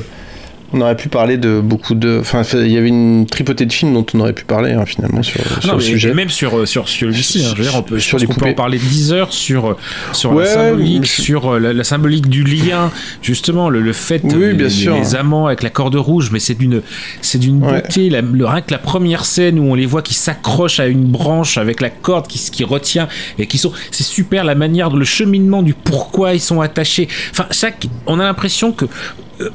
on 0.73 0.81
aurait 0.81 0.95
pu 0.95 1.09
parler 1.09 1.37
de 1.37 1.59
beaucoup 1.59 1.95
de, 1.95 2.17
enfin, 2.19 2.41
il 2.53 2.67
y 2.71 2.77
avait 2.77 2.87
une 2.89 3.25
tripotée 3.25 3.65
de 3.65 3.73
films 3.73 3.93
dont 3.93 4.05
on 4.13 4.19
aurait 4.19 4.33
pu 4.33 4.45
parler 4.45 4.71
hein, 4.73 4.85
finalement 4.85 5.23
sur, 5.23 5.41
le 5.73 5.79
sujet. 5.79 6.13
Même 6.13 6.29
sur, 6.29 6.57
euh, 6.59 6.65
sur, 6.65 6.87
celui-ci, 6.89 7.43
hein, 7.45 7.51
je 7.53 7.55
veux 7.57 7.63
dire, 7.63 7.75
on 7.75 7.81
peut, 7.81 7.97
je 7.97 8.03
Sur 8.03 8.13
pense 8.17 8.21
les 8.21 8.27
qu'on 8.27 8.33
peut 8.35 8.49
en 8.49 8.53
parler 8.53 8.77
10 8.77 9.13
heures 9.13 9.33
sur, 9.33 9.77
sur 10.13 10.33
Ouais, 10.33 10.43
la 10.45 10.53
symbolique, 10.53 11.05
sur 11.07 11.53
euh, 11.53 11.59
la, 11.59 11.73
la 11.73 11.83
symbolique 11.83 12.27
du 12.29 12.43
lien, 12.43 12.91
justement, 13.21 13.69
le, 13.69 13.81
le 13.81 13.93
fait 13.93 14.21
Oui, 14.23 14.53
bien 14.53 14.67
les, 14.67 14.69
sûr. 14.69 14.95
les 14.95 15.15
amants 15.15 15.47
avec 15.47 15.63
la 15.63 15.69
corde 15.69 15.95
rouge, 15.95 16.29
mais 16.31 16.39
c'est 16.39 16.55
d'une, 16.55 16.81
c'est 17.21 17.37
d'une 17.39 17.63
Ouais. 17.63 17.81
beauté, 17.81 18.09
la- 18.09 18.21
le, 18.21 18.45
rien 18.45 18.61
que 18.61 18.71
la 18.71 18.77
première 18.77 19.25
scène 19.25 19.59
où 19.59 19.63
on 19.71 19.75
les 19.75 19.85
voit 19.85 20.01
qui 20.01 20.13
s'accrochent 20.13 20.79
à 20.79 20.87
une 20.87 21.03
branche 21.05 21.57
avec 21.57 21.81
la 21.81 21.89
corde 21.89 22.27
qui, 22.27 22.39
qui 22.51 22.63
retient 22.63 23.07
et 23.37 23.47
qui 23.47 23.57
sont, 23.57 23.71
c'est 23.91 24.03
super 24.03 24.43
la 24.43 24.55
manière, 24.55 24.89
le 24.91 25.03
cheminement 25.05 25.63
du 25.63 25.73
pourquoi 25.73 26.33
ils 26.33 26.39
sont 26.39 26.61
attachés. 26.61 27.07
Enfin, 27.31 27.45
chaque, 27.51 27.87
on 28.05 28.19
a 28.19 28.23
l'impression 28.23 28.71
que 28.71 28.85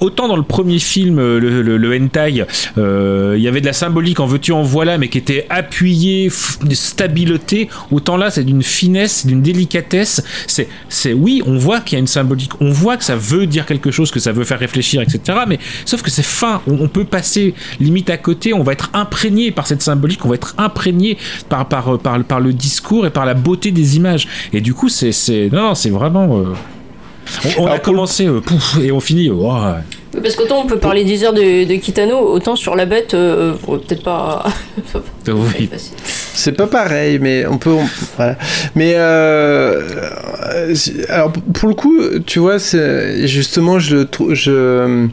autant 0.00 0.28
dans 0.28 0.36
le 0.36 0.42
premier 0.42 0.78
film, 0.78 1.18
euh, 1.18 1.38
le, 1.38 1.96
hentai, 1.96 2.44
euh, 2.78 3.34
il 3.36 3.42
y 3.42 3.48
avait 3.48 3.60
de 3.60 3.66
la 3.66 3.72
symbolique 3.72 4.20
en 4.20 4.26
veux-tu 4.26 4.52
en 4.52 4.62
voilà, 4.62 4.98
mais 4.98 5.08
qui 5.08 5.18
était 5.18 5.46
appuyée, 5.50 6.30
stabiloté. 6.72 7.68
Autant 7.90 8.16
là, 8.16 8.30
c'est 8.30 8.44
d'une 8.44 8.62
finesse, 8.62 9.26
d'une 9.26 9.42
délicatesse. 9.42 10.22
C'est, 10.46 10.68
c'est 10.88 11.12
oui, 11.12 11.42
on 11.46 11.56
voit 11.56 11.80
qu'il 11.80 11.96
y 11.96 11.96
a 11.96 12.00
une 12.00 12.06
symbolique, 12.06 12.52
on 12.60 12.70
voit 12.70 12.96
que 12.96 13.04
ça 13.04 13.16
veut 13.16 13.46
dire 13.46 13.66
quelque 13.66 13.90
chose, 13.90 14.10
que 14.10 14.20
ça 14.20 14.32
veut 14.32 14.44
faire 14.44 14.58
réfléchir, 14.58 15.02
etc. 15.02 15.38
Mais 15.46 15.58
sauf 15.84 16.02
que 16.02 16.10
c'est 16.10 16.22
fin. 16.22 16.62
On, 16.66 16.88
peut 16.88 17.04
passer 17.04 17.54
limite 17.80 18.10
à 18.10 18.16
côté. 18.16 18.52
On 18.52 18.62
va 18.62 18.72
être 18.72 18.90
imprégné 18.92 19.50
par 19.50 19.66
cette 19.66 19.82
symbolique. 19.82 20.24
On 20.24 20.28
va 20.28 20.36
être 20.36 20.54
imprégné 20.58 21.18
par 21.48 21.68
par 21.68 21.98
par, 21.98 22.40
le 22.40 22.52
discours 22.52 23.06
et 23.06 23.10
par 23.10 23.24
la 23.24 23.34
beauté 23.34 23.70
des 23.70 23.96
images. 23.96 24.28
Et 24.52 24.60
du 24.60 24.74
coup, 24.74 24.88
c'est 24.88 25.12
c'est 25.12 25.48
non, 25.50 25.74
c'est 25.74 25.90
vraiment. 25.90 26.38
euh, 26.38 26.54
on, 27.58 27.64
on 27.64 27.66
a 27.66 27.78
commencé 27.78 28.26
euh, 28.26 28.40
pouf, 28.40 28.78
et 28.82 28.92
on 28.92 29.00
finit. 29.00 29.30
oh, 29.30 29.44
ouais. 29.52 29.60
Oui, 30.14 30.20
Parce 30.22 30.36
qu'autant 30.36 30.60
on 30.62 30.66
peut 30.66 30.78
parler 30.78 31.02
10 31.04 31.24
heures 31.24 31.32
de, 31.32 31.64
de 31.64 31.74
Kitano, 31.76 32.18
autant 32.18 32.54
sur 32.56 32.76
la 32.76 32.86
bête, 32.86 33.14
euh, 33.14 33.54
euh, 33.68 33.76
peut-être 33.78 34.02
pas. 34.04 34.44
Oui. 35.28 35.70
C'est 36.34 36.52
pas 36.52 36.66
pareil, 36.66 37.18
mais 37.18 37.46
on 37.46 37.56
peut. 37.58 37.70
on- 37.70 37.88
voilà. 38.16 38.36
Mais 38.74 38.92
euh, 38.94 39.80
euh, 40.54 40.74
alors 41.08 41.32
pour 41.32 41.68
le 41.68 41.74
coup, 41.74 41.96
tu 42.26 42.38
vois, 42.40 42.58
c'est 42.58 43.26
justement, 43.26 43.78
je 43.78 43.98
trou- 43.98 44.34
je 44.34 45.08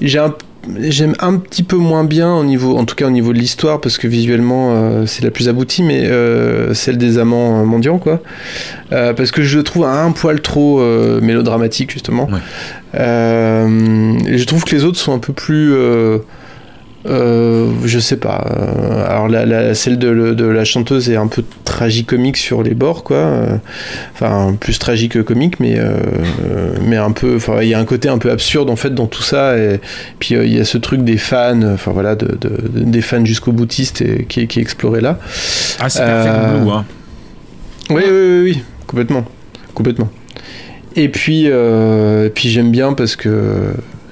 j'ai 0.00 0.18
un 0.18 0.34
j'aime 0.78 1.14
un 1.20 1.36
petit 1.36 1.62
peu 1.62 1.76
moins 1.76 2.04
bien 2.04 2.34
au 2.34 2.44
niveau, 2.44 2.76
en 2.76 2.84
tout 2.84 2.94
cas 2.94 3.06
au 3.06 3.10
niveau 3.10 3.32
de 3.32 3.38
l'histoire, 3.38 3.80
parce 3.80 3.98
que 3.98 4.06
visuellement 4.06 4.74
euh, 4.74 5.06
c'est 5.06 5.22
la 5.22 5.30
plus 5.30 5.48
aboutie, 5.48 5.82
mais 5.82 6.04
euh, 6.04 6.74
celle 6.74 6.98
des 6.98 7.18
amants 7.18 7.60
euh, 7.60 7.64
mendiants, 7.64 7.98
quoi. 7.98 8.20
Euh, 8.92 9.12
parce 9.12 9.30
que 9.30 9.42
je 9.42 9.58
le 9.58 9.64
trouve 9.64 9.84
un 9.84 10.12
poil 10.12 10.40
trop 10.40 10.82
mélodramatique 11.20 11.90
justement. 11.90 12.28
Et 12.94 12.98
je 12.98 14.44
trouve 14.44 14.64
que 14.64 14.74
les 14.74 14.84
autres 14.84 14.98
sont 14.98 15.12
un 15.12 15.18
peu 15.18 15.32
plus. 15.32 15.74
Euh, 17.06 17.70
je 17.84 17.98
sais 17.98 18.16
pas. 18.16 18.46
euh, 18.50 19.06
alors 19.06 19.28
la, 19.28 19.44
la- 19.44 19.74
celle 19.74 19.98
de, 19.98 20.32
de 20.32 20.44
la 20.46 20.64
chanteuse 20.64 21.10
est 21.10 21.16
un 21.16 21.26
peu 21.26 21.42
tragicomique 21.64 22.36
sur 22.38 22.62
les 22.62 22.74
bords, 22.74 23.04
quoi. 23.04 23.16
euh, 23.16 23.56
Enfin, 24.14 24.56
plus 24.58 24.78
tragique 24.78 25.12
que 25.12 25.18
comique, 25.18 25.60
mais 25.60 25.74
euh, 25.78 25.96
mais 26.82 26.96
un 26.96 27.10
peu. 27.12 27.36
Enfin, 27.36 27.58
il 27.62 27.68
y 27.68 27.74
a 27.74 27.78
un 27.78 27.84
côté 27.84 28.08
un 28.08 28.18
peu 28.18 28.30
absurde 28.30 28.70
en 28.70 28.76
fait 28.76 28.94
dans 28.94 29.06
tout 29.06 29.22
ça. 29.22 29.56
Et 29.58 29.80
puis 30.18 30.34
euh, 30.34 30.46
il 30.46 30.54
y 30.56 30.60
a 30.60 30.64
ce 30.64 30.78
truc 30.78 31.04
des 31.04 31.18
fans, 31.18 31.60
enfin 31.74 31.90
voilà, 31.92 32.14
de, 32.14 32.36
de- 32.40 32.58
des 32.84 33.02
fans 33.02 33.24
jusqu'au 33.24 33.52
boutiste 33.52 34.00
et, 34.00 34.24
qui, 34.28 34.40
est- 34.40 34.46
qui 34.46 34.58
est 34.58 34.62
exploré 34.62 35.00
là. 35.00 35.18
Ah, 35.80 35.88
c'est 35.90 36.02
Blue, 36.02 36.70
hein. 36.70 36.84
oui, 37.90 38.02
oui, 38.06 38.12
oui, 38.12 38.40
oui, 38.44 38.62
complètement, 38.86 39.24
complètement. 39.74 40.08
Et 40.96 41.08
puis, 41.08 41.46
et 41.46 42.30
puis 42.34 42.48
j'aime 42.48 42.70
bien 42.70 42.92
parce 42.92 43.16
que 43.16 43.30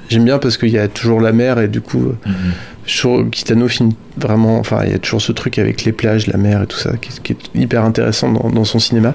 j'aime 0.09 0.25
bien 0.25 0.39
parce 0.39 0.57
qu'il 0.59 0.71
y 0.71 0.79
a 0.79 0.89
toujours 0.89 1.21
la 1.21 1.33
mer 1.33 1.59
et 1.61 1.69
du 1.69 1.81
coup, 1.81 2.09
euh, 2.09 2.31
toujours, 2.87 3.25
Kitano 3.31 3.69
finit 3.69 3.97
vraiment, 4.17 4.59
enfin, 4.59 4.81
il 4.85 4.93
y 4.93 4.95
a 4.95 4.99
toujours 4.99 5.23
ce 5.23 5.33
truc 5.33 5.59
avec 5.59 5.85
les 5.85 5.93
plages, 5.93 6.27
la 6.27 6.37
mer 6.37 6.63
et 6.63 6.67
tout 6.67 6.77
ça 6.79 6.93
qui, 7.01 7.09
qui 7.23 7.33
est 7.33 7.61
hyper 7.61 7.85
intéressant 7.85 8.31
dans, 8.31 8.51
dans 8.51 8.65
son 8.65 8.79
cinéma. 8.79 9.15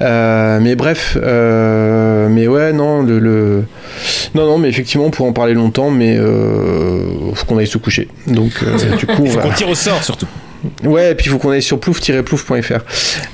Euh, 0.00 0.58
mais 0.60 0.74
bref, 0.76 1.16
euh, 1.22 2.28
mais 2.30 2.46
ouais, 2.48 2.72
non, 2.72 3.02
le, 3.02 3.18
le- 3.18 3.64
non, 4.34 4.46
non, 4.46 4.58
mais 4.58 4.68
effectivement, 4.68 5.06
on 5.06 5.10
pourrait 5.10 5.28
en 5.30 5.32
parler 5.34 5.54
longtemps, 5.54 5.90
mais 5.90 6.16
euh, 6.18 7.32
faut 7.34 7.46
qu'on 7.46 7.58
aille 7.58 7.66
se 7.66 7.78
coucher. 7.78 8.08
Donc, 8.26 8.52
euh, 8.62 8.96
du 8.98 9.06
coup, 9.06 9.22
Il 9.24 9.30
faut 9.30 9.38
qu'on 9.40 9.50
tire 9.52 9.68
au 9.68 9.74
sort 9.74 10.02
surtout. 10.02 10.26
Ouais, 10.82 11.12
et 11.12 11.14
puis 11.14 11.26
il 11.26 11.28
faut 11.30 11.38
qu'on 11.38 11.50
aille 11.50 11.62
sur 11.62 11.78
plouf-plouf.fr. 11.78 12.80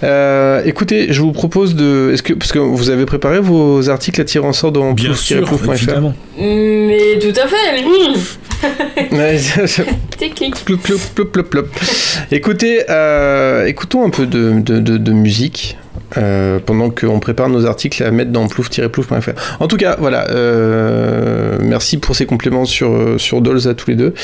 Euh, 0.03 0.61
écoutez, 0.67 1.13
je 1.13 1.23
vous 1.23 1.33
propose 1.33 1.75
de. 1.75 2.11
Est-ce 2.13 2.23
que 2.23 2.35
parce 2.35 2.53
que 2.53 2.59
vous 2.59 2.91
avez 2.91 3.07
préparé 3.07 3.41
vos 3.41 3.89
articles 3.89 4.21
à 4.21 4.25
tirer 4.25 4.47
en 4.47 4.53
sort 4.53 4.71
dans 4.73 4.93
Bien 4.93 5.15
sûr, 5.15 5.43
plouf-plouf.fr 5.47 5.73
évidemment. 5.75 6.15
Mais 6.39 7.19
tout 7.21 7.33
à 7.41 7.47
fait. 7.47 7.83
mmh. 7.83 8.15
Écoutez, 12.31 12.83
euh, 12.91 13.67
écoutons 13.67 14.05
un 14.07 14.11
peu 14.11 14.27
de, 14.27 14.61
de, 14.61 14.79
de- 14.79 14.97
de 14.99 15.13
musique 15.13 15.77
euh, 16.19 16.59
pendant 16.65 16.91
qu'on 16.91 17.19
prépare 17.21 17.49
nos 17.49 17.65
articles 17.67 18.03
à 18.03 18.11
mettre 18.11 18.31
dans 18.31 18.47
plouf-plouf.fr. 18.47 19.31
En 19.61 19.67
tout 19.67 19.77
cas, 19.77 19.97
voilà. 19.99 20.29
euh, 20.31 21.59
merci 21.61 21.97
pour 21.99 22.15
ces 22.15 22.27
compléments 22.27 22.65
sur, 22.67 23.19
sur 23.19 23.41
Dolls 23.41 23.67
à 23.69 23.75
tous 23.75 23.91
les 23.91 23.97
deux. 23.97 24.15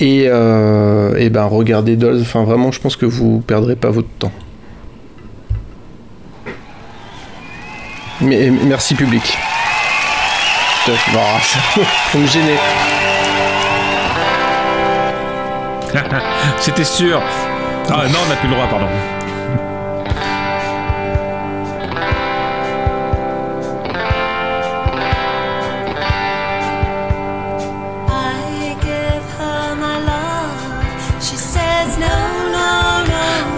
Et, 0.00 0.24
euh, 0.26 1.14
et 1.16 1.28
ben, 1.30 1.44
regardez 1.44 1.96
Dolls. 1.96 2.20
Enfin, 2.22 2.44
vraiment, 2.44 2.72
je 2.72 2.80
pense 2.80 2.96
que 2.96 3.06
vous 3.06 3.42
perdrez 3.46 3.76
pas 3.76 3.90
votre 3.90 4.08
temps. 4.18 4.32
Mais, 8.20 8.50
merci 8.50 8.94
public. 8.94 9.22
Non, 10.88 10.94
Faut 12.10 12.18
me 12.18 12.26
gêner. 12.32 12.56
C'était 16.58 16.84
sûr. 16.84 17.20
Ah 17.90 18.06
non, 18.08 18.18
on 18.24 18.28
n'a 18.28 18.36
plus 18.36 18.48
le 18.48 18.54
droit, 18.54 18.66
pardon. 18.68 18.86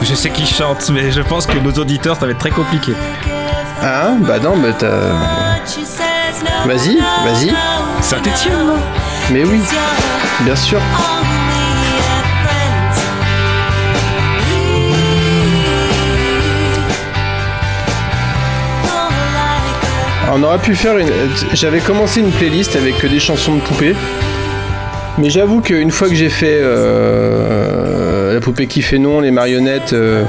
Je 0.03 0.15
sais 0.17 0.31
qui 0.31 0.45
chante, 0.45 0.91
mais 0.91 1.13
je 1.13 1.21
pense 1.23 1.47
que 1.47 1.57
nos 1.59 1.73
auditeurs, 1.73 2.17
ça 2.17 2.27
va 2.27 2.33
être 2.33 2.39
très 2.39 2.51
compliqué. 2.51 2.95
Ah, 3.81 4.11
bah 4.21 4.39
non, 4.41 4.57
mais 4.57 4.73
t'as. 4.77 4.89
Vas-y, 6.67 6.99
vas-y. 7.25 7.55
Saint-Etienne, 8.03 8.67
non? 8.67 8.77
Mais 9.31 9.45
oui, 9.45 9.61
bien 10.41 10.57
sûr. 10.57 10.81
On 20.33 20.43
aurait 20.43 20.59
pu 20.59 20.75
faire 20.75 20.99
une. 20.99 21.09
J'avais 21.53 21.81
commencé 21.81 22.21
une 22.21 22.31
playlist 22.31 22.77
avec 22.77 22.99
que 22.99 23.07
des 23.07 23.21
chansons 23.21 23.57
de 23.57 23.61
poupées. 23.61 23.95
Mais 25.19 25.29
j'avoue 25.29 25.61
qu'une 25.61 25.91
fois 25.91 26.09
que 26.09 26.15
j'ai 26.15 26.31
fait 26.31 26.59
euh, 26.61 28.35
la 28.35 28.41
poupée 28.41 28.67
qui 28.67 28.81
fait 28.81 28.99
non, 28.99 29.21
les 29.21 29.31
marionnettes, 29.31 29.93
euh, 29.93 30.25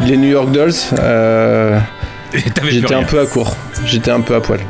les 0.00 0.16
New 0.16 0.28
York 0.28 0.50
Dolls, 0.50 0.72
euh, 0.98 1.78
j'étais 2.68 2.94
un 2.94 3.04
peu 3.04 3.20
à 3.20 3.26
court. 3.26 3.56
J'étais 3.86 4.10
un 4.10 4.20
peu 4.20 4.34
à 4.34 4.40
poil. 4.40 4.60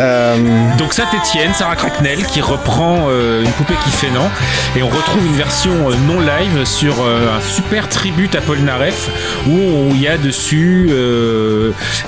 Euh, 0.00 0.36
Donc 0.78 0.94
Saint-Etienne, 0.94 1.52
Sarah 1.54 1.76
Cracknell 1.76 2.24
qui 2.24 2.40
reprend 2.40 3.08
euh, 3.10 3.44
une 3.44 3.50
poupée 3.50 3.74
qui 3.84 3.90
fait 3.90 4.10
non 4.10 4.28
et 4.74 4.82
on 4.82 4.88
retrouve 4.88 5.26
une 5.26 5.34
version 5.36 5.70
euh, 5.90 5.94
non 6.08 6.20
live 6.20 6.64
sur 6.64 6.94
un 7.02 7.40
super 7.42 7.86
tribute 7.88 8.34
à 8.34 8.40
Paul 8.40 8.58
Naref 8.60 9.10
où 9.46 9.90
il 9.92 10.00
y 10.00 10.08
a 10.08 10.16
dessus 10.16 10.90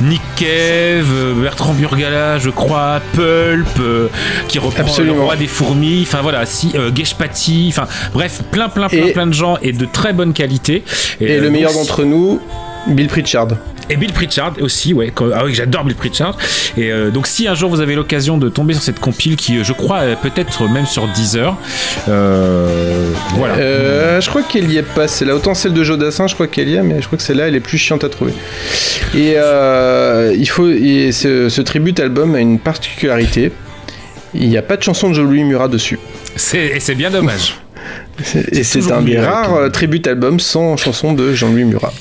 Nick 0.01 0.23
Cave, 0.37 1.35
Bertrand 1.43 1.75
Burgala, 1.75 2.39
je 2.39 2.49
crois, 2.51 3.01
Pulp 3.15 3.69
qui 4.49 4.59
reprend 4.59 4.83
Absolument. 4.85 5.15
le 5.17 5.21
roi 5.23 5.37
des 5.37 5.47
fourmis, 5.47 6.05
enfin 6.07 6.21
voilà, 6.23 6.47
si 6.47 6.73
Gesh 6.95 7.15
Patty, 7.15 7.67
enfin 7.73 7.87
bref, 8.15 8.41
plein 8.51 8.69
plein 8.69 8.89
plein 8.89 8.99
Et- 9.07 9.13
plein 9.13 9.27
de 9.27 9.35
gens 9.35 9.59
et 9.63 9.73
de 9.73 9.85
très 9.85 10.13
bonne 10.13 10.33
qualité. 10.33 10.83
et 11.21 11.39
le 11.39 11.51
meilleur 11.51 11.73
d'entre 11.73 12.05
nous, 12.05 12.41
Bill 12.87 13.07
Pritchard. 13.09 13.49
et 13.91 13.97
Bill 13.97 14.13
Pritchard 14.13 14.55
aussi, 14.61 14.93
ouais. 14.93 15.13
Ah 15.35 15.45
oui, 15.45 15.55
j'adore 15.55 15.85
Bill 15.85 15.95
Pritchard. 15.95 16.37
Et 16.77 16.91
euh, 16.91 17.11
donc, 17.11 17.27
si 17.27 17.47
un 17.47 17.55
jour 17.55 17.71
vous 17.71 17.81
avez 17.81 17.95
l'occasion 17.95 18.39
de 18.39 18.49
tomber 18.49 18.75
sur 18.75 18.83
cette 18.83 18.99
compile 18.99 19.37
qui, 19.37 19.59
euh, 19.59 19.65
je 19.65 19.73
crois, 19.73 20.03
peut-être 20.21 20.69
même 20.69 20.87
sur 20.87 21.07
Deezer, 21.09 21.57
euh, 22.09 23.13
voilà. 23.37 23.55
Euh, 23.55 24.21
je 24.21 24.29
crois 24.29 24.43
qu'elle 24.43 24.71
y 24.71 24.79
est 24.79 24.83
pas. 24.83 25.09
C'est 25.09 25.25
là 25.25 25.35
autant 25.35 25.55
celle 25.55 25.75
de 25.75 25.85
Jodassin, 25.85 26.27
je 26.27 26.35
crois 26.35 26.47
qu'elle 26.49 26.69
y 26.69 26.75
est, 26.75 26.83
mais 26.83 27.01
je 27.01 27.07
crois 27.07 27.19
que 27.19 27.25
celle-là, 27.25 27.49
elle 27.49 27.57
est 27.57 27.61
plus 27.61 27.79
chiante 27.79 28.05
à 28.05 28.09
trouver. 28.09 28.33
Et 29.15 29.37
il 30.37 30.47
faut. 30.49 30.69
Et 30.69 31.13
ce, 31.13 31.49
ce 31.49 31.63
tribute 31.63 32.01
album 32.01 32.35
a 32.35 32.41
une 32.41 32.59
particularité. 32.59 33.53
Il 34.35 34.49
n'y 34.49 34.57
a 34.57 34.63
pas 34.63 34.77
de 34.79 34.83
chanson 34.83 35.11
de 35.11 35.15
Jean-Louis 35.15 35.45
Murat 35.45 35.69
dessus. 35.69 35.99
C'est, 36.37 36.65
et 36.67 36.81
c'est 36.81 36.95
bien 36.95 37.11
dommage. 37.11 37.57
Et 38.53 38.63
c'est 38.63 38.93
un 38.93 39.03
des 39.03 39.19
rares 39.19 39.71
tribute 39.73 40.07
albums 40.07 40.39
sans 40.39 40.77
chanson 40.77 41.13
de 41.13 41.33
Jean-Louis 41.33 41.65
Murat. 41.65 41.93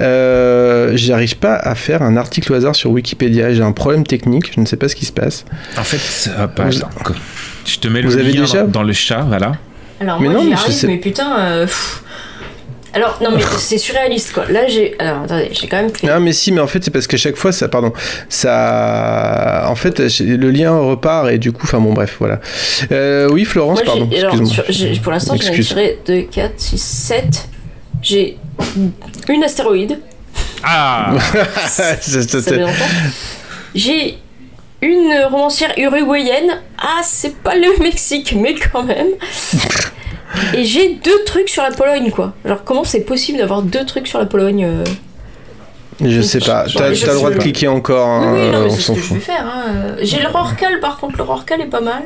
Euh, 0.00 0.92
J'arrive 0.94 1.36
pas 1.36 1.54
à 1.56 1.74
faire 1.74 2.02
un 2.02 2.16
article 2.16 2.52
au 2.52 2.56
hasard 2.56 2.76
sur 2.76 2.90
Wikipédia. 2.90 3.52
J'ai 3.54 3.62
un 3.62 3.72
problème 3.72 4.04
technique. 4.06 4.52
Je 4.54 4.60
ne 4.60 4.66
sais 4.66 4.76
pas 4.76 4.88
ce 4.88 4.96
qui 4.96 5.04
se 5.06 5.12
passe. 5.12 5.44
En 5.78 5.84
fait, 5.84 6.30
hop, 6.40 6.60
Vous- 6.64 6.78
attends. 6.78 7.14
je 7.64 7.78
te 7.78 7.88
mets 7.88 8.02
le 8.02 8.08
Vous 8.08 8.16
avez 8.16 8.32
lien 8.32 8.42
déjà 8.42 8.62
dans, 8.62 8.68
dans 8.70 8.82
le 8.82 8.92
chat, 8.92 9.22
voilà. 9.22 9.52
Alors 10.00 10.20
Mais 10.20 10.26
moi 10.28 10.34
non, 10.34 10.42
j'y 10.42 10.48
mais 10.50 10.54
arrive, 10.56 10.72
sais- 10.74 10.86
mais 10.86 10.96
putain. 10.98 11.38
euh. 11.38 11.66
Alors 12.92 13.18
non 13.22 13.30
mais 13.34 13.42
c'est 13.58 13.78
surréaliste 13.78 14.32
quoi. 14.34 14.44
Là 14.48 14.68
j'ai. 14.68 14.94
Alors 15.00 15.22
attendez, 15.24 15.48
j'ai 15.52 15.66
quand 15.66 15.78
même 15.78 15.90
fait. 15.94 16.08
Ah 16.08 16.20
mais 16.20 16.32
si, 16.32 16.52
mais 16.52 16.60
en 16.60 16.66
fait 16.68 16.84
c'est 16.84 16.90
parce 16.92 17.06
qu'à 17.08 17.16
chaque 17.16 17.34
fois 17.36 17.50
ça, 17.50 17.68
pardon, 17.68 17.92
ça, 18.28 19.66
en 19.68 19.74
fait 19.74 19.98
le 20.20 20.50
lien 20.50 20.70
repart 20.78 21.28
et 21.30 21.38
du 21.38 21.50
coup, 21.52 21.62
enfin 21.64 21.78
bon 21.80 21.92
bref, 21.92 22.16
voilà. 22.20 22.40
Euh, 22.92 23.28
oui 23.32 23.44
Florence, 23.44 23.78
Moi, 23.84 23.86
pardon, 23.86 24.08
j'ai- 24.12 24.20
alors, 24.20 24.46
sur- 24.46 24.64
j'ai- 24.68 24.98
pour 25.00 25.10
l'instant 25.12 25.34
j'en 25.36 25.42
ai 25.42 25.46
Excuse. 25.48 25.68
tiré 25.68 25.98
2, 26.06 26.22
4, 26.22 26.52
6, 26.56 26.78
7. 26.80 27.48
J'ai 28.02 28.36
une 29.28 29.44
astéroïde. 29.44 30.00
Ah 30.62 31.12
Ça- 31.66 32.00
ça- 32.00 32.40
Ça. 32.42 32.52
J'ai 33.74 34.18
une 34.82 35.12
romancière 35.30 35.72
uruguayenne. 35.76 36.60
Ah, 36.78 37.00
c'est 37.02 37.36
pas 37.36 37.54
le 37.54 37.78
Mexique, 37.82 38.34
mais 38.36 38.54
quand 38.54 38.82
même. 38.82 39.08
Et 40.54 40.64
j'ai 40.64 40.94
deux 40.96 41.24
trucs 41.24 41.48
sur 41.48 41.62
la 41.62 41.70
Pologne, 41.70 42.10
quoi. 42.10 42.34
Alors, 42.44 42.64
comment 42.64 42.82
c'est 42.84 43.00
possible 43.02 43.38
d'avoir 43.38 43.62
deux 43.62 43.84
trucs 43.86 44.08
sur 44.08 44.18
la 44.18 44.26
Pologne 44.26 44.64
euh 44.64 44.84
Je 46.04 46.20
sais 46.22 46.40
pas, 46.40 46.64
t'as 46.74 46.88
le 46.90 47.14
droit 47.14 47.30
de 47.30 47.38
cliquer 47.38 47.68
encore, 47.68 48.20
Oui, 48.20 48.26
hein, 48.26 48.32
oui, 48.34 48.50
non, 48.50 48.60
mais 48.62 48.66
on 48.66 48.70
c'est 48.70 48.76
ce 48.76 48.82
s'en 48.82 48.94
que 48.94 49.00
je 49.00 49.04
fout. 49.06 49.16
vais 49.18 49.22
faire. 49.22 49.46
Hein. 49.46 49.64
Euh, 49.68 49.96
J'ai 50.02 50.20
le 50.20 50.28
Rorcal, 50.28 50.80
par 50.80 50.98
contre, 50.98 51.18
le 51.18 51.22
Rorcal 51.24 51.60
est 51.60 51.66
pas 51.66 51.80
mal. 51.80 52.02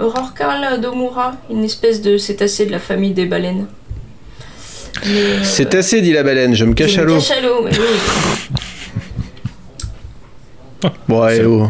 Le 0.00 0.06
Rorcal 0.06 0.80
d'Omura, 0.80 1.34
une 1.50 1.62
espèce 1.64 2.00
de 2.02 2.16
cétacé 2.18 2.66
de 2.66 2.72
la 2.72 2.78
famille 2.80 3.12
des 3.12 3.26
baleines. 3.26 3.66
Mais, 5.06 5.12
euh, 5.18 5.38
C'est 5.44 5.74
assez, 5.74 6.00
dit 6.02 6.12
la 6.12 6.22
baleine, 6.22 6.54
je 6.54 6.64
me 6.64 6.74
cache 6.74 6.92
je 6.92 7.00
à 7.00 7.02
me 7.02 7.08
l'eau. 7.08 7.14
cache 7.16 7.30
à 7.30 7.40
l'eau, 7.40 7.62
mais 7.64 7.70
oui. 7.70 8.50
Bon, 11.08 11.22
allez, 11.22 11.44
oh. 11.44 11.68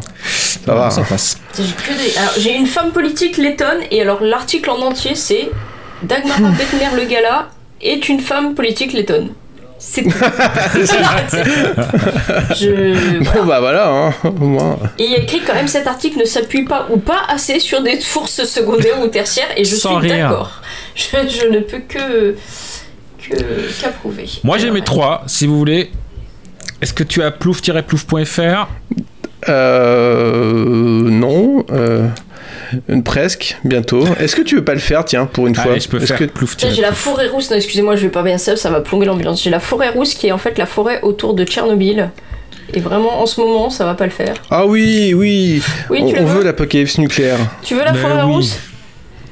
ça 0.64 0.74
va. 0.74 0.90
Ça 0.90 1.02
passe. 1.02 1.38
J'ai 2.38 2.54
une 2.54 2.66
femme 2.66 2.92
politique 2.92 3.36
lettonne 3.38 3.80
et 3.90 4.00
alors 4.02 4.22
l'article 4.22 4.70
en 4.70 4.80
entier 4.82 5.14
c'est 5.16 5.50
Dagmara 6.02 6.50
Bettner 6.58 6.88
le 6.96 7.06
gala 7.08 7.48
est 7.82 8.08
une 8.08 8.20
femme 8.20 8.54
politique 8.54 8.92
lettonne. 8.92 9.30
C'est 9.78 10.02
tout. 10.02 10.10
Je- 12.54 13.18
Bon 13.34 13.44
bah 13.46 13.60
voilà, 13.60 13.88
hein, 13.88 14.14
au 14.24 14.30
moins. 14.44 14.78
Et 14.98 15.04
il 15.04 15.10
y 15.10 15.14
a 15.14 15.18
écrit 15.20 15.40
quand 15.40 15.54
même 15.54 15.68
cet 15.68 15.86
article 15.86 16.18
ne 16.20 16.24
s'appuie 16.26 16.64
pas 16.64 16.86
ou 16.90 16.98
pas 16.98 17.22
assez 17.28 17.58
sur 17.60 17.82
des 17.82 18.00
sources 18.00 18.44
secondaires 18.44 19.00
ou 19.02 19.06
tertiaires 19.08 19.48
et 19.56 19.64
je 19.64 19.74
Sans 19.74 20.00
suis 20.00 20.08
d'accord. 20.08 20.60
Je, 20.94 21.04
je 21.28 21.46
ne 21.48 21.60
peux 21.60 21.80
que 21.80 22.36
que- 23.30 23.80
qu'approuver. 23.82 24.26
Moi 24.44 24.58
j'ai 24.58 24.70
mes 24.70 24.82
trois, 24.82 25.22
si 25.26 25.46
vous 25.46 25.56
voulez. 25.58 25.90
Est-ce 26.82 26.94
que 26.94 27.04
tu 27.04 27.22
as 27.22 27.30
plouf-plouf.fr 27.30 28.68
Euh. 29.48 31.10
Non. 31.10 31.64
Euh, 31.70 32.08
presque, 33.04 33.56
bientôt. 33.64 34.04
Est-ce 34.18 34.36
que 34.36 34.42
tu 34.42 34.56
veux 34.56 34.64
pas 34.64 34.74
le 34.74 34.80
faire, 34.80 35.04
tiens, 35.04 35.26
pour 35.26 35.46
une 35.46 35.54
fois 35.54 35.72
Allez, 35.72 35.80
je 35.80 35.88
peux 35.88 35.98
faire 36.00 36.18
que- 36.18 36.24
plouf 36.24 36.56
Tiens, 36.56 36.70
j'ai 36.72 36.82
la 36.82 36.92
forêt 36.92 37.26
rousse, 37.28 37.50
non 37.50 37.56
excusez-moi 37.56 37.96
je 37.96 38.02
vais 38.02 38.08
pas 38.10 38.22
bien 38.22 38.38
ça, 38.38 38.56
ça 38.56 38.70
va 38.70 38.80
plomber 38.80 39.06
l'ambiance. 39.06 39.42
J'ai 39.42 39.50
la 39.50 39.60
forêt 39.60 39.90
rousse 39.90 40.14
qui 40.14 40.28
est 40.28 40.32
en 40.32 40.38
fait 40.38 40.56
la 40.58 40.66
forêt 40.66 41.00
autour 41.02 41.34
de 41.34 41.44
Tchernobyl. 41.44 42.10
Et 42.72 42.78
vraiment 42.80 43.20
en 43.20 43.26
ce 43.26 43.40
moment 43.40 43.68
ça 43.70 43.84
va 43.84 43.94
pas 43.94 44.04
le 44.04 44.12
faire. 44.12 44.34
Ah 44.50 44.64
oui, 44.66 45.12
oui. 45.14 45.60
Oui, 45.90 46.00
on 46.16 46.22
on 46.22 46.24
veut 46.26 46.44
l'apocalypse 46.44 46.98
nucléaire. 46.98 47.38
Tu 47.62 47.74
veux 47.74 47.82
la 47.84 47.92
Ben 47.92 48.00
forêt 48.00 48.22
oui. 48.24 48.32
rousse? 48.32 48.56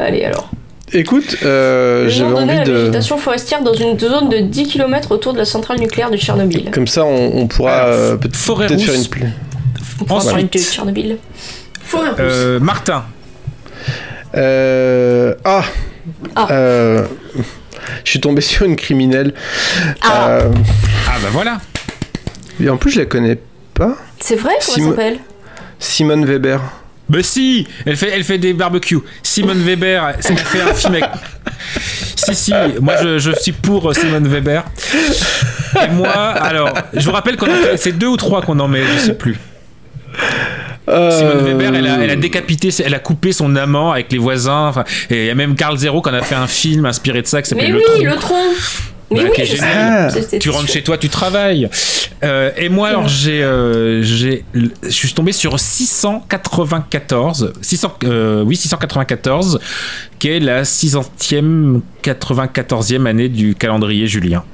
Allez 0.00 0.24
alors. 0.24 0.50
Écoute, 0.92 1.36
euh, 1.44 2.08
j'avais 2.08 2.32
envie 2.34 2.46
la 2.46 2.64
de. 2.64 2.72
végétation 2.72 3.18
forestière 3.18 3.62
dans 3.62 3.74
une 3.74 3.98
zone 3.98 4.28
de 4.28 4.38
10 4.38 4.68
km 4.68 5.12
autour 5.12 5.32
de 5.34 5.38
la 5.38 5.44
centrale 5.44 5.78
nucléaire 5.80 6.10
de 6.10 6.16
Tchernobyl. 6.16 6.70
Comme 6.70 6.86
ça, 6.86 7.04
on, 7.04 7.32
on 7.36 7.46
pourra 7.46 7.86
euh, 7.86 8.16
peut-être 8.16 8.36
faire 8.36 8.94
une. 8.94 9.32
On 10.00 10.04
pourra 10.04 10.18
Ensuite. 10.20 10.30
parler 10.32 10.44
de 10.44 10.58
Tchernobyl. 10.58 11.18
Forêt 11.82 12.08
rousse. 12.10 12.18
Euh, 12.20 12.60
Martin. 12.60 13.04
Euh, 14.34 15.34
ah. 15.44 15.62
Euh, 16.50 17.04
je 18.04 18.10
suis 18.10 18.20
tombé 18.20 18.40
sur 18.42 18.64
une 18.66 18.76
criminelle. 18.76 19.34
Euh, 20.10 20.50
Ah 21.06 21.16
bah 21.22 21.28
voilà. 21.32 21.58
et 22.62 22.68
en 22.68 22.76
plus, 22.76 22.90
je 22.92 23.00
la 23.00 23.06
connais 23.06 23.38
pas. 23.74 23.96
C'est 24.20 24.36
vrai 24.36 24.52
Comment 24.64 24.74
Sim- 24.76 24.82
ça 24.84 24.90
s'appelle? 24.90 25.18
Simone 25.78 26.24
Weber. 26.24 26.60
Bah 27.08 27.18
si, 27.22 27.66
elle 27.86 27.96
fait, 27.96 28.10
elle 28.14 28.24
fait 28.24 28.38
des 28.38 28.52
barbecues. 28.52 28.98
Simone 29.22 29.62
Weber, 29.62 30.14
c'est- 30.20 30.32
elle 30.34 30.38
fait 30.38 30.60
un 30.60 30.74
film 30.74 30.94
avec... 30.94 31.04
Si, 32.16 32.34
si, 32.34 32.52
moi 32.80 32.94
je, 33.02 33.18
je 33.18 33.30
suis 33.40 33.52
pour 33.52 33.94
Simone 33.94 34.28
Weber. 34.28 34.64
Et 35.84 35.88
moi, 35.92 36.08
alors, 36.10 36.72
je 36.92 37.04
vous 37.06 37.12
rappelle 37.12 37.36
qu'on 37.36 37.46
c'est 37.76 37.92
deux 37.96 38.08
ou 38.08 38.16
trois 38.16 38.42
qu'on 38.42 38.58
en 38.60 38.68
met, 38.68 38.82
je 38.84 38.98
sais 38.98 39.14
plus. 39.14 39.38
Simone 40.86 41.44
Weber, 41.44 41.74
elle 41.74 41.86
a, 41.86 41.98
elle 42.02 42.10
a 42.10 42.16
décapité, 42.16 42.70
elle 42.84 42.94
a 42.94 42.98
coupé 42.98 43.32
son 43.32 43.54
amant 43.56 43.92
avec 43.92 44.10
les 44.12 44.18
voisins. 44.18 44.68
enfin, 44.68 44.84
Et 45.10 45.24
il 45.24 45.26
y 45.26 45.30
a 45.30 45.34
même 45.34 45.54
Carl 45.54 45.76
Zero 45.76 46.00
qui 46.02 46.08
en 46.10 46.14
a 46.14 46.22
fait 46.22 46.34
un 46.34 46.46
film 46.46 46.86
inspiré 46.86 47.22
de 47.22 47.26
ça 47.26 47.42
qui 47.42 47.48
s'appelle 47.50 47.66
Mais 47.66 47.72
Le 47.72 47.78
oui, 47.78 47.84
Tronc. 48.04 48.04
le 48.04 48.16
tronc 48.16 48.44
Mais 48.52 48.97
Bah, 49.10 49.22
oui, 49.24 50.38
Tu 50.38 50.50
rentres 50.50 50.68
chez 50.68 50.82
toi, 50.82 50.98
tu 50.98 51.08
travailles. 51.08 51.68
Euh, 52.22 52.50
et 52.56 52.68
moi, 52.68 52.88
alors, 52.88 53.08
j'ai, 53.08 53.42
euh, 53.42 54.02
j'ai, 54.02 54.44
je 54.54 54.90
suis 54.90 55.12
tombé 55.12 55.32
sur 55.32 55.58
694, 55.58 57.52
600, 57.62 57.98
euh, 58.04 58.42
oui, 58.44 58.56
694, 58.56 59.60
qui 60.18 60.28
est 60.28 60.40
la 60.40 60.64
600e, 60.64 61.80
94e 62.02 63.06
année 63.06 63.28
du 63.28 63.54
calendrier 63.54 64.06
julien. 64.06 64.44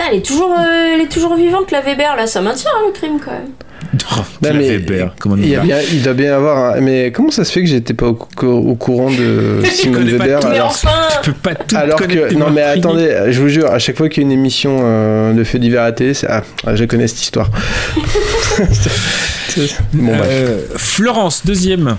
Putain, 0.00 0.12
elle 0.12 0.18
est 0.18 0.22
toujours, 0.26 0.52
euh, 0.58 0.94
elle 0.94 1.00
est 1.02 1.08
toujours 1.12 1.34
vivante 1.34 1.70
la 1.72 1.82
Weber 1.82 2.16
là, 2.16 2.26
ça 2.26 2.40
maintient 2.40 2.70
hein, 2.74 2.84
le 2.86 2.92
crime 2.92 3.18
quand 3.22 3.32
même. 3.32 3.50
Non, 4.42 4.50
mais 4.54 4.68
Weber, 4.78 5.14
comment 5.18 5.34
on 5.34 5.38
il, 5.38 5.48
y 5.48 5.56
a 5.56 5.60
dit 5.60 5.66
bien, 5.66 5.78
il 5.92 6.02
doit 6.02 6.12
bien 6.14 6.34
avoir. 6.34 6.76
un- 6.76 6.80
Mais 6.80 7.12
comment 7.12 7.30
ça 7.30 7.44
se 7.44 7.52
fait 7.52 7.60
que 7.60 7.66
j'étais 7.66 7.92
pas 7.92 8.06
au, 8.06 8.14
cou- 8.14 8.46
au 8.46 8.74
courant 8.76 9.10
de 9.10 9.62
Simone 9.70 10.08
Weber 10.08 10.40
tout. 10.40 10.46
Alors, 10.46 10.68
enfin 10.68 10.88
Tu 11.22 11.32
peux 11.32 11.38
pas 11.50 11.54
tout 11.54 11.76
alors 11.76 11.98
connaître, 11.98 12.28
que 12.28 12.34
non 12.34 12.50
mais 12.50 12.62
attendez, 12.62 13.26
je 13.28 13.40
vous 13.40 13.48
jure, 13.48 13.70
à 13.70 13.78
chaque 13.78 13.96
fois 13.98 14.08
qu'il 14.08 14.22
y 14.22 14.26
a 14.26 14.28
une 14.28 14.32
émission 14.32 14.78
euh, 14.82 15.32
de 15.34 15.44
faits 15.44 15.60
divers 15.60 15.82
à 15.82 15.92
télé, 15.92 16.14
c'est 16.14 16.28
ah, 16.28 16.42
ah, 16.66 16.74
je 16.76 16.84
connais 16.84 17.06
cette 17.08 17.22
histoire. 17.22 17.50
Bon. 19.92 20.12
Euh, 20.24 20.60
Florence, 20.76 21.44
deuxième. 21.44 21.96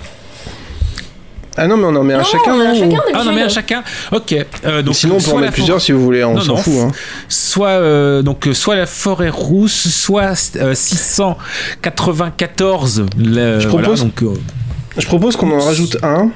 Ah 1.56 1.66
non 1.66 1.76
mais 1.76 1.84
on 1.84 1.94
en 1.96 2.02
met 2.02 2.14
un 2.14 2.18
Non, 2.18 2.24
chacun. 2.24 2.54
on 2.54 2.56
en 2.56 2.60
a 2.60 2.72
non, 2.72 2.78
chacun. 2.78 2.98
Ah 3.14 3.24
non, 3.24 3.32
mais 3.32 3.42
à 3.42 3.48
chacun. 3.48 3.82
Ok. 4.10 4.34
Euh, 4.64 4.82
donc, 4.82 4.94
Sinon 4.94 5.16
on 5.16 5.20
peut 5.20 5.30
en 5.32 5.38
mettre 5.38 5.52
plusieurs 5.52 5.80
si 5.80 5.92
vous 5.92 6.02
voulez, 6.02 6.24
on 6.24 6.40
s'en 6.40 6.56
fout. 6.56 6.72
Hein. 6.80 6.90
soit 7.28 7.68
euh, 7.68 8.22
donc 8.22 8.46
euh, 8.48 8.54
soit 8.54 8.76
la 8.76 8.86
forêt 8.86 9.28
rousse, 9.28 9.88
soit 9.88 10.32
euh, 10.56 10.74
694. 10.74 13.06
le- 13.18 13.60
Je 13.60 13.68
voilà, 13.68 13.88
propose- 13.88 14.02
donc, 14.04 14.22
euh, 14.22 14.34
Je 14.98 15.06
propose 15.06 15.36
qu'on 15.36 15.50
en 15.52 15.60
rajoute 15.60 15.96
un. 16.02 16.30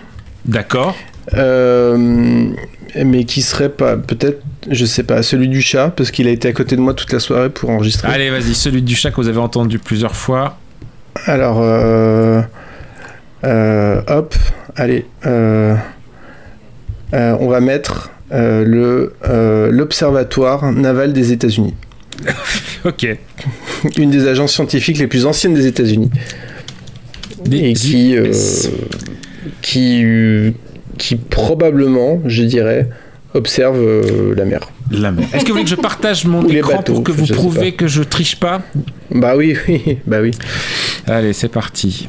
D'accord. 0.45 0.95
Euh, 1.35 2.49
mais 3.05 3.25
qui 3.25 3.43
serait 3.43 3.69
pas 3.69 3.97
peut-être 3.97 4.41
je 4.71 4.85
sais 4.85 5.03
pas 5.03 5.23
celui 5.23 5.49
du 5.49 5.61
chat 5.61 5.89
parce 5.91 6.11
qu'il 6.13 6.29
a 6.29 6.31
été 6.31 6.47
à 6.49 6.53
côté 6.53 6.77
de 6.77 6.81
moi 6.81 6.95
toute 6.95 7.13
la 7.13 7.19
soirée 7.21 7.51
pour 7.51 7.71
enregistrer 7.71 8.09
Allez, 8.13 8.31
vas-y, 8.31 8.55
celui 8.55 8.81
du 8.83 8.95
chat 8.97 9.11
que 9.11 9.17
vous 9.17 9.27
avez 9.29 9.39
entendu 9.39 9.79
plusieurs 9.81 10.15
fois. 10.15 10.57
alors 11.27 11.59
euh, 11.61 12.41
euh, 13.45 14.01
hop 14.09 14.35
allez 14.77 15.05
euh, 15.27 15.75
euh, 17.15 17.37
on 17.41 17.49
va 17.49 17.61
mettre 17.61 18.11
euh, 18.33 18.65
le 18.65 19.15
euh, 19.29 19.71
l'observatoire 19.71 20.73
naval 20.73 21.13
des 21.13 21.33
États-Unis. 21.33 21.75
Ok. 22.85 23.05
une 23.99 24.11
des 24.11 24.29
agences 24.29 24.53
scientifiques 24.53 24.99
les 24.99 25.07
plus 25.09 25.27
anciennes 25.27 25.55
des 25.55 25.67
États-Unis. 25.67 26.11
Et 27.51 27.73
qui 27.73 28.17
euh, 28.17 28.33
qui 29.63 30.05
qui 30.99 31.17
probablement 31.17 32.21
je 32.27 32.43
dirais 32.45 32.89
observe 33.35 33.79
euh, 33.81 34.35
la 34.37 34.45
mer. 34.45 34.61
La 34.91 35.11
mer. 35.13 35.27
Est-ce 35.35 35.43
que 35.45 35.49
vous 35.49 35.55
voulez 35.55 35.65
que 35.65 35.71
je 35.71 35.75
partage 35.75 36.25
mon 36.27 36.43
Ou 36.45 36.51
écran 36.51 36.77
bateaux, 36.77 36.95
pour 36.95 37.03
que 37.05 37.13
vous 37.13 37.27
prouvez 37.27 37.73
que 37.73 37.87
je 37.89 38.03
triche 38.03 38.39
pas? 38.39 38.63
Bah 39.11 39.35
oui 39.37 39.57
oui 39.69 39.99
bah 40.07 40.19
oui. 40.23 40.31
Allez, 41.07 41.33
c'est 41.33 41.49
parti. 41.49 42.09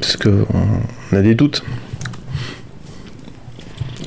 parce 0.00 0.16
que 0.16 0.28
on- 0.28 0.99
on 1.12 1.16
a 1.16 1.22
des 1.22 1.34
doutes 1.34 1.62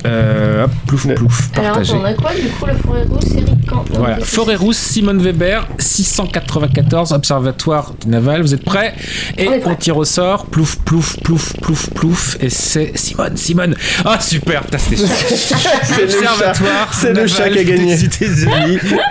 Euh, 0.06 0.64
hop, 0.64 0.70
plouf 0.86 1.06
plouf, 1.14 1.48
Alors 1.56 1.76
partagé. 1.76 1.92
attends, 1.94 2.02
on 2.02 2.04
a 2.04 2.12
quoi 2.12 2.34
du 2.34 2.48
coup 2.48 2.66
la 2.66 2.74
forêt 2.74 3.04
rousse, 3.04 3.24
Eric 3.38 3.66
Camp 3.66 3.84
non, 3.90 3.98
Voilà, 4.00 4.18
Forêt 4.20 4.54
Rousse, 4.56 4.76
Simone 4.76 5.22
Weber, 5.22 5.66
694, 5.78 7.12
Observatoire 7.12 7.94
du 8.02 8.08
Naval. 8.08 8.42
Vous 8.42 8.52
êtes 8.52 8.64
prêts? 8.64 8.92
Et 9.38 9.48
On 9.64 9.74
tire 9.74 9.96
au 9.96 10.04
sort. 10.04 10.44
Plouf, 10.44 10.76
plouf, 10.80 11.16
plouf, 11.22 11.54
plouf, 11.56 11.88
plouf. 11.88 12.36
Et 12.42 12.50
c'est 12.50 12.92
Simone, 12.98 13.34
Simone. 13.38 13.74
Ah, 14.04 14.20
super, 14.20 14.64
c'était. 14.78 14.78
C'est 15.06 16.02
le 16.02 16.08
chat. 16.08 16.16
Observatoire 16.18 16.92
C'est 16.92 17.12
le 17.14 17.26
chat 17.26 17.48
qui 17.48 17.58
a 17.60 17.64
gagné. 17.64 17.96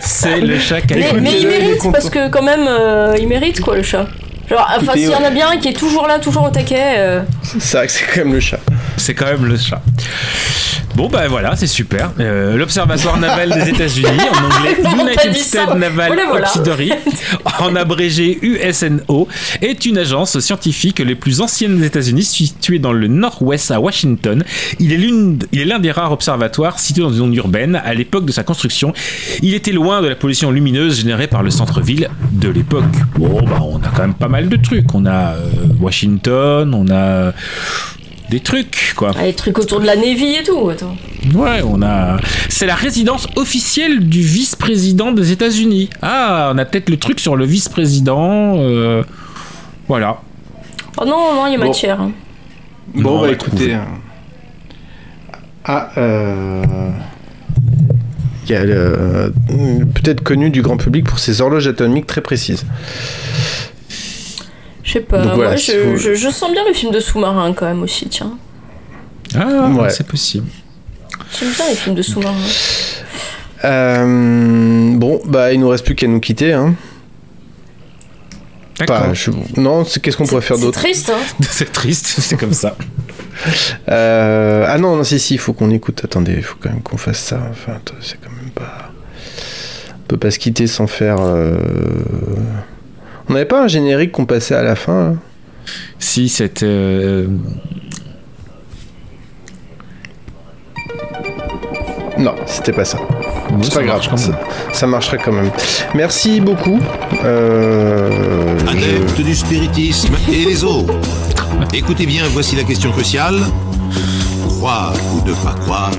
C'est 0.01 0.41
le 0.41 0.59
chat 0.59 0.81
qui 0.81 0.93
a 0.93 0.99
gagné. 0.99 1.21
mais 1.21 1.41
il 1.41 1.47
mérite 1.47 1.91
parce 1.91 2.11
que 2.11 2.29
quand 2.29 2.43
même, 2.43 2.67
euh, 2.69 3.17
il 3.19 3.27
mérite 3.27 3.61
quoi 3.61 3.75
le 3.75 3.81
chat. 3.81 4.07
Genre, 4.49 4.67
enfin, 4.79 4.93
s'il 4.93 5.09
y 5.09 5.15
en 5.15 5.23
a 5.23 5.29
bien 5.29 5.49
un 5.51 5.57
qui 5.57 5.69
est 5.69 5.73
toujours 5.73 6.07
là, 6.07 6.19
toujours 6.19 6.43
au 6.43 6.49
taquet. 6.49 6.95
euh, 6.97 7.21
c'est 7.59 7.77
vrai 7.77 7.87
que 7.87 7.93
c'est 7.93 8.05
quand 8.13 8.23
même 8.25 8.33
le 8.33 8.39
chat 8.39 8.59
C'est 8.97 9.13
quand 9.13 9.25
même 9.25 9.45
le 9.45 9.57
chat. 9.57 9.81
Bon, 10.95 11.07
bah 11.09 11.27
voilà, 11.27 11.55
c'est 11.55 11.65
super. 11.65 12.11
Euh, 12.19 12.55
L'Observatoire 12.55 13.17
naval 13.17 13.49
des 13.51 13.69
États-Unis, 13.69 14.07
en 14.31 14.45
anglais 14.45 14.77
Non, 14.83 15.07
United 15.07 15.31
dit 15.33 15.39
ça. 15.39 15.63
States 15.63 15.75
Naval 15.79 16.19
Voilà, 16.29 16.47
en 17.61 17.75
abrégé 17.75 18.37
USNO, 18.43 19.27
est 19.63 19.85
une 19.87 19.97
agence 19.97 20.39
scientifique 20.39 20.99
les 20.99 21.15
plus 21.15 21.41
anciennes 21.41 21.79
des 21.79 21.87
États-Unis, 21.87 22.21
située 22.23 22.77
dans 22.77 22.93
le 22.93 23.07
nord-ouest 23.07 23.71
à 23.71 23.79
Washington. 23.79 24.43
Il 24.79 24.93
est 24.93 24.97
l'une, 24.97 25.39
il 25.51 25.61
est 25.61 25.65
l'un 25.65 25.79
des 25.79 25.91
rares 25.91 26.11
observatoires 26.11 26.79
situés 26.79 27.01
dans 27.01 27.09
une 27.09 27.15
zone 27.17 27.33
urbaine. 27.33 27.81
À 27.83 27.95
l'époque 27.95 28.25
de 28.25 28.31
sa 28.31 28.43
construction, 28.43 28.93
il 29.41 29.55
était 29.55 29.71
loin 29.71 30.03
de 30.03 30.07
la 30.07 30.15
pollution 30.15 30.51
lumineuse 30.51 30.99
générée 30.99 31.25
par 31.27 31.41
le 31.41 31.49
centre-ville 31.49 32.07
de 32.33 32.49
l'époque. 32.49 32.83
Bon, 33.17 33.41
bah 33.41 33.57
on 33.63 33.77
a 33.77 33.87
quand 33.95 34.03
même 34.03 34.13
pas 34.13 34.27
mal 34.33 34.49
de 34.49 34.55
trucs. 34.57 34.93
On 34.95 35.05
a 35.05 35.33
euh, 35.35 35.51
Washington, 35.79 36.73
on 36.73 36.89
a 36.91 37.31
des 38.31 38.39
trucs, 38.39 38.93
quoi. 38.95 39.11
ah, 39.15 39.25
les 39.25 39.33
trucs 39.33 39.59
autour 39.59 39.79
de 39.79 39.85
la 39.85 39.95
Navy 39.95 40.35
et 40.39 40.43
tout. 40.43 40.69
Attends. 40.69 40.95
Ouais, 41.35 41.61
on 41.63 41.81
a. 41.83 42.17
C'est 42.49 42.65
la 42.65 42.73
résidence 42.75 43.27
officielle 43.35 44.09
du 44.09 44.21
vice-président 44.21 45.11
des 45.11 45.31
États-Unis. 45.31 45.89
Ah, 46.01 46.51
on 46.53 46.57
a 46.57 46.65
peut-être 46.65 46.89
le 46.89 46.97
truc 46.97 47.19
sur 47.19 47.35
le 47.35 47.45
vice-président. 47.45 48.55
euh, 48.57 49.03
Voilà. 49.87 50.17
Oh 50.97 51.05
non, 51.05 51.35
non, 51.35 51.45
il 51.47 51.51
y 51.53 51.55
a 51.55 51.59
Bon. 51.59 51.67
matière. 51.67 52.01
hein. 52.01 52.11
Bon, 52.95 53.01
Non, 53.01 53.21
bah 53.21 53.27
va 53.27 53.33
écoutez. 53.33 53.55
trouver. 53.55 53.75
euh, 53.75 53.79
Ah, 55.65 55.89
euh. 55.97 56.63
Il 58.45 58.51
y 58.51 58.55
a 58.55 58.65
le- 58.65 58.73
euh, 58.75 59.29
peut-être 59.95 60.21
connu 60.21 60.49
du 60.49 60.61
grand 60.61 60.75
public 60.77 61.05
pour 61.05 61.17
ses 61.19 61.39
horloges 61.39 61.67
atomiques 61.67 62.07
très 62.07 62.19
précises. 62.21 62.65
Je 64.83 64.91
sais 64.93 64.99
pas, 64.99 65.19
Donc 65.19 65.35
voilà, 65.35 65.51
moi 65.51 65.57
si 65.57 65.71
je, 65.71 65.79
vous- 65.79 65.95
je- 65.97 66.13
je 66.13 66.29
sens 66.29 66.51
bien 66.51 66.61
le 66.67 66.73
film 66.73 66.91
de 66.91 66.99
sous-marin 66.99 67.53
quand 67.53 67.65
même 67.65 67.81
aussi, 67.83 68.07
tiens. 68.09 68.37
Ah, 69.35 69.69
Ouais. 69.69 69.89
c'est 69.89 70.05
possible. 70.05 70.47
J'aime 71.39 71.49
bien 71.51 71.69
les 71.69 71.75
films 71.75 71.95
de 71.95 72.01
sous-marin. 72.01 72.35
Euh, 73.63 74.93
bon, 74.95 75.21
bah 75.25 75.53
il 75.53 75.59
nous 75.61 75.69
reste 75.69 75.85
plus 75.85 75.95
qu'à 75.95 76.07
nous 76.07 76.19
quitter. 76.19 76.51
Hein. 76.53 76.75
D'accord. 78.79 79.13
Je- 79.13 79.31
Non, 79.55 79.85
c'est- 79.85 79.99
qu'est-ce 80.01 80.17
qu'on 80.17 80.25
pourrait 80.25 80.41
faire 80.41 80.57
C'est 80.57 80.63
d'autre 80.63 80.79
triste, 80.79 81.09
hein. 81.15 81.19
c'est 81.49 81.71
triste, 81.71 82.05
c'est 82.19 82.35
comme 82.37 82.53
ça. 82.53 82.75
Euh, 83.89 84.65
Ah 84.67 84.77
non, 84.77 84.95
non, 84.97 85.03
si, 85.03 85.19
si, 85.19 85.35
il 85.35 85.39
faut 85.39 85.53
qu'on 85.53 85.71
écoute. 85.71 86.01
Attendez, 86.03 86.33
il 86.35 86.43
faut 86.43 86.57
quand 86.59 86.69
même 86.69 86.81
qu'on 86.81 86.97
fasse 86.97 87.19
ça. 87.19 87.39
Enfin, 87.51 87.79
c'est 88.01 88.17
quand 88.21 88.31
même 88.31 88.51
pas. 88.51 88.91
On 90.01 90.07
peut 90.07 90.17
pas 90.17 90.31
se 90.31 90.39
quitter 90.39 90.67
sans 90.67 90.87
faire. 90.87 91.17
euh, 91.21 91.55
On 93.29 93.33
n'avait 93.33 93.45
pas 93.45 93.63
un 93.63 93.67
générique 93.67 94.11
qu'on 94.11 94.25
passait 94.25 94.55
à 94.55 94.63
la 94.63 94.75
fin 94.75 94.93
hein? 94.93 95.09
Là 95.11 95.17
Si, 95.99 96.27
c'était. 96.29 96.65
euh, 96.65 97.27
Non, 102.17 102.35
c'était 102.45 102.71
pas 102.73 102.85
ça. 102.85 102.97
bon, 103.49 103.63
C'est 103.63 103.71
ça 103.71 103.79
pas 103.79 103.85
grave, 103.85 103.95
marche 103.97 104.09
quand 104.09 104.17
ça, 104.17 104.29
même. 104.31 104.39
ça 104.73 104.87
marcherait 104.87 105.17
quand 105.17 105.31
même. 105.31 105.49
Merci 105.95 106.39
beaucoup. 106.41 106.79
Euh, 107.25 108.57
je- 108.59 108.67
Adepte 108.67 109.21
du 109.21 109.35
spiritisme 109.35 110.13
et 110.31 110.45
les 110.45 110.63
autres. 110.63 110.93
Écoutez 111.73 112.05
bien, 112.05 112.23
voici 112.31 112.55
la 112.55 112.63
question 112.63 112.91
cruciale. 112.91 113.37
Croire 114.47 114.93
ou 115.13 115.27
ne 115.27 115.33
pas 115.33 115.53
croire, 115.59 115.91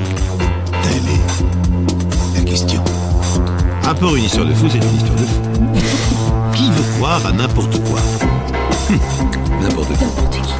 telle 0.82 0.92
est 1.12 2.38
la 2.38 2.42
question. 2.50 2.82
Un 3.86 3.94
peu 3.94 4.16
une 4.16 4.24
histoire 4.24 4.46
de 4.46 4.54
fou, 4.54 4.66
c'est 4.70 4.78
une 4.78 4.94
histoire 4.96 5.16
de 5.16 5.24
fou. 5.24 5.40
Qui 6.64 6.70
veut 6.70 6.96
croire 6.96 7.26
à 7.26 7.32
n'importe 7.32 7.78
quoi 7.84 8.00
Hum, 8.90 8.98
N'importe 9.60 9.88
qui. 10.30 10.54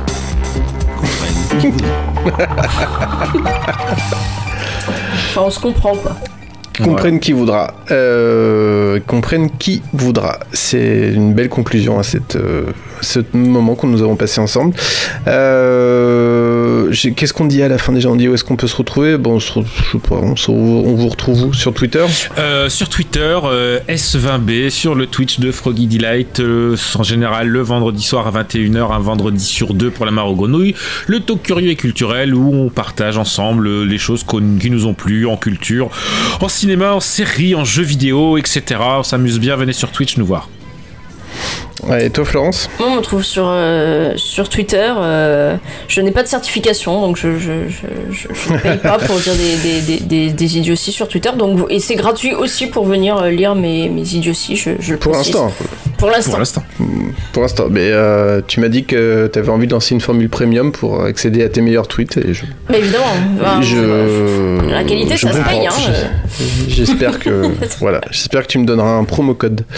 Comprenne. 1.01 1.72
Enfin, 5.31 5.40
on 5.47 5.51
se 5.51 5.59
comprend 5.59 5.94
quoi. 5.97 6.14
Comprenne 6.82 7.20
qui 7.20 7.32
voudra. 7.32 7.74
Euh, 7.90 8.98
comprenne 9.06 9.51
qui 9.59 9.82
voudra. 9.92 10.40
C'est 10.52 11.12
une 11.14 11.32
belle 11.34 11.48
conclusion 11.48 11.98
à 11.98 12.02
cette, 12.02 12.36
euh, 12.36 12.64
ce 13.01 13.20
moment 13.32 13.74
que 13.76 13.86
nous 13.86 14.02
avons 14.02 14.16
passé 14.16 14.40
ensemble. 14.40 14.74
Euh, 15.26 16.92
Qu'est-ce 17.16 17.32
qu'on 17.32 17.44
dit 17.46 17.62
à 17.62 17.68
la 17.68 17.78
fin 17.78 17.92
déjà? 17.92 18.09
On 18.09 18.16
dit 18.16 18.28
où 18.28 18.34
est-ce 18.34 18.44
qu'on 18.44 18.56
peut 18.56 18.66
se 18.66 18.76
retrouver? 18.76 19.16
Bon, 19.18 19.34
on, 19.34 19.40
se, 19.40 19.52
je 19.60 19.92
sais 19.92 19.98
pas, 19.98 20.16
on, 20.16 20.36
se- 20.36 20.51
on 20.51 20.94
vous 20.94 21.09
retrouve 21.09 21.44
où? 21.44 21.52
Sur 21.52 21.72
Twitter? 21.74 22.05
Euh, 22.38 22.68
sur 22.68 22.88
Twitter, 22.88 23.36
euh, 23.44 23.80
S20B, 23.88 24.70
sur 24.70 24.94
le 24.94 25.06
Twitch 25.06 25.40
de 25.40 25.51
Froggy 25.51 25.86
Delight, 25.86 26.40
en 26.96 27.02
général 27.02 27.48
le 27.48 27.60
vendredi 27.60 28.02
soir 28.02 28.26
à 28.26 28.30
21h, 28.42 28.92
un 28.92 28.98
vendredi 28.98 29.44
sur 29.44 29.74
deux 29.74 29.90
pour 29.90 30.06
la 30.06 30.12
mare 30.12 30.28
aux 30.28 30.34
grenouilles, 30.36 30.74
le 31.06 31.20
talk 31.20 31.42
curieux 31.42 31.70
et 31.70 31.76
culturel 31.76 32.34
où 32.34 32.52
on 32.55 32.68
partage 32.68 33.18
ensemble 33.18 33.84
les 33.84 33.98
choses 33.98 34.22
qu'on- 34.24 34.56
qui 34.60 34.70
nous 34.70 34.86
ont 34.86 34.94
plu 34.94 35.26
en 35.26 35.36
culture, 35.36 35.90
en 36.40 36.48
cinéma, 36.48 36.64
en 36.73 37.01
série, 37.01 37.55
en 37.55 37.65
jeux 37.65 37.82
vidéo, 37.82 38.39
etc. 38.39 38.62
On 38.81 39.03
s'amuse 39.03 39.39
bien, 39.39 39.57
venez 39.57 39.73
sur 39.73 39.91
Twitch 39.91 40.16
nous 40.16 40.27
voir. 40.27 40.49
Ouais, 41.89 42.06
Et 42.06 42.11
toi, 42.11 42.24
Florence 42.24 42.69
Moi, 42.78 42.89
on 42.90 42.97
me 42.97 43.01
trouve 43.01 43.23
sur, 43.23 43.44
euh, 43.47 44.12
sur 44.16 44.48
Twitter. 44.48 44.90
euh, 44.97 45.56
je 45.89 46.01
n'ai 46.01 46.11
pas 46.12 46.23
de 46.23 46.28
certification, 46.28 47.01
donc 47.01 47.16
je 47.16 47.39
je, 47.39 47.52
je, 47.69 47.86
je- 48.12 48.28
je 48.32 48.52
ne 48.52 48.59
paye 48.59 48.78
pas 48.78 48.98
pour 48.98 49.16
dire 49.16 49.35
des, 49.35 49.56
des, 49.56 49.81
des, 49.81 50.01
des, 50.05 50.31
des 50.32 50.59
idioties 50.59 50.93
sur 50.93 51.09
Twitter. 51.09 51.31
Donc, 51.36 51.66
et 51.70 51.81
c'est 51.81 51.94
gratuit 51.97 52.35
aussi 52.35 52.66
pour 52.69 52.85
venir 52.86 53.19
euh, 53.19 53.31
lire 53.31 53.55
mes, 53.55 53.89
mes 53.89 54.02
idioties. 54.15 54.56
Je, 54.56 54.70
je 54.81 54.93
le 54.93 54.98
Pour 54.98 55.12
l'instant. 55.12 55.52
Pour 55.98 56.11
l'instant. 56.11 56.31
Pour 56.31 56.39
l'instant. 56.39 56.62
Pour 57.32 57.43
l'instant. 57.43 57.65
Mais 57.70 57.89
euh, 57.90 58.40
tu 58.47 58.61
m'as 58.61 58.69
dit 58.69 58.85
que 58.85 59.28
tu 59.32 59.39
avais 59.39 59.48
envie 59.51 59.66
de 59.66 59.73
lancer 59.73 59.94
une 59.94 60.01
formule 60.01 60.28
premium 60.28 60.73
pour 60.73 61.02
accéder 61.05 61.43
à 61.44 61.48
tes 61.48 61.61
meilleurs 61.61 61.86
tweets. 61.89 62.16
Et 62.19 62.35
je, 62.35 62.44
Mais 62.70 62.78
évidemment. 62.78 63.61
je- 63.62 64.70
la 64.70 64.85
qualité, 64.85 65.16
je 65.16 65.27
ça 65.27 65.32
se 65.32 65.39
paye, 65.39 65.66
hein, 65.66 65.73
J'espère 66.69 67.19
que 67.19 67.43
voilà, 67.81 68.01
j'espère 68.11 68.43
que 68.43 68.48
tu 68.48 68.59
me 68.59 68.65
donneras 68.66 68.90
un 68.93 69.05
promo 69.05 69.35
code. 69.35 69.65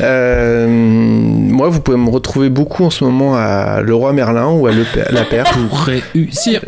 Euh, 0.00 0.66
moi, 1.38 1.68
vous 1.68 1.80
pouvez 1.80 1.96
me 1.96 2.10
retrouver 2.10 2.48
beaucoup 2.48 2.84
en 2.84 2.90
ce 2.90 3.04
moment 3.04 3.36
à 3.36 3.80
Leroy 3.80 4.12
Merlin 4.12 4.50
ou 4.50 4.66
à 4.66 4.72
Le 4.72 4.84
La 5.10 5.24
Paire. 5.24 5.44
Pour 5.70 5.80
réussir. 5.80 6.60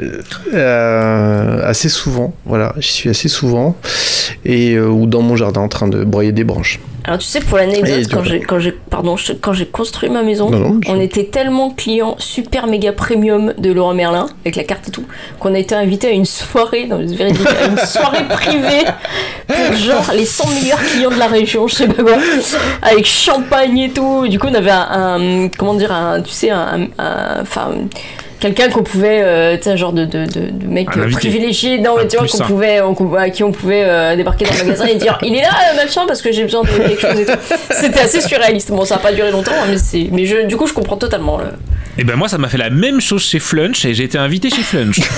Euh, 0.53 1.69
assez 1.69 1.89
souvent, 1.89 2.33
voilà, 2.47 2.75
j'y 2.79 2.93
suis 2.93 3.11
assez 3.11 3.29
souvent 3.29 3.77
et 4.45 4.75
euh, 4.75 4.89
ou 4.89 5.07
dans 5.07 5.23
mon 5.23 5.37
jardin 5.37 5.61
en 5.61 5.69
train 5.69 5.89
de 5.89 6.05
broyer 6.05 6.33
des 6.33 6.45
branches. 6.45 6.81
Alors 7.05 7.19
tu 7.19 7.27
sais 7.27 7.41
pour 7.41 7.57
l'anecdote 7.59 8.07
quand 8.13 8.23
j'ai 8.25 8.41
quand 8.41 8.59
j'ai 8.59 8.73
pardon 8.73 9.17
je- 9.17 9.33
quand 9.33 9.53
j'ai 9.53 9.67
construit 9.67 10.11
ma 10.11 10.23
maison 10.23 10.51
Non, 10.51 10.59
non, 10.59 10.81
je- 10.85 10.91
on 10.91 11.01
était 11.01 11.25
tellement 11.25 11.71
clients 11.71 12.15
super 12.19 12.67
méga 12.67 12.93
premium 12.93 13.55
de 13.59 13.73
Laurent 13.73 13.95
Merlin 13.95 14.27
avec 14.45 14.57
la 14.57 14.65
carte 14.65 14.89
et 14.89 14.91
tout 14.91 15.05
qu'on 15.39 15.55
a 15.55 15.59
été 15.59 15.75
invité 15.75 16.09
à 16.09 16.11
une 16.11 16.25
soirée 16.27 16.87
dans 16.87 16.99
véridique, 16.99 17.47
à 17.47 17.67
une 17.67 17.79
soirée 17.79 18.25
privée 18.29 18.85
pour 19.49 19.75
genre 19.77 20.11
les 20.15 20.27
100 20.27 20.49
meilleurs 20.51 20.83
clients 20.83 21.11
de 21.11 21.19
la 21.19 21.27
région 21.27 21.67
je 21.69 21.75
sais 21.77 21.89
pas 21.89 22.03
quoi 22.03 22.17
avec 22.83 23.07
champagne 23.07 23.79
et 23.79 23.91
tout. 23.91 24.29
Du 24.29 24.39
coup 24.39 24.49
on 24.51 24.55
avait 24.55 24.71
un, 24.71 24.89
un- 25.45 25.49
comment 25.49 25.75
dire 25.75 25.93
un 25.93 26.21
tu 26.23 26.31
sais 26.31 26.51
un 26.51 26.89
un- 26.99 27.41
enfin 27.43 27.71
quelqu'un 28.41 28.69
qu'on 28.71 28.83
pouvait 28.83 29.23
euh, 29.23 29.57
tu 29.57 29.65
sais 29.65 29.71
un 29.71 29.77
genre 29.77 29.93
de, 29.93 30.05
de, 30.05 30.25
de, 30.25 30.51
de 30.51 30.67
mec 30.67 30.89
privilégié 31.13 31.79
non 31.79 31.97
mais 31.97 32.09
tu 32.09 32.17
vois 32.17 32.27
qu'on 32.27 32.39
pouvait 32.39 32.81
on, 32.81 33.15
à 33.15 33.31
qui 33.31 33.45
on 33.45 33.53
pouvait 33.53 33.85
euh, 33.85 34.17
débarquer 34.17 34.47
dans 34.47 34.53
le 34.53 34.65
magasin 34.65 34.87
et 34.87 34.97
dire 34.97 35.19
il 35.23 35.37
est 35.37 35.43
là 35.43 35.51
euh, 35.51 35.77
machin 35.77 36.03
parce 36.07 36.23
que 36.23 36.33
j'ai 36.33 36.43
besoin 36.43 36.63
de 36.63 36.69
quelque 36.69 37.01
chose 37.01 37.21
et 37.21 37.27
tout. 37.27 37.39
C'était 37.71 38.01
assez 38.01 38.21
surréaliste. 38.21 38.71
Bon 38.71 38.85
ça 38.85 38.97
a 38.97 38.99
pas 38.99 39.13
duré 39.13 39.31
longtemps 39.31 39.53
hein, 39.53 39.67
mais 39.69 39.79
c'est 39.79 40.09
mais 40.11 40.27
je 40.27 40.47
du 40.47 40.57
coup 40.57 40.67
je 40.67 40.73
comprends 40.73 40.97
totalement 40.97 41.39
le... 41.39 41.45
Et 41.99 42.05
ben 42.05 42.17
moi 42.17 42.29
ça 42.29 42.39
m'a 42.39 42.49
fait 42.49 42.59
la 42.59 42.71
même 42.71 43.01
chose 43.01 43.23
chez 43.23 43.39
Flunch 43.39 43.85
et 43.85 43.95
j'ai 43.95 44.05
été 44.05 44.19
invité 44.19 44.51
chez 44.51 44.63
Flunch. 44.63 45.01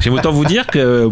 J'aime 0.00 0.14
autant 0.14 0.32
vous 0.32 0.44
dire 0.46 0.66
que 0.66 1.10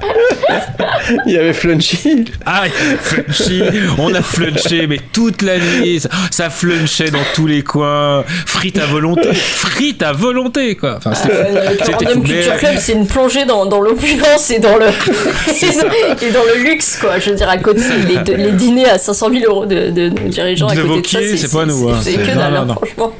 Il 1.26 1.32
y 1.32 1.38
avait 1.38 1.52
Flunchy. 1.52 2.24
Ah, 2.44 2.64
Flunchy, 3.00 3.62
on 3.98 4.12
a 4.14 4.22
flunché, 4.22 4.86
mais 4.86 4.98
toute 5.12 5.42
la 5.42 5.58
nuit, 5.58 6.00
ça, 6.00 6.08
ça 6.30 6.50
flunchait 6.50 7.10
dans 7.10 7.18
tous 7.34 7.46
les 7.46 7.62
coins, 7.62 8.24
frites 8.46 8.78
à 8.78 8.86
volonté, 8.86 9.32
frites 9.32 10.02
à 10.02 10.12
volonté, 10.12 10.76
quoi. 10.76 10.96
Enfin, 10.98 11.14
c'était 11.14 11.32
Euh, 11.34 11.70
Random 11.92 12.22
Culture 12.22 12.56
Club, 12.56 12.74
c'est 12.78 12.92
une 12.92 13.06
plongée 13.06 13.44
dans, 13.44 13.66
dans 13.66 13.80
l'opulence 13.80 14.50
et 14.50 14.58
dans 14.58 14.76
le 14.76 14.86
et 16.22 16.30
dans 16.30 16.42
le 16.44 16.62
luxe, 16.62 16.98
quoi. 17.00 17.18
Je 17.18 17.30
veux 17.30 17.36
dire, 17.36 17.48
à 17.48 17.58
côté, 17.58 17.80
les, 18.26 18.36
les 18.36 18.52
dîners 18.52 18.88
à 18.88 18.98
500 18.98 19.30
000 19.30 19.44
euros 19.52 19.66
de, 19.66 19.90
de, 19.90 20.08
de 20.10 20.28
dirigeants 20.28 20.68
à 20.68 20.74
De 20.74 20.82
côté 20.82 21.00
de 21.00 21.06
ça, 21.06 21.18
Vauquier, 21.20 21.36
c'est 21.36 21.52
pas 21.52 21.64
nous, 21.66 21.88
hein. 21.88 21.98
C'est 22.02 22.12
C'est- 22.12 22.18
que 22.18 22.26
dalle, 22.36 22.52
non, 22.52 22.58
hein, 22.60 22.64
non. 22.66 22.74
franchement. 22.74 23.12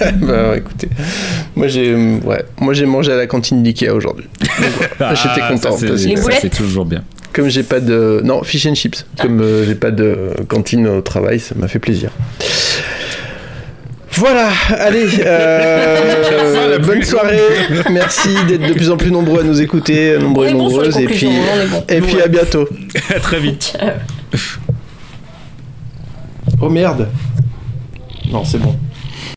bah 0.22 0.56
écoutez, 0.56 0.88
moi 1.56 1.66
j'ai 1.68 1.94
ouais, 1.94 2.44
moi 2.58 2.72
j'ai 2.72 2.86
mangé 2.86 3.12
à 3.12 3.16
la 3.16 3.26
cantine 3.26 3.62
d'Ikea 3.62 3.90
aujourd'hui. 3.90 4.26
Ah, 4.98 5.14
J'étais 5.14 5.46
content. 5.54 5.76
ça, 5.76 5.86
c'est- 5.98 6.14
que- 6.14 6.32
ça, 6.32 6.48
toujours 6.48 6.84
bien. 6.84 7.02
Comme 7.32 7.48
j'ai 7.48 7.62
pas 7.62 7.78
de 7.80 8.20
non 8.24 8.42
fish 8.42 8.66
and 8.66 8.74
chips, 8.74 9.06
comme 9.20 9.40
euh, 9.40 9.64
j'ai 9.64 9.74
pas 9.76 9.90
de 9.92 10.30
cantine 10.48 10.86
au 10.88 11.00
travail, 11.00 11.38
ça 11.38 11.54
m'a 11.56 11.68
fait 11.68 11.78
plaisir. 11.78 12.10
Voilà, 14.12 14.48
allez, 14.78 15.06
euh, 15.24 16.78
bonne 16.84 17.02
soirée. 17.04 17.38
Merci 17.92 18.28
d'être 18.48 18.66
de 18.66 18.72
plus 18.74 18.90
en 18.90 18.96
plus 18.96 19.12
nombreux 19.12 19.40
à 19.40 19.44
nous 19.44 19.60
écouter, 19.62 20.18
nombreux 20.18 20.48
et 20.48 20.52
nombreuses, 20.52 20.98
et 20.98 21.06
puis 21.06 21.28
et 21.88 22.00
puis 22.00 22.20
à 22.20 22.26
bientôt. 22.26 22.68
À 23.14 23.20
très 23.20 23.38
vite. 23.38 23.78
Oh 26.60 26.68
merde. 26.68 27.08
Non, 28.30 28.44
c'est 28.44 28.58
bon. 28.58 28.74